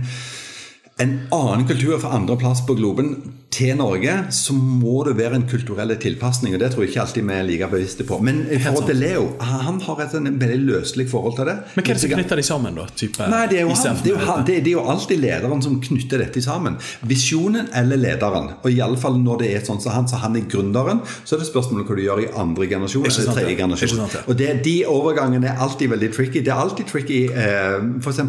en 1.02 1.14
annen 1.34 1.66
kultur 1.68 1.98
fra 1.98 2.14
andre 2.14 2.36
plass 2.38 2.62
på 2.68 2.76
globen 2.78 3.16
til 3.54 3.76
Norge, 3.78 4.14
så 4.34 4.56
må 4.58 5.04
det 5.08 5.16
være 5.18 5.38
en 5.38 5.46
kulturell 5.50 5.94
tilpasning. 6.02 6.56
og 6.56 6.62
Det 6.62 6.72
tror 6.74 6.84
jeg 6.84 6.94
ikke 6.94 7.02
alltid 7.04 7.28
vi 7.28 7.36
er 7.36 7.46
like 7.48 7.68
bevisste 7.70 8.06
på. 8.08 8.18
Men 8.24 8.44
i 8.50 8.60
forhold 8.62 8.88
til 8.90 8.98
Leo, 8.98 9.26
han 9.40 9.80
har 9.82 10.02
et 10.04 10.16
en 10.18 10.40
veldig 10.42 10.60
løselig 10.66 11.08
forhold 11.12 11.36
til 11.38 11.50
det. 11.50 11.56
Men 11.76 11.86
hva 11.86 11.94
er 11.94 12.00
det 12.00 12.04
som 12.04 12.14
knytter 12.16 12.42
de 12.42 12.46
sammen, 12.48 12.78
da? 12.80 12.88
Type 12.98 13.28
Nei, 13.30 13.44
det 13.52 13.60
er, 13.60 13.68
jo 13.68 13.76
han, 13.76 14.00
det, 14.04 14.14
er 14.14 14.18
jo, 14.18 14.38
det, 14.48 14.58
er 14.62 14.72
jo 14.72 14.86
alltid 14.94 15.22
lederen 15.22 15.64
som 15.66 15.78
knytter 15.84 16.24
dette 16.24 16.42
sammen. 16.44 16.78
Visjonen 17.10 17.70
eller 17.78 18.02
lederen. 18.02 18.50
Og 18.64 18.70
iallfall 18.72 19.20
når 19.22 19.44
det 19.44 19.52
er 19.58 19.66
sånn 19.68 19.82
som 19.84 19.96
han, 19.96 20.10
så 20.10 20.22
han 20.24 20.38
er 20.40 20.48
gründeren, 20.50 21.04
så 21.24 21.38
er 21.38 21.44
det 21.44 21.50
spørsmålet 21.50 21.90
hva 21.90 22.00
du 22.00 22.04
gjør 22.06 22.24
i 22.26 22.30
andre 22.44 22.70
generasjon 22.72 23.08
eller 23.10 23.38
tredje 23.38 23.58
generasjon. 23.62 24.04
Og 24.26 24.38
det, 24.40 24.50
De 24.66 24.76
overgangene 24.90 25.52
er 25.52 25.62
alltid 25.62 25.94
veldig 25.94 26.12
tricky. 26.16 26.42
Det 26.46 26.54
er 26.54 26.64
alltid 26.66 26.90
tricky 26.90 27.22
eh, 27.30 27.80
f.eks. 28.02 28.24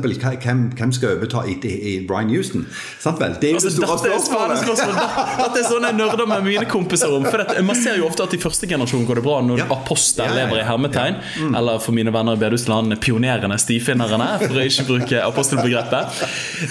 Hvem, 0.45 0.65
hvem 0.77 0.93
skal 0.95 1.17
overta 1.17 1.45
i, 1.49 1.57
i 1.65 1.95
Brian 2.09 2.33
Houston? 2.33 2.67
Sant 3.01 3.21
vel? 3.23 3.39
Det 3.41 3.51
er 3.51 3.57
jo 3.57 3.63
altså, 3.63 3.73
det 3.73 3.79
store 3.79 3.99
spørsmålet. 4.05 5.14
At 5.15 5.55
det 5.55 5.63
er 5.63 5.69
sånn 5.69 5.87
jeg 5.87 5.97
nerder 5.99 6.29
med 6.29 6.45
mine 6.47 6.65
kompiser 6.71 7.13
om. 7.15 7.25
For 7.29 7.43
det, 7.43 7.63
Man 7.67 7.79
ser 7.79 7.99
jo 8.01 8.09
ofte 8.09 8.27
at 8.27 8.35
i 8.37 8.41
første 8.43 8.69
generasjon 8.71 9.07
går 9.09 9.21
det 9.21 9.25
bra 9.27 9.39
når 9.45 9.65
ja. 9.65 9.69
apostel 9.75 10.27
ja, 10.27 10.31
ja, 10.33 10.37
lever 10.43 10.61
i 10.61 10.67
hermetegn. 10.69 11.19
Mm. 11.41 11.57
Eller 11.61 11.81
for 11.85 11.97
mine 11.97 12.13
venner 12.15 12.39
i 12.39 12.43
Bedehusland 12.43 12.97
pionerene, 13.05 13.59
stifinnerne, 13.61 14.29
for 14.43 14.61
å 14.61 14.67
ikke 14.69 14.87
bruke 14.89 15.23
apostelbegrepet. 15.25 16.23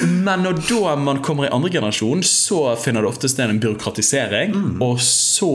Men 0.09 0.45
når 0.45 0.61
da 0.69 0.95
man 0.99 1.21
kommer 1.25 1.47
i 1.47 1.53
andre 1.53 1.73
generasjon, 1.73 2.23
så 2.27 2.61
finner 2.79 3.03
det 3.03 3.11
ofte 3.11 3.31
sted 3.31 3.51
en 3.51 3.61
byråkratisering. 3.63 4.55
Mm. 4.55 4.79
Og 4.85 5.01
så 5.03 5.51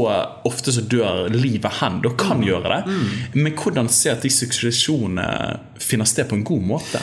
ofte 0.49 0.75
så 0.75 0.85
dør 0.85 1.27
livet 1.35 1.81
hen. 1.81 2.03
Da 2.05 2.15
kan 2.19 2.43
mm. 2.43 2.47
gjøre 2.49 2.75
det. 2.75 2.83
Mm. 2.93 3.43
Men 3.43 3.59
hvordan 3.59 3.91
se 3.93 4.13
at 4.13 4.25
de 4.25 4.33
suksessjonene 4.33 5.29
finner 5.83 6.09
sted 6.09 6.29
på 6.29 6.39
en 6.39 6.47
god 6.47 6.71
måte? 6.77 7.03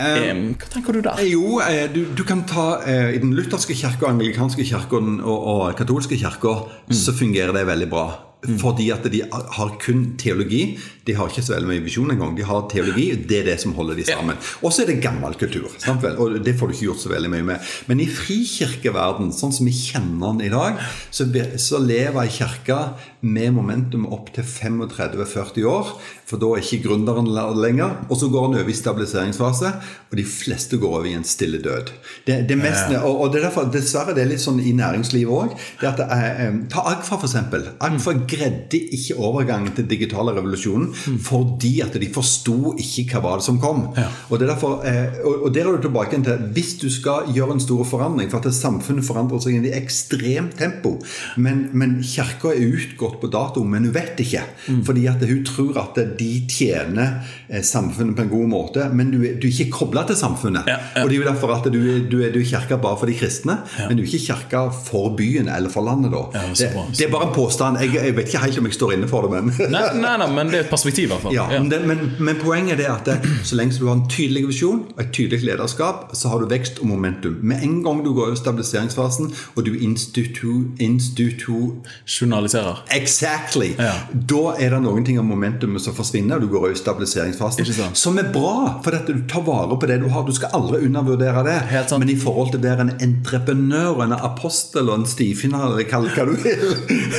Um, 0.00 0.54
Hva 0.56 0.70
tenker 0.72 0.96
du 0.96 1.02
der? 1.04 1.20
Jo, 1.28 1.60
eh, 1.60 1.84
du, 1.92 2.02
du 2.16 2.24
kan 2.24 2.46
ta 2.48 2.80
uh, 2.80 3.10
I 3.12 3.20
den 3.20 3.34
lutherske 3.36 3.76
kirka, 3.76 4.08
anglikanske 4.08 4.64
kirka 4.64 4.96
og, 4.96 5.28
og 5.36 5.62
katolske 5.78 6.16
kirka 6.20 6.56
mm. 6.88 6.96
så 6.96 7.14
fungerer 7.16 7.52
det 7.56 7.68
veldig 7.68 7.88
bra. 7.92 8.08
Mm. 8.40 8.56
Fordi 8.56 8.86
at 8.94 9.04
de 9.12 9.20
har 9.28 9.72
kun 9.82 10.14
teologi. 10.20 10.78
De 11.04 11.12
har 11.16 11.28
ikke 11.28 11.42
så 11.44 11.52
veldig 11.56 11.68
mye 11.68 11.84
visjon 11.84 12.12
engang. 12.14 12.32
De 12.38 12.46
har 12.48 12.64
teologi, 12.72 13.10
det 13.28 13.42
er 13.42 13.50
det 13.50 13.58
som 13.60 13.74
holder 13.76 13.98
de 14.00 14.06
sammen. 14.08 14.38
Og 14.64 14.72
så 14.72 14.84
er 14.84 14.92
det 14.92 15.02
gammel 15.04 15.36
kultur. 15.40 15.68
Og 15.68 16.38
det 16.40 16.54
får 16.56 16.70
du 16.70 16.76
ikke 16.76 16.86
gjort 16.88 17.04
så 17.04 17.12
veldig 17.12 17.32
mye 17.34 17.48
med. 17.50 17.72
Men 17.90 18.00
i 18.00 18.08
frikirkeverden, 18.08 19.28
sånn 19.36 19.52
som 19.52 19.68
vi 19.68 19.76
kjenner 19.76 20.32
den 20.32 20.46
i 20.48 20.52
dag, 20.52 20.80
så, 21.12 21.28
så 21.60 21.82
lever 21.84 22.22
ei 22.24 22.32
kirke 22.32 22.80
med 23.20 23.52
momentum 23.52 24.06
opp 24.12 24.30
til 24.34 24.46
35-40 24.46 25.66
år. 25.68 25.92
For 26.30 26.40
da 26.40 26.52
er 26.54 26.62
ikke 26.62 26.84
gründeren 26.86 27.28
lenger. 27.58 27.96
Og 28.08 28.20
så 28.20 28.28
går 28.30 28.46
han 28.46 28.58
over 28.60 28.70
i 28.70 28.76
stabiliseringsfase, 28.76 29.72
og 30.10 30.16
de 30.18 30.24
fleste 30.26 30.78
går 30.80 30.94
over 31.00 31.08
i 31.10 31.14
en 31.18 31.26
stille 31.26 31.58
død. 31.62 31.90
Det, 32.26 32.36
det 32.48 32.58
mest, 32.58 32.92
og, 33.02 33.20
og 33.24 33.32
det 33.32 33.40
er 33.40 33.48
derfor, 33.48 33.66
dessverre 33.72 34.14
det 34.16 34.24
er 34.24 34.30
litt 34.30 34.42
sånn 34.42 34.60
i 34.62 34.74
næringslivet 34.76 35.30
òg. 35.30 35.56
Ta 35.80 36.84
Agfa, 36.90 37.18
f.eks. 37.18 37.36
Agfa 37.82 38.14
greide 38.30 38.80
ikke 38.94 39.18
overgangen 39.18 39.74
til 39.76 39.88
digitale 39.90 40.34
revolusjonen 40.36 40.90
mm. 40.90 41.18
fordi 41.26 41.72
at 41.84 41.96
de 42.00 42.10
forsto 42.14 42.74
ikke 42.80 43.08
hva 43.10 43.24
var 43.24 43.40
det 43.40 43.48
som 43.48 43.60
kom. 43.62 43.88
Og, 44.28 44.34
det 44.36 44.46
er 44.46 44.52
derfor, 44.52 44.86
eh, 44.86 45.20
og, 45.24 45.46
og 45.48 45.54
der 45.54 45.66
er 45.66 45.76
du 45.76 45.88
tilbake 45.88 46.20
til 46.24 46.46
Hvis 46.54 46.74
du 46.80 46.88
skal 46.92 47.30
gjøre 47.34 47.56
en 47.56 47.62
stor 47.62 47.82
forandring, 47.88 48.30
for 48.30 48.42
at 48.42 48.54
samfunnet 48.54 49.06
forandrer 49.06 49.42
seg 49.42 49.66
i 49.66 49.74
ekstremt 49.76 50.56
tempo, 50.60 50.96
men, 51.40 51.66
men 51.76 51.98
kirka 52.06 52.54
er 52.54 52.70
utgått 52.70 53.09
gått 53.10 53.20
på 53.22 53.30
dato, 53.32 53.64
men 53.66 53.88
hun 53.88 53.94
vet 53.94 54.20
ikke. 54.22 54.44
Mm. 54.70 54.80
Fordi 54.86 55.06
at 55.10 55.24
hun 55.26 55.44
tror 55.46 55.80
at 55.82 56.00
de 56.18 56.30
tjener 56.50 57.20
eh, 57.48 57.62
samfunnet 57.66 58.16
på 58.16 58.26
en 58.26 58.32
god 58.32 58.48
måte, 58.54 58.88
men 58.94 59.10
du 59.12 59.18
er, 59.20 59.36
du 59.40 59.48
er 59.48 59.52
ikke 59.52 59.70
kobla 59.80 60.06
til 60.08 60.18
samfunnet. 60.18 60.68
Ja, 60.70 60.78
ja. 60.94 61.04
Og 61.04 61.10
det 61.10 61.18
er 61.18 61.22
jo 61.24 61.28
derfor 61.28 61.54
at 61.56 61.68
du, 61.72 61.80
du 62.10 62.16
er, 62.22 62.32
du 62.34 62.40
kirka 62.46 62.78
bare 62.80 62.98
for 63.00 63.10
de 63.10 63.16
kristne, 63.18 63.60
men 63.88 63.98
du 63.98 64.04
er 64.04 64.08
ikke 64.08 64.24
kirka 64.30 64.64
for 64.86 65.12
byen 65.18 65.50
eller 65.50 65.72
for 65.72 65.84
landet. 65.86 66.14
da. 66.14 66.24
Ja, 66.38 66.46
det, 66.48 66.70
så 66.70 66.86
det 66.98 67.06
er 67.08 67.12
bare 67.12 67.28
en 67.28 67.34
påstand. 67.34 67.80
Jeg, 67.82 67.94
jeg 67.98 68.16
vet 68.16 68.30
ikke 68.30 68.44
helt 68.44 68.58
om 68.62 68.70
jeg 68.70 68.78
står 68.78 68.96
inne 68.96 69.10
for 69.10 69.26
det, 69.26 69.30
men 69.36 69.52
Nei, 69.70 69.82
nei, 70.00 70.14
nei, 70.22 70.28
men 70.34 70.50
det 70.52 70.60
er 70.60 70.64
et 70.66 70.72
perspektiv, 70.72 71.08
i 71.08 71.12
hvert 71.12 71.26
fall. 71.26 71.34
ja, 71.36 71.46
Ja. 71.50 71.60
Men, 71.62 71.86
men, 71.88 72.12
men 72.18 72.38
poenget 72.40 72.76
er 72.76 72.80
det 72.80 72.88
at 72.90 73.08
det, 73.08 73.32
så 73.46 73.56
lenge 73.58 73.78
du 73.78 73.86
har 73.88 73.96
en 73.98 74.06
tydelig 74.10 74.44
visjon 74.48 74.82
og 74.94 75.00
et 75.02 75.12
tydelig 75.14 75.42
lederskap, 75.46 76.10
så 76.16 76.30
har 76.32 76.42
du 76.42 76.48
vekst 76.50 76.80
og 76.82 76.90
momentum. 76.90 77.38
Med 77.42 77.64
en 77.66 77.80
gang 77.84 78.02
du 78.04 78.12
går 78.16 78.34
i 78.34 78.38
stabiliseringsfasen, 78.38 79.32
og 79.56 79.66
du 79.66 79.72
institu... 79.74 80.70
institu 80.80 81.58
Journaliserer. 82.06 82.84
Exactly! 83.00 83.72
Ja. 83.78 83.92
Da 84.12 84.42
er 84.60 84.74
det 84.76 84.80
noen 84.84 85.04
ting 85.06 85.18
av 85.20 85.26
momentumet 85.28 85.82
som 85.84 85.94
forsvinner, 85.96 86.36
og 86.38 86.46
du 86.46 86.52
går 86.52 86.70
i 86.72 86.78
stabiliseringsfasen. 86.80 87.64
Som 87.96 88.18
er 88.22 88.28
bra, 88.34 88.80
for 88.84 88.96
at 88.96 89.08
du 89.10 89.22
tar 89.30 89.42
vare 89.46 89.76
på 89.80 89.88
det 89.90 90.00
du 90.02 90.08
har. 90.12 90.26
Du 90.28 90.32
skal 90.36 90.52
aldri 90.60 90.82
undervurdere 90.86 91.44
det. 91.46 91.58
Men 91.98 92.12
i 92.12 92.18
forhold 92.20 92.52
til 92.54 92.62
det 92.64 92.70
er 92.74 92.84
en 92.84 92.94
entreprenør, 93.00 94.02
en 94.04 94.12
apostel 94.16 94.88
og 94.92 95.00
en 95.00 95.06
stifinner, 95.10 95.66
eller 95.70 95.88
hva 95.90 96.26
du 96.28 96.36
vil 96.44 96.66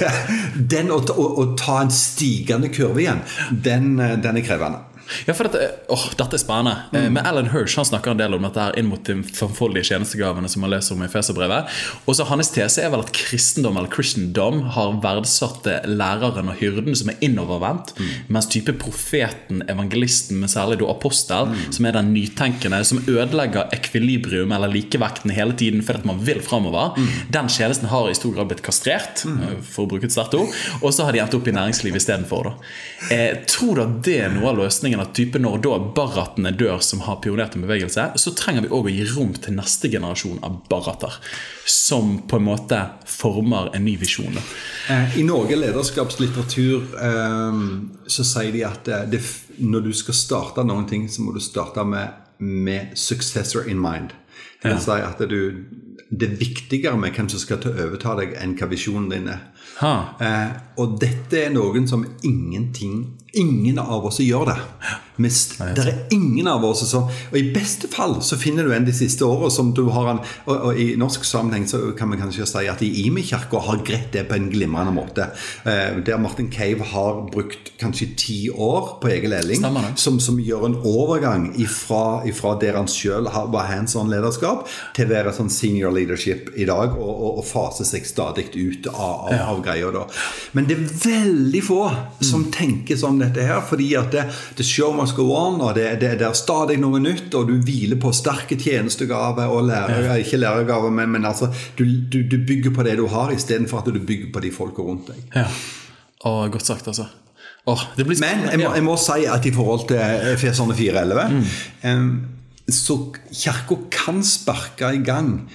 Den 0.72 0.92
å, 0.94 1.00
ta- 1.06 1.16
å, 1.18 1.28
å 1.42 1.46
ta 1.60 1.82
en 1.86 1.92
stigende 1.94 2.70
kurve 2.74 3.04
igjen, 3.06 3.22
den, 3.66 3.94
eh, 4.00 4.16
den 4.22 4.38
er 4.42 4.46
krevende. 4.46 4.84
Ja, 5.28 5.36
for 5.36 5.48
dette, 5.48 5.72
åh, 5.92 6.06
dette 6.18 6.38
er 6.38 6.42
spennende. 6.42 6.76
Mm. 6.94 7.14
Med 7.18 7.28
Alan 7.28 7.50
Hirsch 7.54 7.78
han 7.80 7.88
snakker 7.88 8.14
en 8.14 8.22
del 8.22 8.36
om 8.38 8.46
dette 8.46 8.62
her 8.64 8.78
inn 8.80 8.90
mot 8.90 9.04
de 9.08 9.18
framfoldige 9.28 9.92
tjenestegavene 9.92 10.50
som 10.52 10.64
man 10.64 10.74
leser 10.74 10.96
om 10.96 11.04
i 11.06 11.10
Feserbrevet. 11.12 11.70
Og 12.06 12.18
så 12.18 12.28
Hans 12.32 12.52
tese 12.56 12.84
er 12.84 12.92
vel 12.94 13.04
at 13.04 13.12
kristendom 13.16 13.78
eller 13.80 13.92
Christendom 13.92 14.62
har 14.76 14.96
verdsatt 15.04 15.68
eh, 15.70 15.88
læreren 15.90 16.52
og 16.52 16.60
hyrden 16.62 16.98
som 16.98 17.12
er 17.12 17.20
innovervendt, 17.26 17.94
mens 18.32 18.50
type 18.52 18.74
profeten, 18.82 19.64
evangelisten, 19.72 20.40
men 20.42 20.52
særlig 20.52 20.80
da 20.82 20.90
apostel, 20.92 21.52
som 21.74 21.88
er 21.88 21.98
den 21.98 22.14
nytenkende, 22.16 22.82
som 22.88 23.02
ødelegger 23.08 23.72
ekvilibrium 23.76 24.54
eller 24.56 24.72
likevekten 24.72 25.34
hele 25.36 25.56
tiden 25.58 25.84
fordi 25.86 26.08
man 26.08 26.22
vil 26.26 26.42
framover, 26.46 26.98
den 27.34 27.50
tjenesten 27.52 27.90
har 27.92 28.10
i 28.10 28.16
stor 28.18 28.36
grad 28.36 28.52
blitt 28.52 28.64
kastrert, 28.66 29.26
eh, 29.28 29.58
for 29.66 29.86
å 29.86 29.92
bruke 29.92 30.08
et 30.08 30.16
sterkt 30.16 30.38
ord, 30.40 30.56
og 30.82 30.96
så 30.96 31.08
har 31.08 31.16
de 31.16 31.24
endt 31.24 31.36
opp 31.38 31.50
i 31.50 31.56
næringslivet 31.56 32.02
istedenfor. 32.02 32.54
Eh, 33.12 33.42
tror 33.50 33.76
du 33.76 33.84
at 33.86 33.98
det 34.08 34.18
er 34.26 34.34
noe 34.34 34.52
av 34.52 34.60
løsningen? 34.62 35.01
At 35.02 35.14
type 35.18 35.40
når 35.42 35.62
da 35.66 35.78
Barrattene 35.96 36.52
dør, 36.56 36.80
som 36.86 37.02
har 37.08 37.20
pionert 37.24 37.56
en 37.58 37.66
bevegelse, 37.66 38.12
så 38.22 38.34
trenger 38.38 38.66
vi 38.66 38.72
òg 38.72 38.90
å 38.90 38.94
gi 38.94 39.08
rom 39.14 39.34
til 39.34 39.58
neste 39.58 39.90
generasjon 39.92 40.42
av 40.46 40.62
barrater 40.70 41.18
som 41.66 42.18
på 42.30 42.38
en 42.38 42.48
måte 42.48 42.80
former 43.10 43.72
en 43.76 43.86
ny 43.86 43.96
visjon. 44.02 44.38
Eh, 44.90 45.20
I 45.22 45.26
Norge 45.26 45.58
lederskapslitteratur 45.60 46.88
eh, 47.10 47.62
så 48.08 48.28
sier 48.28 48.54
de 48.54 48.66
at 48.68 48.90
eh, 48.92 49.06
det, 49.12 49.22
når 49.62 49.90
du 49.90 49.94
skal 49.98 50.18
starte 50.18 50.66
noen 50.68 50.88
ting, 50.90 51.08
så 51.10 51.26
må 51.26 51.36
du 51.36 51.42
starte 51.44 51.86
med, 51.88 52.20
med 52.38 52.98
'successor 52.98 53.70
in 53.70 53.82
mind'. 53.82 54.18
Det 54.62 54.70
vil 54.70 54.82
si 54.84 54.98
at 55.02 55.22
du, 55.30 55.40
det 56.10 56.28
er 56.28 56.38
viktigere 56.38 56.98
med 56.98 57.16
hvem 57.16 57.30
som 57.32 57.42
skal 57.42 57.58
ta 57.64 57.72
overta 57.74 58.14
deg, 58.20 58.36
enn 58.38 58.54
hva 58.60 58.68
visjonen 58.70 59.10
din 59.10 59.30
er. 59.34 59.48
Ha. 59.82 59.94
Eh, 60.22 60.52
og 60.82 61.00
dette 61.02 61.40
er 61.48 61.54
noen 61.56 61.88
som 61.90 62.04
ingenting 62.28 63.00
Ingen 63.34 63.80
av 63.80 64.06
oss 64.06 64.20
gjør 64.20 64.50
det. 64.52 64.58
Det 65.76 65.84
er 65.86 66.00
ingen 66.16 66.48
av 66.48 66.64
oss 66.66 66.82
som 66.90 67.10
Og 67.10 67.38
i 67.38 67.52
beste 67.54 67.90
fall 67.92 68.18
så 68.26 68.38
finner 68.40 68.66
du 68.66 68.74
en 68.74 68.88
de 68.88 68.94
siste 68.96 69.26
årene 69.28 69.52
som 69.54 69.72
du 69.76 69.84
har 69.94 70.10
en 70.14 70.22
og, 70.22 70.54
og 70.56 70.80
i 70.80 70.88
norsk 71.00 71.26
sammenheng 71.28 71.68
så 71.70 71.80
kan 71.98 72.10
man 72.10 72.22
kanskje 72.22 72.48
si 72.50 72.68
at 72.70 72.82
i 72.86 72.90
Imi-kirka 73.06 73.60
har 73.68 73.82
greit 73.86 74.12
det 74.16 74.24
på 74.30 74.38
en 74.38 74.50
glimrende 74.52 74.94
måte. 74.96 75.28
Eh, 75.68 76.00
der 76.06 76.20
Martin 76.22 76.50
Cave 76.52 76.86
har 76.94 77.22
brukt 77.32 77.72
kanskje 77.82 78.08
ti 78.18 78.38
år 78.50 78.96
på 79.02 79.12
Egil 79.12 79.36
Elling, 79.38 79.66
som, 80.00 80.20
som 80.24 80.40
gjør 80.42 80.66
en 80.68 80.78
overgang 80.88 81.50
ifra, 81.62 82.22
ifra 82.30 82.56
der 82.62 82.80
han 82.80 82.90
sjøl 82.90 83.30
var 83.30 83.70
hands 83.70 83.96
on 84.00 84.12
lederskap, 84.12 84.68
til 84.98 85.08
å 85.10 85.14
være 85.14 85.36
sånn 85.38 85.52
senior 85.54 85.94
leadership 85.96 86.52
i 86.56 86.68
dag, 86.70 86.98
og, 86.98 87.12
og, 87.12 87.42
og 87.42 87.48
fase 87.48 87.86
seg 87.88 88.08
stadig 88.10 88.50
ut 88.56 88.90
av, 88.92 89.30
av, 89.30 89.38
av 89.56 89.64
greia 89.66 89.92
da. 89.94 90.06
Men 90.58 90.70
det 90.70 90.78
er 90.78 90.96
veldig 91.06 91.64
få 91.66 91.82
som 92.26 92.48
tenker 92.54 93.00
som 93.00 93.21
dette 93.24 93.46
her, 93.48 93.62
fordi 93.68 93.92
at 94.00 94.12
det, 94.14 94.26
the 94.60 94.66
show 94.66 94.92
must 94.96 95.16
go 95.18 95.30
on, 95.38 95.62
og 95.62 95.76
det, 95.78 95.88
det, 96.02 96.14
det 96.22 96.28
er 96.28 96.38
stadig 96.38 96.78
noe 96.82 97.02
nytt, 97.04 97.30
og 97.38 97.50
du 97.50 97.56
hviler 97.62 98.00
på 98.02 98.14
sterke 98.16 98.58
tjenestegaver 98.60 99.52
og 99.52 99.70
lærer, 99.70 100.12
ikke 100.24 100.42
lærergaver, 100.42 100.94
men, 100.94 101.14
men 101.16 101.30
altså, 101.30 101.52
du, 101.80 101.86
du, 101.86 102.22
du 102.28 102.38
bygger 102.48 102.76
på 102.76 102.86
det 102.88 102.98
du 103.00 103.08
har, 103.12 103.34
istedenfor 103.36 103.84
at 103.84 103.94
du 103.94 104.00
bygger 104.00 104.32
på 104.34 104.44
de 104.44 104.54
folka 104.56 104.86
rundt 104.86 105.14
deg. 105.14 105.24
Ja. 105.36 105.48
Og 106.30 106.52
godt 106.54 106.66
sagt, 106.66 106.88
altså. 106.88 107.10
Blir 107.66 108.08
Men 108.08 108.48
jeg 108.50 108.58
må, 108.58 108.74
jeg 108.74 108.84
må 108.84 108.96
si 108.98 109.26
at 109.30 109.46
i 109.46 109.52
forhold 109.54 109.86
til 109.92 110.00
Efeserne 110.34 110.74
4.11 110.74 111.44
em, 111.86 112.08
Så 112.66 112.96
kirka 113.30 113.78
kan 113.94 114.24
sparke 114.26 114.90
i 114.96 115.04
gang 115.06 115.46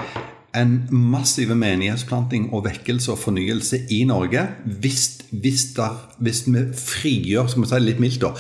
en 0.57 0.77
massiv 0.91 1.53
menighetsplanting 1.57 2.49
og 2.55 2.65
vekkelse 2.67 3.13
og 3.15 3.21
fornyelse 3.21 3.83
i 3.93 4.03
Norge 4.09 4.47
hvis, 4.65 5.07
hvis, 5.31 5.71
der, 5.77 5.97
hvis 6.19 6.45
vi 6.49 6.67
frigjør 6.81 7.53
skal 7.53 7.65
vi 7.67 7.71
si 7.73 7.81
litt 7.85 8.03
mildt 8.03 8.23
da, 8.25 8.33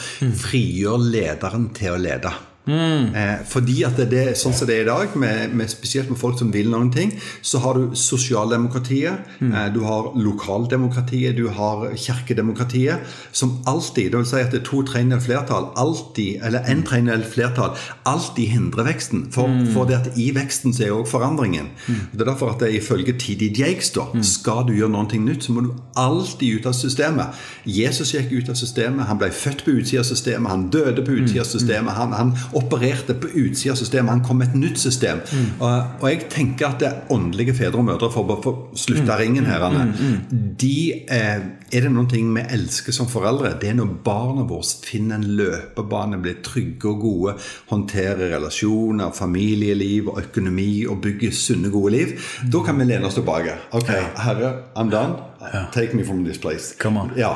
frigjør 0.46 1.08
lederen 1.12 1.70
til 1.76 1.94
å 1.94 2.00
lede. 2.00 2.32
Eh, 2.66 3.42
fordi 3.46 3.82
at 3.86 3.98
det, 4.10 4.20
er 4.32 4.38
sånn 4.38 4.54
som 4.56 4.66
det 4.66 4.80
er 4.80 4.86
i 4.86 4.88
dag, 4.88 5.14
med, 5.18 5.54
med, 5.54 5.70
spesielt 5.70 6.10
med 6.10 6.18
folk 6.18 6.38
som 6.40 6.50
vil 6.54 6.70
noen 6.72 6.90
ting, 6.94 7.12
så 7.44 7.60
har 7.62 7.78
du 7.78 7.94
sosialdemokratiet, 7.98 9.28
eh, 9.46 9.68
du 9.74 9.82
har 9.86 10.10
lokaldemokratiet, 10.18 11.36
du 11.38 11.46
har 11.54 11.86
kirkedemokratiet, 11.94 13.06
som 13.30 13.60
alltid, 13.70 14.10
det 14.12 14.22
vil 14.22 14.28
si 14.28 14.42
at 14.42 14.54
det 14.54 14.62
er 14.62 14.66
to 14.66 14.82
tredjedel 14.86 15.22
flertall, 15.22 15.70
alltid, 15.78 16.42
eller 16.46 16.66
en 16.70 16.82
tredjedel 16.86 17.22
flertall, 17.30 17.76
alltid 18.08 18.56
hindrer 18.56 18.88
veksten. 18.90 19.26
For, 19.34 19.52
for 19.74 19.88
det 19.88 20.00
at 20.00 20.18
i 20.18 20.30
veksten 20.34 20.74
så 20.74 20.88
er 20.88 20.96
også 20.96 21.16
forandringen. 21.16 21.70
Det 21.86 22.24
er 22.24 22.30
derfor 22.32 22.54
at 22.54 22.64
det 22.64 22.72
ifølge 22.74 23.14
T.D. 23.18 23.52
Jakes 23.56 23.92
da, 23.94 24.08
skal 24.26 24.66
du 24.66 24.74
gjøre 24.74 24.92
noe 24.92 25.22
nytt, 25.22 25.46
så 25.46 25.54
må 25.54 25.62
du 25.64 25.70
alltid 25.98 26.60
ut 26.60 26.68
av 26.70 26.74
systemet. 26.76 27.38
Jesus 27.64 28.12
gikk 28.14 28.32
ut 28.32 28.50
av 28.52 28.58
systemet, 28.58 29.06
han 29.06 29.20
ble 29.20 29.30
født 29.34 29.64
på 29.66 29.76
utsida 29.78 30.02
av 30.02 30.08
systemet, 30.10 30.50
han 30.50 30.66
døde 30.74 31.04
på 31.06 31.14
utsida 31.20 31.44
av 31.44 31.50
systemet, 31.50 31.94
han, 31.96 32.14
han 32.16 32.34
opererte 32.56 33.16
på 33.20 33.30
utsida 33.42 33.74
av 33.74 33.80
systemet, 33.80 34.10
han 34.10 34.24
kom 34.24 34.40
med 34.40 34.50
et 34.50 34.58
nytt 34.58 34.80
system. 34.80 35.20
Og, 35.58 36.00
og 36.00 36.06
jeg 36.10 36.26
tenker 36.32 36.70
at 36.70 36.82
det 36.82 36.92
åndelige 37.12 37.56
fedre 37.58 37.82
og 37.82 37.88
mødre, 37.90 38.10
for 38.12 38.32
å 38.32 38.54
slutte 38.78 39.06
mm. 39.08 39.16
ringen 39.20 39.48
her, 39.48 39.66
Anne, 39.66 39.86
de 40.30 41.04
eh, 41.12 41.46
Er 41.74 41.82
det 41.82 41.90
noen 41.90 42.06
ting 42.06 42.28
vi 42.30 42.44
elsker 42.54 42.94
som 42.94 43.08
foreldre? 43.10 43.56
Det 43.60 43.72
er 43.72 43.78
når 43.80 43.96
barna 44.06 44.44
våre 44.46 44.66
finner 44.86 45.18
en 45.18 45.26
løpebane, 45.38 46.20
blir 46.22 46.38
trygge 46.46 46.92
og 46.92 47.00
gode, 47.02 47.34
håndterer 47.72 48.30
relasjoner, 48.36 49.10
familieliv 49.16 50.12
og 50.12 50.20
økonomi 50.22 50.86
og 50.86 51.00
bygger 51.02 51.34
sunne, 51.34 51.72
gode 51.74 51.96
liv. 51.96 52.14
Da 52.52 52.62
kan 52.66 52.78
vi 52.78 52.86
lene 52.86 53.10
oss 53.10 53.18
tilbake. 53.18 53.58
Ok, 53.74 53.90
Herre, 54.22 54.54
I'm 54.78 54.92
done. 54.94 55.35
Take 55.72 55.94
me 55.94 56.04
from 56.04 56.24
this 56.24 56.38
place. 56.38 56.74
Come 56.78 57.00
on. 57.00 57.10
Ja, 57.16 57.32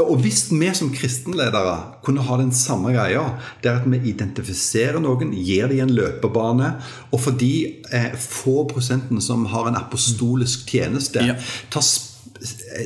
og 0.00 0.16
hvis 0.24 0.46
vi 0.52 0.70
som 0.74 0.90
kristenledere 0.94 1.76
kunne 2.02 2.22
ha 2.22 2.36
den 2.40 2.52
samme 2.52 2.92
greia, 2.94 3.24
det 3.62 3.70
er 3.70 3.80
at 3.80 3.86
vi 3.90 4.00
identifiserer 4.12 5.00
noen, 5.00 5.32
gir 5.32 5.68
dem 5.68 5.84
en 5.88 5.94
løpebane, 5.96 6.74
og 7.12 7.20
for 7.20 7.30
de 7.38 7.52
eh, 7.92 8.12
få 8.18 8.66
prosentene 8.70 9.22
som 9.22 9.46
har 9.52 9.68
en 9.70 9.76
apostolisk 9.76 10.66
tjeneste, 10.70 11.24
Ja. 11.26 11.34
ta 11.70 11.80
sp 11.80 12.15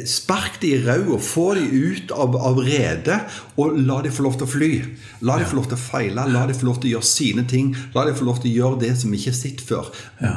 Spark 0.07 0.61
de 0.63 0.75
i 0.75 0.81
ræva, 0.85 1.19
få 1.19 1.55
de 1.59 1.65
ut 1.67 2.13
av, 2.15 2.37
av 2.37 2.61
redet, 2.63 3.19
og 3.61 3.79
la 3.83 4.01
de 4.05 4.13
få 4.15 4.25
lov 4.27 4.39
til 4.39 4.47
å 4.47 4.51
fly. 4.51 4.71
La 5.27 5.39
de 5.41 5.49
få 5.49 5.59
lov 5.59 5.67
til 5.71 5.79
å 5.79 5.83
feile, 5.83 6.27
la 6.31 6.45
de 6.49 6.57
få 6.57 6.69
lov 6.69 6.79
til 6.81 6.91
å 6.91 6.95
gjøre 6.97 7.09
sine 7.11 7.45
ting. 7.51 7.73
La 7.97 8.07
de 8.07 8.15
få 8.17 8.29
lov 8.29 8.41
til 8.43 8.53
å 8.53 8.57
gjøre 8.61 8.81
det 8.85 8.93
som 9.01 9.11
vi 9.11 9.21
ikke 9.21 9.33
har 9.33 9.41
sett 9.41 9.65
før. 9.67 9.91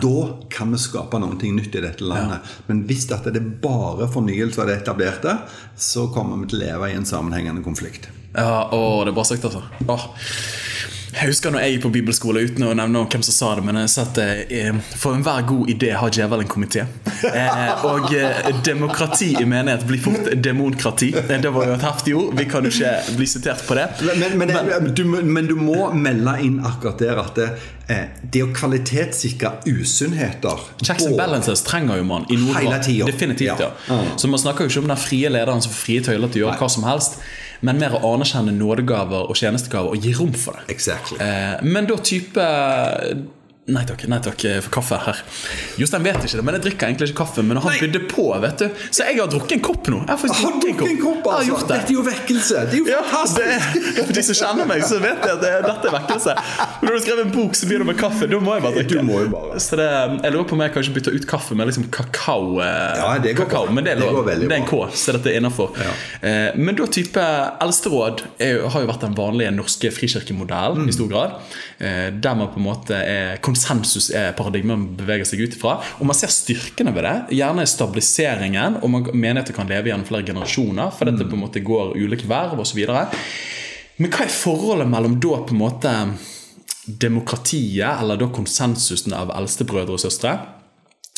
Da 0.03 0.17
kan 0.53 0.73
vi 0.73 0.81
skape 0.81 1.21
noe 1.21 1.37
nytt 1.37 1.77
i 1.77 1.85
dette 1.85 2.07
landet. 2.07 2.55
Men 2.67 2.83
hvis 2.89 3.05
at 3.13 3.29
det 3.29 3.39
er 3.39 3.53
bare 3.63 4.09
fornyelse 4.11 4.63
av 4.63 4.71
det 4.71 4.81
etablerte, 4.81 5.37
så 5.77 6.09
kommer 6.13 6.41
vi 6.41 6.51
til 6.51 6.61
å 6.61 6.65
leve 6.65 6.91
i 6.91 6.97
en 6.97 7.07
sammenhengende 7.07 7.63
konflikt. 7.65 8.09
Ja, 8.33 8.65
å, 8.73 9.03
det 9.05 9.13
er 9.13 9.17
bra 9.17 9.25
sagt, 9.29 9.45
altså. 9.45 9.61
Åh. 9.85 10.07
Jeg 11.13 11.29
husker 11.29 11.53
når 11.53 11.61
jeg 11.63 11.73
gikk 11.75 11.83
på 11.85 11.89
bibelskole, 11.93 12.41
uten 12.47 12.63
å 12.65 12.71
nevne 12.77 13.03
hvem 13.11 13.23
som 13.25 13.35
sa 13.35 13.49
det, 13.59 13.63
men 13.67 13.77
jeg 13.83 13.91
sa 13.93 14.05
at 14.07 14.17
eh, 14.23 14.79
for 14.97 15.13
enhver 15.17 15.43
god 15.49 15.69
idé 15.69 15.91
har 15.99 16.09
djevelen 16.13 16.47
komité. 16.49 16.85
Eh, 17.29 17.83
og 17.85 18.09
eh, 18.17 18.49
demokrati 18.65 19.29
i 19.39 19.45
menighet 19.47 19.85
blir 19.89 20.01
fort 20.01 20.31
demonkrati. 20.43 21.11
Eh, 21.21 21.35
Det 21.43 21.51
var 21.53 21.69
jo 21.69 21.75
et 21.77 21.85
heftig 21.85 22.15
ord. 22.17 22.33
Vi 22.39 22.47
kan 22.49 22.65
jo 22.65 22.71
ikke 22.73 23.15
bli 23.19 23.27
sitert 23.29 23.61
på 23.67 23.77
det. 23.77 23.85
Men, 24.09 24.37
men, 24.41 24.53
men, 24.57 24.89
du, 24.97 25.03
men 25.37 25.47
du 25.51 25.55
må 25.59 25.91
melde 25.93 26.33
inn 26.47 26.57
akkurat 26.65 26.99
der 27.05 27.21
at 27.21 27.37
det, 27.37 27.47
eh, 27.93 28.03
det 28.33 28.43
å 28.43 28.49
kvalitetssikre 28.55 29.53
usunnheter 29.69 30.65
Checks 30.81 31.05
and 31.07 31.17
balances 31.19 31.61
trenger 31.67 32.01
jo 32.01 32.09
man 32.09 32.25
i 32.33 32.39
noen. 32.41 32.73
Definitivt, 33.07 33.61
ja. 33.61 33.69
Ja. 33.87 34.01
Så 34.17 34.27
man 34.31 34.41
snakker 34.41 34.65
jo 34.65 34.73
ikke 34.73 34.83
om 34.87 34.91
den 34.95 35.01
frie 35.05 35.29
lederen 35.31 35.61
som 35.63 35.71
får 35.73 35.81
frie 35.85 36.03
tøyler 36.09 36.33
til 36.33 36.41
å 36.43 36.47
gjøre 36.47 36.59
hva 36.63 36.69
som 36.73 36.89
helst, 36.89 37.21
men 37.63 37.79
mer 37.79 37.95
å 37.95 38.13
anerkjenne 38.13 38.53
nådegaver 38.55 39.29
og 39.31 39.39
tjenestegaver 39.39 39.95
og 39.95 40.03
gi 40.03 40.13
rom 40.17 40.33
for 40.35 40.59
det. 40.59 40.67
Exactly. 40.75 41.19
Eh, 41.23 41.63
men 41.63 41.87
da 41.89 41.97
type 42.03 42.47
Nei 43.63 43.85
takk, 43.87 44.01
nei 44.11 44.17
takk 44.19 44.41
eh, 44.43 44.57
for 44.59 44.73
kaffe 44.75 44.97
her. 45.05 45.19
Jostein 45.79 46.03
vet 46.03 46.17
ikke 46.19 46.35
det, 46.35 46.43
men 46.43 46.55
jeg 46.57 46.63
drikker 46.65 46.89
egentlig 46.89 47.05
ikke 47.13 47.19
kaffe. 47.21 47.43
Men 47.47 47.61
han 47.63 47.71
Nei. 47.71 47.77
bydde 47.79 48.01
på, 48.11 48.25
vet 48.43 48.59
du. 48.59 48.65
Så 48.91 49.05
jeg 49.07 49.15
har 49.21 49.29
drukket 49.31 49.53
en 49.55 49.61
kopp 49.63 49.87
nå. 49.87 50.01
Jeg 50.01 50.09
har 50.11 50.19
faktisk 50.19 50.43
Har 50.43 50.57
drukket 50.65 50.89
en 50.89 50.97
kopp, 50.99 51.21
Jeg 51.23 51.31
har 51.31 51.53
altså? 51.53 51.67
det. 51.69 51.77
Dette 51.77 51.93
er 51.93 51.95
jo 51.95 52.03
vekkelse! 52.03 52.63
Det 52.67 52.75
er 52.75 52.81
jo 52.81 52.89
Ja, 52.91 52.97
fantastisk! 53.07 53.37
det 53.39 54.01
er, 54.01 54.09
for 54.09 54.17
de 54.17 54.23
som 54.27 54.37
kjenner 54.41 54.67
meg, 54.67 54.83
så 54.89 54.99
vet 55.05 55.23
de 55.23 55.29
at 55.31 55.39
det, 55.45 55.51
dette 55.69 55.87
er 55.87 55.95
vekkelse. 55.95 56.35
Men 56.81 56.89
når 56.89 56.97
du 56.97 57.05
skriver 57.05 57.21
en 57.23 57.31
bok, 57.37 57.55
så 57.55 57.69
begynner 57.69 57.87
du 57.87 57.91
med 57.93 58.01
kaffe. 58.03 58.27
Da 58.33 58.41
må 58.49 58.57
jeg 58.57 58.65
bare 58.67 58.75
drikke. 58.81 58.97
Du 58.99 59.07
må 59.07 59.21
jo 59.23 59.31
bare. 59.37 59.63
Så 59.63 59.79
det, 59.79 59.87
jeg 60.27 60.35
lurer 60.35 60.49
på 60.51 60.57
om 60.59 60.65
jeg 60.65 60.75
kanskje 60.75 60.95
bytter 60.99 61.15
ut 61.21 61.29
kaffe 61.31 61.57
med 61.61 61.71
liksom 61.71 61.87
kakao. 61.95 62.43
eh, 62.59 62.99
Ja, 62.99 63.07
det 63.23 63.33
går 63.39 63.47
kakao 63.47 63.63
bra. 63.69 63.77
men 63.79 63.87
det 63.87 63.95
er 63.95 64.03
Det 64.03 64.11
går 64.11 64.27
Det 64.43 64.51
er 64.51 64.57
en 64.59 64.67
K, 64.73 64.81
så 65.05 65.15
dette 65.15 65.31
er 65.31 65.39
innafor. 65.39 65.71
Ja. 65.79 65.95
Eh, 66.19 66.51
men 66.59 66.75
da 66.75 66.89
type 66.99 67.23
eldsteråd 67.63 68.25
er, 68.43 68.59
har 68.75 68.83
jo 68.83 68.91
vært 68.91 69.07
den 69.07 69.15
vanlige 69.23 69.55
norske 69.55 69.87
frikirkemodellen 69.95 70.83
Mm. 70.83 70.89
i 70.91 70.99
stor 70.99 71.07
grad. 71.15 71.39
Der 71.79 72.35
man 72.35 72.47
på 72.53 72.59
en 72.59 72.63
måte 72.67 72.95
er 72.95 73.37
er 73.55 74.35
paradigmet 74.37 74.73
man 74.73 74.85
beveger 74.97 75.27
seg 75.27 75.43
ut 75.43 75.57
ifra. 75.57 75.77
Og 75.99 76.07
man 76.09 76.17
ser 76.17 76.31
styrkene 76.33 76.93
ved 76.95 77.05
det. 77.07 77.37
Gjerne 77.39 77.65
stabiliseringen, 77.69 78.79
og 78.81 78.93
man 78.93 79.09
menigheter 79.13 79.55
kan 79.55 79.69
leve 79.69 79.91
gjennom 79.91 80.07
flere 80.07 80.27
generasjoner 80.27 80.93
For 80.95 81.09
dette 81.09 81.23
det 81.23 81.29
på 81.29 81.37
en 81.37 81.45
måte 81.45 81.63
går 81.63 81.95
ulike 81.97 82.29
verv 82.29 82.59
osv. 82.63 82.81
Men 83.97 84.09
hva 84.09 84.25
er 84.25 84.33
forholdet 84.33 84.89
mellom 84.89 85.19
da 85.21 85.43
på 85.43 85.53
en 85.53 85.61
måte 85.61 85.93
demokratiet, 86.83 88.01
eller 88.01 88.19
da 88.19 88.27
konsensusen 88.33 89.15
av 89.15 89.31
eldstebrødre 89.37 89.95
og 89.95 90.03
søstre? 90.03 90.35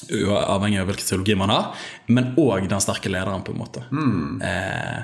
Avhengig 0.10 0.80
av 0.82 0.90
hvilken 0.90 1.08
teologi 1.08 1.36
man 1.40 1.54
har, 1.54 1.86
men 2.08 2.34
òg 2.42 2.68
den 2.70 2.84
sterke 2.84 3.12
lederen. 3.12 3.44
på 3.46 3.54
en 3.54 3.62
måte 3.62 3.84
eh, 4.46 5.00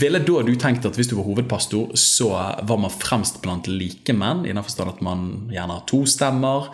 Ville 0.00 0.20
da 0.22 0.42
du 0.46 0.52
tenkt 0.56 0.86
at 0.88 0.98
hvis 0.98 1.10
du 1.10 1.16
var 1.18 1.28
hovedpastor, 1.28 1.94
så 1.98 2.32
var 2.62 2.82
man 2.82 2.92
fremst 2.92 3.40
blant 3.44 3.70
likemenn? 3.70 4.44
I 4.46 4.52
den 4.52 4.64
forstand 4.64 4.94
at 4.96 5.00
man 5.04 5.48
gjerne 5.52 5.78
har 5.78 5.86
to 5.88 6.04
stemmer? 6.06 6.72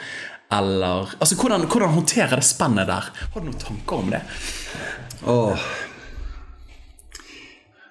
Eller 0.53 1.13
altså, 1.19 1.37
hvordan, 1.37 1.67
hvordan 1.69 1.97
håndtere 1.99 2.41
det 2.41 2.47
spennet 2.49 2.89
der? 2.89 3.11
Har 3.35 3.43
du 3.43 3.51
noen 3.51 3.61
tanker 3.61 4.03
om 4.03 4.13
det? 4.15 4.23
Åh. 5.29 5.69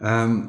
Ehm, 0.01 0.39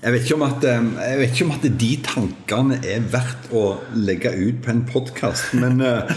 jeg, 0.00 0.14
vet 0.14 0.30
at, 0.46 0.64
ehm, 0.64 0.86
jeg 0.96 1.18
vet 1.20 1.34
ikke 1.34 1.46
om 1.46 1.52
at 1.56 1.66
de 1.82 1.90
tankene 2.06 2.78
er 2.88 3.02
verdt 3.12 3.50
å 3.52 3.64
legge 4.00 4.32
ut 4.32 4.62
på 4.64 4.72
en 4.72 4.80
podkast, 4.88 5.52
men, 5.60 5.82
eh, 5.84 6.08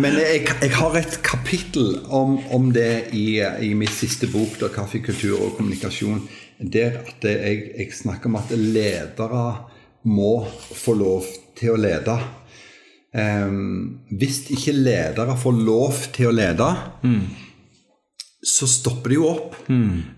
men 0.00 0.16
jeg, 0.22 0.46
jeg 0.48 0.72
har 0.78 0.96
et 0.96 1.18
kapittel 1.26 1.98
om, 2.08 2.38
om 2.54 2.70
det 2.72 3.10
i, 3.12 3.42
i 3.42 3.74
min 3.76 3.92
siste 3.92 4.30
bok, 4.32 4.56
da, 4.62 4.72
'Kaffe, 4.72 5.02
kultur 5.04 5.36
og 5.36 5.58
kommunikasjon', 5.58 6.24
der 6.58 7.02
at 7.02 7.28
jeg, 7.28 7.60
jeg 7.76 7.92
snakker 7.92 8.32
om 8.32 8.40
at 8.40 8.56
ledere 8.56 9.44
må 10.08 10.46
få 10.72 10.96
lov 10.96 11.28
til 11.58 11.74
å 11.74 11.80
lede. 11.80 12.16
Um, 13.14 14.00
hvis 14.10 14.40
ikke 14.50 14.74
ledere 14.74 15.36
får 15.38 15.60
lov 15.60 16.00
til 16.14 16.32
å 16.32 16.34
lede, 16.34 16.70
så 18.44 18.66
stopper 18.68 19.12
det 19.12 19.16
jo 19.18 19.28
opp. 19.30 19.56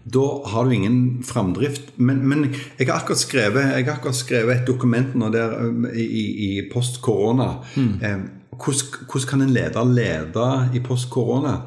Da 0.05 0.24
har 0.51 0.66
du 0.66 0.74
ingen 0.74 1.22
framdrift. 1.24 1.93
Men, 1.97 2.24
men 2.29 2.49
jeg, 2.79 2.89
har 2.91 3.14
skrevet, 3.14 3.70
jeg 3.77 3.87
har 3.87 3.99
akkurat 3.99 4.18
skrevet 4.18 4.57
et 4.57 4.66
dokument 4.66 5.14
nå 5.14 5.31
der 5.35 5.55
um, 5.62 5.87
i, 5.95 6.07
i, 6.49 6.51
post 6.72 7.01
korona. 7.03 7.53
Eh, 7.77 8.18
hvordan, 8.57 9.07
hvordan 9.07 9.29
kan 9.31 9.43
en 9.47 9.55
leder 9.55 9.93
lede 9.95 10.49
i 10.74 10.83
post 10.83 11.11
korona? 11.11 11.61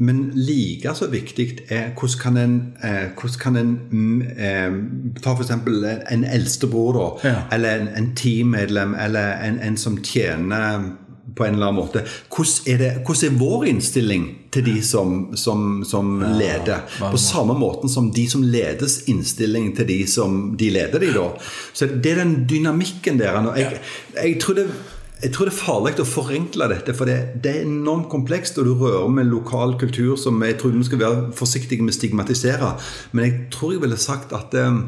Men 0.00 0.30
like 0.34 0.94
så 0.96 1.10
viktig 1.12 1.58
er 1.68 1.90
hvordan 1.92 2.20
kan 2.20 2.36
en, 2.36 2.72
eh, 2.84 3.10
hvordan 3.14 3.38
kan 3.40 3.56
en 3.56 3.80
mm, 3.90 4.22
eh, 4.22 4.72
Ta 5.22 5.34
f.eks. 5.34 5.50
en 5.50 6.24
eldstebror, 6.24 6.92
da. 6.92 7.28
Ja. 7.28 7.42
Eller 7.52 7.80
en, 7.80 7.88
en 7.88 8.14
teammedlem, 8.16 8.94
eller 8.94 9.32
en, 9.44 9.58
en 9.58 9.76
som 9.76 9.98
tjener 10.04 10.80
på 11.36 11.46
en 11.46 11.54
eller 11.54 11.70
annen 11.70 11.80
måte. 11.80 12.04
Hvordan 12.28 12.74
er, 12.74 12.78
det, 12.82 12.90
hvordan 13.06 13.26
er 13.28 13.40
vår 13.40 13.66
innstilling 13.72 14.28
til 14.50 14.66
de 14.66 14.76
som, 14.84 15.16
som, 15.38 15.82
som 15.86 16.14
leder? 16.38 16.86
På 17.00 17.20
samme 17.20 17.56
måten 17.58 17.92
som 17.92 18.12
de 18.14 18.26
som 18.30 18.44
ledes 18.46 19.02
innstilling 19.12 19.72
til 19.76 19.88
de 19.90 20.00
som 20.10 20.40
de 20.60 20.70
leder 20.74 21.02
de 21.02 21.12
da. 21.16 21.26
Så 21.72 21.90
det 21.90 22.14
er 22.14 22.24
den 22.24 22.40
dynamikken 22.50 23.20
der. 23.20 23.40
Jeg, 23.56 23.82
jeg 24.16 24.40
tror 24.42 24.58
det 24.60 24.70
jeg 25.20 25.34
tror 25.34 25.48
det 25.48 25.52
er 25.52 25.60
farlig 25.60 25.90
å 26.00 26.08
forenkle 26.08 26.66
dette, 26.70 26.94
for 26.96 27.08
det, 27.08 27.42
det 27.44 27.50
er 27.52 27.66
enormt 27.66 28.08
komplekst. 28.12 28.56
Og 28.60 28.68
du 28.68 28.72
rører 28.80 29.10
med 29.12 29.28
lokal 29.28 29.74
kultur 29.80 30.14
som 30.20 30.40
jeg 30.44 30.56
tror 30.60 30.72
vi 30.72 30.86
skal 30.88 31.02
være 31.02 31.24
forsiktige 31.36 31.84
med 31.84 31.92
å 31.92 31.98
stigmatisere. 31.98 32.70
Men 33.12 33.26
jeg 33.26 33.34
tror 33.52 33.74
jeg 33.74 33.82
ville 33.84 34.00
sagt 34.00 34.32
at 34.36 34.56
eh, 34.56 34.78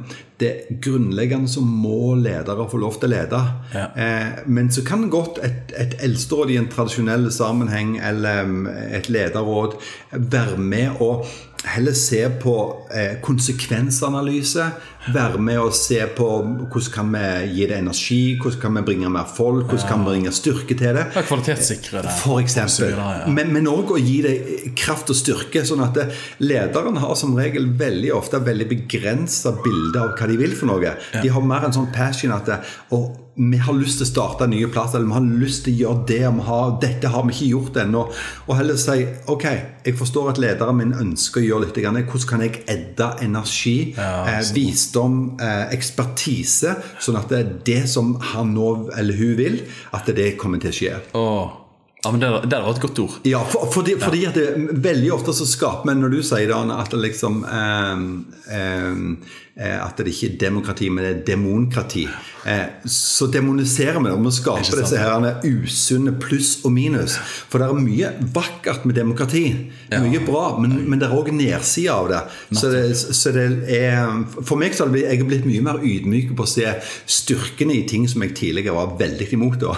det 0.43 0.81
grunnleggende 0.83 1.51
som 1.51 1.69
må 1.69 2.15
ledere 2.19 2.69
få 2.71 2.81
lov 2.83 2.99
til 2.99 3.11
å 3.11 3.15
lede. 3.15 3.43
Ja. 3.75 3.87
Eh, 3.95 4.43
men 4.47 4.71
så 4.75 4.85
kan 4.87 5.09
godt 5.13 5.41
et, 5.47 5.73
et 5.79 5.97
eldsteråd 6.03 6.53
i 6.53 6.59
en 6.61 6.71
tradisjonell 6.73 7.31
sammenheng 7.35 7.97
eller 8.03 8.45
mm, 8.49 8.69
et 8.99 9.11
lederråd 9.13 9.79
være 10.13 10.59
med 10.59 11.03
og 11.03 11.27
heller 11.65 11.93
se 11.93 12.29
på 12.43 12.55
eh, 12.95 13.21
konsekvensanalyse. 13.23 14.67
Være 15.15 15.39
med 15.43 15.59
og 15.59 15.73
se 15.75 15.99
på 16.17 16.27
hvordan 16.45 16.91
kan 16.95 17.09
vi 17.11 17.23
gi 17.57 17.67
det 17.71 17.79
energi, 17.79 18.21
hvordan 18.39 18.61
kan 18.63 18.77
vi 18.77 18.83
bringe 18.87 19.11
mer 19.11 19.27
folk, 19.37 19.67
hvordan 19.67 19.89
kan 19.89 20.05
vi 20.05 20.11
bringe 20.11 20.35
styrke 20.35 20.77
til 20.79 20.99
det. 20.99 21.07
Ja, 21.15 21.25
kvalitetssikre 21.27 22.05
det. 22.07 22.15
For 22.23 22.43
eksempel. 22.43 22.95
Men, 23.35 23.67
òg 23.71 23.95
å 23.95 23.99
gi 23.99 24.21
det 24.27 24.37
kraft 24.79 25.11
og 25.11 25.19
styrke. 25.19 25.65
Sånn 25.67 25.83
at 25.85 25.99
det, 25.99 26.09
lederen 26.43 27.01
har 27.03 27.17
som 27.19 27.35
regel 27.39 27.71
veldig 27.79 28.15
ofte 28.15 28.43
veldig 28.43 28.69
begrensa 28.71 29.55
bilde 29.63 30.03
av 30.03 30.17
hva 30.19 30.31
de 30.31 30.39
vil 30.39 30.55
for 30.59 30.71
noe. 30.71 30.97
De 31.19 31.35
har 31.35 31.47
mer 31.47 31.67
en 31.67 31.75
sånn 31.75 31.91
passion 31.95 32.35
at 32.35 32.49
det, 32.49 32.63
og 32.95 33.22
vi 33.35 33.59
har 33.65 33.77
lyst 33.79 34.01
til 34.01 34.07
å 34.07 34.11
starte 34.11 34.45
en 34.45 34.53
ny 34.53 34.61
plass, 34.69 34.93
eller 34.95 35.09
vi 35.09 35.17
har 35.17 35.29
lyst 35.41 35.65
til 35.65 35.73
å 35.73 35.81
gjøre 35.83 36.05
det. 36.11 36.21
Vi 36.37 36.47
har, 36.49 36.75
dette 36.83 37.13
har 37.15 37.25
vi 37.25 37.33
ikke 37.33 37.49
gjort 37.53 37.79
ennå. 37.81 38.03
Og 38.47 38.53
heller 38.59 38.81
si 38.81 39.07
ok, 39.33 39.47
jeg 39.87 39.97
forstår 39.97 40.33
at 40.35 40.43
lederen 40.43 40.79
min 40.79 40.93
ønsker 40.93 41.41
å 41.41 41.47
gjøre 41.47 41.67
litt. 41.67 41.81
Hvordan 41.81 42.29
kan 42.29 42.45
jeg 42.45 42.61
edde 42.75 43.09
energi, 43.25 43.95
eh, 43.97 44.43
visdom, 44.53 45.39
eh, 45.41 45.65
ekspertise, 45.73 46.77
sånn 47.01 47.19
at 47.23 47.33
det 47.33 47.41
er 47.41 47.57
det 47.65 47.89
som 47.89 48.15
han 48.35 48.53
nå 48.55 48.69
eller 48.99 49.17
hun 49.17 49.35
vil, 49.41 49.59
at 49.93 50.13
det 50.13 50.37
kommer 50.37 50.61
til 50.61 50.71
å 50.71 50.77
skje. 50.77 50.95
Åh. 51.17 51.59
Ja, 52.05 52.11
men 52.11 52.21
det, 52.21 52.29
det 52.51 52.59
var 52.59 52.75
et 52.75 52.81
godt 52.83 52.99
ord. 52.99 53.19
Ja, 53.23 53.45
for, 53.47 53.69
fordi, 53.71 53.95
fordi 54.01 54.25
at 54.27 54.35
det, 54.35 54.47
veldig 54.83 55.13
ofte 55.15 55.35
så 55.39 55.47
skaper 55.47 55.87
vi, 55.87 56.01
når 56.01 56.17
du 56.17 56.23
sier 56.27 56.51
det, 56.51 56.57
at 56.75 56.97
liksom 56.99 57.45
ehm, 57.47 58.09
eh, 58.51 59.37
At 59.57 59.99
det 60.01 60.15
ikke 60.15 60.31
er 60.33 60.39
demokrati, 60.47 60.89
men 60.89 61.05
det 61.05 61.11
er 61.13 61.25
demonkrati. 61.35 62.07
Eh, 62.45 62.63
så 62.85 63.27
demoniserer 63.27 63.99
vi 64.01 64.09
det, 64.09 64.13
om 64.13 64.25
vi 64.25 64.33
skape 64.35 64.65
skaper 64.65 64.83
disse 64.83 64.99
her 64.99 65.45
usunne 65.47 66.15
pluss 66.19 66.57
og 66.67 66.73
minus. 66.75 67.15
For 67.51 67.63
det 67.63 67.69
er 67.69 67.83
mye 67.85 68.11
vakkert 68.35 68.87
med 68.89 68.99
demokrati. 68.99 69.45
Mye 69.93 70.23
bra, 70.25 70.57
men, 70.59 70.75
men 70.89 70.99
det 71.01 71.09
er 71.09 71.15
òg 71.15 71.31
nedsida 71.37 71.95
av 71.95 72.09
det. 72.11 72.23
Så 72.59 72.73
det, 72.73 72.83
så 72.97 73.33
det 73.35 73.47
er 73.77 74.11
For 74.41 74.59
meg 74.59 74.75
så 74.75 74.89
har 74.89 74.97
jeg 74.99 75.27
blitt 75.29 75.47
mye 75.47 75.63
mer 75.65 75.83
ydmyk 75.85 76.33
på 76.39 76.47
å 76.47 76.51
se 76.51 76.67
styrkene 77.07 77.77
i 77.77 77.85
ting 77.89 78.09
som 78.11 78.25
jeg 78.25 78.35
tidligere 78.39 78.77
var 78.79 78.97
veldig 79.01 79.31
imot. 79.37 79.51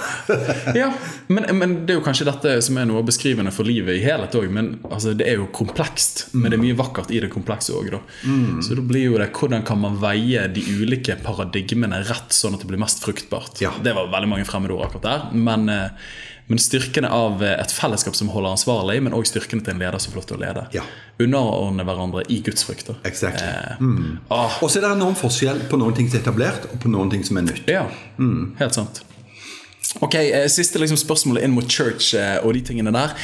Ja, 0.74 0.88
men, 1.28 1.44
men 1.58 1.72
det 1.86 1.94
er 1.94 1.98
jo 1.98 2.04
kanskje 2.04 2.26
dette 2.26 2.54
som 2.64 2.76
er 2.80 2.86
noe 2.88 3.02
beskrivende 3.06 3.52
for 3.54 3.66
livet 3.68 3.98
i 3.98 4.02
helhet 4.04 4.34
òg. 4.38 4.46
Men 4.54 4.74
altså, 4.88 5.12
det 5.16 5.26
er 5.28 5.38
jo 5.38 5.50
komplekst. 5.54 6.28
Men 6.32 6.50
det 6.50 6.58
er 6.58 6.62
mye 6.62 6.78
vakkert 6.78 7.12
i 7.14 7.20
det 7.22 7.30
komplekse 7.32 7.74
òg, 7.76 7.90
da. 7.94 8.00
Så 8.64 8.78
da 8.78 8.84
blir 8.86 9.10
jo 9.10 9.18
det 9.20 9.28
hvordan 9.34 9.63
kan 9.66 9.80
man 9.80 9.96
veie 10.02 10.46
de 10.52 10.62
ulike 10.80 11.16
paradigmene 11.24 12.02
rett, 12.08 12.34
sånn 12.34 12.56
at 12.56 12.62
det 12.64 12.70
blir 12.70 12.80
mest 12.80 13.02
fruktbart. 13.04 13.60
Ja. 13.64 13.72
Det 13.82 13.94
var 13.96 14.12
veldig 14.12 14.30
mange 14.30 14.46
fremmedord 14.48 14.86
akkurat 14.86 15.06
der. 15.06 15.26
Men, 15.34 15.68
eh, 15.72 16.12
men 16.46 16.60
styrkene 16.60 17.08
av 17.08 17.42
eh, 17.42 17.56
et 17.60 17.72
fellesskap 17.72 18.16
som 18.18 18.30
holder 18.34 18.56
ansvarlig, 18.56 18.98
men 19.04 19.16
òg 19.16 19.28
styrkene 19.28 19.64
til 19.64 19.76
en 19.76 19.82
leder 19.84 20.02
som 20.02 20.12
får 20.12 20.22
lov 20.22 20.28
til 20.30 20.38
å 20.38 20.42
lede. 20.44 20.66
Ja. 20.76 20.84
Underordne 21.24 21.86
hverandre 21.88 22.26
i 22.28 22.40
gudsfrykter. 22.44 23.00
Exactly. 23.08 23.48
Eh, 23.48 23.80
mm. 23.80 24.12
Og 24.34 24.68
så 24.68 24.78
er 24.78 24.88
det 24.88 24.94
enorm 24.96 25.18
forskjell 25.18 25.66
på 25.70 25.80
noen 25.80 25.96
ting 25.96 26.10
som 26.10 26.20
er 26.20 26.26
etablert, 26.26 26.70
og 26.70 26.80
på 26.84 26.92
noen 26.92 27.12
ting 27.14 27.24
som 27.26 27.40
er 27.40 27.48
nytt. 27.48 27.66
Ja, 27.70 27.88
helt 28.60 28.80
sant. 28.80 29.04
Ok, 30.02 30.14
eh, 30.14 30.46
Siste 30.50 30.80
liksom 30.82 30.98
spørsmålet 30.98 31.44
inn 31.46 31.54
mot 31.54 31.68
church 31.70 32.14
eh, 32.18 32.38
og 32.42 32.56
de 32.56 32.62
tingene 32.66 32.92
der. 32.94 33.14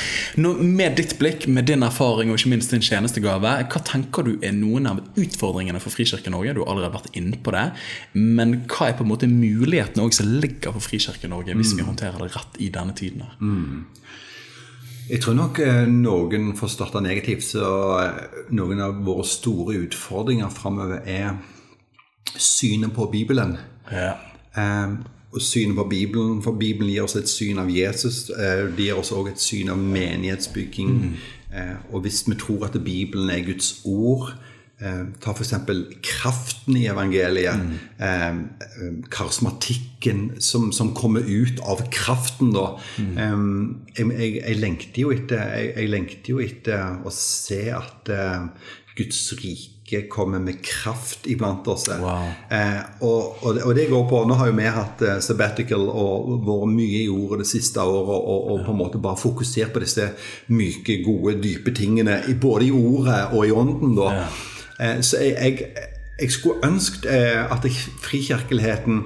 Nå, 0.41 0.53
med 0.63 0.99
ditt 1.01 1.17
blikk, 1.19 1.49
med 1.51 1.67
din 1.71 1.83
erfaring 1.87 2.31
og 2.31 2.39
ikke 2.39 2.53
minst 2.53 2.75
din 2.75 2.85
tjenestegave, 2.85 3.55
hva 3.73 3.83
tenker 3.87 4.27
du 4.27 4.33
er 4.39 4.55
noen 4.55 4.87
av 4.91 5.03
utfordringene 5.19 5.83
for 5.83 5.95
Frikirken 5.95 6.37
Norge? 6.37 6.55
Du 6.55 6.63
har 6.63 6.73
allerede 6.73 6.95
vært 6.95 7.19
inne 7.19 7.41
på 7.43 7.55
det. 7.57 7.67
Men 8.15 8.61
hva 8.71 8.91
er 8.91 8.99
på 8.99 9.07
en 9.07 9.13
måte 9.13 9.31
mulighetene 9.31 10.15
som 10.15 10.31
ligger 10.31 10.77
for 10.77 10.87
Frikirken 10.87 11.35
Norge, 11.35 11.59
hvis 11.59 11.75
vi 11.79 11.87
håndterer 11.87 12.23
det 12.23 12.33
rett 12.37 12.61
i 12.63 12.71
denne 12.75 12.95
tiden? 12.97 13.27
Mm. 13.41 13.87
Jeg 15.11 15.25
tror 15.25 15.35
nok 15.35 15.59
eh, 15.65 15.85
noen, 15.91 16.53
for 16.55 16.71
å 16.71 16.75
starte 16.79 17.03
negativt, 17.03 17.49
så 17.51 17.67
noen 18.55 18.83
av 18.85 19.01
våre 19.07 19.27
store 19.27 19.81
utfordringer 19.83 20.53
framover 20.55 21.03
er 21.03 21.41
synet 22.39 22.95
på 22.95 23.11
Bibelen. 23.11 23.57
Ja. 23.91 24.15
Og 24.55 25.20
synet 25.39 25.77
på 25.77 25.85
Bibelen, 25.91 26.43
for 26.43 26.53
Bibelen 26.59 26.91
gir 26.91 27.05
oss 27.07 27.17
et 27.17 27.29
syn 27.31 27.59
av 27.63 27.71
Jesus. 27.71 28.31
Eh, 28.31 28.67
det 28.77 28.89
gir 28.89 28.99
oss 28.99 29.13
også 29.13 29.31
et 29.31 29.43
syn 29.43 29.71
av 29.71 29.79
menighetsbygging. 29.79 30.91
Mm. 30.91 31.21
og 31.91 32.05
hvis 32.05 32.23
vi 32.29 32.37
tror 32.39 32.69
at 32.69 32.77
Bibelen 32.85 33.31
er 33.31 33.43
Guds 33.43 33.81
ord, 33.85 34.31
eh, 34.81 35.05
Ta 35.21 35.33
f.eks. 35.33 35.55
kraften 36.03 36.77
i 36.77 36.87
evangeliet. 36.87 37.61
Eh, 38.01 38.29
eh, 38.29 38.93
karismatikken 39.11 40.41
som, 40.41 40.73
som, 40.73 40.95
kommer 40.95 41.21
ut 41.21 41.61
av 41.61 41.83
kraften, 41.91 42.53
da. 42.55 42.79
Mm. 42.99 43.87
jeg, 43.97 44.07
jeg, 44.07 44.37
jeg, 44.41 44.61
lengter 44.61 45.03
jo 45.03 45.11
etter, 45.15 45.43
jeg, 45.57 45.75
jeg, 45.77 45.91
lengter 45.91 46.35
jo 46.35 46.41
etter 46.45 47.05
å 47.05 47.15
se 47.15 47.63
at 47.75 48.11
eh, 48.15 48.47
Guds 48.99 49.21
rike 49.41 49.80
kommer 50.09 50.39
med 50.39 50.61
kraft 50.65 51.27
iblant 51.31 51.67
oss. 51.69 51.89
Wow. 52.01 52.29
Eh, 52.51 52.81
og, 53.01 53.41
og, 53.43 53.55
det, 53.55 53.63
og, 53.65 53.75
det, 53.77 53.87
går 53.91 54.05
på 54.11 54.23
Nå 54.29 54.37
har 54.39 54.51
jo 54.51 54.57
vi 54.59 54.69
hatt 54.71 55.03
eh, 55.07 55.19
sabbatical 55.25 55.87
og 55.89 56.45
vært 56.47 56.75
mye 56.75 57.03
i 57.05 57.09
ordet 57.11 57.43
det 57.45 57.51
siste 57.51 57.83
året 57.83 58.15
og, 58.17 58.51
og, 58.55 58.63
på 58.67 58.75
en 58.75 58.81
måte 58.81 59.03
bare 59.03 59.21
fokusert 59.21 59.75
på 59.75 59.83
disse 59.85 60.11
myke, 60.53 61.01
gode, 61.05 61.39
dype 61.43 61.75
tingene 61.77 62.21
både 62.41 62.69
i 62.69 62.75
ordet 62.75 63.23
og 63.33 63.47
i 63.47 63.55
ånden. 63.55 63.97
da. 63.99 64.13
Ja. 64.21 64.29
Eh, 64.81 65.01
så 65.07 65.21
jeg, 65.25 65.35
jeg, 65.41 65.89
jeg, 66.21 66.33
skulle 66.33 66.63
ønsket 66.67 67.11
eh, 67.11 67.43
at 67.53 67.67
frikirkeligheten 68.05 69.05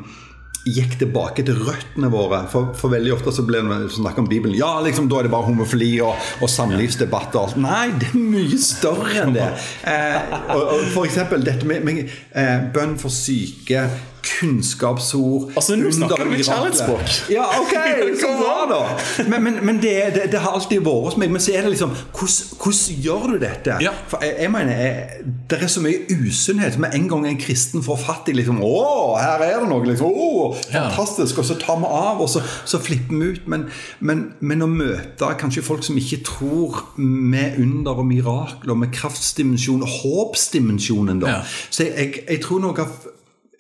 gikk 0.64 0.96
tilbake 1.00 1.44
til 1.46 1.58
røttene 1.66 2.08
våre. 2.12 2.44
For, 2.52 2.72
for 2.78 2.92
veldig 2.94 3.12
ofte 3.16 3.34
så 3.36 3.44
blir 3.46 3.66
det 3.68 3.92
snakk 3.94 4.18
om 4.22 4.28
Bibelen. 4.30 4.56
Ja, 4.58 4.78
liksom, 4.84 5.08
da 5.10 5.20
er 5.20 5.28
det 5.28 5.34
bare 5.34 5.48
homofili 5.48 5.92
og, 6.04 6.16
og 6.40 6.50
samlivsdebatter. 6.50 7.58
Nei, 7.60 7.90
det 8.00 8.10
er 8.12 8.22
mye 8.22 8.60
større 8.60 9.26
enn 9.26 9.36
det. 9.36 9.50
Eh, 9.90 10.34
og, 10.54 10.64
og 10.78 10.88
for 10.94 11.08
eksempel 11.08 11.44
dette 11.44 11.68
med, 11.68 11.84
med 11.86 12.04
eh, 12.06 12.58
bønn 12.74 12.96
for 13.00 13.12
syke 13.12 13.86
kunnskapsord 14.24 15.52
Altså, 15.56 15.76
Nå 15.76 15.90
snakker 15.92 16.24
du 16.24 16.30
med 16.30 16.42
kjærlighetsspråk! 16.44 17.30
Ja, 17.32 17.44
ok, 17.60 17.74
så 18.22 18.30
bra, 18.38 18.56
da! 18.70 18.80
Men, 19.28 19.44
men, 19.44 19.58
men 19.66 19.80
det, 19.82 19.94
det, 20.14 20.22
det, 20.32 20.40
har 20.40 20.56
alltid 20.56 20.82
vært 20.84 21.08
hos 21.08 21.18
meg. 21.20 21.32
Men 21.34 21.42
så 21.42 21.54
er 21.54 21.66
det 21.66 21.74
liksom 21.74 21.94
Hvordan, 22.14 23.00
gjør 23.04 23.26
du 23.34 23.36
dette? 23.42 23.78
Ja. 23.84 23.92
For 24.10 24.24
jeg, 24.24 24.36
jeg 24.44 24.52
mener 24.54 24.80
jeg, 24.80 25.24
Det 25.50 25.60
er 25.62 25.72
så 25.72 25.82
mye 25.84 26.18
usunnhet. 26.18 26.78
Med 26.80 26.96
en 26.96 27.08
gang 27.10 27.28
en 27.28 27.40
kristen 27.40 27.84
får 27.84 28.00
fatt 28.04 28.30
i 28.32 28.36
liksom 28.36 28.60
Å, 28.64 28.74
her 29.20 29.44
er 29.46 29.62
det 29.62 29.70
noe! 29.70 29.84
liksom, 29.88 30.10
å, 30.10 30.52
Fantastisk! 30.70 31.42
Og 31.42 31.48
så 31.48 31.58
tar 31.60 31.80
vi 31.82 31.90
av, 31.90 32.22
og 32.24 32.30
så, 32.30 32.42
så 32.64 32.80
flipper 32.82 33.20
vi 33.20 33.32
ut. 33.34 33.48
Men, 33.50 33.68
men, 34.00 34.26
men, 34.40 34.64
å 34.64 34.70
møte 34.70 35.32
kanskje 35.40 35.64
folk 35.66 35.84
som 35.86 35.98
ikke 36.00 36.22
tror 36.26 36.84
med 36.98 37.58
under 37.60 38.00
og 38.00 38.08
mirakler, 38.08 38.78
med 38.78 38.94
kraftsdimensjon 38.94 39.84
og 39.84 39.98
håpsdimensjonen, 40.00 41.20
da. 41.22 41.38
Ja. 41.38 41.42
Så 41.68 41.88
jeg, 41.88 41.94
jeg, 41.98 42.24
jeg 42.28 42.44
tror 42.44 42.62
noe 42.64 42.86
av 42.86 43.13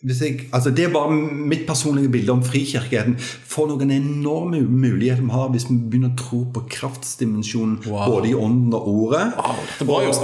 jeg, 0.04 0.48
altså 0.52 0.70
det 0.70 0.84
er 0.84 0.92
bare 0.92 1.12
mitt 1.16 1.64
personlige 1.66 2.10
bilde 2.12 2.32
om 2.32 2.42
frikirkeligheten. 2.44 3.16
For 3.48 3.70
noen 3.70 3.90
enorme 3.94 4.60
muligheter 4.60 5.24
vi 5.24 5.32
har 5.32 5.48
hvis 5.54 5.66
vi 5.70 5.78
begynner 5.78 6.12
å 6.12 6.18
tro 6.18 6.40
på 6.52 6.64
kraftsdimensjonen 6.74 7.78
wow. 7.86 8.12
både 8.12 8.30
i 8.32 8.34
ånden 8.36 8.74
og 8.76 8.88
ordet. 8.90 9.22
Wow, 9.38 9.62
det 9.78 9.86
bra, 9.88 10.00
og, 10.04 10.18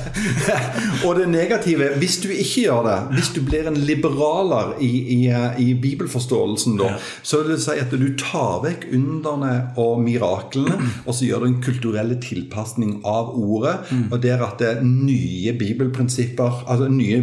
og 1.06 1.20
det 1.20 1.26
negative 1.30 1.90
Hvis 2.00 2.20
du 2.22 2.30
ikke 2.32 2.64
gjør 2.64 2.88
det, 2.88 2.96
hvis 3.18 3.32
du 3.36 3.42
blir 3.44 3.68
en 3.68 3.76
liberaler 3.76 4.72
i, 4.80 4.90
i, 5.18 5.20
i 5.60 5.68
bibelforståelsen, 5.80 6.78
da, 6.80 6.94
ja. 6.94 7.02
så 7.22 7.42
vil 7.42 7.54
det 7.54 7.60
si 7.64 7.76
at 7.82 7.92
du 7.92 8.08
tar 8.20 8.64
vekk 8.64 8.88
underne 8.96 9.52
og 9.80 10.00
miraklene, 10.04 10.78
og 11.04 11.12
så 11.16 11.28
gjør 11.28 11.44
du 11.44 11.50
en 11.50 11.60
kulturell 11.64 12.16
tilpasning 12.24 13.00
av 13.04 13.34
ordet. 13.36 13.76
Mm. 13.90 14.08
Og 14.08 14.18
der 14.24 14.46
at 14.46 14.58
det 14.62 14.72
er 14.72 14.82
nye 14.86 15.54
bibelprinsipper, 15.58 16.64
altså 16.70 16.88
nye 16.92 17.20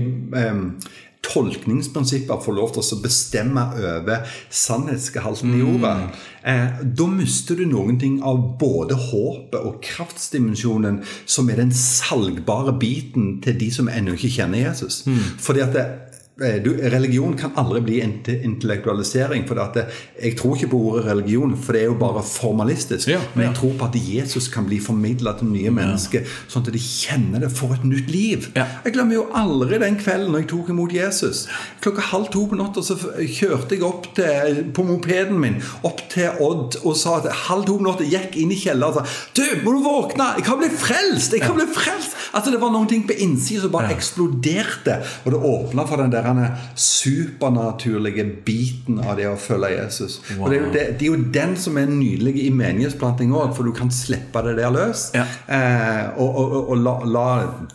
um, 0.52 0.64
tolkningsprinsipper 1.26 2.40
får 2.44 2.56
lov 2.56 2.74
til 2.76 2.84
å 2.84 3.00
bestemme 3.04 3.64
over 3.76 4.26
sannhetsgehalten 4.54 5.56
i 5.58 5.64
ordet, 5.66 5.94
mm. 6.04 6.26
eh, 6.52 6.82
da 7.00 7.08
mister 7.12 7.60
du 7.60 7.66
noen 7.70 8.00
ting 8.02 8.20
av 8.26 8.40
både 8.62 8.98
håpet 9.10 9.60
og 9.60 9.80
kraftsdimensjonen, 9.86 11.02
som 11.26 11.50
er 11.52 11.62
den 11.62 11.74
salgbare 11.76 12.78
biten 12.80 13.38
til 13.46 13.58
de 13.60 13.72
som 13.74 13.92
ennå 13.92 14.16
ikke 14.18 14.36
kjenner 14.40 14.70
Jesus. 14.70 15.04
Mm. 15.10 15.24
Fordi 15.44 15.66
at 15.66 15.76
det, 15.76 15.88
du, 16.38 16.70
religion 16.90 17.34
kan 17.38 17.56
aldri 17.58 17.82
bli 17.82 17.96
intellektualisering. 18.44 19.48
for 19.48 19.56
det, 19.56 19.88
Jeg 20.22 20.38
tror 20.38 20.56
ikke 20.56 20.70
på 20.70 20.78
ordet 20.78 21.06
religion, 21.06 21.58
for 21.58 21.74
det 21.74 21.82
er 21.82 21.86
jo 21.86 21.96
bare 21.98 22.22
formalistisk. 22.24 23.08
Ja, 23.08 23.20
men 23.34 23.48
jeg 23.48 23.56
tror 23.56 23.74
på 23.80 23.86
at 23.86 23.96
Jesus 23.96 24.48
kan 24.48 24.66
bli 24.66 24.78
formidla 24.80 25.34
til 25.40 25.50
nye 25.50 25.72
mennesker, 25.74 26.28
sånn 26.48 26.62
at 26.68 26.74
de 26.74 26.82
kjenner 26.82 27.42
det 27.42 27.50
for 27.58 27.74
et 27.74 27.84
nytt 27.84 28.12
liv. 28.14 28.52
Ja. 28.56 28.68
Jeg 28.86 28.94
glemmer 28.94 29.18
jo 29.18 29.26
aldri 29.34 29.80
den 29.82 29.98
kvelden 29.98 30.30
når 30.32 30.44
jeg 30.44 30.50
tok 30.52 30.70
imot 30.70 30.94
Jesus. 30.94 31.48
Klokka 31.82 32.06
halv 32.12 32.30
to 32.30 32.46
på 32.52 32.60
natta 32.60 32.86
så 32.86 33.00
kjørte 33.00 33.74
jeg 33.74 33.88
opp 33.88 34.12
til, 34.18 34.62
på 34.78 34.86
mopeden 34.86 35.42
min 35.42 35.58
opp 35.88 36.06
til 36.12 36.38
Odd 36.44 36.78
og 36.84 36.94
sa 37.00 37.18
at 37.18 37.32
halv 37.48 37.66
to 37.66 37.80
på 37.80 37.88
natta 37.88 38.06
gikk 38.06 38.38
inn 38.38 38.54
i 38.54 38.60
kjelleren 38.60 38.94
og 38.94 39.02
sa 39.02 39.34
Du, 39.34 39.44
må 39.66 39.74
du 39.74 39.82
våkne! 39.86 40.36
Jeg 40.38 40.46
har 40.52 40.62
blitt 40.62 40.78
frelst! 40.78 41.34
Jeg 41.34 41.48
har 41.48 41.58
blitt 41.58 41.74
frelst! 41.74 42.14
Altså 42.38 42.54
Det 42.54 42.62
var 42.62 42.70
noen 42.74 42.90
ting 42.90 43.08
på 43.08 43.16
innsida 43.24 43.64
som 43.66 43.74
bare 43.74 43.96
eksploderte, 43.96 45.00
og 45.26 45.34
det 45.34 45.42
åpna 45.50 45.86
for 45.90 46.04
den 46.04 46.14
der 46.14 46.27
supernaturlige 46.78 48.26
biten 48.46 49.00
av 49.04 49.16
det 49.20 49.28
å 49.30 49.36
følge 49.40 49.70
Jesus. 49.76 50.20
Wow. 50.36 50.48
Og 50.48 50.52
det 50.52 50.58
er, 50.58 50.62
jo 50.62 50.72
det, 50.74 50.84
det 51.00 51.08
er, 51.08 51.12
jo 51.12 51.32
den 51.38 51.56
som 51.60 51.80
er 51.80 51.90
nydelig 51.92 52.34
i 52.44 52.50
menighetsplanting 52.54 53.34
òg, 53.36 53.54
for 53.58 53.68
du 53.68 53.74
kan 53.78 53.92
slippe 53.94 54.44
det 54.46 54.58
der 54.60 54.74
løs. 54.74 55.08
Ja. 55.18 55.26
Eh, 55.48 56.04
og, 56.20 56.42
og, 56.42 56.58
og 56.74 56.84
la, 56.84 56.96
la, 57.18 57.28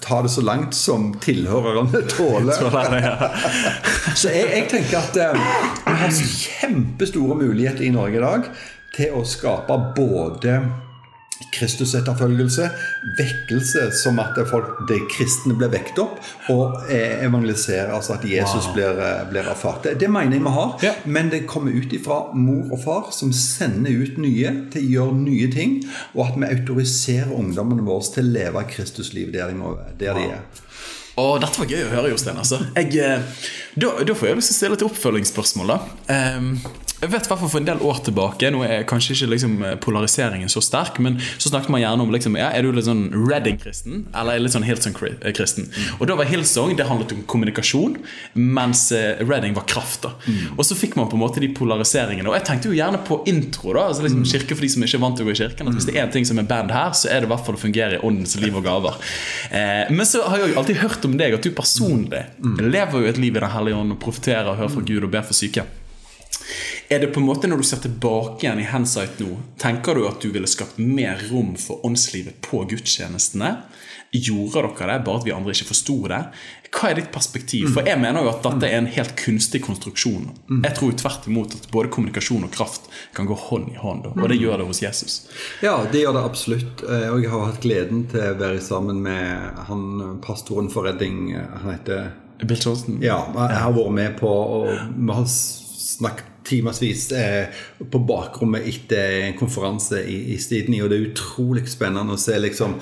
ta 0.02 0.20
det 0.24 0.32
så 0.34 0.44
langt 0.44 0.76
som 0.78 1.10
tilhørerne 1.22 2.04
tåler. 2.14 2.68
så 4.20 4.32
jeg, 4.32 4.46
jeg, 4.52 4.68
tenker 4.72 5.00
at 5.02 5.20
eh, 5.22 5.42
vi 5.88 5.98
har 6.04 6.22
kjempestore 6.36 7.40
muligheter 7.42 7.86
i 7.86 7.92
Norge 7.94 8.18
i 8.18 8.24
dag 8.24 8.48
til 8.92 9.14
å 9.16 9.26
skape 9.26 9.76
både 9.96 10.58
Kristusetterfølgelse, 11.52 12.68
vekkelse 13.18 13.88
som 13.96 14.20
at 14.22 14.38
folk, 14.50 14.82
de 14.88 14.98
kristne 15.12 15.56
blir 15.58 15.72
vekt 15.72 16.00
opp, 16.02 16.18
og 16.52 16.80
evangeliserer, 16.92 17.92
altså 17.92 18.16
at 18.16 18.26
Jesus 18.28 18.68
wow. 18.70 18.74
blir, 18.76 19.02
eh, 19.04 19.22
blir, 19.30 19.50
erfart. 19.52 19.82
Det, 19.84 19.96
det, 20.00 20.10
mener 20.12 20.38
jeg 20.38 20.44
vi 20.46 20.54
har, 20.56 20.74
ja. 20.84 20.94
men 21.04 21.30
det 21.32 21.44
kommer 21.50 21.76
ut 21.76 21.92
ifra 21.92 22.22
mor 22.34 22.72
og 22.72 22.82
far, 22.84 23.12
som 23.16 23.32
sender 23.36 23.92
ut 24.04 24.18
nye 24.22 24.54
til 24.72 24.86
å 24.86 24.92
gjøre 24.96 25.20
nye 25.22 25.52
ting, 25.52 25.78
og 26.14 26.26
at 26.30 26.40
vi 26.40 26.52
autoriserer 26.56 27.32
ungdommene 27.36 27.84
våre 27.86 28.08
til 28.14 28.28
å 28.28 28.36
leve 28.38 28.66
Kristusliv 28.70 29.32
der, 29.34 29.52
de, 29.52 29.74
der 30.00 30.16
wow. 30.16 30.22
de 30.22 30.36
er. 30.38 30.62
Å, 31.12 31.26
dette 31.42 31.60
var 31.60 31.68
gøy 31.68 31.82
å 31.84 31.90
høre, 31.92 32.12
Jostein. 32.14 32.38
Altså. 32.40 32.62
Eh, 32.78 32.88
da, 33.76 33.90
da, 34.00 34.14
får 34.16 34.30
jeg 34.30 34.38
lyst 34.38 34.52
til 34.52 34.56
å 34.56 34.60
stille 34.62 34.78
et 34.78 34.86
oppfølgingsspørsmål. 34.86 35.74
da 35.74 36.38
um, 36.38 36.54
jeg 37.02 37.10
vet 37.10 37.26
hvert 37.26 37.42
For 37.42 37.58
en 37.58 37.66
del 37.66 37.82
år 37.82 38.00
tilbake 38.06 38.50
Nå 38.54 38.62
er 38.66 38.84
kanskje 38.88 39.16
ikke 39.16 39.30
liksom 39.32 39.56
polariseringen 39.82 40.50
så 40.52 40.62
sterk, 40.62 41.00
men 41.02 41.18
så 41.34 41.50
snakket 41.50 41.72
man 41.72 41.82
gjerne 41.82 42.04
om 42.04 42.12
liksom, 42.14 42.36
ja, 42.38 42.50
er 42.54 42.64
du 42.64 42.70
litt 42.74 42.86
sånn 42.86 43.08
Redding-kristen 43.14 44.04
eller 44.18 44.38
litt 44.42 44.54
sånn 44.54 44.66
Hillsong-kristen. 44.66 45.66
Mm. 45.66 45.88
Og 45.98 46.06
Da 46.10 46.16
var 46.18 46.28
Hillsong 46.30 46.74
det 46.78 46.86
handlet 46.88 47.14
om 47.16 47.22
kommunikasjon, 47.30 47.96
mens 48.38 48.84
eh, 48.94 49.20
Redding 49.24 49.56
var 49.56 49.66
kraft. 49.70 50.04
da 50.06 50.12
mm. 50.22 50.54
Og 50.56 50.64
så 50.66 50.76
fikk 50.78 50.94
man 50.98 51.08
på 51.10 51.18
en 51.18 51.22
måte 51.24 51.42
de 51.42 51.50
polariseringene. 51.56 52.28
Og 52.30 52.36
jeg 52.38 52.46
tenkte 52.48 52.70
jo 52.70 52.78
gjerne 52.78 53.00
på 53.06 53.18
intro. 53.30 53.72
da 53.74 53.88
Altså 53.88 54.06
liksom 54.06 54.22
mm. 54.22 54.30
Kirke 54.32 54.58
for 54.58 54.66
de 54.66 54.72
som 54.74 54.86
ikke 54.86 55.00
er 55.00 55.04
vant 55.04 55.18
til 55.18 55.26
å 55.26 55.30
gå 55.30 55.34
i 55.34 55.40
kirken. 55.42 55.70
At 55.70 55.78
Hvis 55.78 55.88
det 55.88 55.96
er 55.96 56.06
en 56.06 56.14
ting 56.14 56.28
som 56.28 56.40
er 56.42 56.48
band 56.48 56.74
her, 56.74 56.94
så 56.98 57.10
er 57.10 57.22
det 57.22 57.30
i 57.30 57.32
hvert 57.32 57.46
fall 57.48 57.58
å 57.58 57.62
fungere 57.62 57.98
i 57.98 58.02
åndens 58.06 58.36
liv 58.42 58.58
og 58.58 58.66
gaver. 58.68 58.98
Eh, 59.52 59.90
men 59.92 60.06
så 60.08 60.22
har 60.24 60.40
jeg 60.40 60.52
jo 60.52 60.58
alltid 60.60 60.78
hørt 60.80 61.04
om 61.04 61.16
deg 61.18 61.34
at 61.36 61.44
du 61.44 61.50
personlig 61.52 62.22
mm. 62.40 62.54
lever 62.72 63.02
jo 63.04 63.10
et 63.10 63.18
liv 63.20 63.36
i 63.36 63.42
Den 63.42 63.52
hellige 63.52 63.76
ånd 63.76 63.92
og 63.92 63.98
profeterer 64.00 64.48
og 64.48 64.60
hører 64.62 64.72
fra 64.72 64.84
Gud 64.86 65.04
og 65.04 65.10
ber 65.12 65.26
for 65.28 65.36
syke. 65.36 65.66
Er 66.92 67.00
det 67.00 67.12
på 67.14 67.20
en 67.22 67.26
måte 67.26 67.48
Når 67.48 67.62
du 67.62 67.66
ser 67.66 67.80
tilbake 67.84 68.44
igjen 68.44 68.60
i 68.60 68.68
handsight 68.68 69.20
nå, 69.22 69.36
tenker 69.60 69.96
du 69.96 70.06
at 70.08 70.20
du 70.20 70.32
ville 70.34 70.50
skapt 70.50 70.78
mer 70.78 71.20
rom 71.30 71.54
for 71.60 71.84
åndslivet 71.86 72.42
på 72.44 72.64
gudstjenestene? 72.70 73.56
Gjorde 74.12 74.60
dere 74.76 74.98
det, 74.98 75.04
bare 75.06 75.22
at 75.22 75.24
vi 75.24 75.32
andre 75.32 75.54
ikke 75.56 75.70
forsto 75.70 75.94
det? 76.12 76.18
Hva 76.72 76.90
er 76.90 76.98
ditt 76.98 77.08
perspektiv? 77.14 77.70
For 77.72 77.88
jeg 77.88 78.00
mener 78.00 78.24
jo 78.24 78.32
at 78.32 78.44
dette 78.44 78.68
er 78.68 78.78
en 78.80 78.88
helt 78.92 79.14
kunstig 79.16 79.62
konstruksjon. 79.64 80.26
Jeg 80.52 80.76
tror 80.76 80.92
tvert 81.00 81.28
imot 81.28 81.56
at 81.56 81.68
både 81.72 81.88
kommunikasjon 81.92 82.44
og 82.44 82.52
kraft 82.52 82.90
kan 83.16 83.28
gå 83.28 83.36
hånd 83.48 83.70
i 83.72 83.78
hånd, 83.80 84.10
og 84.12 84.28
det 84.28 84.36
gjør 84.40 84.60
det 84.60 84.68
hos 84.68 84.82
Jesus. 84.84 85.16
Ja, 85.64 85.78
det 85.88 86.04
gjør 86.04 86.18
det 86.18 86.24
absolutt. 86.28 86.84
Eh, 86.84 87.08
og 87.12 87.24
jeg 87.24 87.32
har 87.32 87.46
hatt 87.48 87.64
gleden 87.64 88.04
til 88.12 88.26
å 88.34 88.36
være 88.40 88.60
sammen 88.64 89.00
med 89.04 89.62
han 89.68 90.18
pastoren 90.24 90.68
for 90.72 90.88
Redding. 90.88 91.32
Han 91.36 91.72
heter 91.72 92.12
Bill 92.44 92.60
Johnson. 92.60 93.00
Ja, 93.04 93.22
jeg 93.32 93.62
har 93.64 93.72
vært 93.76 93.96
med 93.96 94.20
på 94.20 94.28
og 94.28 94.68
vi 94.72 95.16
har 95.16 95.24
snakket 95.28 96.31
timevis 96.44 97.10
eh, 97.16 97.62
på 97.90 98.02
bakrommet 98.08 98.66
etter 98.68 99.20
en 99.28 99.38
konferanse 99.38 100.02
i, 100.04 100.18
i 100.34 100.38
Sydney. 100.42 100.82
Og 100.82 100.90
det 100.92 100.98
er 100.98 101.08
utrolig 101.12 101.66
spennende 101.70 102.16
å 102.16 102.20
se 102.20 102.38
liksom 102.40 102.78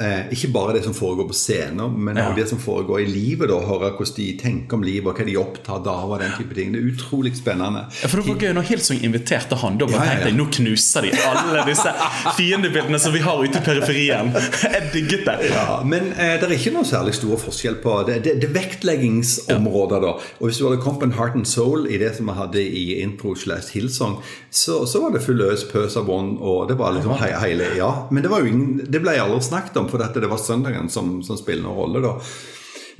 eh, 0.00 0.32
ikke 0.34 0.50
bare 0.54 0.74
det 0.76 0.84
som 0.84 0.94
foregår 0.94 1.28
på 1.28 1.36
scener, 1.36 1.88
men 1.88 2.18
ja. 2.18 2.28
det 2.36 2.46
som 2.48 2.60
foregår 2.60 3.04
i 3.04 3.06
livet. 3.08 3.48
da, 3.50 3.58
Høre 3.64 3.92
hvordan 3.94 4.14
de 4.16 4.28
tenker 4.40 4.78
om 4.78 4.84
livet, 4.86 5.08
og 5.10 5.18
hva 5.18 5.26
de 5.26 5.34
er 5.34 5.42
opptatt 5.42 5.88
av. 5.90 6.10
og 6.10 6.20
den 6.20 6.34
type 6.38 6.56
ting. 6.56 6.72
Det 6.74 6.82
er 6.82 6.90
utrolig 6.92 7.34
spennende. 7.36 7.86
Ja, 8.02 8.10
for 8.10 8.20
det 8.20 8.28
var 8.28 8.42
gøy 8.42 8.54
Når 8.54 8.68
Hilsung 8.70 9.02
inviterte 9.06 9.58
han, 9.60 9.78
da 9.78 9.88
bare 9.90 10.06
ja, 10.06 10.14
tenkte 10.14 10.30
jeg 10.30 10.38
nå 10.38 10.48
knuser 10.58 11.08
de 11.08 11.12
alle 11.28 11.64
disse 11.68 11.94
fiendebildene 12.38 13.00
som 13.02 13.14
vi 13.14 13.22
har 13.24 13.42
ute 13.42 13.60
i 13.60 13.64
periferien. 13.64 14.32
Jeg 14.74 14.90
digget 14.92 15.26
det. 15.26 15.50
Ja, 15.52 15.80
Men 15.86 16.12
eh, 16.12 16.36
det 16.40 16.48
er 16.48 16.56
ikke 16.56 16.74
noe 16.74 16.86
særlig 16.88 17.14
stor 17.16 17.38
forskjell 17.40 17.78
på 17.82 17.96
det. 18.08 18.18
Det, 18.24 18.34
det, 18.34 18.34
det 18.44 18.50
vektleggingsområdet, 18.54 20.00
da. 20.04 20.14
Og 20.40 20.48
hvis 20.48 20.60
du 20.60 20.66
hadde 20.68 20.80
kommet 20.82 21.02
på 21.02 21.08
en 21.10 21.16
Heart 21.18 21.38
and 21.40 21.48
Soul 21.48 21.88
i 21.90 21.98
det 22.00 22.14
som 22.16 22.30
vi 22.30 22.36
hadde 22.38 22.62
i 22.64 22.83
i 22.84 23.00
intro 23.02 23.34
slash 23.38 23.74
Hillsong, 23.74 24.18
så, 24.50 24.82
så, 24.86 25.02
var 25.02 25.14
det 25.14 25.24
full 25.24 25.42
øs 25.44 25.66
pøs 25.70 25.96
av 26.00 26.06
bånd, 26.08 26.36
og 26.40 26.68
det 26.70 26.78
var 26.80 26.94
liksom 26.96 27.16
he 27.20 27.32
hele 27.44 27.72
Ja, 27.78 27.90
men 28.10 28.24
det 28.24 28.32
var 28.32 28.44
jo 28.44 28.52
ingen 28.52 28.84
Det 28.84 29.02
ble 29.02 29.16
aldri 29.20 29.40
snakket 29.48 29.80
om, 29.80 29.88
for 29.90 30.02
dette, 30.02 30.22
det 30.22 30.30
var 30.30 30.42
søndagen 30.42 30.90
som, 30.92 31.16
som 31.26 31.40
spiller 31.40 31.66
noen 31.66 31.80
rolle, 31.80 32.04
da. 32.04 32.14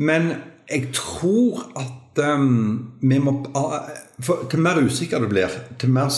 Men 0.04 0.32
jeg 0.70 0.90
tror 0.96 1.66
at 1.76 2.22
um, 2.24 2.94
vi 3.00 3.18
må 3.20 3.36
for, 4.24 4.46
Til 4.50 4.62
mer 4.64 4.80
usikker 4.80 5.22
du 5.22 5.28
blir, 5.30 5.52
til 5.78 5.92
mer 5.92 6.10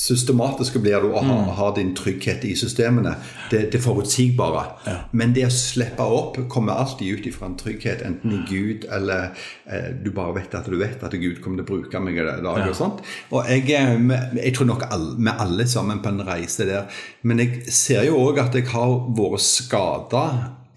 systematisk 0.00 0.78
blir 0.80 1.02
du 1.02 1.10
å 1.10 1.20
ha, 1.20 1.36
mm. 1.42 1.48
ha, 1.58 1.68
din 1.76 1.92
trygghet 1.96 2.44
i 2.48 2.54
systemene. 2.56 3.12
Det, 3.50 3.66
det 3.74 3.80
forutsigbare. 3.84 4.62
Ja. 4.86 4.96
Men 5.16 5.34
det 5.36 5.44
å 5.48 5.52
slippe 5.52 6.06
opp 6.06 6.38
kommer 6.52 6.80
alltid 6.80 7.20
ut 7.20 7.28
ifra 7.28 7.50
en 7.50 7.58
trygghet, 7.60 8.04
enten 8.06 8.36
i 8.38 8.40
Gud 8.48 8.86
eller 8.92 9.34
eh, 9.66 9.90
du 10.00 10.10
bare 10.16 10.38
vet 10.38 10.56
at 10.56 10.70
du 10.70 10.78
vet 10.80 11.04
at 11.04 11.16
Gud 11.20 11.42
kommer 11.44 11.60
til 11.60 11.66
å 11.66 11.70
bruke 11.74 12.02
meg 12.02 12.20
i 12.20 12.24
dag. 12.24 12.62
Ja. 12.62 12.70
Og 12.70 12.78
sånt. 12.78 13.04
Og 13.34 13.50
jeg, 13.50 13.66
eh, 13.76 14.16
jeg 14.40 14.54
tror 14.56 14.70
nok 14.72 14.86
alle, 14.88 15.18
vi 15.20 15.36
alle 15.46 15.68
sammen 15.68 16.00
på 16.04 16.14
en 16.14 16.24
reise 16.26 16.68
der. 16.68 17.02
Men 17.22 17.44
jeg 17.44 17.66
ser 17.74 18.08
jo 18.08 18.22
òg 18.22 18.40
at 18.46 18.56
jeg 18.56 18.70
har 18.72 18.96
vært 19.16 19.44
skada 19.44 20.24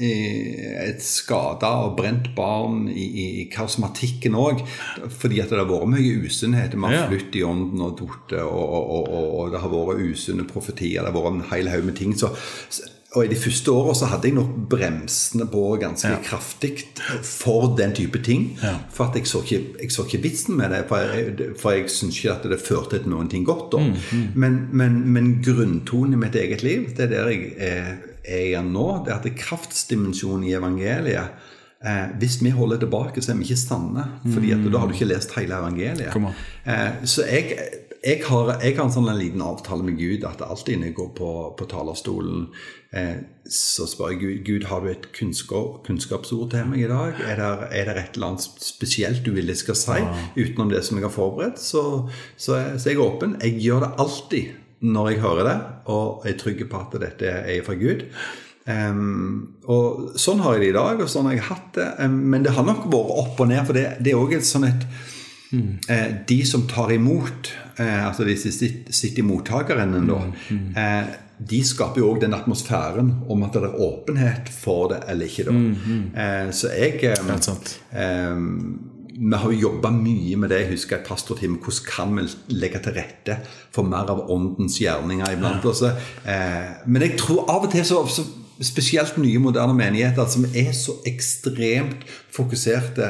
et 0.04 1.04
skada 1.04 1.70
og 1.88 1.98
brent 1.98 2.32
barn 2.38 2.88
i, 2.92 3.06
i 3.06 3.28
karismatikken 3.54 4.38
òg. 4.40 4.64
Fordi 5.20 5.42
at 5.44 5.54
det 5.54 5.62
har 5.62 5.70
vært 5.70 5.94
mye 5.94 6.24
usunnhet. 6.26 6.78
Vi 6.78 6.90
har 6.94 7.12
flyttet 7.12 7.40
i 7.42 7.46
ånden 7.48 7.84
og 7.86 7.96
datt, 8.02 8.36
og, 8.44 8.64
og, 8.64 8.92
og, 9.08 9.28
og, 9.28 9.54
det 9.54 9.64
har 9.64 9.74
vært 9.74 10.04
usunne 10.14 10.48
profetier. 10.50 11.02
Det 11.02 11.12
har 11.12 11.20
vært 11.20 11.38
en 11.38 11.48
hel 11.54 11.72
haug 11.74 11.88
med 11.90 11.98
ting. 12.00 12.18
Så, 12.18 12.34
og 13.14 13.26
I 13.26 13.30
de 13.30 13.38
første 13.38 13.72
åra 13.72 13.94
så 13.98 14.08
hadde 14.10 14.30
jeg 14.30 14.38
nok 14.38 14.54
bremsene 14.72 15.46
på 15.52 15.64
ganske 15.82 16.10
ja. 16.10 16.22
kraftig 16.26 16.72
for 17.22 17.76
den 17.78 17.94
type 17.94 18.22
ting. 18.26 18.48
Ja. 18.64 18.74
For 18.94 19.12
at 19.12 19.20
jeg 19.20 19.30
så, 19.30 19.44
ikke, 19.46 19.60
jeg 19.82 19.92
så 19.94 20.08
ikke 20.08 20.22
vitsen 20.24 20.58
med 20.58 20.74
det. 20.74 20.86
For 20.90 20.98
jeg, 20.98 21.52
for 21.62 21.76
jeg 21.76 21.92
syns 21.94 22.18
ikke 22.18 22.34
at 22.34 22.48
det 22.50 22.62
førte 22.64 22.98
til 22.98 23.14
noen 23.14 23.30
ting 23.30 23.46
godt. 23.46 23.78
Mm, 23.78 23.94
mm. 23.94 24.26
Men, 24.34 24.58
men, 24.72 24.98
men 25.14 25.30
grunntonen 25.46 26.18
i 26.18 26.24
mitt 26.26 26.36
eget 26.42 26.66
liv, 26.66 26.90
det 26.98 27.06
er 27.06 27.14
der 27.14 27.32
jeg 27.34 27.54
er 27.58 27.94
er 28.24 28.62
nå, 28.64 29.04
det 29.06 29.14
er 29.14 29.20
at 29.20 29.40
kraftsdimensjonen 29.40 30.46
i 30.48 30.54
evangeliet 30.56 31.34
eh, 31.84 32.14
Hvis 32.20 32.40
vi 32.44 32.54
holder 32.56 32.80
tilbake, 32.80 33.22
så 33.22 33.34
er 33.34 33.40
vi 33.40 33.44
ikke 33.50 33.60
sanne. 33.60 34.06
fordi 34.34 34.52
at 34.56 34.64
da 34.72 34.80
har 34.80 34.88
du 34.88 34.94
ikke 34.94 35.10
lest 35.10 35.36
hele 35.36 35.58
evangeliet. 35.60 36.16
Eh, 36.66 37.04
så 37.04 37.26
jeg, 37.28 37.58
jeg, 38.04 38.20
har, 38.28 38.50
jeg, 38.60 38.76
har, 38.76 38.84
en 38.84 38.92
sånn 38.92 39.08
en 39.08 39.20
liten 39.20 39.44
avtale 39.46 39.86
med 39.88 39.96
Gud 40.00 40.26
at 40.28 40.42
alltid 40.44 40.80
når 40.80 40.90
jeg 40.90 40.96
går 40.98 41.12
på, 41.18 41.30
på 41.60 41.68
talerstolen, 41.72 42.50
eh, 42.92 43.22
så 43.48 43.88
spør 43.88 44.12
jeg 44.12 44.20
Gud 44.20 44.42
Gud, 44.50 44.68
har 44.68 44.84
du 44.84 44.90
et 44.92 45.08
kunnskap, 45.16 45.82
kunnskapsord 45.88 46.52
til 46.52 46.68
meg 46.68 46.84
i 46.84 46.92
dag. 46.92 47.22
Er 47.24 47.40
det, 47.40 47.52
er 47.72 47.88
det, 47.88 47.96
et 48.02 48.20
eller 48.20 48.34
annet 48.34 48.48
spesielt 48.64 49.24
du 49.24 49.32
vil 49.38 49.52
jeg 49.52 49.62
skal 49.64 49.80
si 49.80 50.00
utenom 50.36 50.74
det 50.74 50.84
som 50.84 51.00
jeg 51.00 51.08
har 51.08 51.16
forberedt? 51.16 51.64
Så, 51.64 51.84
så, 52.36 52.60
så 52.76 52.92
jeg 52.92 53.00
er 53.00 53.06
åpen. 53.08 53.38
Jeg 53.44 53.62
gjør 53.64 53.88
det 53.88 53.94
alltid 54.04 54.60
når 54.84 55.14
jeg 55.14 55.24
hører 55.24 55.48
det, 55.48 55.58
og 55.96 56.26
jeg 56.26 56.34
er 56.34 56.40
trygg 56.42 56.66
på 56.68 56.82
at 56.84 56.98
dette 57.00 57.38
er 57.56 57.64
fra 57.64 57.78
Gud. 57.80 58.04
Um, 58.64 59.56
og 59.68 60.14
Sånn 60.20 60.40
har 60.44 60.56
jeg 60.56 60.64
det 60.64 60.70
i 60.72 60.76
dag, 60.78 61.02
og 61.04 61.10
sånn 61.12 61.28
har 61.28 61.38
jeg 61.38 61.48
hatt 61.50 61.70
det. 61.78 61.90
Um, 62.04 62.20
men 62.32 62.44
det 62.46 62.54
har 62.56 62.68
nok 62.68 62.88
vært 62.92 63.18
opp 63.24 63.44
og 63.44 63.50
ned, 63.52 63.64
for 63.68 63.80
det, 63.80 63.86
det 64.04 64.14
er 64.14 64.20
òg 64.20 64.36
et 64.38 64.48
sånn 64.48 64.68
et 64.68 64.86
mm. 65.52 65.72
uh, 65.88 66.10
De 66.30 66.40
som 66.48 66.68
tar 66.68 66.92
imot, 66.96 67.52
uh, 67.80 68.08
altså 68.08 68.28
i 68.28 69.26
mottakeren 69.26 69.94
da, 70.08 70.22
mm. 70.50 70.64
uh, 70.78 71.14
de 71.44 71.60
skaper 71.66 72.00
jo 72.00 72.14
òg 72.14 72.22
den 72.22 72.36
atmosfæren 72.38 73.10
om 73.32 73.44
at 73.44 73.56
det 73.58 73.68
er 73.68 73.80
åpenhet 73.82 74.52
for 74.54 74.94
det 74.94 75.02
eller 75.12 75.28
ikke. 75.28 75.48
da. 75.50 75.52
Mm, 75.52 76.52
så 76.54 76.70
jeg 76.72 77.18
um, 78.38 78.94
vi 79.14 79.36
har 79.38 79.52
jo 79.52 79.60
jobba 79.70 79.92
mye 79.94 80.38
med 80.38 80.50
det. 80.50 80.62
Jeg 80.64 80.72
husker 80.74 80.98
et 80.98 81.08
pastorteam. 81.08 81.58
Hvordan 81.62 81.90
kan 81.90 82.16
vi 82.18 82.56
legge 82.56 82.80
til 82.84 82.96
rette 82.98 83.38
for 83.74 83.86
mer 83.86 84.10
av 84.10 84.24
åndens 84.32 84.80
gjerninger 84.82 85.36
iblant 85.36 85.66
oss? 85.70 85.84
Eh, 85.84 86.72
men 86.88 87.06
jeg 87.06 87.20
tror 87.22 87.46
av 87.52 87.68
og 87.68 87.72
til 87.74 87.86
så, 87.86 88.06
så 88.08 88.26
Spesielt 88.64 89.18
nye, 89.18 89.40
moderne 89.42 89.74
menigheter 89.74 90.28
som 90.30 90.44
er 90.56 90.70
så 90.78 90.94
ekstremt 91.10 92.04
fokuserte 92.32 93.08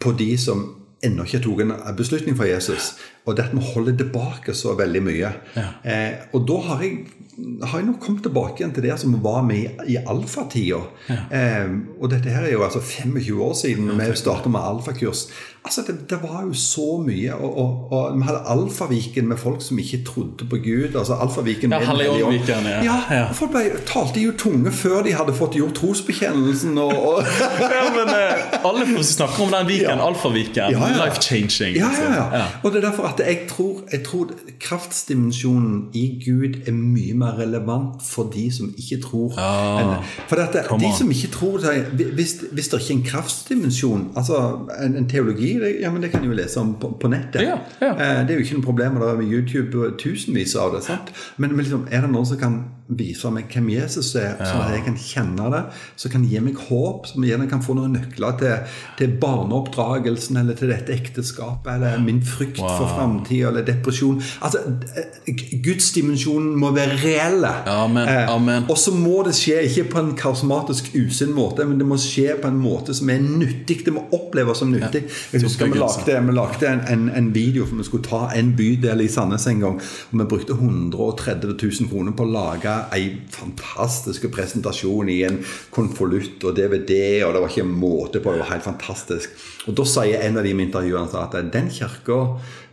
på 0.00 0.14
de 0.16 0.30
som 0.40 0.62
ennå 1.04 1.26
ikke 1.28 1.42
tok 1.44 1.60
en 1.60 1.74
beslutning 1.94 2.34
for 2.34 2.48
Jesus. 2.48 2.94
Og 3.28 3.36
det 3.36 3.48
at 3.48 3.54
vi 3.54 3.64
holder 3.74 3.98
tilbake 4.00 4.56
så 4.56 4.72
veldig 4.78 5.04
mye. 5.04 5.32
Ja. 5.56 5.68
Eh, 5.84 6.28
og 6.32 6.48
da 6.48 6.60
har 6.70 6.84
jeg 6.84 7.06
har 7.38 7.78
jeg 7.78 7.86
nok 7.86 8.00
kommet 8.02 8.24
tilbake 8.26 8.58
igjen 8.58 8.72
til 8.74 8.82
det 8.82 8.96
som 8.98 9.12
var 9.22 9.44
med 9.46 9.82
i 9.86 9.94
alfatida. 10.00 10.80
Ja. 11.06 11.18
Eh, 11.30 11.68
og 12.00 12.10
dette 12.10 12.32
her 12.34 12.48
er 12.48 12.56
jo 12.56 12.64
altså 12.66 12.80
25 12.82 13.42
år 13.44 13.54
siden 13.60 13.92
vi 13.94 14.08
starta 14.18 14.50
med 14.50 14.64
alfakurs. 14.64 15.28
Altså, 15.68 15.82
det, 15.86 16.10
det, 16.10 16.18
var 16.22 16.44
jo 16.46 16.54
så 16.54 17.02
mye. 17.06 17.34
Og, 17.34 17.58
og, 17.58 17.92
og, 17.92 18.18
vi 18.18 18.24
hadde 18.24 18.40
Alfaviken 18.48 19.26
med 19.28 19.36
folk 19.36 19.62
som 19.62 19.78
ikke 19.78 19.98
trodde 20.06 20.46
på 20.50 20.56
Gud. 20.64 20.96
altså 20.96 21.18
Alfaviken 21.20 21.72
ja, 21.72 21.80
Helligåndviken, 21.84 22.68
ja. 22.70 22.78
ja. 22.84 22.98
ja. 23.10 23.24
Folk 23.36 23.52
ble, 23.52 23.64
talte 23.86 24.22
jo 24.22 24.32
tunge 24.38 24.72
før 24.72 25.02
de 25.04 25.12
hadde 25.18 25.34
fått 25.36 25.58
gjort 25.58 25.76
trosbekjennelsen. 25.76 26.78
Og, 26.78 26.94
og 27.10 27.20
ja, 27.74 27.84
men 27.96 28.14
eh, 28.14 28.64
Alle 28.64 29.04
snakker 29.04 29.44
om 29.44 29.52
den 29.52 29.68
viken. 29.68 29.98
Ja. 29.98 30.06
Alfaviken. 30.08 30.72
Ja, 30.72 30.90
Life 31.02 31.20
changing. 31.20 31.76
Ja, 31.76 31.90
ja, 32.00 32.24
ja. 32.38 32.46
Og 32.62 32.72
det 32.72 32.80
er 32.80 32.88
derfor 32.88 33.10
at 33.10 33.17
jeg 33.26 33.46
tror, 33.48 33.82
jeg 33.92 34.02
tror 34.06 34.32
kraftsdimensjonen 34.60 35.88
i 35.96 36.04
Gud 36.24 36.60
er 36.66 36.74
mye 36.76 37.14
mer 37.18 37.38
relevant 37.38 38.02
for 38.04 38.30
de 38.34 38.46
som 38.54 38.70
ikke 38.78 39.00
tror. 39.02 39.34
Ja. 39.38 39.98
For 40.28 40.40
dette, 40.40 40.64
de 40.80 40.92
som 40.98 41.10
ikke 41.10 41.30
tror 41.34 41.66
hvis, 41.92 42.34
hvis 42.52 42.68
det 42.68 42.80
ikke 42.80 42.92
er 42.92 42.96
en 42.96 43.04
kraftsdimensjon, 43.06 44.08
altså 44.16 44.40
en, 44.84 44.96
en 44.96 45.08
teologi 45.08 45.54
det, 45.58 45.76
ja, 45.80 45.90
men 45.90 46.02
det 46.02 46.10
kan 46.10 46.22
du 46.22 46.30
jo 46.30 46.38
lese 46.38 46.60
om 46.60 46.74
på, 46.80 46.94
på 47.00 47.10
nettet. 47.12 47.42
Ja, 47.42 47.58
ja. 47.80 47.92
Eh, 47.92 48.24
det 48.26 48.34
er 48.34 48.40
jo 48.40 48.46
ikke 48.46 48.58
noe 48.58 48.68
problem 48.70 48.98
med 48.98 49.28
YouTube 49.28 49.92
tusenvis 49.98 50.56
av 50.56 50.74
det. 50.76 50.84
sant? 50.86 51.12
Men, 51.36 51.54
men 51.54 51.64
liksom, 51.64 51.86
er 51.90 52.04
det 52.04 52.12
noen 52.12 52.28
som 52.28 52.40
kan 52.40 52.60
vise 52.88 53.28
meg 53.32 53.50
hvem 53.52 53.68
Jesus 53.74 54.14
er, 54.16 54.38
ja. 54.38 54.46
sånn 54.48 54.62
at 54.64 54.74
jeg 54.78 54.84
kan 54.86 54.96
kjenne 54.96 55.48
det, 55.52 55.60
som 56.00 56.12
kan 56.12 56.24
gi 56.24 56.40
meg 56.40 56.60
håp, 56.68 57.08
som 57.10 57.26
gjerne 57.26 57.48
kan 57.50 57.60
få 57.64 57.76
noen 57.76 57.98
nøkler 57.98 58.38
til, 58.40 58.78
til 59.00 59.12
barneoppdragelsen 59.20 60.40
eller 60.40 60.56
til 60.56 60.72
dette 60.72 60.94
ekteskapet, 60.96 61.68
eller 61.74 62.00
min 62.04 62.22
frykt 62.24 62.62
wow. 62.62 62.78
for 62.78 62.94
framtida, 62.98 63.48
eller 63.52 63.66
depresjon 63.66 64.18
Altså, 64.42 64.58
eh, 64.96 65.34
Gudsdimensjonen 65.64 66.54
må 66.58 66.70
være 66.76 66.96
reelle. 67.02 67.50
Amen. 67.70 68.08
Eh, 68.08 68.70
og 68.70 68.78
så 68.78 68.92
må 68.94 69.22
det 69.26 69.34
skje 69.38 69.62
ikke 69.68 69.86
på 69.92 70.02
en 70.02 70.12
karismatisk 70.18 70.90
usunn 70.96 71.34
måte, 71.36 71.66
men 71.68 71.80
det 71.80 71.86
må 71.88 71.98
skje 72.00 72.36
på 72.40 72.50
en 72.50 72.60
måte 72.60 72.94
som 72.96 73.10
er 73.12 73.22
nyttig. 73.22 73.80
Det 73.86 73.94
må 73.94 74.04
oppleves 74.14 74.62
som 74.62 74.72
nyttig. 74.72 75.04
Ja. 75.32 75.42
husker 75.42 75.70
vi 75.70 75.80
lagde, 75.80 76.18
vi 76.26 76.36
lagde 76.36 76.70
en, 76.70 76.84
en, 76.88 77.08
en, 77.14 77.32
video 77.34 77.66
for 77.68 77.78
vi 77.78 77.86
skulle 77.86 78.06
ta 78.06 78.22
en 78.36 78.54
bydel 78.56 79.04
i 79.04 79.08
Sandnes 79.12 79.46
en 79.50 79.64
gang. 79.64 79.80
Og 80.10 80.22
vi 80.22 80.28
brukte 80.32 80.56
130 80.56 81.54
000 81.54 81.90
kroner 81.92 82.16
på 82.16 82.26
å 82.26 82.32
lage 82.32 82.74
en 82.96 83.18
fantastisk 83.32 84.28
presentasjon 84.34 85.10
i 85.12 85.20
en 85.28 85.40
konvolutt 85.74 86.44
og 86.48 86.56
DVD, 86.56 87.24
og 87.26 87.34
det 87.34 87.44
var 87.44 87.52
ikke 87.52 87.68
måte 87.68 88.22
på. 88.22 88.32
Det 88.32 88.44
var 88.44 88.54
helt 88.54 88.66
fantastisk. 88.66 89.36
Og 89.68 89.76
da 89.78 89.86
sier 89.88 90.24
en 90.24 90.40
av 90.40 90.46
de 90.46 90.54
intervjuene 90.54 91.22
at 91.22 91.36
den 91.52 91.70
kirka 91.72 92.22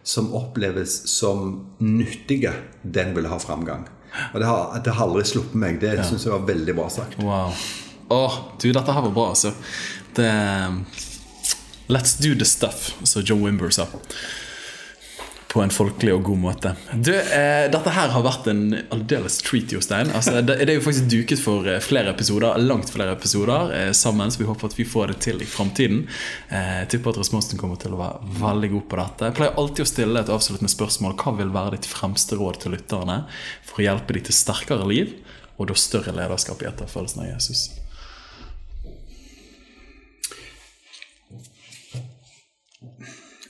som 0.05 0.29
oppleves 0.37 1.07
som 1.09 1.65
nyttige, 1.81 2.53
den 2.81 3.15
vil 3.15 3.25
ha 3.25 3.39
framgang. 3.41 3.87
Og 4.33 4.39
det 4.39 4.45
har, 4.45 4.77
det 4.85 4.93
har 4.93 5.07
aldri 5.09 5.25
sluppet 5.25 5.57
meg. 5.59 5.79
Det 5.81 5.95
ja. 5.97 6.05
syns 6.05 6.27
jeg 6.27 6.33
var 6.35 6.45
veldig 6.47 6.75
bra 6.77 6.85
sagt. 6.93 7.17
Wow. 7.19 7.55
Åh, 8.13 8.37
du, 8.61 8.69
dette 8.69 8.93
her 8.93 9.05
var 9.07 9.15
bra, 9.15 9.29
altså. 9.33 9.51
Det 10.15 10.29
Let's 11.87 12.15
do 12.17 12.33
the 12.33 12.45
stuff, 12.45 12.95
som 13.03 13.21
John 13.21 13.43
Wimber 13.45 13.69
sa. 13.69 13.85
På 15.55 15.61
en 15.63 15.71
folkelig 15.71 16.11
og 16.11 16.25
god 16.27 16.39
måte. 16.41 16.71
Du, 16.91 17.13
eh, 17.15 17.69
dette 17.71 17.91
her 17.95 18.09
har 18.11 18.23
vært 18.25 18.49
en 18.51 18.73
aldeles 18.91 19.37
treat, 19.39 19.71
Jostein. 19.71 20.09
Altså, 20.11 20.41
det, 20.41 20.57
det, 20.59 20.73
er 20.73 20.75
jo 20.81 20.83
faktisk 20.83 21.07
duket 21.13 21.39
for 21.39 21.69
eh, 21.71 21.79
flere 21.79 22.11
episoder, 22.11 22.59
langt 22.59 22.91
flere 22.91 23.13
episoder 23.15 23.71
eh, 23.71 23.91
sammen. 23.95 24.33
Så 24.33 24.41
vi 24.41 24.49
håper 24.49 24.67
at 24.67 24.75
vi 24.75 24.83
får 24.83 25.13
det 25.13 25.15
til 25.23 25.39
i 25.39 25.47
framtiden. 25.47 26.01
Eh, 26.49 26.81
tipper 26.91 27.15
at 27.15 27.21
responsen 27.21 27.61
kommer 27.61 27.79
til 27.79 27.95
å 27.95 28.01
være 28.01 28.35
veldig 28.41 28.71
god 28.73 28.85
på 28.91 28.99
dette. 28.99 29.31
Jeg 29.31 29.37
pleier 29.39 29.63
alltid 29.63 29.85
å 29.85 29.87
stille 29.93 30.25
et 30.25 30.33
avsluttende 30.35 30.73
spørsmål. 30.75 31.15
Hva 31.23 31.35
vil 31.39 31.55
være 31.55 31.77
ditt 31.77 31.87
fremste 31.87 32.41
råd 32.41 32.59
til 32.65 32.75
lytterne 32.75 33.21
for 33.63 33.79
å 33.79 33.87
hjelpe 33.87 34.19
dem 34.19 34.27
til 34.27 34.39
sterkere 34.41 34.91
liv 34.91 35.15
og 35.55 35.71
da 35.71 35.79
større 35.79 36.17
lederskap 36.19 36.67
i 36.67 36.71
etterfølgelsen 36.73 37.23
av 37.23 37.31
Jesus? 37.31 37.69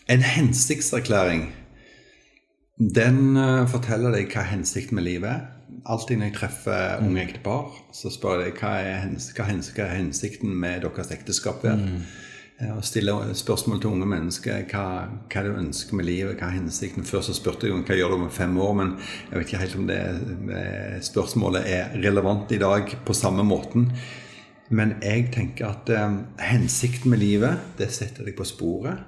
En 0.05 0.21
hensiktserklæring 0.21 1.47
den 2.75 3.37
uh, 3.39 3.63
forteller 3.71 4.15
deg 4.15 4.31
hva 4.33 4.43
hensikten 4.49 4.99
med 4.99 5.07
livet 5.07 5.31
er. 5.31 5.43
Alltid 5.85 6.19
når 6.19 6.31
jeg 6.31 6.37
treffer 6.39 6.99
mm. 6.99 7.09
unge 7.09 7.23
ektepar, 7.23 7.67
så 7.93 8.11
spør 8.11 8.45
jeg 8.45 8.55
hva 8.59 8.71
er, 8.81 9.03
hens 9.05 9.29
hva 9.35 9.49
er 9.85 9.99
hensikten 9.99 10.55
med 10.59 10.83
deres 10.83 11.11
ekteskap. 11.13 11.63
Mm. 11.63 12.01
Og 12.71 12.83
stiller 12.87 13.33
spørsmål 13.35 13.81
til 13.83 13.91
unge 13.91 14.07
mennesker 14.07 14.61
hva, 14.71 14.85
hva 15.27 15.41
du 15.43 15.51
ønsker 15.59 15.97
med 15.99 16.07
livet, 16.07 16.37
hva 16.39 16.49
er 16.49 16.57
hensikten. 16.61 17.05
Før 17.05 17.25
så 17.27 17.35
spurte 17.35 17.67
jeg 17.67 17.75
om 17.75 17.83
hva 17.85 17.97
gjør 17.99 18.15
du 18.15 18.17
om 18.17 18.29
fem 18.33 18.55
år, 18.63 18.75
men 18.79 18.93
jeg 19.29 19.37
vet 19.37 19.49
ikke 19.49 19.63
helt 19.63 19.79
om 19.81 19.89
det 19.89 20.01
spørsmålet 21.05 21.67
er 21.69 21.97
relevant 21.99 22.53
i 22.55 22.61
dag 22.61 22.95
på 23.05 23.17
samme 23.17 23.43
måten. 23.45 23.89
Men 24.73 24.95
jeg 25.03 25.27
tenker 25.33 25.67
at 25.67 25.89
eh, 25.93 26.15
hensikten 26.41 27.11
med 27.13 27.21
livet, 27.21 27.59
det 27.77 27.91
setter 27.93 28.25
deg 28.25 28.33
på 28.37 28.47
sporet. 28.47 29.03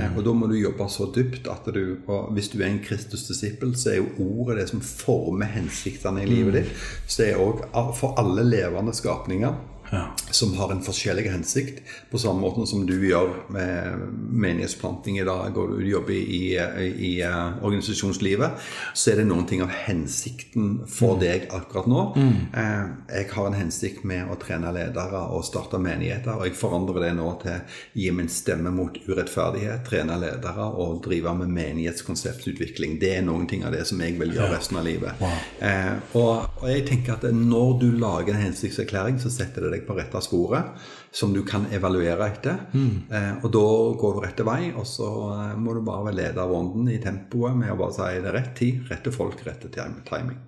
Eh, 0.00 0.16
og 0.16 0.24
da 0.24 0.32
må 0.36 0.48
du 0.48 0.56
jobbe 0.56 0.86
så 0.88 1.10
dypt 1.12 1.50
at 1.52 1.68
du 1.74 1.82
og 2.06 2.32
Hvis 2.32 2.48
du 2.52 2.60
er 2.62 2.70
en 2.70 2.80
Kristus-disippel, 2.84 3.74
så 3.76 3.92
er 3.92 4.00
jo 4.00 4.08
ordet 4.24 4.62
det 4.62 4.68
som 4.70 4.80
former 4.80 5.52
hensiktene 5.52 6.24
i 6.24 6.30
livet 6.30 6.56
ditt. 6.60 6.72
Så 7.06 7.22
det 7.22 7.28
er 7.32 7.42
òg 7.42 7.92
for 7.98 8.16
alle 8.20 8.46
levende 8.46 8.94
skapninger 8.96 9.52
Ja. 9.92 10.06
som 10.30 10.54
har 10.56 10.70
en 10.72 10.80
forskjellig 10.80 11.26
hensikt, 11.28 11.82
på 12.10 12.18
samme 12.18 12.40
måte 12.40 12.64
som 12.66 12.86
du 12.88 12.94
gjør 13.04 13.34
med 13.52 14.04
menighetsplanting 14.32 15.18
i 15.20 15.24
dag, 15.28 15.52
og 15.52 15.74
du 15.76 15.84
jobber 15.84 16.14
i, 16.16 16.54
i, 16.56 16.86
i 16.88 17.10
eh, 17.20 17.58
organisasjonslivet, 17.60 18.62
så 18.96 19.12
er 19.12 19.20
det 19.20 19.26
noen 19.28 19.44
ting 19.50 19.60
av 19.60 19.74
hensikten 19.84 20.86
for 20.88 21.20
deg 21.20 21.44
akkurat 21.52 21.90
nå. 21.92 22.04
Eh, 22.16 22.86
jeg 23.18 23.28
har 23.34 23.50
en 23.50 23.58
hensikt 23.58 24.06
med 24.08 24.32
å 24.32 24.38
trene 24.40 24.72
ledere 24.72 25.20
og 25.36 25.44
starte 25.44 25.80
menigheter, 25.82 26.40
og 26.40 26.48
jeg 26.48 26.56
forandrer 26.56 27.08
det 27.08 27.12
nå 27.18 27.28
til 27.44 27.58
å 27.58 27.60
gi 28.00 28.08
min 28.16 28.32
stemme 28.32 28.72
mot 28.72 28.96
urettferdighet, 29.04 29.84
trene 29.90 30.16
ledere 30.24 30.70
og 30.72 31.02
drive 31.04 31.36
med 31.42 31.52
menighetskonseptutvikling. 31.52 32.96
Det 33.02 33.12
er 33.18 33.28
noen 33.28 33.44
ting 33.50 33.68
av 33.68 33.76
det 33.76 33.84
som 33.92 34.00
jeg 34.00 34.16
vil 34.16 34.32
gjøre 34.38 34.56
resten 34.56 34.80
av 34.80 34.88
livet. 34.88 35.20
Eh, 35.60 35.92
og, 36.16 36.48
og 36.62 36.66
jeg 36.72 36.88
tenker 36.88 37.18
at 37.18 37.28
når 37.36 37.76
du 37.84 37.88
lager 38.00 38.32
en 38.32 38.46
hensiktserklæring, 38.48 39.20
så 39.20 39.28
setter 39.32 39.68
det 39.68 39.76
deg 39.76 39.81
på 39.86 39.96
rette 39.98 40.20
sporet, 40.24 40.72
som 41.12 41.32
du 41.34 41.42
kan 41.44 41.66
evaluere 41.74 42.28
etter. 42.30 42.62
Eh, 42.74 43.32
og 43.42 43.50
da 43.52 43.64
går 44.00 44.14
du 44.16 44.22
rette 44.24 44.46
vei, 44.48 44.72
og 44.72 44.86
så 44.88 45.08
eh, 45.34 45.52
må 45.60 45.74
du 45.76 45.82
bare 45.86 46.14
lede 46.16 46.40
av 46.42 46.52
ånden 46.56 46.88
i 46.92 46.98
tempoet 47.02 47.56
med 47.58 47.72
å 47.74 47.78
bare 47.82 47.96
si 47.98 48.08
det 48.22 48.30
er 48.32 48.38
rett 48.40 48.54
tid, 48.58 48.82
rette 48.90 49.12
folk, 49.14 49.42
rette 49.46 49.68
tim- 49.74 50.00
timing. 50.08 50.38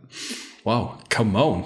Wow, 0.64 0.94
come 1.12 1.36
on. 1.36 1.64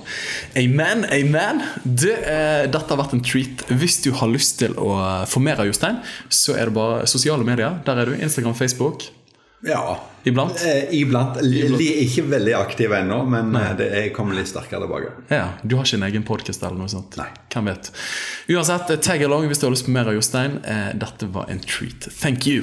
Amen, 0.58 1.04
amen. 1.14 1.60
Det, 1.84 2.16
eh, 2.18 2.64
dette 2.66 2.88
har 2.90 2.98
vært 2.98 3.12
en 3.14 3.22
treat. 3.22 3.62
Hvis 3.78 4.00
du 4.02 4.08
har 4.18 4.26
lyst 4.32 4.56
til 4.58 4.74
å 4.74 4.96
få 5.30 5.38
mer 5.44 5.60
av 5.62 5.68
Jostein, 5.70 6.00
så 6.34 6.56
er 6.58 6.66
det 6.66 6.74
bare 6.74 7.06
sosiale 7.06 7.46
medier. 7.46 7.78
Der 7.86 8.00
er 8.02 8.10
du. 8.10 8.16
Instagram, 8.18 8.56
Facebook. 8.58 9.06
Ja. 9.66 10.00
Iblant. 10.24 10.60
Eh, 10.66 10.92
iblant. 11.00 11.38
De 11.42 11.62
er 11.88 12.02
ikke 12.04 12.22
veldig 12.30 12.54
aktive 12.58 12.98
ennå, 13.00 13.22
men 13.26 13.54
eh, 13.56 13.72
det, 13.78 13.88
jeg 13.96 14.12
kommer 14.14 14.36
litt 14.38 14.50
sterkere 14.50 14.84
tilbake. 14.84 15.10
Ja, 15.32 15.48
Du 15.62 15.76
har 15.78 15.88
ikke 15.88 15.98
en 15.98 16.06
egen 16.10 16.26
podkast 16.28 16.62
eller 16.62 16.78
noe 16.78 16.92
sånt? 16.92 17.16
Nei. 17.18 17.26
Hvem 17.54 17.70
vet. 17.72 17.90
Uansett, 18.54 18.92
tag 19.02 19.24
along 19.26 19.48
hvis 19.50 19.58
du 19.62 19.66
har 19.66 19.74
lyst 19.74 19.88
på 19.88 19.96
mer 19.96 20.12
av 20.12 20.18
Jostein. 20.18 20.60
Eh, 20.64 20.92
Dette 21.00 21.30
var 21.34 21.50
en 21.50 21.62
treat. 21.64 22.10
Thank 22.20 22.46
you. 22.46 22.62